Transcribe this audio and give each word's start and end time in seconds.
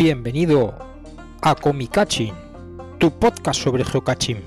Bienvenido 0.00 0.74
a 1.42 1.54
Comicaching, 1.54 2.32
tu 2.96 3.10
podcast 3.10 3.60
sobre 3.60 3.84
geocaching. 3.84 4.38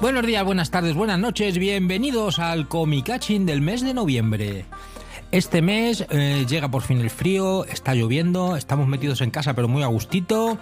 Buenos 0.00 0.24
días, 0.24 0.44
buenas 0.44 0.70
tardes, 0.70 0.94
buenas 0.94 1.18
noches, 1.18 1.58
bienvenidos 1.58 2.38
al 2.38 2.68
Comicaching 2.68 3.46
del 3.46 3.60
mes 3.60 3.80
de 3.80 3.94
noviembre. 3.94 4.64
Este 5.32 5.60
mes 5.60 6.06
eh, 6.08 6.46
llega 6.48 6.70
por 6.70 6.82
fin 6.82 7.00
el 7.00 7.10
frío, 7.10 7.64
está 7.64 7.96
lloviendo, 7.96 8.54
estamos 8.54 8.86
metidos 8.86 9.22
en 9.22 9.32
casa 9.32 9.54
pero 9.54 9.66
muy 9.66 9.82
a 9.82 9.88
gustito. 9.88 10.56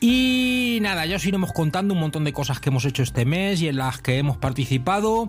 Y 0.00 0.78
nada, 0.80 1.04
ya 1.04 1.16
os 1.16 1.26
iremos 1.26 1.52
contando 1.52 1.92
un 1.92 2.00
montón 2.00 2.24
de 2.24 2.32
cosas 2.32 2.58
que 2.58 2.70
hemos 2.70 2.86
hecho 2.86 3.02
este 3.02 3.26
mes 3.26 3.60
y 3.60 3.68
en 3.68 3.76
las 3.76 4.00
que 4.00 4.16
hemos 4.16 4.38
participado. 4.38 5.28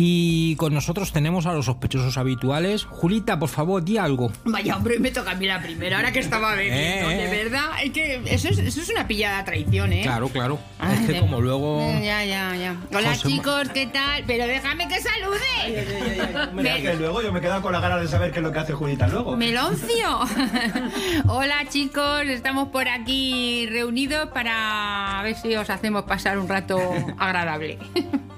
Y 0.00 0.54
con 0.54 0.72
nosotros 0.72 1.10
tenemos 1.10 1.46
a 1.46 1.52
los 1.52 1.64
sospechosos 1.64 2.16
habituales. 2.18 2.84
Julita, 2.84 3.36
por 3.36 3.48
favor, 3.48 3.82
di 3.82 3.98
algo. 3.98 4.30
Vaya, 4.44 4.76
hombre, 4.76 5.00
me 5.00 5.10
toca 5.10 5.32
a 5.32 5.34
mí 5.34 5.44
la 5.44 5.60
primera, 5.60 5.96
ahora 5.96 6.12
que 6.12 6.20
estaba 6.20 6.54
bebiendo. 6.54 7.10
Eh, 7.10 7.24
eh. 7.24 7.28
De 7.28 7.42
verdad, 7.42 7.70
es 7.82 7.90
que 7.90 8.22
eso 8.26 8.48
es, 8.48 8.58
eso 8.58 8.80
es 8.80 8.88
una 8.90 9.08
pillada 9.08 9.44
traición, 9.44 9.92
¿eh? 9.92 10.02
Claro, 10.04 10.28
claro. 10.28 10.60
Ay, 10.78 10.98
es 11.00 11.06
que 11.08 11.12
de- 11.14 11.20
como 11.20 11.40
luego... 11.40 11.80
Ya, 12.00 12.24
ya, 12.24 12.54
ya. 12.54 12.76
Hola, 12.96 13.08
José 13.08 13.28
chicos, 13.28 13.70
¿qué 13.74 13.88
tal? 13.88 14.22
Pero 14.24 14.46
déjame 14.46 14.86
que 14.86 15.00
salude. 15.00 16.48
Mira, 16.54 16.76
que 16.80 16.94
luego 16.94 17.20
yo 17.20 17.32
me 17.32 17.40
he 17.40 17.42
quedado 17.42 17.60
con 17.62 17.72
la 17.72 17.80
gana 17.80 17.96
de 17.96 18.06
saber 18.06 18.30
qué 18.30 18.38
es 18.38 18.44
lo 18.44 18.52
que 18.52 18.58
hace 18.60 18.74
Julita 18.74 19.08
luego. 19.08 19.36
Meloncio. 19.36 20.20
Hola, 21.26 21.68
chicos, 21.70 22.22
estamos 22.28 22.68
por 22.68 22.86
aquí 22.86 23.66
reunidos 23.66 24.28
para 24.28 25.20
ver 25.24 25.34
si 25.34 25.56
os 25.56 25.68
hacemos 25.70 26.04
pasar 26.04 26.38
un 26.38 26.48
rato 26.48 26.78
agradable. 27.18 27.78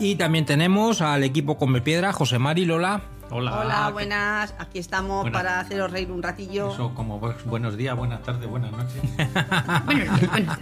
Y 0.00 0.16
también 0.16 0.46
tenemos 0.46 1.02
al 1.02 1.22
equipo 1.24 1.56
Come 1.58 1.80
Piedra, 1.82 2.12
José 2.12 2.38
Mari, 2.38 2.64
Lola. 2.64 3.02
Hola, 3.32 3.60
Hola, 3.60 3.90
buenas. 3.92 4.54
Aquí 4.58 4.80
estamos 4.80 5.22
Buenas. 5.22 5.40
para 5.40 5.60
haceros 5.60 5.92
reír 5.92 6.10
un 6.10 6.20
ratillo. 6.20 6.72
Eso 6.72 6.92
como 6.94 7.20
bu- 7.20 7.32
buenos 7.44 7.76
días, 7.76 7.96
buenas 7.96 8.20
tardes, 8.24 8.48
buenas 8.48 8.72
noches. 8.72 9.00
Buenos 9.86 10.20
días. 10.20 10.58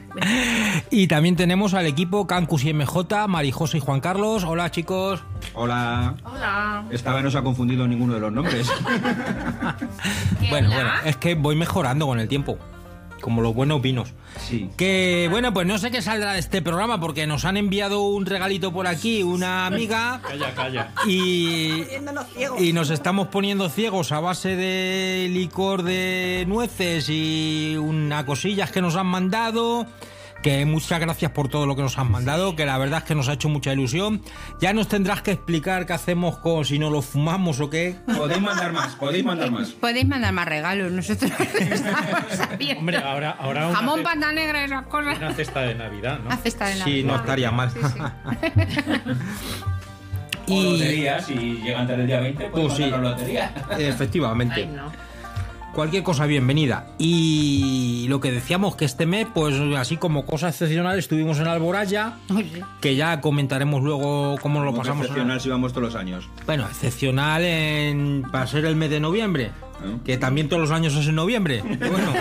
Y 0.90 1.06
también 1.06 1.34
tenemos 1.34 1.72
al 1.72 1.86
equipo 1.86 2.26
Cancus 2.26 2.64
y 2.64 2.74
MJ, 2.74 3.26
Marijosa 3.26 3.78
y 3.78 3.80
Juan 3.80 4.00
Carlos. 4.00 4.44
Hola, 4.44 4.70
chicos. 4.70 5.22
Hola. 5.54 6.14
Hola. 6.24 6.84
Esta 6.90 7.14
vez 7.14 7.24
no 7.24 7.30
se 7.30 7.38
ha 7.38 7.42
confundido 7.42 7.88
ninguno 7.88 8.12
de 8.14 8.20
los 8.20 8.32
nombres. 8.32 8.68
¿Qué 10.40 10.48
Bueno, 10.50 10.68
hola? 10.68 10.76
bueno, 10.76 10.90
es 11.06 11.16
que 11.16 11.36
voy 11.36 11.56
mejorando 11.56 12.06
con 12.06 12.20
el 12.20 12.28
tiempo. 12.28 12.58
Como 13.20 13.42
los 13.42 13.54
buenos 13.54 13.82
vinos. 13.82 14.08
Sí. 14.48 14.68
Que 14.76 15.28
bueno, 15.30 15.52
pues 15.52 15.66
no 15.66 15.78
sé 15.78 15.90
qué 15.90 16.00
saldrá 16.02 16.32
de 16.34 16.38
este 16.38 16.62
programa 16.62 17.00
porque 17.00 17.26
nos 17.26 17.44
han 17.44 17.56
enviado 17.56 18.02
un 18.02 18.26
regalito 18.26 18.72
por 18.72 18.86
aquí, 18.86 19.22
una 19.22 19.66
amiga, 19.66 20.20
Calla, 20.26 20.54
calla. 20.54 20.92
y, 21.06 21.82
Poniéndonos 21.82 22.26
ciegos. 22.34 22.60
y 22.60 22.72
nos 22.72 22.90
estamos 22.90 23.28
poniendo 23.28 23.68
ciegos 23.68 24.12
a 24.12 24.20
base 24.20 24.54
de 24.56 25.28
licor 25.30 25.82
de 25.82 26.44
nueces 26.46 27.08
y 27.08 27.76
una 27.78 28.24
cosillas 28.26 28.70
que 28.70 28.80
nos 28.80 28.96
han 28.96 29.06
mandado. 29.06 29.86
Que 30.48 30.64
muchas 30.64 30.98
gracias 30.98 31.30
por 31.32 31.48
todo 31.50 31.66
lo 31.66 31.76
que 31.76 31.82
nos 31.82 31.98
han 31.98 32.10
mandado, 32.10 32.56
que 32.56 32.64
la 32.64 32.78
verdad 32.78 33.00
es 33.00 33.04
que 33.04 33.14
nos 33.14 33.28
ha 33.28 33.34
hecho 33.34 33.50
mucha 33.50 33.70
ilusión. 33.74 34.22
Ya 34.62 34.72
nos 34.72 34.88
tendrás 34.88 35.20
que 35.20 35.32
explicar 35.32 35.84
qué 35.84 35.92
hacemos 35.92 36.38
con 36.38 36.64
si 36.64 36.78
no 36.78 36.88
lo 36.88 37.02
fumamos 37.02 37.60
o 37.60 37.68
qué. 37.68 37.96
Podéis 38.16 38.40
mandar 38.40 38.72
más, 38.72 38.94
podéis 38.94 39.26
mandar 39.26 39.50
más. 39.50 39.68
Podéis 39.72 40.06
mandar 40.08 40.32
más 40.32 40.48
regalos, 40.48 40.90
nosotros. 40.90 41.30
Hombre, 42.78 42.96
ahora, 42.96 43.36
ahora 43.38 43.74
Jamón, 43.74 44.02
panda 44.02 44.32
negra, 44.32 44.64
esas 44.64 44.86
cosas. 44.86 45.18
una 45.18 45.34
cesta 45.34 45.60
de 45.60 45.74
Navidad, 45.74 46.18
¿no? 46.20 46.28
Una 46.28 46.36
cesta 46.38 46.64
de 46.68 46.72
Sí, 46.76 46.78
Navidad. 46.80 47.06
no 47.08 47.16
estaría 47.16 47.50
mal. 47.50 47.70
O 50.50 50.62
y 50.62 50.62
lotería, 50.72 51.20
si 51.20 51.34
llegan 51.34 51.82
antes 51.82 51.98
del 51.98 52.06
día 52.06 52.20
20, 52.20 52.44
Tú 52.44 52.50
pues 52.52 52.72
sí. 52.72 52.88
lotería. 52.88 53.52
efectivamente. 53.78 54.54
Ay, 54.62 54.66
no. 54.74 54.90
Cualquier 55.78 56.02
cosa 56.02 56.26
bienvenida. 56.26 56.88
Y 56.98 58.06
lo 58.08 58.18
que 58.18 58.32
decíamos 58.32 58.74
que 58.74 58.84
este 58.84 59.06
mes, 59.06 59.28
pues 59.32 59.54
así 59.76 59.96
como 59.96 60.26
cosa 60.26 60.48
excepcional, 60.48 60.98
estuvimos 60.98 61.38
en 61.38 61.46
Alboraya, 61.46 62.14
que 62.80 62.96
ya 62.96 63.20
comentaremos 63.20 63.84
luego 63.84 64.34
cómo 64.42 64.58
lo 64.58 64.72
Como 64.72 64.78
pasamos. 64.78 65.02
excepcional 65.02 65.40
si 65.40 65.48
vamos 65.48 65.72
todos 65.72 65.84
los 65.84 65.94
años. 65.94 66.28
Bueno, 66.46 66.66
excepcional 66.66 67.44
en 67.44 68.24
para 68.32 68.48
ser 68.48 68.64
el 68.64 68.74
mes 68.74 68.90
de 68.90 68.98
noviembre, 68.98 69.52
¿Eh? 69.84 69.96
que 70.04 70.16
también 70.18 70.48
todos 70.48 70.62
los 70.62 70.70
años 70.70 70.94
es 70.96 71.06
en 71.06 71.14
noviembre. 71.14 71.62
Bueno, 71.78 72.12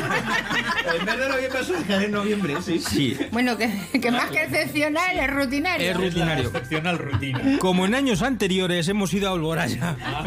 En 1.00 1.06
vez 1.06 1.18
de 1.20 1.28
noviembre 1.30 1.50
pasó 1.60 1.74
en 2.04 2.12
noviembre, 2.12 2.56
sí. 2.62 2.80
sí, 2.80 3.18
Bueno, 3.32 3.58
que, 3.58 3.70
que 4.00 4.10
más 4.10 4.30
que 4.30 4.44
excepcional 4.44 5.18
es 5.20 5.30
rutinario. 5.34 5.92
es 5.92 5.98
rutinario. 5.98 6.46
Excepcional 6.46 6.98
rutina. 6.98 7.42
Como 7.60 7.86
en 7.86 7.94
años 7.96 8.22
anteriores 8.22 8.88
hemos 8.88 9.14
ido 9.14 9.30
a 9.30 9.34
Alboraya. 9.34 9.98
Ah, 10.04 10.24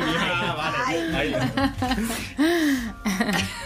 bien. 0.91 1.15
Ahí. 1.15 1.35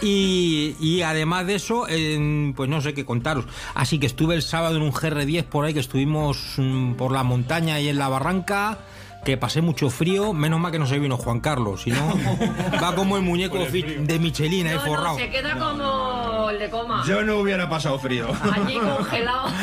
Y, 0.02 0.76
y 0.80 1.02
además 1.02 1.46
de 1.46 1.54
eso, 1.56 1.88
en- 1.88 2.52
pues 2.56 2.68
no 2.68 2.80
sé 2.80 2.94
qué 2.94 3.04
contaros. 3.04 3.46
Así 3.74 3.98
que 3.98 4.06
estuve 4.06 4.34
el 4.34 4.42
sábado 4.42 4.76
en 4.76 4.82
un 4.82 4.92
GR10 4.92 5.44
por 5.44 5.64
ahí, 5.64 5.74
que 5.74 5.80
estuvimos 5.80 6.54
mm, 6.58 6.92
por 6.94 7.12
la 7.12 7.22
montaña 7.22 7.80
y 7.80 7.88
en 7.88 7.98
la 7.98 8.08
barranca, 8.08 8.78
que 9.24 9.36
pasé 9.36 9.60
mucho 9.62 9.90
frío. 9.90 10.32
Menos 10.32 10.60
mal 10.60 10.70
que 10.72 10.78
no 10.78 10.86
se 10.86 10.98
vino 10.98 11.16
Juan 11.16 11.40
Carlos, 11.40 11.82
si 11.82 11.90
no, 11.90 12.12
va 12.82 12.94
como 12.94 13.16
el 13.16 13.22
muñeco 13.22 13.58
el 13.58 14.06
de 14.06 14.18
Michelin 14.18 14.66
ahí 14.66 14.74
No, 14.76 14.86
no, 14.86 14.94
forrado. 14.94 15.16
se 15.18 15.30
queda 15.30 15.58
como 15.58 16.50
el 16.50 16.58
de 16.58 16.70
coma. 16.70 17.02
Yo 17.06 17.22
no 17.22 17.38
hubiera 17.38 17.68
pasado 17.68 17.98
frío. 17.98 18.28
Allí 18.52 18.74
congelado. 18.78 19.48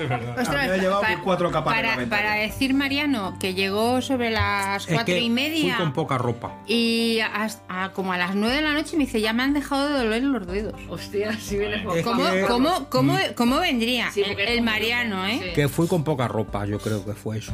Es 0.00 0.08
verdad. 0.08 0.38
Ostras, 0.38 0.80
llevado 0.80 1.02
pa- 1.02 1.20
cuatro 1.22 1.50
capas 1.50 1.74
para, 1.74 2.06
para 2.06 2.34
decir 2.36 2.72
Mariano 2.72 3.36
que 3.38 3.52
llegó 3.52 4.00
sobre 4.00 4.30
las 4.30 4.84
Es 4.86 4.94
cuatro 4.94 5.04
que 5.14 5.18
y 5.18 5.24
fui 5.24 5.30
media 5.30 5.76
con 5.76 5.92
poca 5.92 6.16
ropa. 6.16 6.54
y 6.66 7.18
hasta- 7.20 7.62
a- 7.84 7.92
como 7.92 8.14
a 8.14 8.16
las 8.16 8.34
nueve 8.34 8.56
de 8.56 8.62
la 8.62 8.72
noche 8.72 8.96
me 8.96 9.04
dice 9.04 9.20
ya 9.20 9.34
me 9.34 9.42
han 9.42 9.52
dejado 9.52 9.88
de 9.88 9.98
doler 10.04 10.22
los 10.22 10.46
dedos. 10.46 10.80
Hostia, 10.88 11.34
si 11.38 11.58
vienes 11.58 11.82
por 11.84 12.00
¿Cómo, 12.02 12.30
que- 12.30 12.46
cómo, 12.48 12.86
cómo, 12.88 13.18
cómo 13.36 13.60
vendría 13.60 14.10
Sí, 14.10 14.22
el, 14.22 14.62
Mariano, 14.62 15.26
eh? 15.26 15.40
Sí. 15.42 15.52
Que 15.54 15.68
fui 15.68 15.86
con 15.86 16.02
poca 16.02 16.26
ropa, 16.28 16.64
yo 16.64 16.78
creo 16.78 17.04
que 17.04 17.12
fue 17.12 17.36
eso. 17.38 17.52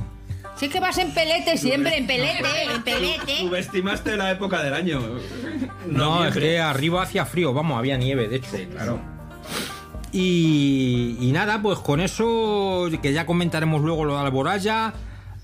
Sí 0.56 0.68
que 0.70 0.80
vas 0.80 0.96
en 0.98 1.12
pelete 1.12 1.58
siempre, 1.58 1.98
en 1.98 2.06
pelete, 2.06 2.42
en 2.74 2.82
pelete. 2.82 3.40
Subestimaste 3.40 4.16
la 4.16 4.30
época 4.30 4.62
del 4.62 4.72
año. 4.72 5.00
No, 5.86 6.24
es 6.24 6.34
que 6.34 6.58
arriba 6.58 7.02
hacía 7.02 7.26
frío, 7.26 7.52
vamos, 7.52 7.78
había 7.78 7.98
nieve, 7.98 8.26
de 8.28 8.36
hecho. 8.36 8.48
Claro. 8.72 8.98
Y, 10.12 11.18
y 11.20 11.32
nada, 11.32 11.60
pues 11.60 11.78
con 11.80 12.00
eso, 12.00 12.88
que 13.02 13.12
ya 13.12 13.26
comentaremos 13.26 13.82
luego 13.82 14.06
lo 14.06 14.14
de 14.14 14.20
Alboraya. 14.20 14.94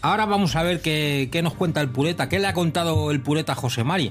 Ahora 0.01 0.25
vamos 0.25 0.57
a 0.57 0.63
ver 0.63 0.81
qué, 0.81 1.29
qué 1.31 1.43
nos 1.43 1.53
cuenta 1.55 1.83
el 1.83 1.91
pureta. 1.91 2.31
¿Qué 2.31 2.39
le 2.39 2.47
ha 2.47 2.55
contado 2.55 3.11
el 3.11 3.21
pureta 3.21 3.53
a 3.53 3.55
José 3.57 3.85
Mari? 3.85 4.11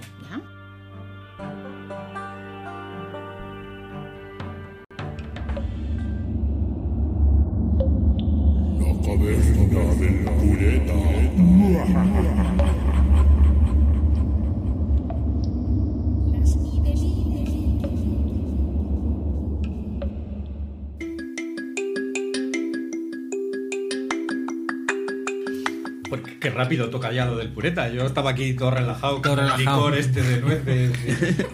Lo 27.26 27.38
del 27.38 27.50
pureta. 27.50 27.90
Yo 27.90 28.06
estaba 28.06 28.32
aquí 28.32 28.54
todo 28.54 28.72
relajado 28.72 29.22
Todo 29.22 29.36
con 29.36 29.46
el 29.46 29.52
relajado. 29.52 29.90
licor 29.90 29.98
este 29.98 30.22
de 30.22 30.42
nueces. 30.42 30.92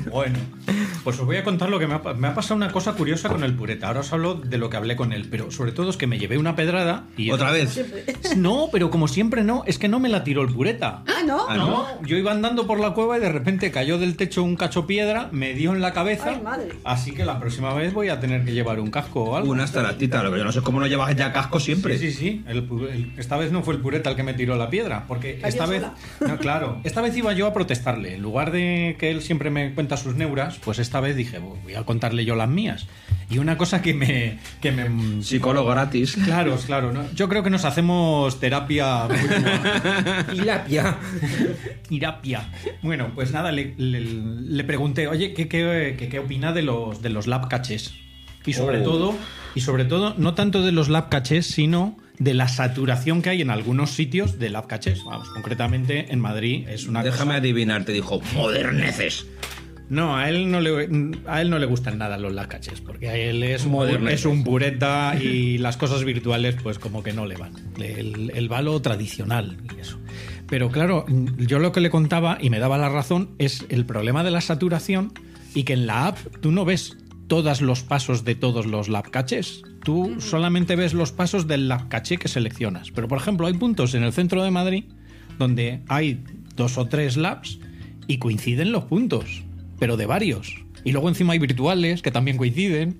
bueno, 0.11 0.37
pues 1.07 1.19
os 1.21 1.25
voy 1.25 1.37
a 1.37 1.43
contar 1.45 1.69
lo 1.69 1.79
que 1.79 1.87
me 1.87 1.93
ha, 1.93 1.99
me 2.17 2.27
ha 2.27 2.33
pasado 2.33 2.57
una 2.57 2.69
cosa 2.69 2.91
curiosa 2.91 3.29
con 3.29 3.41
el 3.45 3.53
pureta. 3.55 3.87
Ahora 3.87 4.01
os 4.01 4.11
hablo 4.11 4.33
de 4.35 4.57
lo 4.57 4.69
que 4.69 4.75
hablé 4.75 4.97
con 4.97 5.13
él, 5.13 5.29
pero 5.31 5.51
sobre 5.51 5.71
todo 5.71 5.89
es 5.89 5.95
que 5.95 6.05
me 6.05 6.19
llevé 6.19 6.37
una 6.37 6.57
pedrada 6.57 7.05
y 7.15 7.31
¿Otra 7.31 7.51
vez? 7.51 7.79
No, 8.35 8.67
pero 8.73 8.89
como 8.89 9.07
siempre 9.07 9.45
no, 9.45 9.63
es 9.65 9.79
que 9.79 9.87
no 9.87 10.01
me 10.01 10.09
la 10.09 10.25
tiró 10.25 10.41
el 10.41 10.53
pureta. 10.53 11.03
Ah, 11.07 11.23
¿no? 11.25 11.45
Ah, 11.47 11.55
¿no? 11.55 11.67
No, 11.67 12.01
yo 12.05 12.17
iba 12.17 12.33
andando 12.33 12.67
por 12.67 12.81
la 12.81 12.91
cueva 12.93 13.17
y 13.17 13.21
de 13.21 13.29
repente 13.29 13.71
cayó 13.71 13.97
del 13.97 14.17
techo 14.17 14.43
un 14.43 14.57
cacho 14.57 14.85
piedra, 14.85 15.29
me 15.31 15.53
dio 15.53 15.71
en 15.73 15.79
la 15.79 15.93
cabeza. 15.93 16.31
Ay, 16.31 16.41
madre. 16.43 16.67
Así 16.83 17.13
que 17.13 17.23
la 17.23 17.39
próxima 17.39 17.73
vez 17.73 17.93
voy 17.93 18.09
a 18.09 18.19
tener 18.19 18.43
que 18.43 18.51
llevar 18.51 18.81
un 18.81 18.91
casco 18.91 19.23
o 19.23 19.35
algo. 19.37 19.49
Una 19.49 19.63
estalactita, 19.63 20.21
lo 20.23 20.31
que 20.33 20.39
yo 20.39 20.43
no 20.43 20.51
sé 20.51 20.59
cómo 20.61 20.81
no 20.81 20.87
llevas 20.87 21.15
ya 21.15 21.31
casco 21.31 21.61
siempre. 21.61 21.97
Sí, 21.97 22.11
sí, 22.11 22.17
sí. 22.17 22.43
El 22.49 22.67
pu- 22.69 22.89
el- 22.89 23.13
esta 23.17 23.37
vez 23.37 23.53
no 23.53 23.63
fue 23.63 23.75
el 23.75 23.79
pureta 23.79 24.09
el 24.09 24.17
que 24.17 24.23
me 24.23 24.33
tiró 24.33 24.57
la 24.57 24.69
piedra, 24.69 25.05
porque 25.07 25.35
Cayó 25.39 25.47
esta 25.47 25.65
vez. 25.67 25.83
No, 26.19 26.37
claro. 26.37 26.81
Esta 26.83 26.99
vez 26.99 27.15
iba 27.15 27.31
yo 27.31 27.47
a 27.47 27.53
protestarle. 27.53 28.15
En 28.15 28.21
lugar 28.21 28.51
de 28.51 28.97
que 28.99 29.09
él 29.09 29.21
siempre 29.21 29.49
me 29.49 29.73
cuenta 29.73 29.95
sus 29.95 30.15
neuras, 30.15 30.59
pues 30.65 30.79
esta 30.79 30.96
vez 31.01 31.15
dije, 31.15 31.39
"Bu- 31.39 31.61
voy 31.63 31.75
a 31.75 31.83
contarle 31.83 32.25
yo 32.25 32.35
las 32.35 32.49
mías. 32.49 32.85
Y 33.29 33.39
una 33.39 33.57
cosa 33.57 33.81
que 33.81 33.93
me. 33.93 34.39
Que 34.61 34.71
me 34.71 35.21
Psicólogo 35.23 35.69
gratis. 35.69 36.17
Claro, 36.23 36.55
claro. 36.65 36.93
¿no? 36.93 37.03
Yo 37.13 37.27
creo 37.27 37.43
que 37.43 37.49
nos 37.49 37.65
hacemos 37.65 38.39
terapia. 38.39 39.07
Tilapia. 40.31 40.97
Terapia. 41.89 42.49
Bueno, 42.81 43.11
pues 43.15 43.31
nada, 43.31 43.51
le, 43.51 43.73
le- 43.77 43.99
le 44.01 44.63
pregunté, 44.63 45.07
oye, 45.07 45.33
¿qué, 45.33 45.47
qué, 45.47 45.95
qué- 45.97 46.09
qué 46.09 46.19
opina 46.19 46.53
de 46.53 46.61
los, 46.61 47.01
de 47.01 47.09
los 47.09 47.27
lab 47.27 47.47
caches? 47.49 47.93
Y 48.45 48.53
sobre 48.53 48.79
Oh. 48.79 48.83
todo, 48.83 49.15
y 49.55 49.61
sobre 49.61 49.83
todo, 49.83 50.15
no 50.17 50.33
tanto 50.33 50.61
de 50.63 50.71
los 50.71 50.87
lab 50.87 51.09
caches, 51.09 51.47
sino 51.47 51.97
de 52.17 52.33
la 52.33 52.47
saturación 52.47 53.21
que 53.21 53.29
hay 53.29 53.41
en 53.41 53.49
algunos 53.49 53.91
sitios 53.91 54.39
de 54.39 54.49
lab 54.49 54.67
cachés. 54.67 55.03
Vamos, 55.03 55.29
concretamente 55.29 56.11
en 56.13 56.19
Madrid 56.21 56.65
es 56.69 56.87
una 56.87 57.03
Déjame 57.03 57.31
cosa- 57.31 57.37
adivinar, 57.39 57.83
te 57.83 57.91
dijo, 57.91 58.21
moderneces. 58.33 59.27
No, 59.89 60.17
a 60.17 60.29
él 60.29 60.51
no 60.51 60.59
le 60.59 61.15
a 61.27 61.41
él 61.41 61.49
no 61.49 61.59
le 61.59 61.65
gustan 61.65 61.97
nada 61.97 62.17
los 62.17 62.33
lab 62.33 62.47
cachés, 62.47 62.81
porque 62.81 63.09
a 63.09 63.15
él 63.15 63.41
es 63.43 63.65
un, 63.65 63.71
Moderneces. 63.71 64.19
es 64.21 64.25
un 64.25 64.43
pureta 64.43 65.15
y 65.21 65.57
las 65.57 65.77
cosas 65.77 66.03
virtuales 66.03 66.55
pues 66.61 66.77
como 66.79 67.03
que 67.03 67.13
no 67.13 67.25
le 67.25 67.35
van. 67.37 67.53
El, 67.79 68.31
el 68.35 68.49
valo 68.49 68.81
tradicional 68.81 69.57
y 69.75 69.79
eso. 69.79 69.97
Pero 70.47 70.69
claro, 70.69 71.05
yo 71.37 71.59
lo 71.59 71.71
que 71.71 71.81
le 71.81 71.89
contaba 71.89 72.37
y 72.39 72.49
me 72.49 72.59
daba 72.59 72.77
la 72.77 72.89
razón 72.89 73.29
es 73.37 73.65
el 73.69 73.85
problema 73.85 74.23
de 74.23 74.31
la 74.31 74.41
saturación 74.41 75.13
y 75.53 75.63
que 75.63 75.73
en 75.73 75.87
la 75.87 76.07
app 76.07 76.17
tú 76.41 76.51
no 76.51 76.65
ves 76.65 76.97
todos 77.27 77.61
los 77.61 77.83
pasos 77.83 78.23
de 78.23 78.35
todos 78.35 78.65
los 78.65 78.87
lab 78.87 79.09
caches. 79.09 79.61
Tú 79.83 80.15
solamente 80.19 80.75
ves 80.75 80.93
los 80.93 81.11
pasos 81.11 81.47
del 81.47 81.67
lab 81.67 81.89
caché 81.89 82.17
que 82.17 82.27
seleccionas. 82.27 82.91
Pero 82.91 83.07
por 83.07 83.17
ejemplo, 83.17 83.47
hay 83.47 83.53
puntos 83.53 83.93
en 83.93 84.03
el 84.03 84.13
centro 84.13 84.43
de 84.43 84.51
Madrid 84.51 84.85
donde 85.37 85.81
hay 85.87 86.23
dos 86.55 86.77
o 86.77 86.87
tres 86.87 87.17
labs 87.17 87.59
y 88.07 88.17
coinciden 88.17 88.71
los 88.71 88.85
puntos, 88.85 89.43
pero 89.79 89.97
de 89.97 90.05
varios. 90.05 90.55
Y 90.83 90.91
luego 90.91 91.09
encima 91.09 91.33
hay 91.33 91.39
virtuales 91.39 92.01
que 92.01 92.11
también 92.11 92.37
coinciden. 92.37 92.97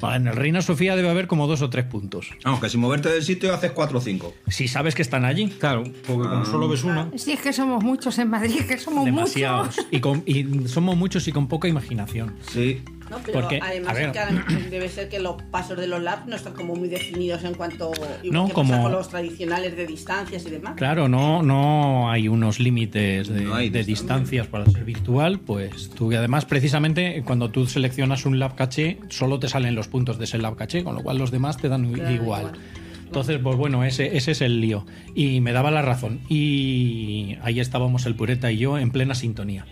En 0.00 0.28
el 0.28 0.36
Reina 0.36 0.62
Sofía 0.62 0.94
debe 0.94 1.10
haber 1.10 1.26
como 1.26 1.48
dos 1.48 1.62
o 1.62 1.68
tres 1.70 1.84
puntos. 1.84 2.30
Vamos, 2.44 2.60
que 2.60 2.68
sin 2.68 2.78
moverte 2.80 3.08
del 3.08 3.24
sitio 3.24 3.52
haces 3.52 3.72
4 3.72 3.98
o 3.98 4.00
5. 4.00 4.34
Si 4.46 4.68
sabes 4.68 4.94
que 4.94 5.02
están 5.02 5.24
allí. 5.24 5.48
Claro, 5.48 5.82
porque 6.06 6.28
como 6.28 6.44
solo 6.44 6.68
ves 6.68 6.84
uno. 6.84 7.10
Si 7.16 7.32
es 7.32 7.40
que 7.40 7.52
somos 7.52 7.82
muchos 7.82 8.16
en 8.20 8.30
Madrid, 8.30 8.60
que 8.68 8.78
somos 8.78 9.04
Demasiados. 9.04 9.66
muchos. 9.76 9.86
Y, 9.90 9.98
con- 10.00 10.22
y 10.26 10.68
somos 10.68 10.96
muchos 10.96 11.26
y 11.26 11.32
con 11.32 11.48
poca 11.48 11.66
imaginación. 11.66 12.34
Sí. 12.52 12.82
No, 13.10 13.18
pero 13.24 13.40
Porque, 13.40 13.60
además 13.62 13.90
a 13.90 13.92
es 13.92 13.98
ver. 13.98 14.12
que 14.12 14.18
ahora 14.18 14.44
debe 14.70 14.88
ser 14.88 15.08
que 15.08 15.18
los 15.18 15.42
pasos 15.44 15.78
de 15.78 15.86
los 15.86 16.02
labs 16.02 16.26
no 16.26 16.36
están 16.36 16.52
como 16.54 16.74
muy 16.76 16.88
definidos 16.88 17.42
en 17.44 17.54
cuanto 17.54 17.90
igual 17.94 18.10
No, 18.30 18.46
que 18.48 18.52
como- 18.52 18.70
pasa 18.70 18.82
con 18.82 18.92
los 18.92 19.08
tradicionales 19.08 19.76
de 19.76 19.86
distancias 19.86 20.44
y 20.46 20.50
demás. 20.50 20.74
Claro, 20.76 21.08
no, 21.08 21.42
no 21.42 22.10
hay 22.10 22.28
unos 22.28 22.60
límites 22.60 23.28
de, 23.28 23.42
No 23.42 23.54
hay 23.54 23.70
de 23.70 23.84
distancia. 23.84 24.16
distancias 24.16 24.46
para 24.48 24.66
ser 24.66 24.84
virtual, 24.84 25.40
pues 25.40 25.90
tú 25.90 26.12
y 26.12 26.16
además 26.16 26.44
precisamente 26.44 27.22
cuando 27.24 27.50
tú 27.50 27.66
seleccionas 27.66 28.26
un 28.26 28.38
lab 28.38 28.54
caché 28.54 28.98
solo 29.08 29.38
te 29.38 29.48
salen 29.48 29.74
los 29.74 29.88
puntos 29.88 30.18
de 30.18 30.24
ese 30.24 30.38
lab 30.38 30.56
caché, 30.56 30.84
con 30.84 30.94
lo 30.94 31.02
cual 31.02 31.18
los 31.18 31.30
demás 31.30 31.56
te 31.56 31.68
dan 31.68 31.92
Claro, 31.92 32.12
igual. 32.12 32.40
igual. 32.42 32.58
Entonces, 33.06 33.38
pues 33.42 33.56
bueno, 33.56 33.84
ese, 33.84 34.18
ese 34.18 34.32
es 34.32 34.42
el 34.42 34.60
lío. 34.60 34.84
Y 35.14 35.40
me 35.40 35.52
daba 35.52 35.70
la 35.70 35.80
razón. 35.80 36.20
Y 36.28 37.36
ahí 37.42 37.58
estábamos 37.58 38.04
el 38.04 38.14
Pureta 38.14 38.52
y 38.52 38.58
yo 38.58 38.76
en 38.76 38.90
plena 38.90 39.14
sintonía. 39.14 39.64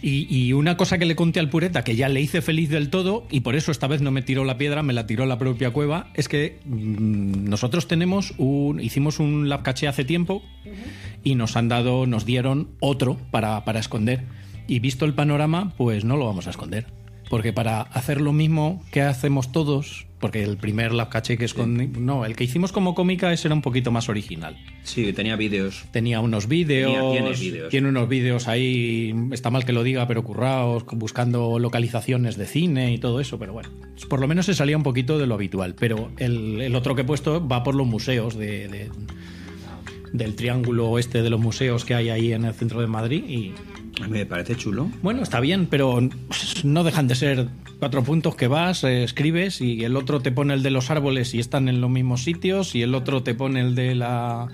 Y, 0.00 0.26
y 0.34 0.52
una 0.52 0.76
cosa 0.76 0.98
que 0.98 1.06
le 1.06 1.16
conté 1.16 1.40
al 1.40 1.50
Pureta, 1.50 1.82
que 1.82 1.96
ya 1.96 2.08
le 2.08 2.20
hice 2.20 2.40
feliz 2.40 2.70
del 2.70 2.88
todo, 2.88 3.26
y 3.30 3.40
por 3.40 3.56
eso 3.56 3.72
esta 3.72 3.86
vez 3.86 4.00
no 4.00 4.10
me 4.10 4.22
tiró 4.22 4.44
la 4.44 4.56
piedra, 4.58 4.82
me 4.82 4.92
la 4.92 5.06
tiró 5.06 5.26
la 5.26 5.38
propia 5.38 5.70
cueva, 5.70 6.10
es 6.14 6.28
que 6.28 6.60
mm, 6.64 7.48
nosotros 7.48 7.88
tenemos 7.88 8.34
un. 8.38 8.80
hicimos 8.80 9.18
un 9.18 9.48
lab 9.48 9.62
caché 9.62 9.88
hace 9.88 10.04
tiempo 10.04 10.42
y 11.24 11.34
nos 11.34 11.56
han 11.56 11.68
dado, 11.68 12.06
nos 12.06 12.24
dieron 12.24 12.68
otro 12.80 13.18
para, 13.30 13.64
para 13.64 13.80
esconder. 13.80 14.24
Y 14.66 14.80
visto 14.80 15.04
el 15.04 15.14
panorama, 15.14 15.74
pues 15.76 16.04
no 16.04 16.16
lo 16.16 16.26
vamos 16.26 16.46
a 16.46 16.50
esconder. 16.50 16.86
Porque 17.28 17.52
para 17.52 17.82
hacer 17.82 18.20
lo 18.20 18.32
mismo 18.32 18.82
que 18.90 19.02
hacemos 19.02 19.52
todos, 19.52 20.06
porque 20.18 20.42
el 20.42 20.56
primer 20.56 20.92
lab 20.92 21.10
caché 21.10 21.36
que 21.36 21.44
escondí. 21.44 21.86
No, 21.86 22.24
el 22.24 22.34
que 22.34 22.44
hicimos 22.44 22.72
como 22.72 22.94
cómica 22.94 23.32
ese 23.32 23.48
era 23.48 23.54
un 23.54 23.60
poquito 23.62 23.90
más 23.90 24.08
original. 24.08 24.56
Sí, 24.82 25.12
tenía 25.12 25.36
vídeos. 25.36 25.84
Tenía 25.92 26.20
unos 26.20 26.48
vídeos. 26.48 27.12
Tiene 27.12 27.32
vídeos. 27.32 27.68
Tiene 27.68 27.88
unos 27.90 28.08
vídeos 28.08 28.48
ahí. 28.48 29.14
Está 29.30 29.50
mal 29.50 29.64
que 29.66 29.72
lo 29.74 29.82
diga, 29.82 30.08
pero 30.08 30.24
currados, 30.24 30.84
buscando 30.92 31.58
localizaciones 31.58 32.36
de 32.38 32.46
cine 32.46 32.92
y 32.94 32.98
todo 32.98 33.20
eso. 33.20 33.38
Pero 33.38 33.52
bueno, 33.52 33.68
por 34.08 34.20
lo 34.20 34.26
menos 34.26 34.46
se 34.46 34.54
salía 34.54 34.76
un 34.78 34.82
poquito 34.82 35.18
de 35.18 35.26
lo 35.26 35.34
habitual. 35.34 35.74
Pero 35.78 36.10
el, 36.16 36.62
el 36.62 36.74
otro 36.74 36.94
que 36.94 37.02
he 37.02 37.04
puesto 37.04 37.46
va 37.46 37.62
por 37.62 37.74
los 37.74 37.86
museos 37.86 38.36
de, 38.36 38.68
de- 38.68 38.90
del 40.12 40.34
triángulo 40.34 40.98
este 40.98 41.22
de 41.22 41.28
los 41.28 41.38
museos 41.38 41.84
que 41.84 41.94
hay 41.94 42.08
ahí 42.08 42.32
en 42.32 42.46
el 42.46 42.54
centro 42.54 42.80
de 42.80 42.86
Madrid. 42.86 43.22
Y 43.28 43.52
me 44.08 44.26
parece 44.26 44.56
chulo. 44.56 44.90
bueno, 45.02 45.22
está 45.22 45.40
bien, 45.40 45.66
pero 45.66 45.98
no 46.64 46.84
dejan 46.84 47.08
de 47.08 47.14
ser 47.14 47.48
cuatro 47.78 48.02
puntos 48.02 48.36
que 48.36 48.48
vas, 48.48 48.84
eh, 48.84 49.04
escribes 49.04 49.60
y 49.60 49.84
el 49.84 49.96
otro 49.96 50.20
te 50.20 50.32
pone 50.32 50.54
el 50.54 50.62
de 50.62 50.70
los 50.70 50.90
árboles 50.90 51.34
y 51.34 51.40
están 51.40 51.68
en 51.68 51.80
los 51.80 51.90
mismos 51.90 52.22
sitios 52.22 52.74
y 52.74 52.82
el 52.82 52.94
otro 52.94 53.22
te 53.22 53.34
pone 53.34 53.60
el 53.60 53.74
de 53.74 53.94
la 53.94 54.48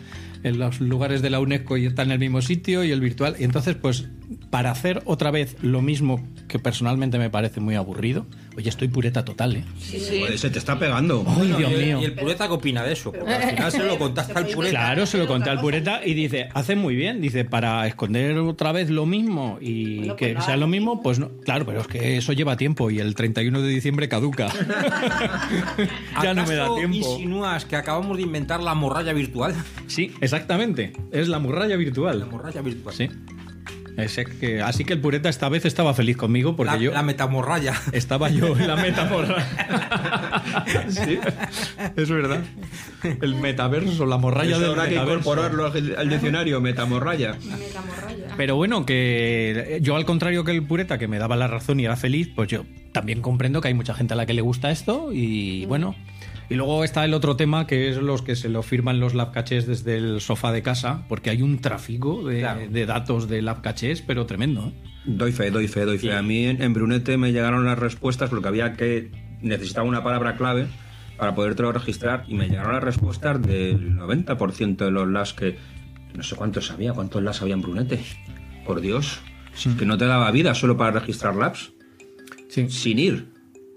en 0.44 0.58
los 0.58 0.80
lugares 0.80 1.22
de 1.22 1.30
la 1.30 1.40
UNESCO 1.40 1.78
y 1.78 1.86
está 1.86 2.02
en 2.02 2.12
el 2.12 2.18
mismo 2.18 2.42
sitio 2.42 2.84
y 2.84 2.92
el 2.92 3.00
virtual. 3.00 3.34
Y 3.38 3.44
entonces, 3.44 3.76
pues, 3.76 4.08
para 4.50 4.70
hacer 4.70 5.02
otra 5.06 5.30
vez 5.30 5.56
lo 5.62 5.80
mismo 5.80 6.22
que 6.48 6.58
personalmente 6.58 7.18
me 7.18 7.30
parece 7.30 7.60
muy 7.60 7.74
aburrido, 7.74 8.26
oye, 8.56 8.68
estoy 8.68 8.88
pureta 8.88 9.24
total, 9.24 9.56
¿eh? 9.56 9.64
Sí, 9.78 9.98
sí. 10.00 10.20
Joder, 10.20 10.38
se 10.38 10.50
te 10.50 10.58
está 10.58 10.78
pegando. 10.78 11.24
Ay, 11.26 11.48
Dios 11.56 11.70
y, 11.70 11.74
el- 11.74 11.84
mío. 11.84 12.00
y 12.00 12.04
el 12.04 12.14
pureta 12.14 12.46
qué 12.46 12.52
opina 12.54 12.82
de 12.82 12.92
eso? 12.92 13.12
Porque 13.12 13.32
al 13.32 13.50
final 13.50 13.72
se 13.72 13.84
lo 13.84 13.98
contaste 13.98 14.32
al 14.34 14.46
pureta. 14.46 14.70
Claro, 14.70 15.06
se 15.06 15.18
lo 15.18 15.26
conté 15.26 15.50
al 15.50 15.60
pureta 15.60 16.00
y 16.04 16.14
dice, 16.14 16.48
hace 16.54 16.76
muy 16.76 16.94
bien, 16.94 17.20
dice, 17.20 17.44
para 17.44 17.86
esconder 17.86 18.36
otra 18.38 18.72
vez 18.72 18.90
lo 18.90 19.06
mismo 19.06 19.58
y 19.60 19.98
Bueno, 19.98 20.16
que 20.16 20.32
pues 20.34 20.44
sea 20.44 20.56
lo 20.56 20.66
mismo, 20.66 21.02
pues 21.02 21.18
no. 21.18 21.30
Claro, 21.44 21.64
pero 21.66 21.80
es 21.80 21.86
que 21.86 22.16
eso 22.16 22.32
lleva 22.32 22.56
tiempo 22.56 22.90
y 22.90 22.98
el 23.00 23.14
31 23.14 23.60
de 23.62 23.68
diciembre 23.68 24.08
caduca. 24.08 24.48
ya 26.22 26.34
no 26.34 26.46
me 26.46 26.54
da 26.54 26.64
¿Acaso 26.64 26.76
tiempo. 26.76 26.96
insinúas 26.96 27.64
que 27.64 27.76
acabamos 27.76 28.16
de 28.16 28.22
inventar 28.22 28.62
la 28.62 28.74
morralla 28.74 29.12
virtual? 29.12 29.54
Sí, 29.86 30.12
exactamente. 30.20 30.92
Es 31.12 31.28
la 31.28 31.38
murralla 31.38 31.70
La 31.70 31.76
virtual. 31.76 32.26
morralla 32.30 32.60
virtual. 32.62 32.94
Sí. 32.94 33.08
Ese 33.96 34.24
que- 34.24 34.60
así 34.60 34.84
que 34.84 34.92
el 34.92 35.00
pureta 35.00 35.28
esta 35.28 35.48
vez 35.48 35.64
estaba 35.64 35.94
feliz 35.94 36.16
conmigo 36.16 36.56
porque 36.56 36.72
la, 36.72 36.78
yo 36.78 36.92
la 36.92 37.02
metamorralla. 37.02 37.74
estaba 37.92 38.28
yo 38.28 38.56
en 38.58 38.66
la 38.66 38.76
metamorralla. 38.82 39.46
sí, 40.88 41.18
es 41.96 42.10
verdad. 42.10 42.40
El 43.22 43.34
metaverso, 43.36 44.06
la 44.06 44.16
morralla 44.18 44.58
del 44.58 44.70
habrá 44.70 44.88
que 44.88 44.94
incorporarlo 44.96 45.66
al, 45.66 45.94
al 45.96 46.08
diccionario, 46.08 46.60
metamorralla. 46.60 47.36
Pero 48.36 48.56
bueno, 48.56 48.84
que 48.86 49.78
yo 49.82 49.96
al 49.96 50.04
contrario 50.04 50.44
que 50.44 50.52
el 50.52 50.62
pureta, 50.64 50.98
que 50.98 51.06
me 51.08 51.18
daba 51.18 51.36
la 51.36 51.46
razón 51.46 51.78
y 51.80 51.84
era 51.84 51.96
feliz, 51.96 52.28
pues 52.34 52.48
yo 52.48 52.64
también 52.92 53.20
comprendo 53.20 53.60
que 53.60 53.68
hay 53.68 53.74
mucha 53.74 53.94
gente 53.94 54.14
a 54.14 54.16
la 54.16 54.26
que 54.26 54.34
le 54.34 54.42
gusta 54.42 54.70
esto 54.70 55.10
y 55.12 55.66
bueno. 55.66 55.94
Y 56.50 56.54
luego 56.54 56.84
está 56.84 57.04
el 57.04 57.14
otro 57.14 57.36
tema 57.36 57.66
que 57.66 57.88
es 57.88 57.96
los 57.96 58.22
que 58.22 58.36
se 58.36 58.48
lo 58.48 58.62
firman 58.62 59.00
los 59.00 59.14
lab 59.14 59.32
cachés 59.32 59.66
desde 59.66 59.96
el 59.96 60.20
sofá 60.20 60.52
de 60.52 60.62
casa, 60.62 61.04
porque 61.08 61.30
hay 61.30 61.40
un 61.42 61.58
tráfico 61.60 62.22
de, 62.22 62.40
Claro. 62.40 62.60
de 62.68 62.86
datos 62.86 63.28
de 63.28 63.40
lab 63.42 63.62
cachés, 63.62 64.02
pero 64.02 64.26
tremendo. 64.26 64.68
¿eh? 64.68 64.72
Doy 65.06 65.32
fe, 65.32 65.50
doy 65.50 65.68
fe, 65.68 65.84
doy 65.84 65.98
fe. 65.98 66.12
A 66.12 66.22
mí 66.22 66.44
en, 66.46 66.62
en 66.62 66.72
Brunete 66.74 67.16
me 67.16 67.32
llegaron 67.32 67.64
las 67.64 67.78
respuestas 67.78 68.30
porque 68.30 68.48
había 68.48 68.74
que. 68.74 69.10
Necesitaba 69.42 69.86
una 69.86 70.02
palabra 70.02 70.36
clave 70.36 70.66
para 71.18 71.34
podértelo 71.34 71.70
registrar 71.72 72.24
y 72.28 72.34
me 72.34 72.48
llegaron 72.48 72.72
las 72.72 72.82
respuestas 72.82 73.42
del 73.42 73.94
90% 73.96 74.76
de 74.76 74.90
los 74.90 75.08
las 75.08 75.32
que. 75.34 75.56
No 76.14 76.22
sé 76.22 76.36
cuántos 76.36 76.70
había, 76.70 76.92
cuántos 76.92 77.22
las 77.22 77.42
había 77.42 77.54
en 77.54 77.62
Brunete. 77.62 78.00
Por 78.66 78.80
Dios. 78.80 79.20
Es 79.54 79.66
que 79.76 79.84
no 79.86 79.98
te 79.98 80.06
daba 80.06 80.30
vida 80.30 80.54
solo 80.54 80.76
para 80.76 80.92
registrar 81.00 81.36
labs. 81.36 81.72
Sí. 82.48 82.68
Sin 82.70 82.98
ir. 82.98 83.33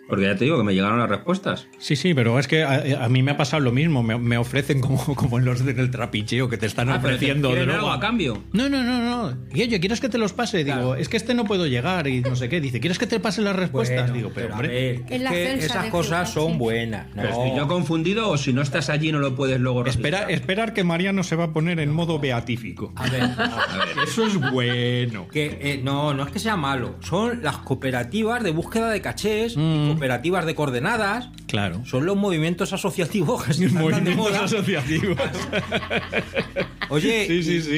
Porque 0.07 0.23
ya 0.25 0.35
te 0.35 0.45
digo 0.45 0.57
que 0.57 0.63
me 0.63 0.73
llegaron 0.73 0.99
las 0.99 1.09
respuestas. 1.09 1.67
Sí, 1.79 1.95
sí, 1.95 2.13
pero 2.13 2.39
es 2.39 2.47
que 2.47 2.63
a, 2.63 3.03
a 3.05 3.09
mí 3.09 3.21
me 3.23 3.31
ha 3.31 3.37
pasado 3.37 3.61
lo 3.61 3.71
mismo. 3.71 4.03
Me, 4.03 4.17
me 4.17 4.37
ofrecen 4.37 4.79
como, 4.81 4.97
como 5.15 5.37
en 5.39 5.45
los 5.45 5.65
del 5.65 5.91
trapicheo 5.91 6.47
que 6.49 6.57
te 6.57 6.65
están 6.65 6.89
Ah, 6.89 6.99
pero 7.01 7.17
te 7.17 7.25
ofreciendo 7.25 7.49
algo 7.51 7.91
a 7.91 7.99
cambio. 7.99 8.43
No, 8.53 8.69
no, 8.69 8.83
no, 8.83 9.01
no. 9.01 9.37
Y 9.53 9.63
oye, 9.63 9.79
¿quieres 9.79 9.99
que 9.99 10.09
te 10.09 10.17
los 10.17 10.33
pase? 10.33 10.63
Digo, 10.63 10.95
es 10.95 11.09
que 11.09 11.17
este 11.17 11.33
no 11.33 11.45
puedo 11.45 11.67
llegar 11.67 12.07
y 12.07 12.21
no 12.21 12.35
sé 12.35 12.47
qué. 12.49 12.61
Dice, 12.61 12.79
¿quieres 12.79 12.97
que 12.99 13.07
te 13.07 13.19
pase 13.19 13.41
las 13.41 13.55
respuestas? 13.55 14.01
Bueno, 14.11 14.13
Digo, 14.13 14.31
pero, 14.33 14.53
a 14.53 14.57
hombre. 14.57 14.67
ver, 14.69 15.13
Es 15.13 15.29
que 15.29 15.53
esas 15.65 15.85
cosas 15.87 16.31
son 16.31 16.53
sí. 16.53 16.57
buenas. 16.57 17.07
No. 17.15 17.21
Pero 17.23 17.29
estoy 17.29 17.55
yo 17.57 17.67
confundido 17.67 18.29
o 18.29 18.37
si 18.37 18.53
no 18.53 18.61
estás 18.61 18.89
allí 18.89 19.11
no 19.11 19.19
lo 19.19 19.35
puedes 19.35 19.59
luego 19.59 19.83
registrar. 19.83 20.13
Espera, 20.13 20.33
esperar 20.33 20.73
que 20.73 20.83
Mariano 20.83 21.23
se 21.23 21.35
va 21.35 21.45
a 21.45 21.53
poner 21.53 21.79
en 21.79 21.91
modo 21.91 22.19
beatífico. 22.19 22.93
A 22.95 23.07
ver, 23.09 23.21
a 23.23 23.77
ver. 23.85 24.03
Eso 24.07 24.25
es 24.25 24.35
bueno. 24.51 25.27
Que 25.27 25.57
eh, 25.61 25.81
no, 25.83 26.13
no 26.13 26.23
es 26.23 26.31
que 26.31 26.39
sea 26.39 26.55
malo. 26.55 26.95
Son 27.01 27.41
las 27.43 27.57
cooperativas 27.57 28.43
de 28.43 28.51
búsqueda 28.51 28.89
de 28.89 29.01
cachés, 29.01 29.55
Mm. 29.57 29.96
Cooperativas 29.97 30.45
de 30.45 30.55
coordenadas. 30.55 31.29
Claro. 31.47 31.83
Son 31.85 32.05
los 32.05 32.15
movimientos 32.15 32.73
asociativos 32.73 33.43
que 33.43 33.51
están 33.51 33.67
de 33.73 33.79
Movimientos 33.79 34.15
moda. 34.15 34.43
asociativos. 34.45 35.17
Oye, 36.89 37.25
Sí, 37.27 37.43
sí, 37.43 37.55
y, 37.55 37.61
sí. 37.61 37.71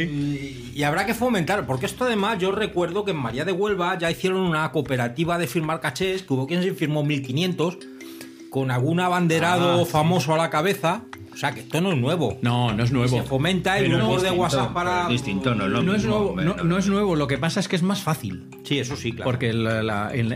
y- 0.74 0.80
y 0.80 0.84
habrá 0.84 1.06
que 1.06 1.14
fomentar, 1.14 1.66
porque 1.66 1.86
esto 1.88 2.06
además 2.06 2.38
yo 2.40 2.52
recuerdo 2.52 3.04
que 3.04 3.12
en 3.12 3.18
María 3.18 3.44
de 3.44 3.52
Huelva 3.52 3.98
ya 3.98 4.10
hicieron 4.12 4.40
una 4.42 4.72
cooperativa 4.72 5.38
de 5.38 5.48
firmar 5.48 5.82
cachés, 5.82 6.24
que 6.24 6.34
hubo 6.34 6.48
quien 6.48 6.62
se 6.64 6.74
firmó 6.74 7.04
1500, 7.04 7.78
con 8.50 8.72
algún 8.72 9.00
abanderado 9.00 9.82
Ah, 9.82 9.86
famoso 9.86 10.34
a 10.34 10.38
la 10.38 10.50
cabeza. 10.50 11.02
O 11.40 11.42
sea 11.42 11.54
que 11.54 11.62
esto 11.62 11.80
no 11.80 11.94
es 11.94 11.98
nuevo. 11.98 12.38
No, 12.42 12.74
no 12.74 12.84
es 12.84 12.92
nuevo. 12.92 13.16
Se 13.16 13.24
fomenta 13.24 13.80
el 13.80 13.90
grupo 13.94 14.18
es 14.18 14.24
de 14.24 14.32
WhatsApp 14.32 14.74
para. 14.74 15.04
es 15.04 15.08
distinto, 15.10 15.56
no 15.56 15.70
No 15.70 15.96
es 15.96 16.04
nuevo, 16.04 16.36
no, 16.36 16.56
no 16.58 16.78
es 16.78 16.88
nuevo, 16.88 17.16
lo 17.16 17.28
que 17.28 17.38
pasa 17.38 17.62
es 17.62 17.70
que 17.70 17.78
es 17.78 17.82
más 17.82 18.02
fácil. 18.02 18.50
Sí, 18.66 18.78
eso 18.78 18.98
sí, 18.98 19.14
claro. 19.14 19.32
Porque 19.32 19.54
la- 19.54 19.82
la- 19.82 20.14
en, 20.14 20.34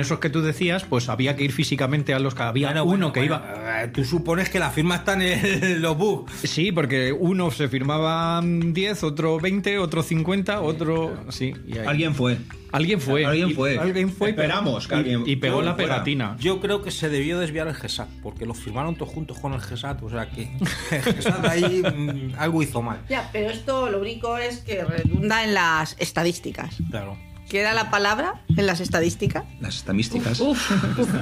esos 0.00 0.18
que 0.18 0.28
tú 0.28 0.42
decías, 0.42 0.84
pues 0.84 1.08
había 1.08 1.36
que 1.36 1.44
ir 1.44 1.52
físicamente 1.52 2.14
a 2.14 2.18
los 2.18 2.34
que 2.34 2.42
había 2.42 2.66
Bueno, 2.66 2.82
uno 2.82 2.90
bueno, 2.90 3.12
que 3.12 3.20
bueno, 3.20 3.36
iba. 3.36 3.54
sea, 3.54 3.92
tú 3.92 4.04
supones 4.04 4.48
que 4.50 4.58
la 4.58 4.70
firma 4.70 4.96
está 4.96 5.12
en 5.12 5.22
el- 5.22 5.82
los 5.82 5.96
bugs. 5.96 6.32
Sí, 6.42 6.72
porque 6.72 7.12
uno 7.12 7.52
se 7.52 7.68
firmaba 7.68 8.42
10, 8.44 9.04
otro 9.04 9.38
20, 9.38 9.78
otro 9.78 10.02
50, 10.02 10.62
otro... 10.62 11.16
Sí, 11.28 11.54
y 11.64 11.78
ahí- 11.78 11.86
Alguien 11.86 12.12
fue. 12.16 12.38
Alguien 12.72 13.00
fue. 13.00 13.24
Alguien 13.24 13.50
Y- 13.50 13.54
fue. 13.54 13.78
Alguien 13.78 14.10
fue. 14.10 14.30
Esperamos 14.30 14.86
que 14.88 14.94
y- 14.94 14.98
alguien- 14.98 15.22
Y 15.26 15.36
pegó 15.36 15.62
la 15.62 15.74
fuera. 15.74 15.94
pegatina. 15.94 16.36
Yo 16.38 16.60
creo 16.60 16.82
que 16.82 16.90
se 16.90 17.08
debió 17.08 17.38
desviar 17.38 17.68
el 17.68 17.74
GESAT, 17.74 18.08
porque 18.22 18.44
los 18.46 18.58
firmaron 18.58 18.94
todos 18.96 19.12
juntos 19.12 19.38
con 19.38 19.54
el 19.54 19.60
GESAT, 19.60 20.02
o 20.02 20.10
sea 20.10 20.28
que 20.30 20.50
el 20.90 21.02
GESAT 21.02 21.44
ahí 21.46 21.82
mm, 21.82 22.34
algo 22.38 22.62
hizo 22.62 22.82
mal. 22.82 23.00
Ya, 23.08 23.28
pero 23.32 23.50
esto 23.50 23.88
lo 23.90 24.00
único 24.00 24.36
es 24.38 24.58
que 24.58 24.84
redunda 24.84 25.44
en 25.44 25.54
las 25.54 25.96
estadísticas. 25.98 26.76
Claro. 26.90 27.16
¿Qué 27.48 27.60
era 27.60 27.72
la 27.72 27.90
palabra 27.90 28.42
en 28.56 28.66
las 28.66 28.80
estadísticas? 28.80 29.44
Las 29.60 29.76
estadísticas. 29.76 30.38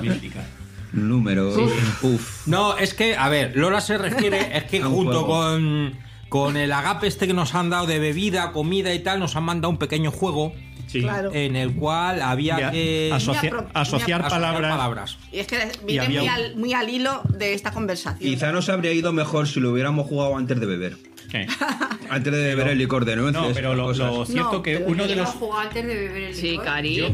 Mística. 0.03 0.45
Números. 0.93 1.57
Uf. 2.03 2.47
No, 2.47 2.77
es 2.79 2.95
que, 2.95 3.17
a 3.17 3.29
ver, 3.29 3.57
Lola 3.57 3.81
se 3.81 3.99
refiere, 3.99 4.57
es 4.57 4.65
que 4.65 4.83
junto 4.83 5.25
juego. 5.25 5.27
con, 5.27 5.93
con 6.29 6.57
el 6.57 6.73
agape 6.73 7.07
este 7.07 7.27
que 7.27 7.35
nos 7.35 7.55
han 7.55 7.71
dado 7.71 7.87
de 7.87 7.99
bebida, 7.99 8.53
comida 8.53 8.95
y 8.95 9.01
tal, 9.01 9.21
nos 9.21 9.37
han 9.37 9.45
mandado 9.45 9.71
un 9.71 9.79
pequeño 9.79 10.11
juego 10.11 10.53
Sí. 10.87 11.01
Claro. 11.03 11.31
en 11.35 11.57
el 11.57 11.75
cual 11.75 12.23
había 12.23 12.59
Ya, 12.61 12.71
que 12.71 13.11
asocia- 13.13 13.51
Muy 13.51 13.61
apro- 13.61 13.67
asociar 13.75 14.29
palabras. 14.29 14.71
palabras. 14.71 15.19
Y 15.33 15.39
es 15.41 15.47
que 15.47 15.59
viene 15.85 16.07
había 16.07 16.21
muy, 16.21 16.29
un- 16.29 16.35
al, 16.35 16.57
muy 16.57 16.73
al 16.75 16.89
hilo 16.89 17.23
de 17.29 17.55
esta 17.55 17.73
conversación. 17.73 18.21
Quizá 18.31 18.53
nos 18.53 18.69
habría 18.69 18.93
ido 18.93 19.13
mejor 19.13 19.49
si 19.49 19.59
lo 19.61 19.73
hubiéramos 19.73 20.07
jugado 20.07 20.37
antes 20.37 20.59
de 20.61 20.67
beber. 20.67 20.97
¿Qué? 21.31 21.47
Antes 22.09 22.33
de 22.33 22.39
beber 22.55 22.69
el 22.69 22.79
licor 22.79 23.05
de 23.05 23.17
nueces. 23.17 23.41
No, 23.43 23.49
pero 23.53 23.75
lo, 23.75 23.87
cosas. 23.87 24.29
cierto 24.29 24.53
No, 24.53 24.63
que 24.63 24.77
pero 24.77 24.87
uno 24.93 25.09
de 25.09 25.17
los... 25.17 25.29
jugaba 25.31 25.63
antes 25.65 25.85
de 25.85 25.93
beber 25.95 26.23
el 26.23 26.35
Sí, 26.37 26.51
licor. 26.53 26.65
Cari. 26.67 26.95
Yo 26.95 27.09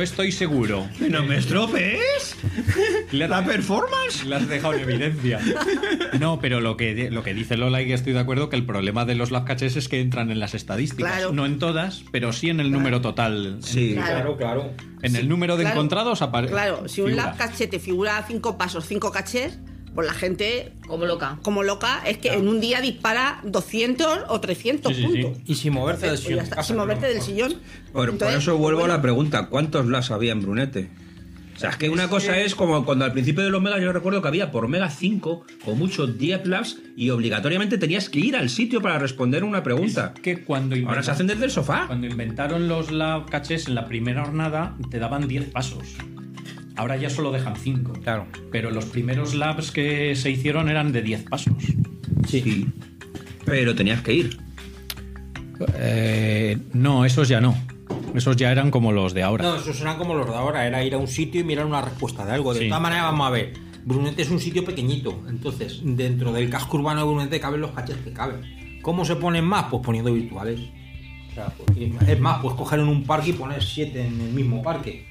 estoy 0.00 0.32
seguro. 0.32 0.88
¡No 1.08 1.22
me 1.24 1.36
estropees! 1.36 2.36
¿La 3.12 3.44
performance? 3.44 4.24
Le 4.24 4.36
has 4.36 4.48
dejado 4.48 4.74
en 4.74 4.80
evidencia. 4.80 5.40
No, 6.18 6.40
pero 6.40 6.60
lo 6.60 6.76
que, 6.76 7.10
lo 7.10 7.22
que 7.22 7.34
dice 7.34 7.56
Lola 7.56 7.80
y 7.82 7.86
que 7.86 7.94
estoy 7.94 8.12
de 8.12 8.20
acuerdo 8.20 8.48
que 8.48 8.56
el 8.56 8.66
problema 8.66 9.04
de 9.04 9.14
los 9.14 9.30
lab 9.30 9.44
caches 9.44 9.76
es 9.76 9.88
que 9.88 10.00
entran 10.00 10.30
en 10.30 10.40
las 10.40 10.54
estadísticas. 10.54 11.12
Claro. 11.12 11.32
No 11.32 11.46
en 11.46 11.58
todas, 11.58 12.02
pero 12.10 12.32
sí 12.32 12.50
en 12.50 12.60
el 12.60 12.70
número 12.72 13.00
total. 13.00 13.58
Sí. 13.60 13.94
Claro. 13.94 14.36
claro. 14.36 14.72
En 15.02 15.16
el 15.16 15.28
número 15.28 15.56
de 15.56 15.62
Claro. 15.62 15.76
encontrados 15.76 16.22
aparece. 16.22 16.52
Claro, 16.52 16.88
si 16.88 17.00
un 17.00 17.16
lab 17.16 17.36
caché 17.36 17.66
te 17.66 17.78
figura 17.78 18.22
cinco 18.26 18.58
pasos, 18.58 18.84
cinco 18.86 19.10
cachés, 19.12 19.58
pues 19.94 20.06
la 20.06 20.14
gente, 20.14 20.72
Como 20.86 21.04
loca. 21.06 21.38
como 21.42 21.62
loca, 21.62 22.02
es 22.06 22.18
que 22.18 22.32
en 22.32 22.46
un 22.48 22.60
día 22.60 22.80
dispara 22.80 23.40
200 23.44 24.20
o 24.28 24.40
300 24.40 24.94
Sí, 24.94 25.02
sí, 25.02 25.08
sí. 25.12 25.22
puntos. 25.22 25.42
Y 25.46 25.54
sin 25.56 25.72
moverte 25.72 26.02
del 26.06 26.10
Pues 26.14 26.20
sillón. 26.24 26.44
está, 26.44 26.62
sin 26.62 26.76
moverte 26.76 27.06
¿no? 27.08 27.12
del 27.14 27.22
sillón. 27.22 27.54
Por, 27.92 28.16
por 28.16 28.28
eso 28.30 28.56
vuelvo 28.56 28.80
bueno, 28.80 28.94
a 28.94 28.96
la 28.98 29.02
pregunta: 29.02 29.46
¿cuántos 29.48 29.86
las 29.86 30.10
había 30.10 30.32
en 30.32 30.42
Brunete? 30.42 30.90
O 31.56 31.58
sea, 31.60 31.70
es 31.70 31.76
que 31.76 31.90
una 31.90 32.08
cosa 32.08 32.38
es 32.38 32.54
como 32.54 32.86
cuando 32.86 33.04
al 33.04 33.12
principio 33.12 33.44
de 33.44 33.50
los 33.50 33.60
megas 33.60 33.82
yo 33.82 33.92
recuerdo 33.92 34.22
que 34.22 34.28
había 34.28 34.50
por 34.50 34.66
mega 34.68 34.88
5 34.88 35.44
o 35.66 35.74
mucho 35.74 36.06
10 36.06 36.46
labs 36.46 36.78
y 36.96 37.10
obligatoriamente 37.10 37.76
tenías 37.76 38.08
que 38.08 38.18
ir 38.18 38.34
al 38.34 38.48
sitio 38.48 38.80
para 38.80 38.98
responder 38.98 39.44
una 39.44 39.62
pregunta. 39.62 40.14
Que 40.22 40.42
cuando 40.42 40.74
Ahora 40.74 41.02
se 41.02 41.10
inventaron, 41.10 41.14
hacen 41.14 41.26
desde 41.26 41.44
el 41.44 41.50
sofá. 41.50 41.84
cuando 41.86 42.06
inventaron 42.06 42.66
los 42.66 42.90
lab 42.90 43.28
caches 43.28 43.68
en 43.68 43.74
la 43.74 43.84
primera 43.86 44.24
jornada 44.24 44.74
te 44.90 44.98
daban 44.98 45.28
10 45.28 45.50
pasos. 45.50 45.84
Ahora 46.76 46.96
ya 46.96 47.10
solo 47.10 47.30
dejan 47.32 47.56
5. 47.56 47.92
Claro. 48.02 48.26
Pero 48.52 48.70
los 48.70 48.86
primeros 48.86 49.34
labs 49.34 49.70
que 49.70 50.14
se 50.16 50.30
hicieron 50.30 50.68
eran 50.68 50.92
de 50.92 51.02
10 51.02 51.24
pasos. 51.24 51.54
Sí. 52.28 52.66
Pero 53.44 53.74
tenías 53.74 54.00
que 54.02 54.12
ir. 54.14 54.38
Eh, 55.74 56.58
no, 56.72 57.04
esos 57.04 57.28
ya 57.28 57.40
no. 57.40 57.54
Esos 58.14 58.36
ya 58.36 58.50
eran 58.50 58.70
como 58.70 58.92
los 58.92 59.14
de 59.14 59.22
ahora. 59.22 59.44
No, 59.44 59.56
esos 59.56 59.80
eran 59.80 59.96
como 59.98 60.14
los 60.14 60.26
de 60.26 60.34
ahora, 60.34 60.66
era 60.66 60.82
ir 60.84 60.94
a 60.94 60.98
un 60.98 61.08
sitio 61.08 61.40
y 61.40 61.44
mirar 61.44 61.66
una 61.66 61.82
respuesta 61.82 62.24
de 62.24 62.32
algo. 62.32 62.54
De 62.54 62.60
Sí. 62.60 62.66
todas 62.68 62.82
maneras, 62.82 63.04
vamos 63.04 63.26
a 63.26 63.30
ver. 63.30 63.52
Brunete 63.84 64.22
es 64.22 64.30
un 64.30 64.40
sitio 64.40 64.64
pequeñito, 64.64 65.22
entonces 65.28 65.80
dentro 65.82 66.32
del 66.32 66.50
casco 66.50 66.76
urbano 66.76 67.00
de 67.00 67.06
Brunete 67.06 67.40
caben 67.40 67.60
los 67.62 67.70
caches 67.72 67.96
que 68.04 68.12
caben. 68.12 68.80
¿Cómo 68.82 69.04
se 69.04 69.16
ponen 69.16 69.44
más? 69.44 69.66
Pues 69.70 69.82
poniendo 69.84 70.12
virtuales. 70.12 70.60
O 71.30 71.34
sea, 71.34 71.46
porque- 71.56 71.92
es 72.08 72.20
más, 72.20 72.40
puedes 72.42 72.58
coger 72.58 72.80
en 72.80 72.88
un 72.88 73.04
parque 73.04 73.30
y 73.30 73.32
poner 73.34 73.62
siete 73.62 74.06
en 74.06 74.20
el 74.20 74.32
mismo 74.32 74.62
parque. 74.62 75.06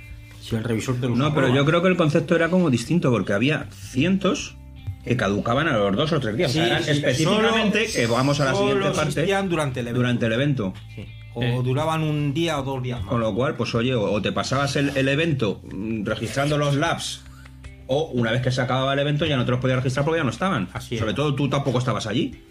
Si 0.49 0.55
el 0.55 0.63
revisor 0.63 0.95
te 0.99 1.07
lo 1.07 1.15
No, 1.15 1.33
pero 1.35 1.53
yo 1.53 1.63
creo 1.65 1.81
que 1.81 1.89
el 1.89 1.97
concepto 1.97 2.35
era 2.35 2.49
como 2.49 2.69
distinto 2.71 3.11
porque 3.11 3.33
había 3.33 3.67
cientos 3.71 4.55
que 5.03 5.15
caducaban 5.15 5.67
a 5.67 5.77
los 5.77 5.95
dos 5.95 6.11
o 6.11 6.19
tres 6.19 6.35
días. 6.35 6.49
o 6.51 6.53
sea, 6.55 6.65
eran 6.65 6.89
específicamente 6.89 7.85
que 7.85 8.07
vamos 8.07 8.39
a 8.39 8.45
la 8.45 8.55
siguiente 8.55 8.89
parte 8.91 9.25
durante 9.47 9.79
el 9.81 9.87
evento. 9.87 9.99
durante 9.99 10.25
el 10.25 10.33
evento. 10.33 10.73
Sí. 10.95 11.05
O 11.35 11.43
Eh. 11.43 11.61
duraban 11.63 12.01
un 12.01 12.33
día 12.33 12.59
o 12.59 12.63
dos 12.63 12.81
días 12.81 12.99
más. 12.99 13.09
Con 13.09 13.21
lo 13.21 13.33
cual, 13.35 13.55
pues 13.55 13.73
oye, 13.75 13.93
o, 13.93 14.19
te 14.21 14.31
pasabas 14.31 14.75
el, 14.75 14.97
el 14.97 15.07
evento 15.07 15.61
mm, 15.71 16.03
registrando 16.05 16.57
los 16.57 16.75
labs, 16.75 17.21
o 17.85 18.09
una 18.13 18.31
vez 18.31 18.41
que 18.41 18.51
se 18.51 18.61
acababa 18.61 18.93
el 18.93 18.99
evento 18.99 19.25
ya 19.25 19.37
no 19.37 19.45
te 19.45 19.51
los 19.51 19.59
podías 19.59 19.77
registrar 19.77 20.03
porque 20.05 20.19
ya 20.19 20.23
no 20.23 20.31
estaban. 20.31 20.67
Así 20.73 20.97
Sobre 20.97 21.13
todo 21.13 21.35
tú 21.35 21.47
tampoco 21.47 21.77
estabas 21.77 22.07
allí. 22.07 22.43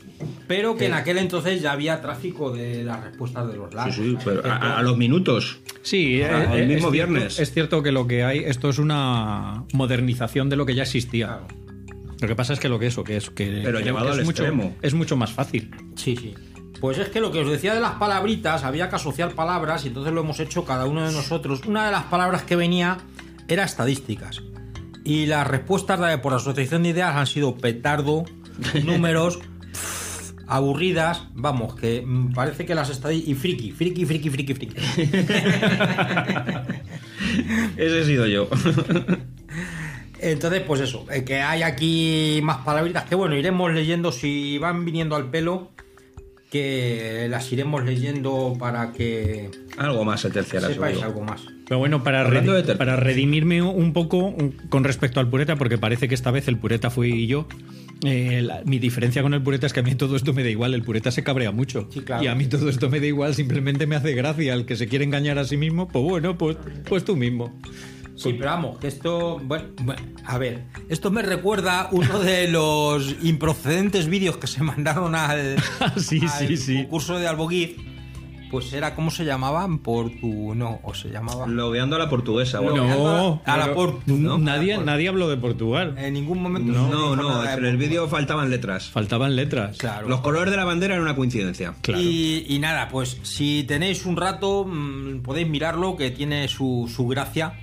Pero 0.47 0.77
que 0.77 0.87
en 0.87 0.95
aquel 0.95 1.19
entonces 1.19 1.61
ya 1.63 1.73
había 1.73 2.01
tráfico 2.01 2.51
de 2.51 2.83
las 2.83 3.03
respuestas 3.05 3.47
de 3.49 3.57
los 3.57 3.71
Sí, 3.71 3.77
labs. 3.77 3.95
sí, 3.95 4.17
pero 4.25 4.45
a, 4.47 4.79
a 4.79 4.83
los 4.83 4.97
minutos. 4.97 5.59
Sí, 5.83 6.23
Ah, 6.23 6.55
eh, 6.55 6.59
el 6.65 6.71
eh, 6.71 6.75
mismo 6.75 6.89
es 6.89 6.93
viernes. 6.93 7.23
Cierto, 7.35 7.43
es 7.43 7.53
cierto 7.53 7.83
que 7.83 7.93
lo 7.93 8.07
que 8.07 8.25
hay, 8.25 8.41
esto 8.41 8.69
es 8.71 8.79
una 8.79 9.65
modernización 9.73 10.49
de 10.49 10.57
lo 10.57 10.67
que 10.67 10.75
ya 10.75 10.83
existía. 10.83 11.27
Claro. 11.27 11.47
Lo 12.21 12.27
que 12.29 12.35
pasa 12.35 12.53
es 12.53 12.59
que 12.61 12.69
lo 12.69 12.79
que 12.81 12.87
eso, 12.89 13.05
que 13.05 13.17
es 13.17 13.31
que, 13.31 13.61
Pero 13.65 13.79
que- 13.79 13.85
llevado 13.85 14.07
que 14.07 14.13
es 14.13 14.19
al 14.19 14.25
mucho, 14.25 14.43
extremo. 14.43 14.77
es 14.83 14.95
mucho 14.95 15.17
más 15.17 15.31
fácil. 15.33 15.71
Sí, 15.95 16.17
sí. 16.17 16.35
Pues 16.81 16.99
es 16.99 17.09
que 17.11 17.21
lo 17.21 17.31
que 17.31 17.41
os 17.41 17.51
decía 17.51 17.75
de 17.75 17.81
las 17.81 17.93
palabritas, 17.93 18.65
había 18.65 18.89
que 18.89 18.97
asociar 18.97 19.33
palabras 19.35 19.85
y 19.85 19.89
entonces 19.89 20.13
lo 20.13 20.21
hemos 20.23 20.41
hecho 20.41 20.65
cada 20.65 20.87
uno 20.87 21.07
de 21.07 21.13
nosotros. 21.13 21.63
Una 21.67 21.87
de 21.87 21.93
las 21.93 22.05
palabras 22.05 22.43
que 22.43 22.57
venía 22.57 22.99
era 23.49 23.65
estadísticas. 23.65 24.43
Y 25.05 25.27
las 25.27 25.47
respuestas 25.47 26.01
de- 26.01 26.19
por 26.19 26.35
asociación 26.35 26.83
de 26.83 26.89
ideas 26.91 27.15
han 27.15 27.27
sido 27.29 27.57
petardo, 27.57 28.25
números, 28.85 29.39
aburridas, 30.49 31.25
vamos, 31.35 31.75
que 31.75 32.03
mm, 32.05 32.33
parece 32.33 32.67
que 32.67 32.75
las 32.75 32.91
estadísticas... 32.91 33.31
Y 33.31 33.35
friki, 33.35 33.73
friki, 33.73 34.05
friki, 34.07 34.31
friki, 34.31 34.55
friki. 34.55 34.77
Ese 37.77 38.01
he 38.01 38.05
sido 38.05 38.27
yo. 38.27 38.49
Entonces, 40.21 40.63
pues 40.67 40.81
eso, 40.81 41.07
eh, 41.13 41.23
que 41.25 41.41
hay 41.41 41.63
aquí 41.63 42.41
más 42.43 42.59
palabritas 42.59 43.05
que 43.05 43.15
bueno, 43.15 43.37
iremos 43.37 43.73
leyendo 43.73 44.11
si 44.11 44.59
van 44.59 44.85
viniendo 44.85 45.15
al 45.15 45.31
pelo, 45.31 45.71
que 46.51 47.27
las 47.31 47.53
iremos 47.53 47.85
leyendo 47.85 48.57
para 48.59 48.93
que 48.93 49.51
algo 49.77 50.05
más 50.05 50.23
se 50.23 50.31
terciará 50.31 50.69
sepáis 50.69 50.99
seguro. 50.99 51.07
algo 51.07 51.25
más. 51.25 51.43
Pero 51.67 51.79
bueno, 51.79 52.03
para, 52.03 52.29
para 52.79 52.97
redimirme 52.97 53.63
un 53.63 53.93
poco 53.93 54.35
con 54.71 54.85
respecto 54.85 55.21
al 55.21 55.29
pureta, 55.29 55.57
porque 55.57 55.79
parece 55.79 56.09
que 56.09 56.15
esta 56.15 56.31
vez 56.31 56.49
el 56.49 56.59
pureta 56.59 56.91
fui 56.91 57.27
yo. 57.27 57.47
Eh, 58.05 58.43
la- 58.43 58.63
mi 58.65 58.79
diferencia 58.79 59.23
con 59.23 59.35
el 59.35 59.43
pureta 59.43 59.67
es 59.67 59.73
que 59.73 59.81
a 59.81 59.83
mí 59.83 59.95
todo 59.95 60.17
esto 60.17 60.33
me 60.33 60.43
da 60.43 60.51
igual. 60.51 60.75
El 60.75 60.83
pureta 60.83 61.11
se 61.11 61.23
cabrea 61.25 61.51
mucho. 61.51 61.89
Sí, 61.93 62.01
claro. 62.01 62.23
Y 62.23 62.27
a 62.29 62.35
mí 62.35 62.47
todo 62.47 62.69
esto 62.69 62.89
me 62.89 63.01
da 63.01 63.07
igual, 63.07 63.35
simplemente 63.35 63.87
me 63.87 63.97
hace 63.97 64.15
gracia. 64.15 64.55
El 64.55 64.67
que 64.67 64.77
se 64.77 64.87
quiere 64.89 65.05
engañar 65.05 65.39
a 65.39 65.45
sí 65.45 65.57
mismo, 65.57 65.89
pues 65.89 66.05
bueno, 66.05 66.39
pues, 66.39 66.57
pues 66.89 67.05
tú 67.05 67.17
mismo. 67.17 67.59
Sí, 68.17 68.33
pero 68.37 68.47
vamos, 68.51 68.79
que 68.79 68.89
esto, 68.89 69.39
bueno, 69.45 69.67
bueno, 69.83 70.03
a 70.25 70.39
ver, 70.39 70.65
esto 70.89 71.13
me 71.13 71.23
recuerda 71.23 71.89
uno 71.93 72.19
de 72.19 72.49
los 72.49 73.15
improcedentes 73.23 74.09
vídeos 74.09 74.39
que 74.39 74.49
se 74.49 74.61
mandaron 74.65 75.15
al, 75.15 75.55
Sí, 75.97 76.21
al 76.23 76.49
sí, 76.49 76.57
sí. 76.57 76.75
concurso 76.83 77.17
de 77.17 77.29
Alboguiz, 77.29 77.77
pues 78.51 78.73
era, 78.73 78.95
¿cómo 78.95 79.11
se 79.11 79.25
llamaban? 79.25 79.79
Por 79.79 80.11
tu, 80.21 80.55
no, 80.55 80.81
o 80.83 80.95
se 80.95 81.09
llamaba... 81.11 81.47
Logueando 81.47 81.97
a 81.97 81.99
la 81.99 82.09
portuguesa. 82.09 82.61
Bueno. 82.61 82.87
No, 82.87 83.43
a 83.45 83.57
la 83.57 83.65
pero- 83.65 83.75
Portu, 83.77 84.17
¿no? 84.17 84.39
Nadie, 84.39 84.73
A 84.73 84.77
la 84.77 84.81
Portu. 84.81 84.91
nadie 84.91 85.09
habló 85.09 85.29
de 85.29 85.37
Portugal. 85.37 85.95
En 85.99 86.15
ningún 86.15 86.43
momento... 86.43 86.73
No, 86.73 86.89
No, 86.89 87.17
no, 87.17 87.49
en 87.49 87.65
el 87.65 87.77
vídeo 87.77 88.09
faltaban 88.09 88.51
letras. 88.51 88.89
Faltaban 88.89 89.37
letras. 89.37 89.77
Claro. 89.79 90.09
Los 90.09 90.21
colores 90.21 90.51
de 90.51 90.57
la 90.57 90.65
bandera 90.65 90.95
eran 90.95 91.05
una 91.07 91.17
coincidencia. 91.17 91.75
Claro. 91.83 92.01
Y, 92.03 92.45
y 92.49 92.59
nada, 92.59 92.89
pues 92.89 93.19
si 93.23 93.65
tenéis 93.65 94.07
un 94.07 94.17
rato, 94.17 94.65
mm, 94.65 95.23
podéis 95.23 95.49
mirarlo, 95.49 95.97
que 95.97 96.11
tiene 96.11 96.49
su, 96.49 96.91
su 96.95 97.07
gracia, 97.07 97.55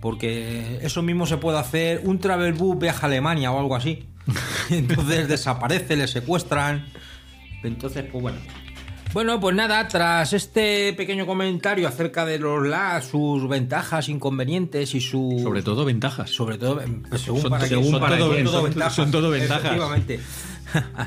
porque 0.00 0.78
eso 0.82 1.02
mismo 1.02 1.26
se 1.26 1.36
puede 1.38 1.58
hacer. 1.58 2.00
Un 2.04 2.18
travel 2.18 2.52
book 2.52 2.80
viaja 2.80 3.06
a 3.06 3.08
Alemania 3.08 3.50
o 3.52 3.58
algo 3.58 3.76
así. 3.76 4.04
Entonces 4.70 5.28
desaparece, 5.28 5.96
le 5.96 6.06
secuestran. 6.08 6.86
Entonces, 7.62 8.04
pues 8.10 8.22
bueno. 8.22 8.38
Bueno, 9.12 9.40
pues 9.40 9.56
nada, 9.56 9.88
tras 9.88 10.34
este 10.34 10.92
pequeño 10.92 11.24
comentario 11.26 11.88
acerca 11.88 12.26
de 12.26 12.38
los 12.38 12.66
LAS, 12.66 13.06
sus 13.06 13.48
ventajas, 13.48 14.08
inconvenientes 14.10 14.94
y 14.94 15.00
su. 15.00 15.40
Sobre 15.42 15.62
todo 15.62 15.84
ventajas. 15.86 16.28
Sobre 16.30 16.58
todo, 16.58 16.82
pues, 17.08 17.22
según 17.22 17.40
Son- 17.40 17.50
para 17.50 17.66
según 17.66 17.98
para 17.98 18.18
todo, 18.18 18.34
son- 18.50 18.64
ventajas. 18.64 18.94
son 18.94 19.10
todo 19.10 19.30
ventajas. 19.30 19.64
Efectivamente. 19.64 20.20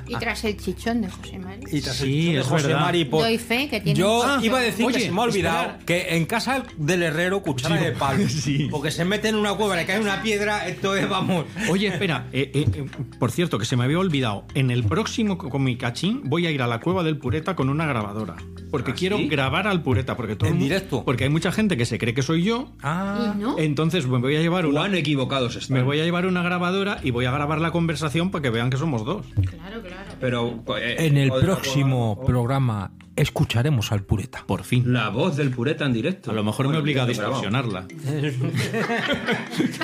Y 0.08 0.16
tras 0.16 0.44
el 0.44 0.58
chichón 0.58 1.02
de 1.02 1.10
José 1.10 1.40
Mari. 1.40 1.64
Y 1.72 1.82
tras 1.82 1.96
Sí, 1.98 2.06
el 2.06 2.20
chichón 2.22 2.34
de 2.36 2.42
José 2.44 2.68
verdad. 2.68 2.82
Mari, 2.82 3.06
por- 3.06 3.22
Doy 3.22 3.38
fe 3.38 3.68
que 3.70 3.82
tiene. 3.82 4.00
Yo 4.00 4.24
Ah, 4.24 4.40
iba 4.42 4.60
a 4.60 4.62
decir 4.62 4.86
oye, 4.86 4.98
que 4.98 5.06
se 5.06 5.12
me 5.12 5.20
ha 5.22 5.24
olvidado 5.24 5.60
esperar. 5.62 5.86
que 5.86 6.16
en 6.16 6.26
casa 6.26 6.64
del 6.78 7.04
herrero 7.04 7.42
cuchara 7.42 7.76
de 7.76 7.92
palo. 7.94 8.24
Sí. 8.30 8.68
Porque 8.72 8.92
se 8.92 9.06
mete 9.06 9.30
en 9.30 9.36
una 9.36 9.54
cueva, 9.54 9.76
le 9.76 9.86
cae 9.86 10.00
una 10.00 10.22
piedra, 10.22 10.68
esto 10.68 10.96
es, 10.96 11.08
vamos. 11.10 11.46
Oye, 11.70 11.88
espera, 11.88 12.28
eh, 12.32 12.52
eh, 12.54 12.66
eh, 12.74 12.86
por 13.20 13.32
cierto, 13.32 13.58
que 13.60 13.66
se 13.66 13.76
me 13.76 13.84
había 13.84 14.00
olvidado. 14.00 14.46
En 14.54 14.72
el 14.72 14.84
próximo 14.84 15.38
Comicachín 15.38 16.22
voy 16.26 16.46
a 16.48 16.52
ir 16.52 16.62
a 16.62 16.68
la 16.68 16.80
cueva 16.80 17.04
del 17.04 17.18
Pureta 17.18 17.56
con 17.56 17.70
una 17.70 17.86
grabadora. 17.86 18.36
Porque 18.72 18.92
¿Ah, 18.92 18.96
quiero 18.98 19.18
sí? 19.18 19.28
grabar 19.28 19.68
al 19.68 19.82
Pureta. 19.84 20.16
Porque 20.16 20.36
todo 20.36 20.48
¿En 20.50 20.56
el 20.56 20.60
mu- 20.60 20.66
directo? 20.66 21.04
Porque 21.04 21.24
hay 21.26 21.30
mucha 21.30 21.52
gente 21.52 21.76
que 21.76 21.86
se 21.86 21.98
cree 21.98 22.14
que 22.14 22.22
soy 22.22 22.44
yo. 22.44 22.72
Ah, 22.84 23.34
¿Y 23.36 23.40
no? 23.40 23.58
Entonces 23.58 24.06
me 24.08 24.20
voy 24.20 24.36
a 24.36 24.42
llevar 24.42 24.66
una. 24.66 24.82
Cuán 24.82 24.96
equivocados 24.96 25.56
están. 25.56 25.78
Me 25.78 25.84
voy 25.84 26.00
a 26.00 26.04
llevar 26.04 26.26
una 26.28 26.44
grabadora 26.44 27.00
y 27.04 27.12
voy 27.12 27.26
a 27.26 27.32
grabar 27.32 27.60
la 27.60 27.72
conversación 27.72 28.30
para 28.32 28.42
que 28.44 28.50
vean 28.52 28.70
que 28.70 28.78
somos 28.78 29.04
dos. 29.06 29.26
Claro, 29.60 29.82
claro. 29.82 30.12
Pero 30.20 30.64
eh, 30.78 30.96
en 31.00 31.18
el 31.18 31.30
próximo 31.32 32.24
programa 32.26 32.92
escucharemos 33.16 33.92
al 33.92 34.04
pureta. 34.04 34.44
Por 34.48 34.64
fin. 34.64 34.92
La 34.94 35.10
voz 35.10 35.36
del 35.36 35.50
pureta 35.52 35.86
en 35.86 35.94
directo. 35.94 36.32
A 36.32 36.34
lo 36.34 36.44
mejor 36.44 36.66
me 36.66 36.70
Bueno, 36.70 36.82
obliga 36.84 37.04
a 37.04 37.06
distorsionarla. 37.06 37.86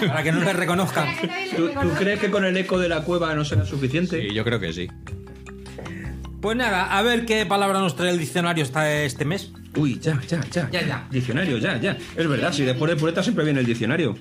Para 0.07 0.23
que 0.23 0.31
no 0.31 0.39
le 0.41 0.53
reconozcan. 0.53 1.07
¿Tú, 1.55 1.67
tú 1.69 1.89
crees 1.97 2.19
que 2.19 2.31
con 2.31 2.45
el 2.45 2.55
eco 2.57 2.79
de 2.79 2.89
la 2.89 3.01
cueva 3.01 3.33
no 3.35 3.43
será 3.43 3.65
suficiente? 3.65 4.21
Sí, 4.29 4.33
yo 4.33 4.43
creo 4.43 4.59
que 4.59 4.71
sí. 4.73 4.87
Pues 6.41 6.55
nada, 6.57 6.97
a 6.97 7.01
ver 7.01 7.25
qué 7.25 7.45
palabra 7.45 7.79
nos 7.79 7.95
trae 7.95 8.11
el 8.11 8.19
diccionario 8.19 8.63
esta- 8.63 9.01
este 9.03 9.25
mes. 9.25 9.51
Uy, 9.75 9.99
ya, 9.99 10.19
ya, 10.27 10.41
ya. 10.51 10.69
Ya, 10.71 10.85
ya. 10.85 11.07
Diccionario, 11.11 11.57
ya, 11.57 11.77
ya. 11.79 11.97
Es 12.15 12.27
verdad, 12.29 12.53
si 12.53 12.63
después 12.63 12.89
del 12.89 12.99
pureta 12.99 13.23
siempre 13.23 13.43
viene 13.43 13.59
el 13.61 13.65
diccionario. 13.65 14.15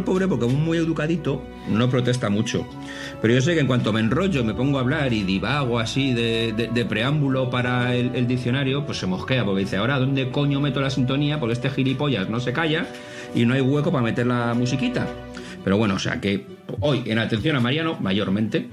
El 0.00 0.04
pobre, 0.04 0.26
porque 0.28 0.46
es 0.46 0.52
muy 0.52 0.78
educadito, 0.78 1.42
no 1.68 1.88
protesta 1.88 2.28
mucho. 2.28 2.66
Pero 3.22 3.34
yo 3.34 3.40
sé 3.40 3.54
que 3.54 3.60
en 3.60 3.66
cuanto 3.66 3.92
me 3.92 4.00
enrollo, 4.00 4.44
me 4.44 4.54
pongo 4.54 4.78
a 4.78 4.80
hablar 4.80 5.12
y 5.12 5.22
divago 5.22 5.78
así 5.78 6.12
de, 6.12 6.86
preámbulo 6.88 7.50
para 7.50 7.94
el, 7.94 8.14
el 8.14 8.26
diccionario, 8.26 8.84
pues 8.84 8.98
se 8.98 9.06
mosquea, 9.06 9.44
porque 9.44 9.60
dice, 9.60 9.76
ahora, 9.76 9.98
¿dónde 9.98 10.30
coño 10.30 10.60
meto 10.60 10.80
la 10.80 10.90
sintonía? 10.90 11.38
Porque 11.38 11.52
este 11.52 11.70
gilipollas 11.70 12.28
no 12.28 12.40
se 12.40 12.52
calla 12.52 12.86
y 13.34 13.44
no 13.44 13.54
hay 13.54 13.60
hueco 13.60 13.92
para 13.92 14.02
meter 14.02 14.26
la 14.26 14.54
musiquita. 14.54 15.06
Pero 15.62 15.76
bueno, 15.76 15.94
o 15.94 15.98
sea 15.98 16.20
que 16.20 16.46
hoy, 16.80 17.02
en 17.06 17.18
atención 17.18 17.56
a 17.56 17.60
Mariano, 17.60 17.96
mayormente, 18.00 18.68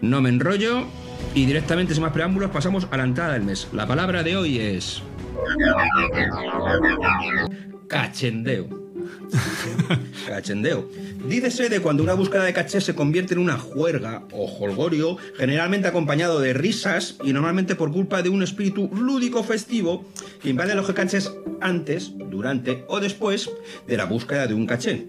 no 0.00 0.20
me 0.20 0.30
enrollo 0.30 0.84
y 1.34 1.46
directamente, 1.46 1.94
sin 1.94 2.02
más 2.02 2.12
preámbulos, 2.12 2.50
pasamos 2.50 2.86
a 2.90 2.96
la 2.96 3.04
entrada 3.04 3.34
del 3.34 3.42
mes. 3.42 3.68
La 3.72 3.86
palabra 3.86 4.22
de 4.22 4.36
hoy 4.36 4.58
es... 4.58 5.02
Cachendeo. 7.88 8.91
Cachendeo. 10.26 10.88
Dícese 11.28 11.68
de 11.68 11.80
cuando 11.80 12.02
una 12.02 12.14
búsqueda 12.14 12.44
de 12.44 12.52
caché 12.52 12.80
se 12.80 12.94
convierte 12.94 13.34
en 13.34 13.40
una 13.40 13.58
juerga 13.58 14.24
o 14.32 14.46
holgorio, 14.46 15.16
generalmente 15.36 15.88
acompañado 15.88 16.40
de 16.40 16.52
risas 16.52 17.16
y 17.22 17.32
normalmente 17.32 17.74
por 17.74 17.92
culpa 17.92 18.22
de 18.22 18.28
un 18.28 18.42
espíritu 18.42 18.90
lúdico 18.92 19.42
festivo 19.42 20.04
que 20.42 20.50
invade 20.50 20.74
los 20.74 20.90
cachés 20.92 21.32
antes, 21.60 22.12
durante 22.16 22.84
o 22.88 23.00
después 23.00 23.50
de 23.86 23.96
la 23.96 24.04
búsqueda 24.04 24.46
de 24.46 24.54
un 24.54 24.66
caché. 24.66 25.08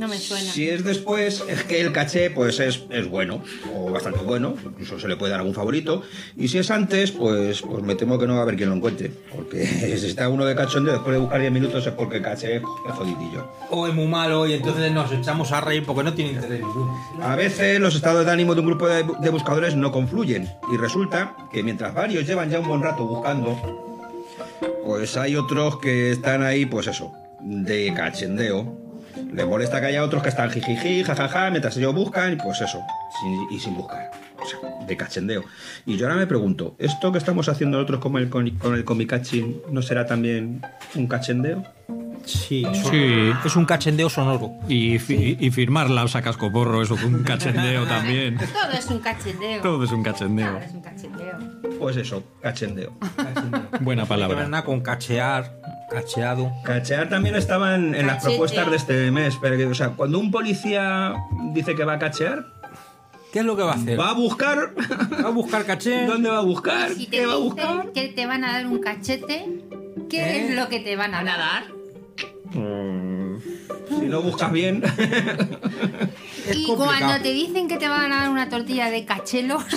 No 0.00 0.08
me 0.08 0.16
suena. 0.16 0.50
Si 0.50 0.66
es 0.66 0.82
después, 0.82 1.44
es 1.46 1.62
que 1.64 1.78
el 1.78 1.92
caché 1.92 2.30
pues 2.30 2.58
es, 2.58 2.84
es 2.88 3.06
bueno, 3.06 3.42
o 3.76 3.90
bastante 3.90 4.20
bueno, 4.20 4.54
incluso 4.64 4.98
se 4.98 5.06
le 5.06 5.16
puede 5.16 5.32
dar 5.32 5.40
algún 5.40 5.54
favorito. 5.54 6.02
Y 6.38 6.48
si 6.48 6.56
es 6.56 6.70
antes, 6.70 7.10
pues, 7.10 7.60
pues 7.60 7.82
me 7.82 7.94
temo 7.96 8.18
que 8.18 8.26
no 8.26 8.32
va 8.32 8.38
a 8.38 8.42
haber 8.44 8.56
quien 8.56 8.70
lo 8.70 8.76
encuentre. 8.76 9.12
Porque 9.30 9.66
si 9.98 10.06
está 10.06 10.30
uno 10.30 10.46
de 10.46 10.56
cachondeo 10.56 10.94
después 10.94 11.12
de 11.12 11.20
buscar 11.20 11.38
10 11.38 11.52
minutos 11.52 11.86
es 11.86 11.92
porque 11.92 12.16
el 12.16 12.22
caché 12.22 12.56
es 12.56 12.62
jodidillo. 12.94 13.52
O 13.68 13.86
es 13.86 13.92
muy 13.92 14.06
malo 14.06 14.46
y 14.46 14.54
entonces 14.54 14.90
nos 14.90 15.12
echamos 15.12 15.52
a 15.52 15.60
reír 15.60 15.84
porque 15.84 16.02
no 16.02 16.14
tiene 16.14 16.32
interés 16.32 16.60
ninguno. 16.60 16.96
A 17.20 17.36
veces 17.36 17.78
los 17.78 17.94
estados 17.94 18.24
de 18.24 18.32
ánimo 18.32 18.54
de 18.54 18.60
un 18.60 18.68
grupo 18.68 18.88
de, 18.88 19.04
de 19.20 19.28
buscadores 19.28 19.76
no 19.76 19.92
confluyen 19.92 20.48
y 20.72 20.78
resulta 20.78 21.36
que 21.52 21.62
mientras 21.62 21.92
varios 21.92 22.26
llevan 22.26 22.48
ya 22.48 22.58
un 22.58 22.68
buen 22.68 22.80
rato 22.80 23.04
buscando, 23.04 23.54
pues 24.82 25.18
hay 25.18 25.36
otros 25.36 25.78
que 25.78 26.10
están 26.12 26.42
ahí, 26.42 26.64
pues 26.64 26.86
eso, 26.86 27.12
de 27.42 27.92
cachendeo. 27.94 28.89
Les 29.32 29.46
molesta 29.46 29.80
que 29.80 29.86
haya 29.86 30.04
otros 30.04 30.22
que 30.22 30.28
están 30.28 30.50
jijiji, 30.50 31.04
jajaja, 31.04 31.50
mientras 31.50 31.76
ellos 31.76 31.94
buscan, 31.94 32.32
y 32.32 32.36
pues 32.36 32.60
eso, 32.60 32.80
y 33.50 33.58
sin 33.58 33.74
buscar. 33.76 34.10
O 34.42 34.46
sea, 34.46 34.58
de 34.86 34.96
cachendeo. 34.96 35.44
Y 35.86 35.96
yo 35.96 36.06
ahora 36.06 36.18
me 36.18 36.26
pregunto, 36.26 36.74
¿esto 36.78 37.12
que 37.12 37.18
estamos 37.18 37.48
haciendo 37.48 37.78
nosotros 37.78 38.00
con 38.00 38.16
el, 38.16 38.28
con, 38.28 38.74
el 38.74 38.84
comicachín 38.84 39.60
no 39.70 39.82
será 39.82 40.06
también 40.06 40.62
un 40.94 41.06
cachendeo? 41.06 41.64
Sí, 42.30 42.64
Sí. 42.90 43.32
es 43.44 43.56
un 43.56 43.64
cachendeo 43.64 44.08
sonoro. 44.08 44.52
Y, 44.68 44.98
fi- 44.98 45.36
y 45.40 45.50
firmar 45.50 45.90
la 45.90 46.06
sacascoporro, 46.08 46.82
eso, 46.82 46.94
un 47.04 47.22
cachendeo 47.24 47.84
también. 47.86 48.36
Todo 48.52 48.72
es 48.78 48.86
un 48.86 48.98
cachendeo. 49.00 49.62
Todo 49.62 49.84
es 49.84 49.92
un 49.92 50.02
cachendeo. 50.02 50.48
Todo 50.52 50.58
es 50.60 50.72
un 50.72 50.80
cachendeo. 50.80 51.38
Pues 51.78 51.96
eso, 51.96 52.22
cachendeo. 52.42 52.92
Buena 53.80 54.02
No 54.02 54.08
palabra. 54.08 54.46
nada 54.48 54.64
con 54.64 54.80
cachear, 54.80 55.60
cacheado. 55.90 56.52
Cachear 56.64 57.08
también 57.08 57.34
estaba 57.36 57.74
en, 57.74 57.94
en 57.94 58.06
las 58.06 58.22
propuestas 58.22 58.70
de 58.70 58.76
este 58.76 59.10
mes. 59.10 59.36
Pero, 59.40 59.56
que, 59.56 59.66
o 59.66 59.74
sea, 59.74 59.90
cuando 59.90 60.18
un 60.18 60.30
policía 60.30 61.14
dice 61.52 61.74
que 61.74 61.84
va 61.84 61.94
a 61.94 61.98
cachear, 61.98 62.46
¿Qué 63.32 63.38
es 63.38 63.44
lo 63.44 63.56
que 63.56 63.62
va 63.62 63.72
a 63.72 63.76
hacer? 63.76 63.98
va 63.98 64.10
a 64.10 64.14
buscar. 64.14 64.74
Va 65.24 65.28
a 65.28 65.30
buscar 65.30 65.64
caché. 65.64 66.04
¿Dónde 66.06 66.28
va 66.28 66.38
a 66.38 66.42
buscar? 66.42 66.90
Si 66.90 67.06
te 67.06 67.18
¿Qué 67.18 67.26
va 67.26 67.34
a 67.34 67.36
buscar? 67.36 67.92
que 67.92 68.08
te 68.08 68.26
van 68.26 68.42
a 68.44 68.52
dar 68.54 68.66
un 68.66 68.80
cachete, 68.80 69.46
¿qué 70.10 70.18
¿Eh? 70.20 70.46
es 70.48 70.56
lo 70.56 70.68
que 70.68 70.80
te 70.80 70.96
van 70.96 71.14
a 71.14 71.18
¿Van 71.18 71.28
a 71.28 71.38
dar? 71.38 71.62
Dar? 72.52 73.40
Si 74.00 74.06
no 74.06 74.22
buscas 74.22 74.52
bien. 74.52 74.82
Es 76.48 76.56
y 76.56 76.64
complicado. 76.66 76.98
cuando 76.98 77.22
te 77.22 77.32
dicen 77.32 77.68
que 77.68 77.76
te 77.76 77.86
van 77.86 78.12
a 78.12 78.20
dar 78.20 78.30
una 78.30 78.48
tortilla 78.48 78.90
de 78.90 79.04
cachelos, 79.04 79.62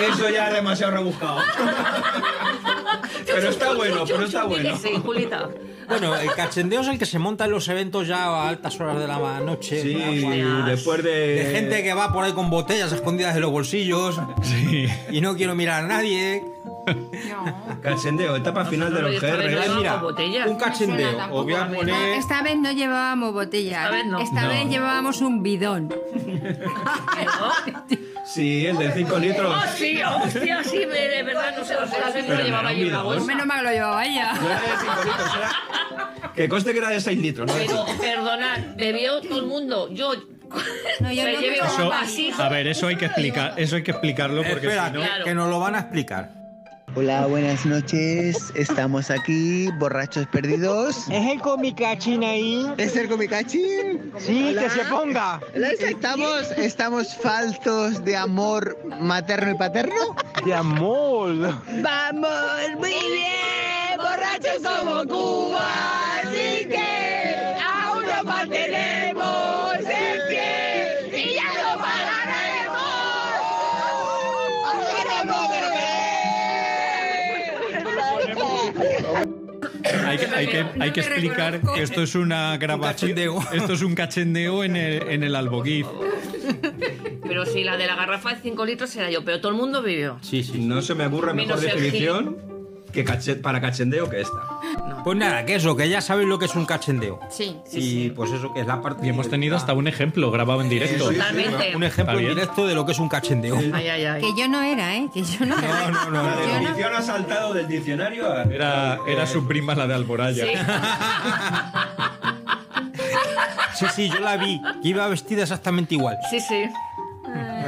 Eso 0.00 0.30
ya 0.30 0.48
es 0.48 0.54
demasiado 0.54 0.92
rebuscado. 0.94 1.38
pero 3.26 3.50
está 3.50 3.74
bueno, 3.74 4.04
pero 4.06 4.24
está 4.24 4.44
bueno. 4.44 4.76
Sí, 4.76 4.90
Julita. 5.04 5.50
Bueno, 5.88 6.16
el 6.16 6.32
cachendeo 6.32 6.80
es 6.80 6.88
el 6.88 6.98
que 6.98 7.06
se 7.06 7.18
monta 7.18 7.44
en 7.44 7.52
los 7.52 7.68
eventos 7.68 8.08
ya 8.08 8.24
a 8.24 8.48
altas 8.48 8.80
horas 8.80 8.98
de 8.98 9.06
la 9.06 9.40
noche. 9.40 9.82
Sí, 9.82 10.24
¿no? 10.42 10.66
después 10.66 11.02
de. 11.04 11.44
De 11.44 11.52
gente 11.52 11.82
que 11.82 11.92
va 11.94 12.12
por 12.12 12.24
ahí 12.24 12.32
con 12.32 12.50
botellas 12.50 12.90
escondidas 12.92 13.36
en 13.36 13.42
los 13.42 13.50
bolsillos 13.50 14.18
Sí. 14.42 14.86
y 15.10 15.20
no 15.20 15.36
quiero 15.36 15.54
mirar 15.54 15.84
a 15.84 15.86
nadie. 15.86 16.42
No. 16.86 17.80
Cachendeo, 17.82 18.36
etapa 18.36 18.64
final 18.64 18.92
de 18.94 19.02
los 19.02 19.20
GR. 19.20 19.66
no. 19.68 19.76
Mira, 19.76 19.96
botellas. 19.96 20.46
un 20.48 20.56
cachendeo. 20.56 21.08
suena 21.10 21.32
Os 21.32 21.44
voy 21.44 21.54
a 21.54 21.68
poner. 21.68 21.94
Esta 22.18 22.42
vez 22.42 22.56
no 22.58 22.72
llevábamos 22.72 23.32
botella. 23.32 23.84
Esta 23.84 23.90
vez 23.96 24.06
no. 24.06 24.20
Esta 24.20 24.42
No. 24.42 24.48
vez 24.48 24.68
llevábamos 24.68 25.20
un 25.20 25.42
bidón. 25.42 25.92
Sí, 28.24 28.66
el 28.66 28.76
de 28.76 28.92
5 28.92 29.18
litros. 29.18 29.54
¡Oh, 29.54 29.68
sí! 29.76 30.00
¡Hostia, 30.02 30.62
sí! 30.64 30.78
De 30.78 31.22
verdad, 31.22 31.54
no 31.56 31.64
sé, 31.64 31.74
no 31.74 31.86
sé, 31.86 31.96
no 32.04 32.12
sé, 32.12 32.22
lo 32.28 32.42
llevaba 32.42 32.62
no, 32.64 32.68
la 32.70 32.74
mira, 32.74 33.02
bolsa. 33.02 33.24
Menos 33.26 33.46
mal 33.46 33.58
que 33.58 33.64
lo 33.64 33.70
llevaba 33.70 34.04
ella. 34.06 34.32
No 34.34 34.46
era 34.50 34.60
de 34.60 34.66
5 34.80 34.94
litros, 35.04 35.32
era- 35.36 36.32
Que 36.34 36.48
conste 36.48 36.72
que 36.72 36.78
era 36.78 36.88
de 36.90 37.00
6 37.00 37.18
litros, 37.18 37.46
¿no? 37.46 37.54
Pero, 37.54 37.86
perdonad, 38.00 38.58
bebió 38.76 39.20
todo 39.20 39.38
el 39.38 39.46
mundo. 39.46 39.88
Yo... 39.92 40.12
No, 41.00 41.12
yo 41.12 41.24
me 41.24 41.32
no 41.34 41.40
llevé 41.40 41.58
un. 41.60 42.40
A 42.40 42.48
ver, 42.48 42.66
eso 42.68 42.86
hay 42.86 42.96
que 42.96 43.06
explicar, 43.06 43.54
eso 43.56 43.76
hay 43.76 43.82
que 43.82 43.90
explicarlo 43.90 44.42
porque 44.44 44.66
Espera, 44.68 44.86
si 44.88 44.92
no. 44.94 45.24
Que 45.24 45.34
nos 45.34 45.48
lo 45.50 45.58
van 45.60 45.74
a 45.74 45.80
explicar. 45.80 46.30
Hola, 46.98 47.26
buenas 47.26 47.66
noches. 47.66 48.50
Estamos 48.54 49.10
aquí, 49.10 49.68
borrachos 49.78 50.26
perdidos. 50.28 51.06
¿Es 51.10 51.30
el 51.30 51.42
comicachín 51.42 52.24
ahí? 52.24 52.66
¿Es 52.78 52.96
el 52.96 53.06
comicachín? 53.06 54.12
Sí, 54.18 54.48
Hola. 54.48 54.62
que 54.62 54.70
se 54.70 54.84
ponga. 54.86 55.40
¿Estamos, 55.54 56.50
¿Estamos 56.56 57.14
faltos 57.14 58.02
de 58.02 58.16
amor 58.16 58.78
materno 58.98 59.50
y 59.50 59.54
paterno? 59.56 60.16
De 60.46 60.54
amor. 60.54 61.36
¡Vamos! 61.82 62.30
¡Muy 62.78 62.88
bien! 62.90 63.98
¡Borrachos 63.98 64.62
somos 64.62 65.04
Cuba! 65.06 66.15
Hay, 80.08 80.18
que, 80.18 80.26
hay 80.26 80.46
que- 80.46 80.58
hay 80.80 80.90
que 80.92 81.00
No 81.02 81.06
me 81.08 81.12
explicar 81.14 81.52
reconozco. 81.52 81.74
que 81.76 81.82
esto 81.82 82.02
es 82.02 82.14
una 82.14 82.56
grabación. 82.58 83.12
cachondeo. 83.14 83.38
Esto 83.52 83.72
es 83.72 83.82
un 83.82 83.94
cachendeo 83.94 84.64
en 84.64 84.76
el, 84.76 85.08
en 85.08 85.22
el 85.22 85.34
alboguiz. 85.36 85.86
Pero 87.22 87.44
si 87.46 87.64
la 87.64 87.76
de 87.76 87.86
la 87.86 87.96
garrafa 87.96 88.34
de 88.34 88.40
5 88.40 88.64
litros 88.64 88.94
era 88.96 89.10
yo, 89.10 89.24
pero 89.24 89.40
todo 89.40 89.50
el 89.52 89.58
mundo 89.58 89.82
vivió. 89.82 90.18
Sí, 90.22 90.42
sí. 90.44 90.58
No 90.58 90.80
se 90.82 90.94
me 90.94 91.06
ocurre 91.06 91.34
mejor 91.34 91.56
Menos 91.58 91.60
definición 91.60 92.36
que 92.96 93.04
cache- 93.04 93.36
para 93.36 93.60
cachendeo 93.60 94.08
que 94.08 94.22
esta. 94.22 94.38
Pues 95.04 95.18
nada, 95.18 95.44
que 95.44 95.56
eso, 95.56 95.76
que 95.76 95.86
ya 95.88 96.00
sabéis 96.00 96.28
lo 96.28 96.38
que 96.38 96.46
es 96.46 96.54
un 96.56 96.64
cachendeo. 96.64 97.20
Sí. 97.30 97.58
y 97.72 98.08
pues 98.10 98.32
eso, 98.32 98.52
que 98.54 98.60
es 98.62 98.66
la 98.66 98.80
parte. 98.80 99.06
Y 99.06 99.10
hemos 99.10 99.28
tenido 99.28 99.54
hasta 99.54 99.74
un 99.74 99.86
ejemplo 99.86 100.30
grabado 100.30 100.62
en 100.62 100.68
directo. 100.70 101.08
Sí, 101.10 101.14
sí, 101.14 101.20
Totalmente. 101.20 101.76
Un 101.76 101.84
ejemplo 101.84 102.18
en 102.18 102.28
directo 102.28 102.66
de 102.66 102.74
lo 102.74 102.86
que 102.86 102.92
es 102.92 102.98
un 102.98 103.08
cachendeo. 103.10 103.56
Ay, 103.74 103.88
ay, 103.88 104.04
ay. 104.06 104.20
Que 104.22 104.34
yo 104.40 104.48
no 104.48 104.62
era, 104.62 104.96
¿eh? 104.96 105.08
Que 105.12 105.22
yo 105.22 105.44
no 105.44 105.58
era. 105.58 105.90
No, 105.90 106.10
no, 106.10 106.10
no. 106.10 106.22
La 106.22 106.30
no. 106.30 106.36
No- 106.36 106.40
definición 106.40 106.94
ha 106.94 107.02
saltado 107.02 107.52
del 107.52 107.68
diccionario 107.68 108.32
a... 108.32 108.42
Era, 108.44 108.98
era 109.06 109.26
su 109.26 109.46
prima 109.46 109.74
la 109.74 109.86
de 109.86 109.94
Alboraya. 109.94 110.44
Sí. 110.46 110.52
Sí, 113.74 113.86
sí, 113.94 114.08
yo 114.08 114.20
la 114.20 114.36
vi, 114.38 114.60
que 114.82 114.88
iba 114.88 115.06
vestida 115.08 115.42
exactamente 115.42 115.94
igual. 115.94 116.16
Sí, 116.30 116.40
sí. 116.40 116.64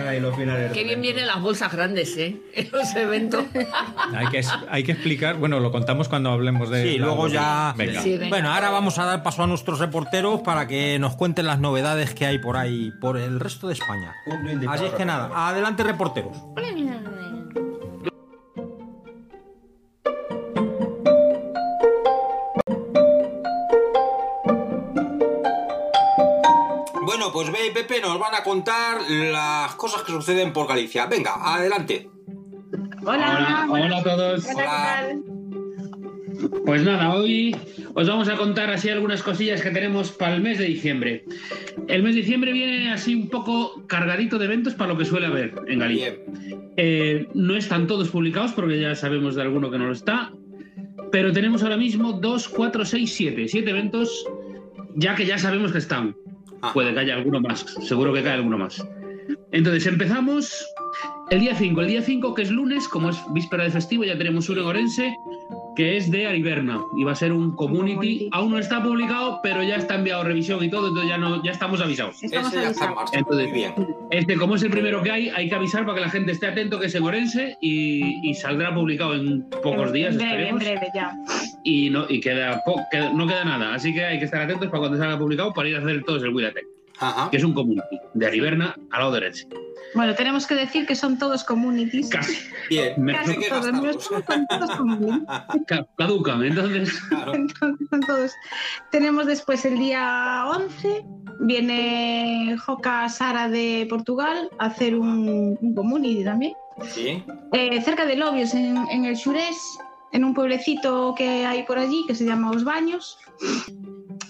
Ay, 0.09 0.21
los 0.21 0.35
finales. 0.35 0.73
Qué 0.73 0.85
bien 0.85 1.03
vienen 1.03 1.27
las 1.27 1.41
bolsas 1.41 1.73
grandes, 1.73 2.17
¿eh? 2.17 2.41
En 2.55 2.69
los 2.73 2.95
eventos. 2.95 3.45
Hay 4.15 4.27
que, 4.29 4.43
hay 4.71 4.83
que 4.85 4.93
explicar, 4.93 5.37
bueno, 5.37 5.61
lo 5.61 5.71
contamos 5.71 6.09
cuando 6.09 6.31
hablemos 6.31 6.71
de. 6.71 6.83
Sí, 6.83 6.99
luego 6.99 7.29
ya. 7.29 7.75
Venga. 7.77 8.01
Sí, 8.03 8.13
venga. 8.17 8.29
Bueno, 8.29 8.53
ahora 8.53 8.71
vamos 8.71 8.99
a 8.99 9.05
dar 9.05 9.23
paso 9.23 9.43
a 9.43 9.47
nuestros 9.47 9.79
reporteros 9.79 10.41
para 10.41 10.67
que 10.67 10.99
nos 10.99 11.17
cuenten 11.17 11.47
las 11.47 11.59
novedades 11.59 12.15
que 12.15 12.27
hay 12.27 12.39
por 12.39 12.57
ahí, 12.57 12.91
por 13.01 13.19
el 13.19 13.39
resto 13.39 13.69
de 13.69 13.75
España. 13.75 14.15
Así 14.69 14.87
es 14.87 14.93
que 14.93 15.05
nada, 15.05 15.31
adelante 15.49 15.83
reporteros. 15.83 16.37
Bueno, 27.19 27.33
pues 27.33 27.51
Ve 27.51 27.67
y 27.69 27.75
Pepe 27.75 28.01
nos 28.01 28.17
van 28.21 28.33
a 28.33 28.45
contar 28.45 29.01
las 29.11 29.75
cosas 29.75 30.03
que 30.03 30.13
suceden 30.13 30.53
por 30.53 30.69
Galicia. 30.69 31.07
Venga, 31.07 31.33
adelante. 31.53 32.09
Hola, 33.05 33.67
hola 33.69 33.99
a 33.99 34.03
todos. 34.05 34.47
Hola. 34.55 35.17
Pues 36.65 36.85
nada, 36.85 37.13
hoy 37.13 37.57
os 37.95 38.09
vamos 38.09 38.29
a 38.29 38.37
contar 38.37 38.71
así 38.71 38.89
algunas 38.89 39.25
cosillas 39.25 39.63
que 39.63 39.71
tenemos 39.71 40.13
para 40.13 40.37
el 40.37 40.43
mes 40.43 40.59
de 40.59 40.67
diciembre. 40.67 41.25
El 41.89 42.05
mes 42.05 42.15
de 42.15 42.21
diciembre 42.21 42.53
viene 42.53 42.93
así 42.93 43.17
un 43.17 43.29
poco 43.29 43.85
cargadito 43.89 44.39
de 44.39 44.45
eventos 44.45 44.75
para 44.75 44.93
lo 44.93 44.97
que 44.97 45.05
suele 45.05 45.27
haber 45.27 45.55
en 45.67 45.81
Galicia. 45.81 46.15
Eh, 46.77 47.27
no 47.35 47.57
están 47.57 47.89
todos 47.89 48.11
publicados 48.11 48.53
porque 48.53 48.81
ya 48.81 48.95
sabemos 48.95 49.35
de 49.35 49.43
alguno 49.43 49.73
que 49.73 49.79
no 49.79 49.87
lo 49.87 49.93
está, 49.93 50.33
pero 51.11 51.33
tenemos 51.33 51.65
ahora 51.65 51.79
mismo 51.79 52.13
2, 52.13 52.49
4, 52.49 52.85
6, 52.85 53.13
7. 53.13 53.49
7 53.49 53.71
eventos 53.71 54.25
ya 54.95 55.17
que 55.17 55.27
ya 55.27 55.37
sabemos 55.37 55.73
que 55.73 55.79
están. 55.79 56.15
Ah. 56.63 56.73
Puede 56.73 56.93
que 56.93 57.01
haya 57.01 57.15
alguno 57.15 57.41
más, 57.41 57.61
seguro 57.83 58.13
que 58.13 58.23
cae 58.23 58.35
alguno 58.35 58.59
más. 58.59 58.85
Entonces 59.53 59.87
empezamos 59.87 60.67
el 61.31 61.41
día 61.41 61.55
5. 61.55 61.81
El 61.81 61.89
día 61.89 62.03
5, 62.03 62.35
que 62.35 62.43
es 62.43 62.51
lunes, 62.51 62.89
como 62.89 63.11
es 63.11 63.19
víspera 63.33 63.65
de 63.65 63.71
festivo, 63.71 64.05
ya 64.05 64.17
tenemos 64.17 64.49
uno 64.49 64.63
en 64.63 64.67
Orense, 64.67 65.17
que 65.79 65.97
es 65.97 66.11
de 66.11 66.27
Ariberna. 66.27 66.81
Y 66.97 67.05
va 67.05 67.13
a 67.13 67.15
ser 67.15 67.33
un 67.33 67.53
community. 67.55 68.29
Aún 68.33 68.51
no 68.51 68.59
está 68.59 68.83
publicado, 68.83 69.39
pero 69.43 69.63
ya 69.63 69.77
está 69.77 69.95
enviado 69.95 70.25
revisión 70.25 70.63
y 70.65 70.69
todo, 70.69 70.89
entonces 70.89 71.09
ya, 71.09 71.17
no, 71.19 71.43
ya 71.45 71.53
estamos 71.53 71.81
avisados. 71.81 72.21
Ese 72.23 72.35
ya 72.35 72.71
está. 72.71 72.95
Entonces, 73.13 73.53
bien. 73.53 73.73
Este, 74.11 74.37
como 74.37 74.57
es 74.57 74.63
el 74.65 74.71
primero 74.71 75.03
que 75.03 75.11
hay, 75.13 75.29
hay 75.29 75.49
que 75.49 75.55
avisar 75.55 75.85
para 75.87 75.95
que 75.95 76.01
la 76.01 76.11
gente 76.11 76.33
esté 76.33 76.49
atento 76.49 76.81
que 76.81 76.87
es 76.87 76.95
en 76.97 77.05
Orense 77.05 77.57
y, 77.63 78.29
y 78.29 78.35
saldrá 78.35 78.75
publicado 78.75 79.15
en 79.15 79.49
pocos 79.63 79.93
días. 79.93 80.13
En 80.15 80.19
breve, 80.19 80.49
en 80.49 80.57
breve 80.59 80.89
ya. 80.95 81.13
Y, 81.63 81.91
no, 81.91 82.07
y 82.09 82.21
queda, 82.21 82.61
po- 82.67 82.83
queda- 82.91 83.13
no 83.13 83.27
queda 83.27 83.45
nada. 83.45 83.75
Así 83.75 83.95
que 83.95 84.05
hay 84.05 84.19
que 84.19 84.25
estar 84.25 84.43
atentos 84.43 84.69
para 84.69 84.81
cuando 84.81 84.99
salga 84.99 85.17
publicado 85.19 85.53
para 85.55 85.69
ir 85.69 85.77
a 85.77 85.79
hacer 85.79 86.03
todos 86.05 86.23
el 86.25 86.31
Widatec, 86.35 86.65
Ajá. 87.01 87.31
que 87.31 87.37
es 87.37 87.45
un 87.45 87.55
community 87.55 87.99
de 88.15 88.27
Ariberna 88.27 88.75
al 88.91 88.99
lado 89.01 89.13
de 89.13 89.19
Orense. 89.19 89.49
Bueno, 89.95 90.15
tenemos 90.15 90.47
que 90.47 90.55
decir 90.55 90.85
que 90.87 90.95
son 90.95 91.19
todos 91.19 91.45
communities. 91.45 92.11
Casi. 92.11 92.37
Bien. 92.69 92.95
Casi 93.07 93.37
que 93.39 93.49
todos, 93.49 94.05
son 94.05 94.47
todos 94.47 94.71
communities. 94.77 95.23
Ca- 95.67 95.87
Caducan, 95.97 96.45
entonces. 96.45 96.93
Claro. 97.09 97.35
Entonces, 97.35 97.89
son 97.89 98.01
todos. 98.01 98.33
Tenemos 98.91 99.27
después 99.27 99.65
el 99.65 99.79
día 99.79 100.45
11, 100.49 101.05
viene 101.41 102.57
Joca 102.59 103.09
Sara 103.09 103.49
de 103.49 103.87
Portugal 103.89 104.51
a 104.59 104.67
hacer 104.67 104.95
un, 104.95 105.57
un 105.61 105.75
community 105.75 106.25
también. 106.25 106.53
Sí. 106.91 107.25
Eh, 107.53 107.81
cerca 107.83 108.05
de 108.05 108.17
Lobios, 108.17 108.53
en, 108.55 108.77
en 108.91 109.05
el 109.07 109.17
Xurés, 109.17 109.57
en 110.13 110.25
un 110.25 110.35
pueblecito 110.35 111.15
que 111.17 111.47
hay 111.47 111.63
por 111.65 111.79
allí 111.79 112.05
que 112.07 112.15
se 112.15 112.25
llama 112.25 112.51
Os 112.51 112.65
Baños. 112.65 113.19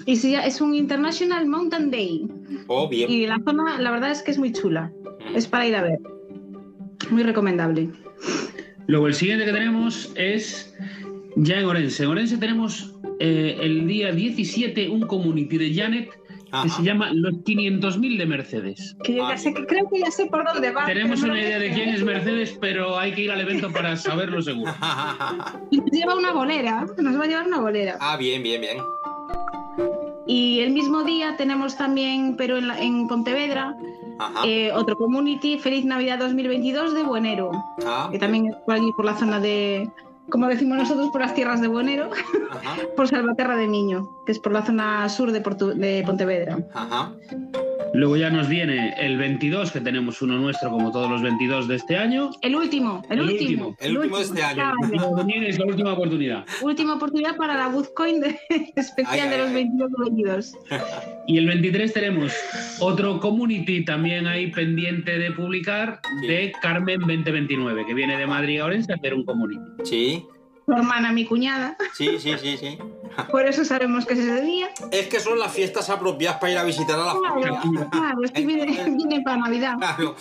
Y 0.07 0.17
se 0.17 0.35
es 0.35 0.61
un 0.61 0.75
International 0.75 1.47
Mountain 1.47 1.91
Day. 1.91 2.27
Oh, 2.67 2.89
bien. 2.89 3.11
Y 3.11 3.27
la 3.27 3.41
zona, 3.45 3.79
la 3.79 3.91
verdad 3.91 4.11
es 4.11 4.23
que 4.23 4.31
es 4.31 4.39
muy 4.39 4.53
chula. 4.53 4.93
Es 5.35 5.47
para 5.47 5.67
ir 5.67 5.77
a 5.77 5.83
ver. 5.83 5.99
Muy 7.11 7.23
recomendable. 7.23 7.91
Luego 8.87 9.07
el 9.07 9.15
siguiente 9.15 9.45
que 9.45 9.53
tenemos 9.53 10.13
es 10.15 10.75
ya 11.37 11.59
en 11.61 11.67
Orense. 11.67 12.05
En 12.05 12.11
Orense 12.11 12.39
tenemos 12.39 12.95
eh, 13.21 13.59
el 13.61 13.87
día 13.87 14.13
17 14.13 14.89
un 14.89 15.03
community 15.03 15.59
de 15.59 15.75
Janet 15.75 16.11
que 16.63 16.69
se 16.69 16.83
llama 16.83 17.11
Los 17.13 17.35
500.000 17.45 18.19
de 18.19 18.27
Mercedes. 18.27 18.97
Que 19.05 19.15
yo 19.17 19.29
ya 19.29 19.37
sé 19.37 19.53
que 19.55 19.67
creo 19.67 19.89
que 19.93 20.01
ya 20.01 20.11
sé 20.11 20.27
por 20.27 20.45
dónde 20.47 20.71
va. 20.73 20.87
Tenemos 20.87 21.23
una 21.23 21.41
idea 21.41 21.59
de 21.59 21.71
quién 21.73 21.91
es 21.91 22.03
Mercedes, 22.03 22.57
pero 22.61 22.99
hay 22.99 23.13
que 23.13 23.23
ir 23.23 23.31
al 23.31 23.41
evento 23.41 23.71
para 23.71 23.97
saberlo 23.97 24.41
seguro. 24.43 24.73
Y 25.71 25.77
Nos 25.81 25.91
lleva 25.91 26.15
una 26.17 26.33
bolera. 26.33 26.87
Nos 26.99 27.19
va 27.19 27.25
a 27.25 27.27
llevar 27.27 27.47
una 27.47 27.61
bolera. 27.61 27.97
Ah, 28.01 28.17
bien, 28.17 28.43
bien, 28.43 28.61
bien. 28.61 28.79
Y 30.27 30.61
el 30.61 30.71
mismo 30.73 31.05
día 31.05 31.37
tenemos 31.37 31.77
también, 31.77 32.35
pero 32.37 32.59
en, 32.59 32.69
la- 32.69 32.81
en 32.81 33.09
Pontevedra, 33.09 33.75
eh, 34.45 34.71
otro 34.75 34.97
community, 34.97 35.59
Feliz 35.59 35.85
Navidad 35.85 36.19
2022 36.19 36.93
de 36.95 37.03
Buenero. 37.03 37.51
Ah, 37.87 38.09
Que 38.13 38.19
también 38.19 38.47
es 38.49 38.57
por 38.67 38.75
allí, 38.75 38.91
por 38.97 39.05
la 39.07 39.17
zona 39.17 39.41
de, 39.41 39.89
como 40.31 40.47
decimos 40.47 40.79
nosotros, 40.79 41.09
por 41.11 41.21
las 41.21 41.35
tierras 41.35 41.61
de 41.61 41.69
Buenero, 41.69 42.11
ajá. 42.51 42.77
por 42.97 43.09
Salvaterra 43.09 43.57
de 43.57 43.67
Miño, 43.69 44.09
que 44.27 44.33
es 44.33 44.39
por 44.39 44.53
la 44.53 44.65
zona 44.65 45.09
sur 45.09 45.33
de, 45.33 45.43
Portu- 45.43 45.75
de 45.75 46.03
Pontevedra. 46.07 46.59
Ajá. 46.75 47.13
Luego 47.99 48.17
ya 48.17 48.31
nos 48.31 48.49
viene 48.49 48.95
el 49.01 49.19
22, 49.19 49.73
que 49.73 49.81
tenemos 49.81 50.23
uno 50.23 50.39
nuestro 50.39 50.71
como 50.71 50.93
todos 50.93 51.11
los 51.11 51.21
22 51.21 51.67
de 51.67 51.75
este 51.75 51.97
año. 51.97 52.31
El 52.43 52.55
último, 52.55 53.03
el, 53.11 53.19
El 53.19 53.25
último. 53.25 53.67
último. 53.71 53.77
El 53.81 53.99
último 53.99 54.19
de 54.19 54.23
este 54.23 54.43
año. 54.45 54.73
Es 55.49 55.59
la 55.59 55.67
última 55.67 55.93
oportunidad. 55.95 56.45
Última 56.63 56.95
oportunidad 56.95 57.37
para 57.37 57.57
la 57.57 57.67
Woodcoin 57.67 58.21
de- 58.21 58.39
especial 58.77 59.21
Ay, 59.25 59.31
de 59.31 59.39
los 59.39 59.49
ay. 59.49 59.55
22 59.55 59.91
22. 59.99 60.55
Y 61.27 61.39
el 61.39 61.47
23 61.49 61.93
tenemos 61.93 62.33
otro 62.79 63.19
community 63.19 63.85
también 63.85 64.29
ahí 64.29 64.47
pendiente 64.53 65.19
de 65.19 65.33
publicar 65.33 66.01
Sí. 66.21 66.27
de 66.29 66.53
Carmen 66.63 67.01
2029, 67.01 67.85
que 67.85 67.95
viene 67.95 68.17
de 68.17 68.29
Madrid 68.29 68.61
a 68.61 68.67
Orense 68.67 68.93
a 68.93 68.95
hacer 68.95 69.13
un 69.13 69.25
community. 69.25 69.61
Sí, 69.83 70.23
Tu 70.69 70.75
hermana, 70.75 71.13
mi 71.13 71.25
cuñada. 71.25 71.79
sí, 71.95 72.19
sí, 72.21 72.35
sí, 72.39 72.59
sí. 72.59 72.79
Por 73.31 73.47
eso 73.47 73.65
sabemos 73.65 74.05
que 74.05 74.13
es 74.13 74.21
ese 74.21 74.43
día. 74.43 74.69
Es 74.93 75.07
que 75.07 75.19
son 75.19 75.39
las 75.39 75.51
fiestas 75.51 75.89
apropiadas 75.89 76.39
para 76.39 76.53
ir 76.53 76.59
a 76.59 76.65
visitar 76.65 76.99
a 77.01 77.07
la 77.07 77.15
Claro, 77.19 77.57
familia. 77.57 77.89
claro, 77.91 78.23
es 78.23 78.31
que 78.33 78.45
viene, 78.45 78.67
viene 78.97 79.23
para 79.23 79.39
Navidad. 79.39 79.77
Claro. 79.79 80.15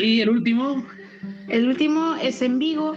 Y 0.00 0.22
el 0.22 0.30
último, 0.30 0.82
El 1.48 1.68
último 1.68 2.14
es 2.14 2.40
en 2.40 2.58
Vigo 2.58 2.96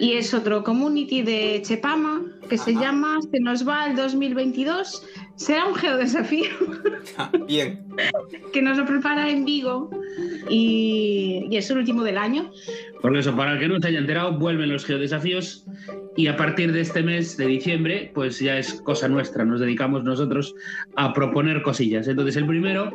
y 0.00 0.12
es 0.12 0.34
otro 0.34 0.62
community 0.64 1.22
de 1.22 1.62
Chepama 1.62 2.22
que 2.48 2.58
se 2.58 2.74
llama 2.74 3.18
Se 3.30 3.40
nos 3.40 3.66
va 3.66 3.86
el 3.86 3.96
2022. 3.96 5.06
Será 5.36 5.66
un 5.66 5.74
geodesafío 5.74 6.50
Bien. 7.46 7.84
que 8.52 8.62
nos 8.62 8.78
lo 8.78 8.86
prepara 8.86 9.28
en 9.28 9.44
Vigo 9.44 9.90
y, 10.48 11.46
y 11.50 11.56
es 11.56 11.70
el 11.70 11.78
último 11.78 12.04
del 12.04 12.18
año. 12.18 12.50
Por 13.00 13.16
eso, 13.16 13.34
para 13.36 13.52
el 13.52 13.58
que 13.58 13.68
no 13.68 13.80
se 13.80 13.88
haya 13.88 13.98
enterado, 13.98 14.38
vuelven 14.38 14.70
los 14.70 14.84
geodesafíos 14.84 15.66
y 16.16 16.28
a 16.28 16.36
partir 16.36 16.72
de 16.72 16.80
este 16.80 17.02
mes 17.02 17.36
de 17.36 17.46
diciembre, 17.46 18.10
pues 18.14 18.38
ya 18.38 18.58
es 18.58 18.80
cosa 18.82 19.08
nuestra, 19.08 19.44
nos 19.44 19.60
dedicamos 19.60 20.04
nosotros 20.04 20.54
a 20.96 21.12
proponer 21.12 21.62
cosillas. 21.62 22.08
Entonces, 22.08 22.36
el 22.36 22.46
primero 22.46 22.92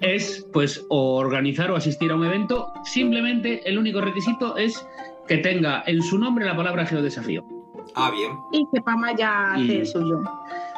es 0.00 0.46
pues 0.52 0.84
o 0.88 1.16
organizar 1.16 1.70
o 1.70 1.76
asistir 1.76 2.10
a 2.10 2.16
un 2.16 2.24
evento, 2.24 2.72
simplemente 2.84 3.68
el 3.68 3.78
único 3.78 4.00
requisito 4.00 4.56
es 4.56 4.84
que 5.28 5.38
tenga 5.38 5.84
en 5.86 6.02
su 6.02 6.18
nombre 6.18 6.44
la 6.44 6.56
palabra 6.56 6.86
geodesafío. 6.86 7.44
Ah, 7.94 8.10
bien. 8.10 8.32
Y 8.52 8.66
Chepama 8.74 9.14
ya 9.16 9.52
hace 9.54 9.80
el 9.80 9.86
suyo. 9.86 10.22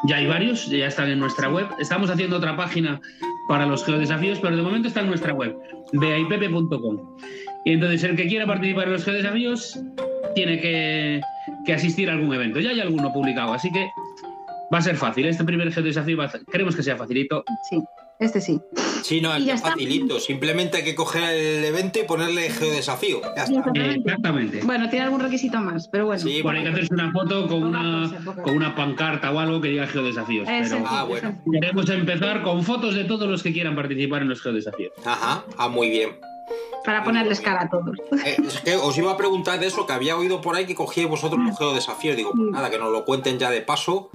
Ya 0.05 0.17
hay 0.17 0.27
varios, 0.27 0.67
ya 0.69 0.87
están 0.87 1.11
en 1.11 1.19
nuestra 1.19 1.49
web. 1.49 1.67
Estamos 1.79 2.11
haciendo 2.11 2.37
otra 2.37 2.57
página 2.57 3.01
para 3.49 3.67
los 3.67 3.85
geodesafíos, 3.85 4.39
pero 4.41 4.57
de 4.57 4.63
momento 4.63 4.89
está 4.89 5.01
en 5.01 5.09
nuestra 5.09 5.33
web, 5.33 5.57
beaipepe.com. 5.93 7.17
Y 7.65 7.73
entonces 7.73 8.03
el 8.05 8.17
que 8.17 8.27
quiera 8.27 8.47
participar 8.47 8.87
en 8.87 8.93
los 8.95 9.05
geodesafíos 9.05 9.79
tiene 10.35 10.61
que, 10.61 11.21
que 11.67 11.75
asistir 11.75 12.09
a 12.09 12.15
algún 12.15 12.35
evento. 12.35 12.61
Ya 12.61 12.71
hay 12.71 12.81
alguno 12.81 13.13
publicado, 13.13 13.53
así 13.53 13.71
que 13.71 13.91
va 14.73 14.79
a 14.79 14.83
ser 14.83 14.97
fácil. 14.97 15.27
Este 15.27 15.45
primer 15.45 15.73
geodesafío 15.73 16.17
va 16.17 16.27
a 16.27 16.33
queremos 16.51 16.75
que 16.75 16.83
sea 16.83 16.97
facilito. 16.97 17.45
Sí. 17.69 17.83
Este 18.21 18.41
sí. 18.41 18.61
Sí, 19.03 19.21
no, 19.23 19.37
Y 19.39 19.49
es 19.49 19.57
está. 19.57 19.71
facilito. 19.71 20.21
Simplemente 20.21 20.77
hay 20.77 20.85
que 20.85 20.95
coger 20.95 21.23
el 21.35 21.65
evento 21.65 21.99
y 22.01 22.03
ponerle 22.05 22.51
geodesafío. 22.51 23.23
Ya 23.35 23.45
está. 23.45 23.63
Exactamente. 23.75 24.61
Bueno, 24.63 24.91
tiene 24.91 25.07
algún 25.07 25.21
requisito 25.21 25.59
más, 25.59 25.89
pero 25.89 26.05
bueno. 26.07 26.21
Sí, 26.23 26.43
Bueno, 26.43 26.59
hay 26.59 26.65
que 26.67 26.71
hacerse 26.73 26.93
una 26.95 27.11
foto 27.13 27.49
con 27.49 27.63
una, 27.63 28.13
con 28.45 28.57
una 28.57 28.75
pancarta 28.75 29.31
o 29.33 29.39
algo 29.39 29.61
que 29.61 29.69
diga 29.69 29.87
geodesafíos. 29.87 30.47
Pero 30.47 30.85
Ah, 30.87 31.05
bueno. 31.05 31.41
queremos 31.51 31.89
empezar 31.89 32.43
con 32.43 32.63
fotos 32.63 32.95
de 32.95 33.05
todos 33.05 33.27
los 33.29 33.43
que 33.43 33.53
quieran 33.55 33.75
participar 33.75 34.21
en 34.23 34.29
los 34.29 34.43
geodesafíos. 34.43 34.93
Ajá, 35.05 35.45
ah, 35.57 35.69
muy 35.69 35.89
bien. 35.89 36.11
Para 36.85 37.05
ponerles 37.05 37.41
cara 37.41 37.63
a 37.65 37.69
todos. 37.69 37.97
Eh, 38.25 38.37
es 38.47 38.61
que 38.61 38.75
os 38.75 38.97
iba 38.97 39.13
a 39.13 39.17
preguntar 39.17 39.61
de 39.61 39.67
eso, 39.67 39.87
que 39.87 39.93
había 39.93 40.17
oído 40.17 40.41
por 40.41 40.57
ahí 40.57 40.67
que 40.67 40.75
cogíais 40.75 41.09
vosotros 41.11 41.41
los 41.43 41.57
geodesafíos. 41.59 42.17
Digo, 42.17 42.33
pues 42.35 42.51
nada, 42.51 42.71
que 42.71 42.79
nos 42.79 42.91
lo 42.91 43.05
cuenten 43.05 43.39
ya 43.39 43.51
de 43.51 43.61
paso. 43.61 44.11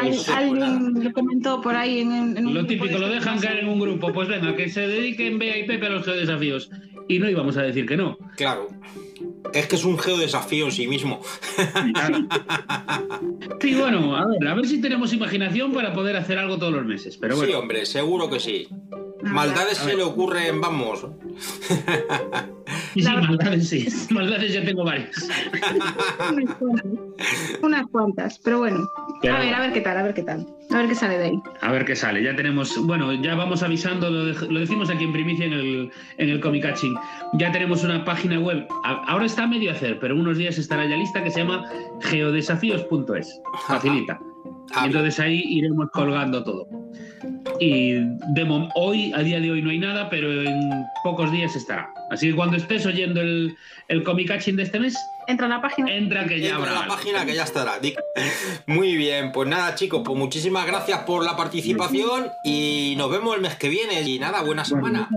Al- 0.00 0.08
pues 0.08 0.28
alguien 0.28 1.04
lo 1.04 1.12
comentó 1.12 1.60
por 1.60 1.74
ahí 1.76 2.00
en, 2.00 2.36
en 2.36 2.46
un 2.46 2.54
Lo 2.54 2.66
típico, 2.66 2.86
de 2.94 2.98
lo 2.98 3.08
dejan 3.08 3.38
caer 3.40 3.58
en 3.60 3.68
un 3.68 3.80
grupo. 3.80 4.12
Pues 4.12 4.28
venga, 4.28 4.54
que 4.56 4.68
se 4.68 4.86
dediquen 4.86 5.38
Bea 5.38 5.58
y 5.58 5.64
Pepe 5.66 5.86
a 5.86 5.90
los 5.90 6.04
geodesafíos. 6.04 6.70
Y 7.08 7.18
no 7.20 7.28
íbamos 7.30 7.56
a 7.56 7.62
decir 7.62 7.86
que 7.86 7.96
no. 7.96 8.18
Claro. 8.36 8.68
Es 9.54 9.66
que 9.68 9.76
es 9.76 9.84
un 9.84 9.96
geodesafío 9.98 10.66
en 10.66 10.72
sí 10.72 10.86
mismo. 10.88 11.20
Sí, 13.60 13.74
bueno, 13.74 14.16
a 14.16 14.26
ver, 14.26 14.46
a 14.48 14.54
ver 14.54 14.66
si 14.66 14.80
tenemos 14.80 15.12
imaginación 15.12 15.72
para 15.72 15.92
poder 15.92 16.16
hacer 16.16 16.38
algo 16.38 16.58
todos 16.58 16.72
los 16.72 16.84
meses. 16.84 17.16
Pero 17.16 17.36
bueno. 17.36 17.50
Sí, 17.50 17.56
hombre, 17.56 17.86
seguro 17.86 18.28
que 18.28 18.40
sí. 18.40 18.68
Maldades 19.22 19.78
se 19.78 19.96
le 19.96 20.02
ocurren, 20.02 20.60
vamos. 20.60 21.06
Sí, 23.02 23.12
maldades 23.12 23.68
sí. 23.68 23.86
Maldades 24.14 24.52
ya 24.52 24.64
tengo 24.64 24.84
varias. 24.84 25.28
Unas 26.32 26.54
cuantas. 26.56 26.86
Unas 27.62 27.86
cuantas, 27.88 28.38
pero 28.42 28.58
bueno. 28.58 28.88
Pero 29.22 29.36
a 29.36 29.38
ver, 29.40 29.54
a 29.54 29.60
ver 29.60 29.72
qué 29.72 29.80
tal, 29.80 29.96
a 29.98 30.02
ver 30.02 30.14
qué 30.14 30.22
tal. 30.22 30.46
A 30.70 30.78
ver 30.78 30.88
qué 30.88 30.94
sale 30.94 31.18
de 31.18 31.24
ahí. 31.26 31.38
A 31.60 31.72
ver 31.72 31.84
qué 31.84 31.94
sale. 31.96 32.22
Ya 32.22 32.34
tenemos, 32.34 32.76
bueno, 32.86 33.12
ya 33.22 33.34
vamos 33.34 33.62
avisando, 33.62 34.10
lo, 34.10 34.24
de- 34.26 34.52
lo 34.52 34.60
decimos 34.60 34.90
aquí 34.90 35.04
en 35.04 35.12
primicia 35.12 35.46
en 35.46 35.52
el, 35.52 35.90
en 36.18 36.28
el 36.28 36.40
Comic 36.40 36.62
Catching. 36.64 36.94
Ya 37.34 37.52
tenemos 37.52 37.84
una 37.84 38.04
página 38.04 38.38
web. 38.40 38.66
Ahora 38.84 39.26
está 39.26 39.44
a 39.44 39.46
medio 39.46 39.70
hacer, 39.70 39.98
pero 40.00 40.14
en 40.14 40.20
unos 40.20 40.38
días 40.38 40.58
estará 40.58 40.84
ya 40.86 40.96
lista 40.96 41.22
que 41.22 41.30
se 41.30 41.40
llama 41.40 41.64
geodesafíos.es. 42.02 43.40
Facilita. 43.66 44.18
Y 44.82 44.86
entonces 44.86 45.20
ahí 45.20 45.42
iremos 45.46 45.88
colgando 45.92 46.42
todo. 46.42 46.66
Y 47.60 47.92
de 47.94 48.70
hoy, 48.74 49.12
a 49.14 49.20
día 49.20 49.40
de 49.40 49.50
hoy 49.52 49.62
no 49.62 49.70
hay 49.70 49.78
nada, 49.78 50.10
pero 50.10 50.42
en 50.42 50.70
pocos 51.04 51.30
días 51.30 51.54
estará. 51.56 51.88
Así 52.10 52.28
que 52.30 52.36
cuando 52.36 52.56
estés 52.56 52.86
oyendo 52.86 53.20
el, 53.20 53.56
el 53.88 54.02
Comic 54.04 54.28
Catching 54.28 54.56
de 54.56 54.62
este 54.62 54.78
mes, 54.78 54.96
entra 55.26 55.46
a 55.46 55.48
la 55.50 55.60
página. 55.60 55.92
Entra 55.92 56.24
que 56.26 56.40
ya 56.40 56.54
Entra 56.56 56.70
habrá. 56.70 56.72
en 56.82 56.88
la 56.88 56.94
página 56.94 57.26
que 57.26 57.34
ya 57.34 57.42
estará. 57.44 57.74
Muy 58.66 58.96
bien, 58.96 59.32
pues 59.32 59.48
nada, 59.48 59.74
chicos, 59.74 60.02
pues 60.04 60.16
muchísimas 60.18 60.66
gracias 60.66 61.00
por 61.00 61.24
la 61.24 61.36
participación 61.36 62.28
y 62.44 62.94
nos 62.96 63.10
vemos 63.10 63.34
el 63.36 63.42
mes 63.42 63.56
que 63.56 63.68
viene. 63.68 64.02
Y 64.02 64.18
nada, 64.18 64.42
buena 64.42 64.64
semana. 64.64 65.08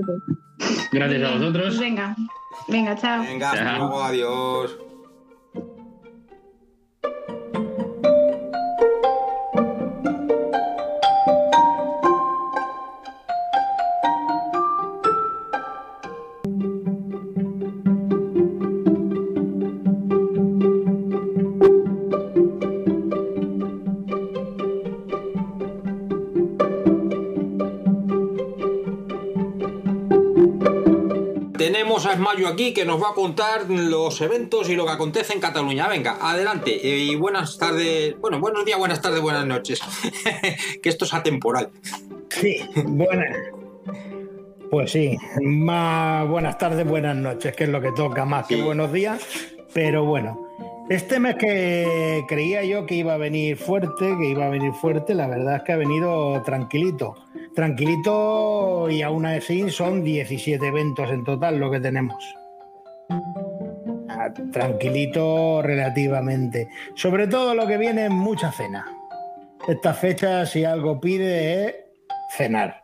Gracias 0.91 1.23
a 1.23 1.36
vosotros. 1.36 1.80
venga, 1.80 2.15
venga, 2.67 2.95
chao. 2.97 3.21
Venga, 3.23 3.52
hasta 3.52 3.63
Chao. 3.63 3.78
luego, 3.78 4.04
adiós. 4.04 4.88
Esmayo 32.20 32.50
aquí 32.50 32.74
que 32.74 32.84
nos 32.84 33.02
va 33.02 33.12
a 33.12 33.14
contar 33.14 33.70
los 33.70 34.20
eventos 34.20 34.70
y 34.70 34.76
lo 34.76 34.86
que 34.86 34.92
acontece 34.92 35.32
en 35.32 35.40
Cataluña. 35.40 35.88
Venga, 35.88 36.18
adelante. 36.20 36.70
Y 36.70 37.16
buenas 37.16 37.58
tardes, 37.58 38.20
bueno, 38.20 38.42
buenos 38.42 38.66
días, 38.66 38.78
buenas 38.78 39.02
tardes, 39.02 39.22
buenas 39.22 39.46
noches. 39.46 39.80
que 40.84 40.90
esto 40.90 41.06
es 41.06 41.14
atemporal. 41.14 41.70
Sí, 42.28 42.58
buenas. 42.86 43.38
Pues 44.70 44.92
sí, 44.92 45.18
más 45.42 46.28
buenas 46.28 46.58
tardes, 46.58 46.86
buenas 46.86 47.16
noches, 47.16 47.56
que 47.56 47.64
es 47.64 47.70
lo 47.70 47.80
que 47.80 47.94
toca 47.94 48.26
más 48.26 48.48
que 48.48 48.62
buenos 48.62 48.92
días. 48.92 49.26
Pero 49.74 50.04
bueno, 50.04 50.49
este 50.89 51.19
mes 51.19 51.36
que 51.36 52.23
creía 52.28 52.63
yo 52.63 52.86
que 52.86 52.95
iba 52.95 53.13
a 53.13 53.17
venir 53.17 53.58
fuerte, 53.58 54.15
que 54.17 54.30
iba 54.30 54.47
a 54.47 54.49
venir 54.49 54.73
fuerte, 54.73 55.13
la 55.13 55.28
verdad 55.28 55.58
es 55.58 55.63
que 55.63 55.73
ha 55.73 55.78
venido 55.78 56.41
tranquilito. 56.43 57.15
Tranquilito 57.56 58.89
y 58.89 59.02
aún 59.02 59.25
así 59.25 59.69
son 59.69 60.04
17 60.04 60.65
eventos 60.65 61.10
en 61.12 61.23
total 61.23 61.60
lo 61.60 61.69
que 61.69 61.80
tenemos. 61.80 62.23
Ah, 64.10 64.34
Tranquilito 64.52 65.62
relativamente. 65.62 66.67
Sobre 66.95 67.28
todo 67.28 67.54
lo 67.54 67.67
que 67.67 67.78
viene 67.78 68.06
es 68.06 68.12
mucha 68.12 68.52
cena. 68.52 68.86
Esta 69.67 69.93
fecha, 69.93 70.45
si 70.45 70.65
algo 70.65 70.99
pide, 70.99 71.65
es 71.65 71.75
cenar. 72.36 72.82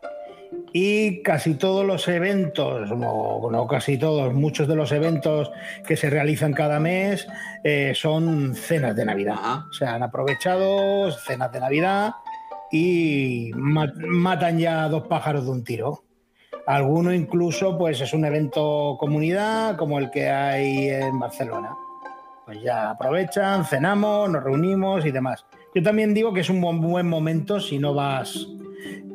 Y 0.78 1.22
casi 1.22 1.54
todos 1.54 1.86
los 1.86 2.06
eventos, 2.06 2.90
o 2.90 3.50
no 3.50 3.66
casi 3.66 3.96
todos, 3.96 4.34
muchos 4.34 4.68
de 4.68 4.76
los 4.76 4.92
eventos 4.92 5.50
que 5.88 5.96
se 5.96 6.10
realizan 6.10 6.52
cada 6.52 6.78
mes 6.78 7.26
eh, 7.64 7.92
son 7.94 8.54
cenas 8.54 8.94
de 8.94 9.06
Navidad. 9.06 9.60
O 9.70 9.72
sea, 9.72 9.94
han 9.94 10.02
aprovechado 10.02 11.10
cenas 11.12 11.50
de 11.50 11.60
Navidad 11.60 12.10
y 12.70 13.52
ma- 13.54 13.90
matan 14.06 14.58
ya 14.58 14.86
dos 14.90 15.06
pájaros 15.06 15.46
de 15.46 15.50
un 15.50 15.64
tiro. 15.64 16.04
Alguno 16.66 17.10
incluso, 17.14 17.78
pues 17.78 18.02
es 18.02 18.12
un 18.12 18.26
evento 18.26 18.98
comunidad 19.00 19.78
como 19.78 19.98
el 19.98 20.10
que 20.10 20.28
hay 20.28 20.90
en 20.90 21.18
Barcelona. 21.18 21.70
Pues 22.44 22.60
ya 22.62 22.90
aprovechan, 22.90 23.64
cenamos, 23.64 24.28
nos 24.28 24.44
reunimos 24.44 25.06
y 25.06 25.10
demás. 25.10 25.46
Yo 25.74 25.82
también 25.82 26.12
digo 26.12 26.34
que 26.34 26.40
es 26.40 26.50
un 26.50 26.60
buen 26.82 27.08
momento 27.08 27.60
si 27.60 27.78
no 27.78 27.94
vas 27.94 28.46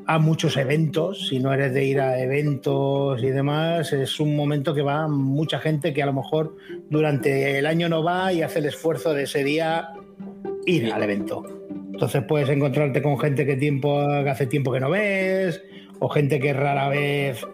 a 0.07 0.19
muchos 0.19 0.57
eventos, 0.57 1.27
si 1.27 1.39
no 1.39 1.53
eres 1.53 1.73
de 1.73 1.85
ir 1.85 1.99
a 1.99 2.19
eventos 2.19 3.21
y 3.23 3.29
demás, 3.29 3.93
es 3.93 4.19
un 4.19 4.35
momento 4.35 4.73
que 4.73 4.81
va 4.81 5.07
mucha 5.07 5.59
gente 5.59 5.93
que 5.93 6.03
a 6.03 6.05
lo 6.05 6.13
mejor 6.13 6.55
durante 6.89 7.59
el 7.59 7.65
año 7.65 7.87
no 7.89 8.03
va 8.03 8.33
y 8.33 8.41
hace 8.41 8.59
el 8.59 8.65
esfuerzo 8.65 9.13
de 9.13 9.23
ese 9.23 9.43
día 9.43 9.89
ir 10.65 10.91
al 10.91 11.03
evento. 11.03 11.43
Entonces 11.91 12.23
puedes 12.27 12.49
encontrarte 12.49 13.01
con 13.01 13.19
gente 13.19 13.45
que, 13.45 13.55
tiempo, 13.55 14.05
que 14.23 14.29
hace 14.29 14.47
tiempo 14.47 14.71
que 14.71 14.79
no 14.79 14.89
ves, 14.89 15.61
o 15.99 16.09
gente 16.09 16.39
que 16.39 16.51
rara 16.53 16.89
vez, 16.89 17.45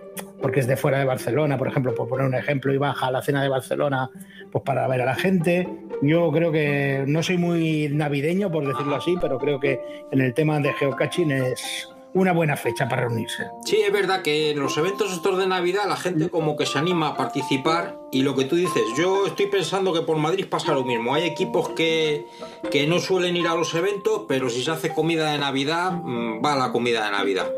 porque 0.42 0.62
es 0.62 0.68
de 0.68 0.78
fuera 0.78 1.00
de 1.00 1.06
Barcelona, 1.06 1.58
por 1.58 1.68
ejemplo, 1.68 1.94
por 1.94 2.08
poner 2.08 2.28
un 2.28 2.36
ejemplo, 2.36 2.74
y 2.74 2.78
baja 2.78 3.08
a 3.08 3.12
la 3.12 3.22
cena 3.22 3.44
de 3.44 3.50
Barcelona 3.50 4.10
pues 4.52 4.64
para 4.64 4.88
ver 4.88 5.02
a 5.02 5.06
la 5.06 5.16
gente. 5.16 5.68
Yo 6.02 6.32
creo 6.32 6.52
que 6.52 7.04
no 7.08 7.22
soy 7.24 7.38
muy 7.38 7.90
navideño, 7.90 8.50
por 8.50 8.66
decirlo 8.66 8.96
así, 8.96 9.16
pero 9.20 9.38
creo 9.38 9.60
que 9.60 9.80
en 10.12 10.22
el 10.22 10.34
tema 10.34 10.60
de 10.60 10.72
geocaching 10.74 11.32
es 11.32 11.90
una 12.13 12.32
buena 12.32 12.58
fecha 12.58 12.88
para 12.88 13.04
reunirse. 13.04 13.48
Sí, 13.65 13.78
es 13.78 13.91
verdad 13.91 14.22
que 14.22 14.52
en 14.52 14.60
los 14.60 14.78
eventos 14.78 15.13
estos 15.13 15.38
de 15.38 15.48
Navidad 15.48 15.84
la 15.88 15.98
gente 15.98 16.30
como 16.30 16.56
que 16.56 16.65
se 16.65 16.80
anima 16.80 17.10
a 17.10 17.17
participar 17.17 18.00
y 18.12 18.22
lo 18.22 18.36
que 18.36 18.46
tú 18.46 18.56
dices, 18.56 18.84
yo 18.98 19.28
estoy 19.28 19.48
pensando 19.48 19.93
que 19.93 20.02
por 20.02 20.17
Madrid 20.17 20.46
pasa 20.50 20.74
lo 20.74 20.84
mismo. 20.84 21.13
Hay 21.13 21.26
equipos 21.26 21.70
que, 21.70 22.26
que 22.72 22.88
no 22.88 23.00
suelen 23.00 23.36
ir 23.38 23.48
a 23.48 23.56
los 23.56 23.74
eventos, 23.76 24.24
pero 24.28 24.50
si 24.50 24.63
se 24.63 24.72
hace 24.72 24.93
comida 24.93 25.32
de 25.32 25.38
Navidad, 25.38 25.91
mm, 25.91 26.43
va 26.43 26.56
la 26.56 26.72
comida 26.72 27.06
de 27.06 27.12
Navidad. 27.12 27.52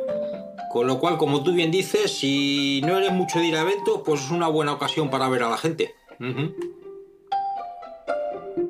Con 0.72 0.86
lo 0.86 1.00
cual, 1.00 1.18
como 1.18 1.44
tú 1.44 1.52
bien 1.54 1.72
dices, 1.72 2.12
si 2.12 2.82
no 2.86 2.98
eres 2.98 3.12
mucho 3.12 3.40
de 3.40 3.48
ir 3.48 3.56
a 3.56 3.62
eventos, 3.62 4.02
pues 4.06 4.22
es 4.22 4.30
una 4.30 4.48
buena 4.48 4.74
ocasión 4.74 5.10
para 5.10 5.28
ver 5.28 5.44
a 5.44 5.50
la 5.50 5.58
gente. 5.58 5.96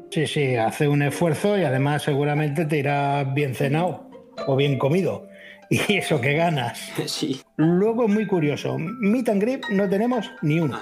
Sí, 0.10 0.26
sí, 0.26 0.56
hace 0.56 0.88
un 0.88 1.02
esfuerzo 1.02 1.58
y 1.58 1.64
además 1.64 2.04
seguramente 2.04 2.66
te 2.66 2.78
irás 2.78 3.32
bien 3.34 3.54
cenado 3.54 4.10
o 4.48 4.56
bien 4.56 4.80
comido. 4.80 5.29
Y 5.88 5.98
eso 5.98 6.20
que 6.20 6.34
ganas. 6.34 6.80
Sí. 7.06 7.42
Luego 7.58 8.06
es 8.06 8.10
muy 8.10 8.28
curioso. 8.28 8.78
Meet 8.78 9.30
and 9.30 9.42
Grip 9.42 9.64
no 9.70 9.88
tenemos 9.88 10.32
ni 10.42 10.60
uno. 10.60 10.80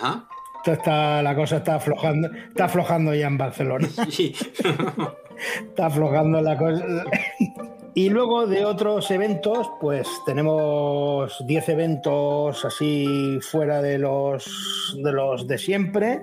Esto 0.58 0.73
está, 0.73 1.21
la 1.21 1.36
cosa 1.36 1.58
está 1.58 1.76
aflojando, 1.76 2.30
está 2.50 2.65
aflojando 2.65 3.13
ya 3.13 3.28
en 3.28 3.38
Barcelona. 3.38 3.88
Sí. 4.10 4.34
está 5.69 5.86
aflojando 5.86 6.41
la 6.41 6.58
cosa. 6.58 6.84
Y 7.93 8.10
luego 8.10 8.45
de 8.45 8.63
otros 8.63 9.10
eventos, 9.10 9.71
pues 9.82 10.08
tenemos 10.26 11.43
10 11.47 11.69
eventos 11.69 12.63
así 12.63 13.39
fuera 13.41 13.82
de 13.82 13.97
los, 13.97 14.95
de 15.04 15.12
los 15.12 15.47
de 15.47 15.58
siempre, 15.58 16.21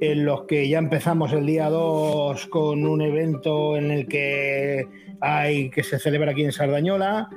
en 0.00 0.24
los 0.24 0.42
que 0.42 0.68
ya 0.68 0.78
empezamos 0.78 1.32
el 1.32 1.46
día 1.46 1.68
2 1.70 2.46
con 2.46 2.86
un 2.86 3.02
evento 3.02 3.76
en 3.76 3.90
el 3.90 4.06
que 4.06 4.86
hay 5.20 5.70
que 5.70 5.82
se 5.82 5.98
celebra 5.98 6.32
aquí 6.32 6.44
en 6.44 6.52
Sardañola, 6.52 7.30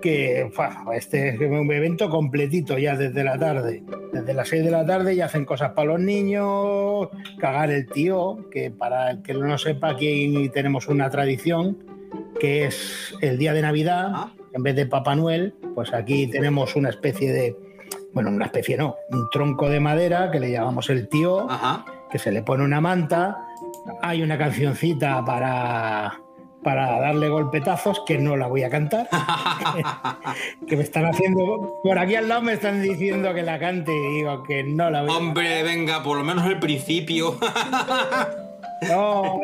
que 0.00 0.50
este 0.94 1.28
es 1.30 1.40
un 1.40 1.70
evento 1.70 2.10
completito 2.10 2.78
ya 2.78 2.96
desde 2.96 3.22
la 3.24 3.38
tarde. 3.38 3.82
Desde 4.12 4.34
las 4.34 4.48
6 4.48 4.64
de 4.64 4.70
la 4.70 4.84
tarde 4.84 5.14
ya 5.14 5.26
hacen 5.26 5.44
cosas 5.44 5.72
para 5.72 5.92
los 5.92 6.00
niños, 6.00 7.08
cagar 7.38 7.70
el 7.70 7.86
tío, 7.86 8.48
que 8.50 8.70
para 8.70 9.12
el 9.12 9.22
que 9.22 9.34
no 9.34 9.56
sepa 9.58 9.90
aquí 9.90 10.50
tenemos 10.52 10.88
una 10.88 11.08
tradición 11.10 11.78
que 12.40 12.66
es 12.66 13.14
el 13.20 13.38
día 13.38 13.52
de 13.52 13.62
Navidad, 13.62 14.32
En 14.54 14.62
vez 14.62 14.76
de 14.76 14.84
Papá 14.84 15.14
Noel, 15.14 15.54
pues 15.74 15.94
aquí 15.94 16.26
tenemos 16.26 16.76
una 16.76 16.90
especie 16.90 17.32
de, 17.32 17.56
bueno, 18.14 18.30
una 18.30 18.46
especie 18.46 18.76
no, 18.76 18.96
un 19.10 19.30
tronco 19.30 19.68
de 19.68 19.80
madera 19.80 20.30
que 20.30 20.40
le 20.40 20.50
llamamos 20.50 20.90
el 20.90 21.08
tío, 21.08 21.48
que 22.10 22.18
se 22.18 22.30
le 22.32 22.42
pone 22.42 22.64
una 22.64 22.80
manta. 22.80 23.46
Hay 24.02 24.22
una 24.22 24.36
cancioncita 24.36 25.24
para, 25.24 26.20
para 26.62 27.00
darle 27.00 27.28
golpetazos, 27.28 28.02
que 28.06 28.18
no 28.18 28.36
la 28.36 28.46
voy 28.46 28.64
a 28.64 28.70
cantar. 28.70 29.08
que 30.66 30.76
me 30.76 30.82
están 30.82 31.06
haciendo. 31.06 31.80
Por 31.82 31.98
aquí 31.98 32.14
al 32.14 32.28
lado 32.28 32.42
me 32.42 32.52
están 32.52 32.82
diciendo 32.82 33.32
que 33.34 33.42
la 33.42 33.58
cante 33.58 33.92
y 33.92 34.16
digo 34.16 34.42
que 34.42 34.62
no 34.62 34.90
la 34.90 35.02
voy 35.02 35.10
a 35.10 35.16
Hombre, 35.16 35.62
venga, 35.62 36.02
por 36.02 36.18
lo 36.18 36.24
menos 36.24 36.46
el 36.46 36.58
principio. 36.58 37.38
No, 38.88 39.40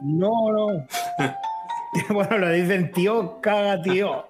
no, 0.00 0.50
no. 0.50 0.86
Bueno, 2.08 2.38
lo 2.38 2.50
dicen 2.50 2.90
tío, 2.90 3.38
caga 3.42 3.82
tío. 3.82 4.28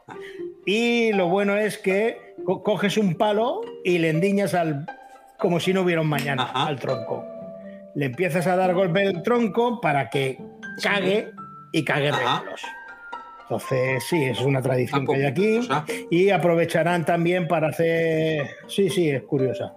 Y 0.66 1.12
lo 1.12 1.28
bueno 1.28 1.56
es 1.56 1.78
que 1.78 2.27
co- 2.48 2.62
coges 2.62 2.96
un 2.96 3.14
palo 3.14 3.60
y 3.84 3.98
le 3.98 4.08
endiñas 4.08 4.54
al. 4.54 4.86
como 5.38 5.60
si 5.60 5.74
no 5.74 5.82
hubiera 5.82 6.00
un 6.00 6.08
mañana, 6.08 6.44
al 6.54 6.78
tronco. 6.80 7.22
Le 7.94 8.06
empiezas 8.06 8.46
a 8.46 8.56
dar 8.56 8.72
golpe 8.74 9.06
al 9.06 9.22
tronco 9.22 9.80
para 9.82 10.08
que 10.08 10.38
cague 10.82 11.30
y 11.72 11.84
cague 11.84 12.10
regalos. 12.10 12.62
Entonces, 13.42 14.04
sí, 14.08 14.24
es 14.24 14.40
una 14.40 14.60
tradición 14.62 15.06
que 15.06 15.14
hay 15.16 15.24
aquí. 15.24 15.60
Y 16.10 16.30
aprovecharán 16.30 17.04
también 17.04 17.46
para 17.48 17.68
hacer. 17.68 18.46
Sí, 18.66 18.88
sí, 18.90 19.10
es 19.10 19.22
curiosa. 19.24 19.74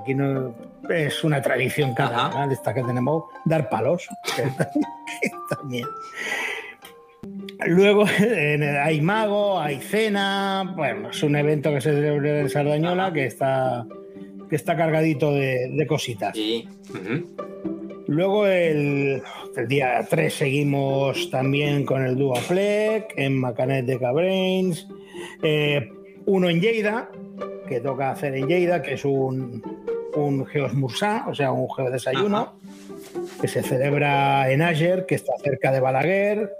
Aquí 0.00 0.14
no 0.14 0.54
es 0.88 1.22
una 1.24 1.40
tradición 1.42 1.94
cada 1.94 2.46
de 2.46 2.54
esta 2.54 2.72
que 2.74 2.82
tenemos, 2.82 3.24
dar 3.44 3.68
palos. 3.68 4.08
también. 5.50 5.86
Luego 7.66 8.04
hay 8.82 9.00
mago, 9.00 9.60
hay 9.60 9.76
cena, 9.76 10.74
bueno, 10.76 11.10
es 11.10 11.22
un 11.22 11.36
evento 11.36 11.72
que 11.72 11.80
se 11.80 11.92
celebra 11.92 12.40
en 12.40 12.50
Sardañola 12.50 13.12
que 13.12 13.26
está, 13.26 13.86
que 14.48 14.56
está 14.56 14.76
cargadito 14.76 15.32
de, 15.32 15.68
de 15.72 15.86
cositas. 15.86 16.36
Luego 18.08 18.46
el, 18.46 19.22
el 19.56 19.68
día 19.68 20.06
3 20.08 20.34
seguimos 20.34 21.30
también 21.30 21.86
con 21.86 22.04
el 22.04 22.16
Duaplec 22.16 23.14
en 23.16 23.38
Macanet 23.38 23.86
de 23.86 23.98
Cabrains. 23.98 24.88
Eh, 25.42 25.88
uno 26.26 26.50
en 26.50 26.60
Lleida, 26.60 27.10
que 27.68 27.80
toca 27.80 28.10
hacer 28.10 28.34
en 28.34 28.48
Lleida, 28.48 28.82
que 28.82 28.94
es 28.94 29.04
un, 29.04 29.62
un 30.14 30.44
geosmursá, 30.46 31.24
o 31.28 31.34
sea, 31.34 31.52
un 31.52 31.70
geodesayuno, 31.70 32.54
que 33.40 33.48
se 33.48 33.62
celebra 33.62 34.50
en 34.50 34.62
Àger, 34.62 35.06
que 35.06 35.14
está 35.14 35.32
cerca 35.42 35.72
de 35.72 35.80
Balaguer. 35.80 36.50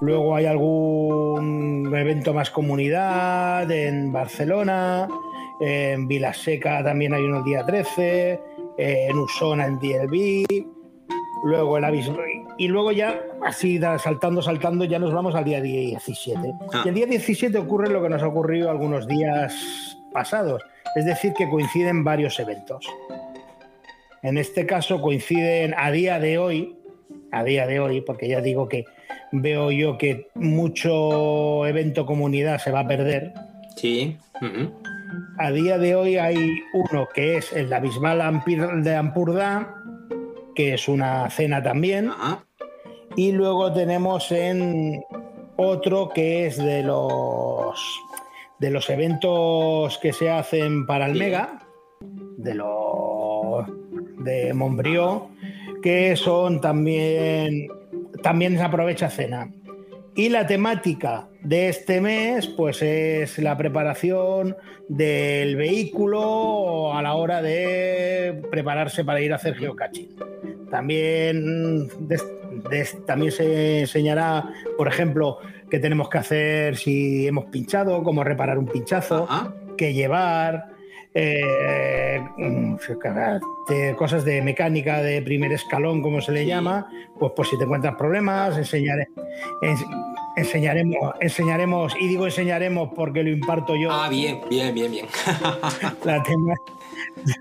Luego 0.00 0.36
hay 0.36 0.46
algún 0.46 1.92
evento 1.94 2.32
más 2.32 2.50
comunidad 2.50 3.68
en 3.70 4.12
Barcelona, 4.12 5.08
en 5.60 6.06
Vilaseca 6.06 6.84
también 6.84 7.14
hay 7.14 7.24
uno 7.24 7.38
el 7.38 7.44
día 7.44 7.64
13, 7.64 8.40
en 8.78 9.18
Usona 9.18 9.66
en 9.66 9.78
DLB, 9.80 10.46
luego 11.42 11.78
el 11.78 11.84
aviso. 11.84 12.16
Y 12.58 12.68
luego 12.68 12.92
ya, 12.92 13.20
así 13.44 13.80
saltando, 13.98 14.40
saltando, 14.40 14.84
ya 14.84 15.00
nos 15.00 15.12
vamos 15.12 15.34
al 15.34 15.44
día 15.44 15.60
17. 15.60 16.40
Ah. 16.72 16.82
Y 16.84 16.88
el 16.88 16.94
día 16.94 17.06
17 17.06 17.58
ocurre 17.58 17.88
lo 17.88 18.00
que 18.00 18.08
nos 18.08 18.22
ha 18.22 18.28
ocurrido 18.28 18.70
algunos 18.70 19.08
días 19.08 19.96
pasados, 20.12 20.62
es 20.94 21.04
decir, 21.04 21.32
que 21.34 21.48
coinciden 21.48 22.04
varios 22.04 22.38
eventos. 22.38 22.86
En 24.22 24.38
este 24.38 24.64
caso 24.64 25.00
coinciden 25.00 25.74
a 25.76 25.90
día 25.90 26.20
de 26.20 26.38
hoy, 26.38 26.76
a 27.32 27.42
día 27.42 27.66
de 27.66 27.80
hoy, 27.80 28.00
porque 28.00 28.28
ya 28.28 28.40
digo 28.40 28.68
que 28.68 28.84
veo 29.32 29.70
yo 29.70 29.98
que 29.98 30.28
mucho 30.34 31.66
evento 31.66 32.06
comunidad 32.06 32.58
se 32.58 32.70
va 32.70 32.80
a 32.80 32.86
perder. 32.88 33.32
Sí. 33.76 34.16
A 35.38 35.50
día 35.50 35.78
de 35.78 35.94
hoy 35.94 36.16
hay 36.16 36.60
uno 36.74 37.08
que 37.14 37.36
es 37.38 37.52
el 37.52 37.72
Ampir- 37.72 38.82
de 38.82 38.94
Ampurdá, 38.96 39.74
que 40.54 40.74
es 40.74 40.88
una 40.88 41.30
cena 41.30 41.62
también. 41.62 42.10
Y 43.16 43.32
luego 43.32 43.72
tenemos 43.72 44.30
en 44.32 45.02
otro 45.56 46.10
que 46.10 46.46
es 46.46 46.56
de 46.56 46.82
los 46.82 48.00
de 48.58 48.70
los 48.70 48.90
eventos 48.90 49.98
que 49.98 50.12
se 50.12 50.30
hacen 50.30 50.84
para 50.84 51.06
el 51.06 51.14
Mega, 51.14 51.60
de 52.36 52.54
los 52.54 53.66
de 54.18 54.52
Montbrió, 54.52 55.28
que 55.80 56.16
son 56.16 56.60
también 56.60 57.68
también 58.22 58.56
se 58.56 58.62
aprovecha 58.62 59.10
cena. 59.10 59.50
Y 60.14 60.30
la 60.30 60.46
temática 60.46 61.28
de 61.42 61.68
este 61.68 62.00
mes, 62.00 62.48
pues 62.48 62.82
es 62.82 63.38
la 63.38 63.56
preparación 63.56 64.56
del 64.88 65.54
vehículo 65.54 66.92
a 66.92 67.02
la 67.02 67.14
hora 67.14 67.40
de 67.40 68.42
prepararse 68.50 69.04
para 69.04 69.20
ir 69.20 69.32
a 69.32 69.36
hacer 69.36 69.54
geocaching. 69.54 70.16
También, 70.70 71.88
también 73.06 73.30
se 73.30 73.80
enseñará, 73.80 74.52
por 74.76 74.88
ejemplo, 74.88 75.38
qué 75.70 75.78
tenemos 75.78 76.08
que 76.08 76.18
hacer 76.18 76.76
si 76.76 77.26
hemos 77.28 77.46
pinchado, 77.46 78.02
cómo 78.02 78.24
reparar 78.24 78.58
un 78.58 78.66
pinchazo, 78.66 79.28
qué 79.76 79.92
llevar, 79.92 80.77
eh, 81.14 82.20
mm, 82.36 82.76
de 83.68 83.94
cosas 83.96 84.24
de 84.24 84.42
mecánica 84.42 85.02
de 85.02 85.22
primer 85.22 85.52
escalón, 85.52 86.02
como 86.02 86.20
se 86.20 86.32
le 86.32 86.46
llama, 86.46 86.88
pues 87.18 87.32
por 87.32 87.46
si 87.46 87.56
te 87.58 87.64
encuentras 87.64 87.94
problemas, 87.96 88.56
enseñaré, 88.56 89.08
ens- 89.62 89.84
enseñaremos, 90.36 91.14
enseñaremos, 91.20 91.94
y 92.00 92.08
digo 92.08 92.26
enseñaremos 92.26 92.90
porque 92.94 93.22
lo 93.22 93.30
imparto 93.30 93.74
yo. 93.76 93.90
Ah, 93.92 94.08
bien, 94.08 94.40
bien, 94.48 94.74
bien, 94.74 94.90
bien. 94.90 95.06
La, 96.04 96.22
tema- 96.22 96.54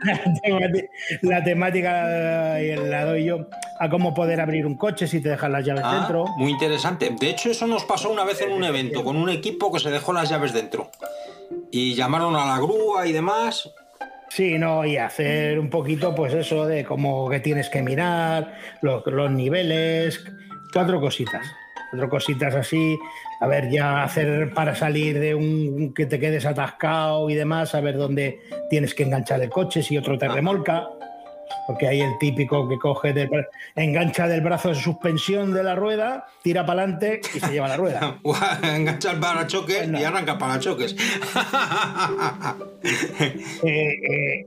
la 0.03 0.23
temati- 0.43 0.89
la 1.21 1.43
temática 1.43 2.59
eh, 2.59 2.75
la 2.77 3.05
doy 3.05 3.25
yo 3.25 3.47
a 3.79 3.89
cómo 3.89 4.13
poder 4.13 4.39
abrir 4.41 4.65
un 4.65 4.75
coche 4.75 5.07
si 5.07 5.19
te 5.21 5.29
dejan 5.29 5.51
las 5.51 5.65
llaves 5.65 5.83
Ah, 5.85 5.97
dentro. 5.99 6.25
Muy 6.37 6.51
interesante. 6.51 7.13
De 7.19 7.29
hecho, 7.29 7.49
eso 7.51 7.67
nos 7.67 7.83
pasó 7.85 8.09
una 8.11 8.23
vez 8.23 8.41
en 8.41 8.51
un 8.51 8.63
evento 8.63 9.03
con 9.03 9.17
un 9.17 9.29
equipo 9.29 9.71
que 9.71 9.79
se 9.79 9.89
dejó 9.91 10.13
las 10.13 10.29
llaves 10.29 10.53
dentro. 10.53 10.89
Y 11.71 11.95
llamaron 11.95 12.35
a 12.35 12.45
la 12.45 12.57
grúa 12.57 13.07
y 13.07 13.13
demás. 13.13 13.69
Sí, 14.29 14.57
no, 14.57 14.85
y 14.85 14.97
hacer 14.97 15.59
un 15.59 15.69
poquito, 15.69 16.13
pues 16.13 16.33
eso, 16.33 16.65
de 16.65 16.83
cómo 16.83 17.29
que 17.29 17.39
tienes 17.39 17.69
que 17.69 17.81
mirar, 17.81 18.57
los, 18.81 19.05
los 19.05 19.31
niveles, 19.31 20.23
cuatro 20.73 20.99
cositas. 20.99 21.45
Cuatro 21.89 22.09
cositas 22.09 22.53
así. 22.53 22.97
A 23.39 23.47
ver, 23.47 23.69
ya 23.69 24.03
hacer 24.03 24.53
para 24.53 24.75
salir 24.75 25.19
de 25.19 25.33
un 25.35 25.93
que 25.93 26.05
te 26.05 26.19
quedes 26.19 26.45
atascado 26.45 27.29
y 27.29 27.35
demás, 27.35 27.73
a 27.75 27.81
ver 27.81 27.97
dónde 27.97 28.41
tienes 28.69 28.93
que 28.93 29.03
enganchar 29.03 29.41
el 29.41 29.49
coche, 29.49 29.81
si 29.81 29.97
otro 29.97 30.17
te 30.17 30.27
remolca. 30.27 30.87
Porque 31.65 31.87
hay 31.87 32.01
el 32.01 32.17
típico 32.19 32.67
que 32.69 32.77
coge, 32.77 33.13
del 33.13 33.29
engancha 33.75 34.27
del 34.27 34.41
brazo 34.41 34.69
de 34.69 34.75
suspensión 34.75 35.53
de 35.53 35.63
la 35.63 35.75
rueda, 35.75 36.27
tira 36.41 36.65
para 36.65 36.83
adelante 36.83 37.21
y 37.35 37.39
se 37.39 37.51
lleva 37.51 37.67
la 37.67 37.77
rueda. 37.77 38.17
Engancha 38.63 39.11
el 39.11 39.19
parachoques 39.19 39.89
y 39.89 40.03
arranca 40.03 40.37
parachoques. 40.37 40.95
Eh, 43.63 44.45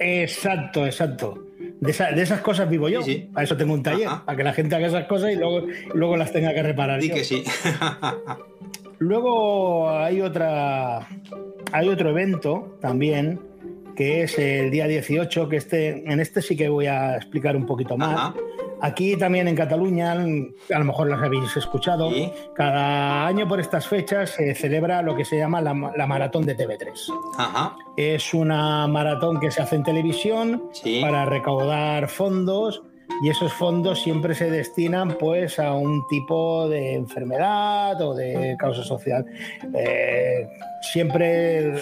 eh, 0.00 0.22
exacto, 0.22 0.84
exacto. 0.86 1.38
De, 1.80 1.90
esa- 1.90 2.10
de 2.12 2.22
esas 2.22 2.40
cosas 2.40 2.68
vivo 2.68 2.88
yo. 2.88 3.00
A 3.34 3.42
eso 3.42 3.56
tengo 3.56 3.74
un 3.74 3.82
taller, 3.82 4.08
para 4.24 4.36
que 4.36 4.44
la 4.44 4.52
gente 4.52 4.74
haga 4.76 4.86
esas 4.88 5.06
cosas 5.06 5.32
y 5.32 5.36
luego, 5.36 5.66
luego 5.94 6.16
las 6.16 6.32
tenga 6.32 6.52
que 6.52 6.62
reparar. 6.62 7.00
Yo. 7.00 7.14
que 7.14 7.24
sí. 7.24 7.44
Luego 8.98 9.90
hay 9.90 10.20
otra 10.20 11.06
hay 11.72 11.88
otro 11.88 12.10
evento 12.10 12.78
también 12.80 13.40
que 13.94 14.22
es 14.22 14.38
el 14.38 14.70
día 14.70 14.86
18, 14.86 15.48
que 15.48 15.56
este, 15.56 16.10
en 16.10 16.20
este 16.20 16.42
sí 16.42 16.56
que 16.56 16.68
voy 16.68 16.86
a 16.86 17.16
explicar 17.16 17.56
un 17.56 17.66
poquito 17.66 17.96
más. 17.96 18.34
Aquí 18.80 19.16
también 19.16 19.48
en 19.48 19.56
Cataluña, 19.56 20.12
a 20.12 20.78
lo 20.78 20.84
mejor 20.84 21.08
las 21.08 21.22
habéis 21.22 21.56
escuchado, 21.56 22.10
cada 22.54 23.26
año 23.26 23.48
por 23.48 23.60
estas 23.60 23.86
fechas 23.86 24.30
se 24.30 24.54
celebra 24.54 25.00
lo 25.00 25.16
que 25.16 25.24
se 25.24 25.38
llama 25.38 25.60
la, 25.62 25.92
la 25.96 26.06
maratón 26.06 26.44
de 26.44 26.56
TV3. 26.56 26.90
Ajá. 27.38 27.76
Es 27.96 28.34
una 28.34 28.86
maratón 28.86 29.40
que 29.40 29.50
se 29.50 29.62
hace 29.62 29.76
en 29.76 29.84
televisión 29.84 30.64
para 31.00 31.24
recaudar 31.24 32.08
fondos 32.08 32.82
y 33.22 33.30
esos 33.30 33.52
fondos 33.52 34.02
siempre 34.02 34.34
se 34.34 34.50
destinan 34.50 35.16
pues 35.18 35.58
a 35.58 35.72
un 35.72 36.06
tipo 36.08 36.68
de 36.68 36.94
enfermedad 36.94 38.00
o 38.02 38.14
de 38.14 38.56
causa 38.58 38.82
social. 38.82 39.24
Eh, 39.74 40.48
siempre 40.82 41.74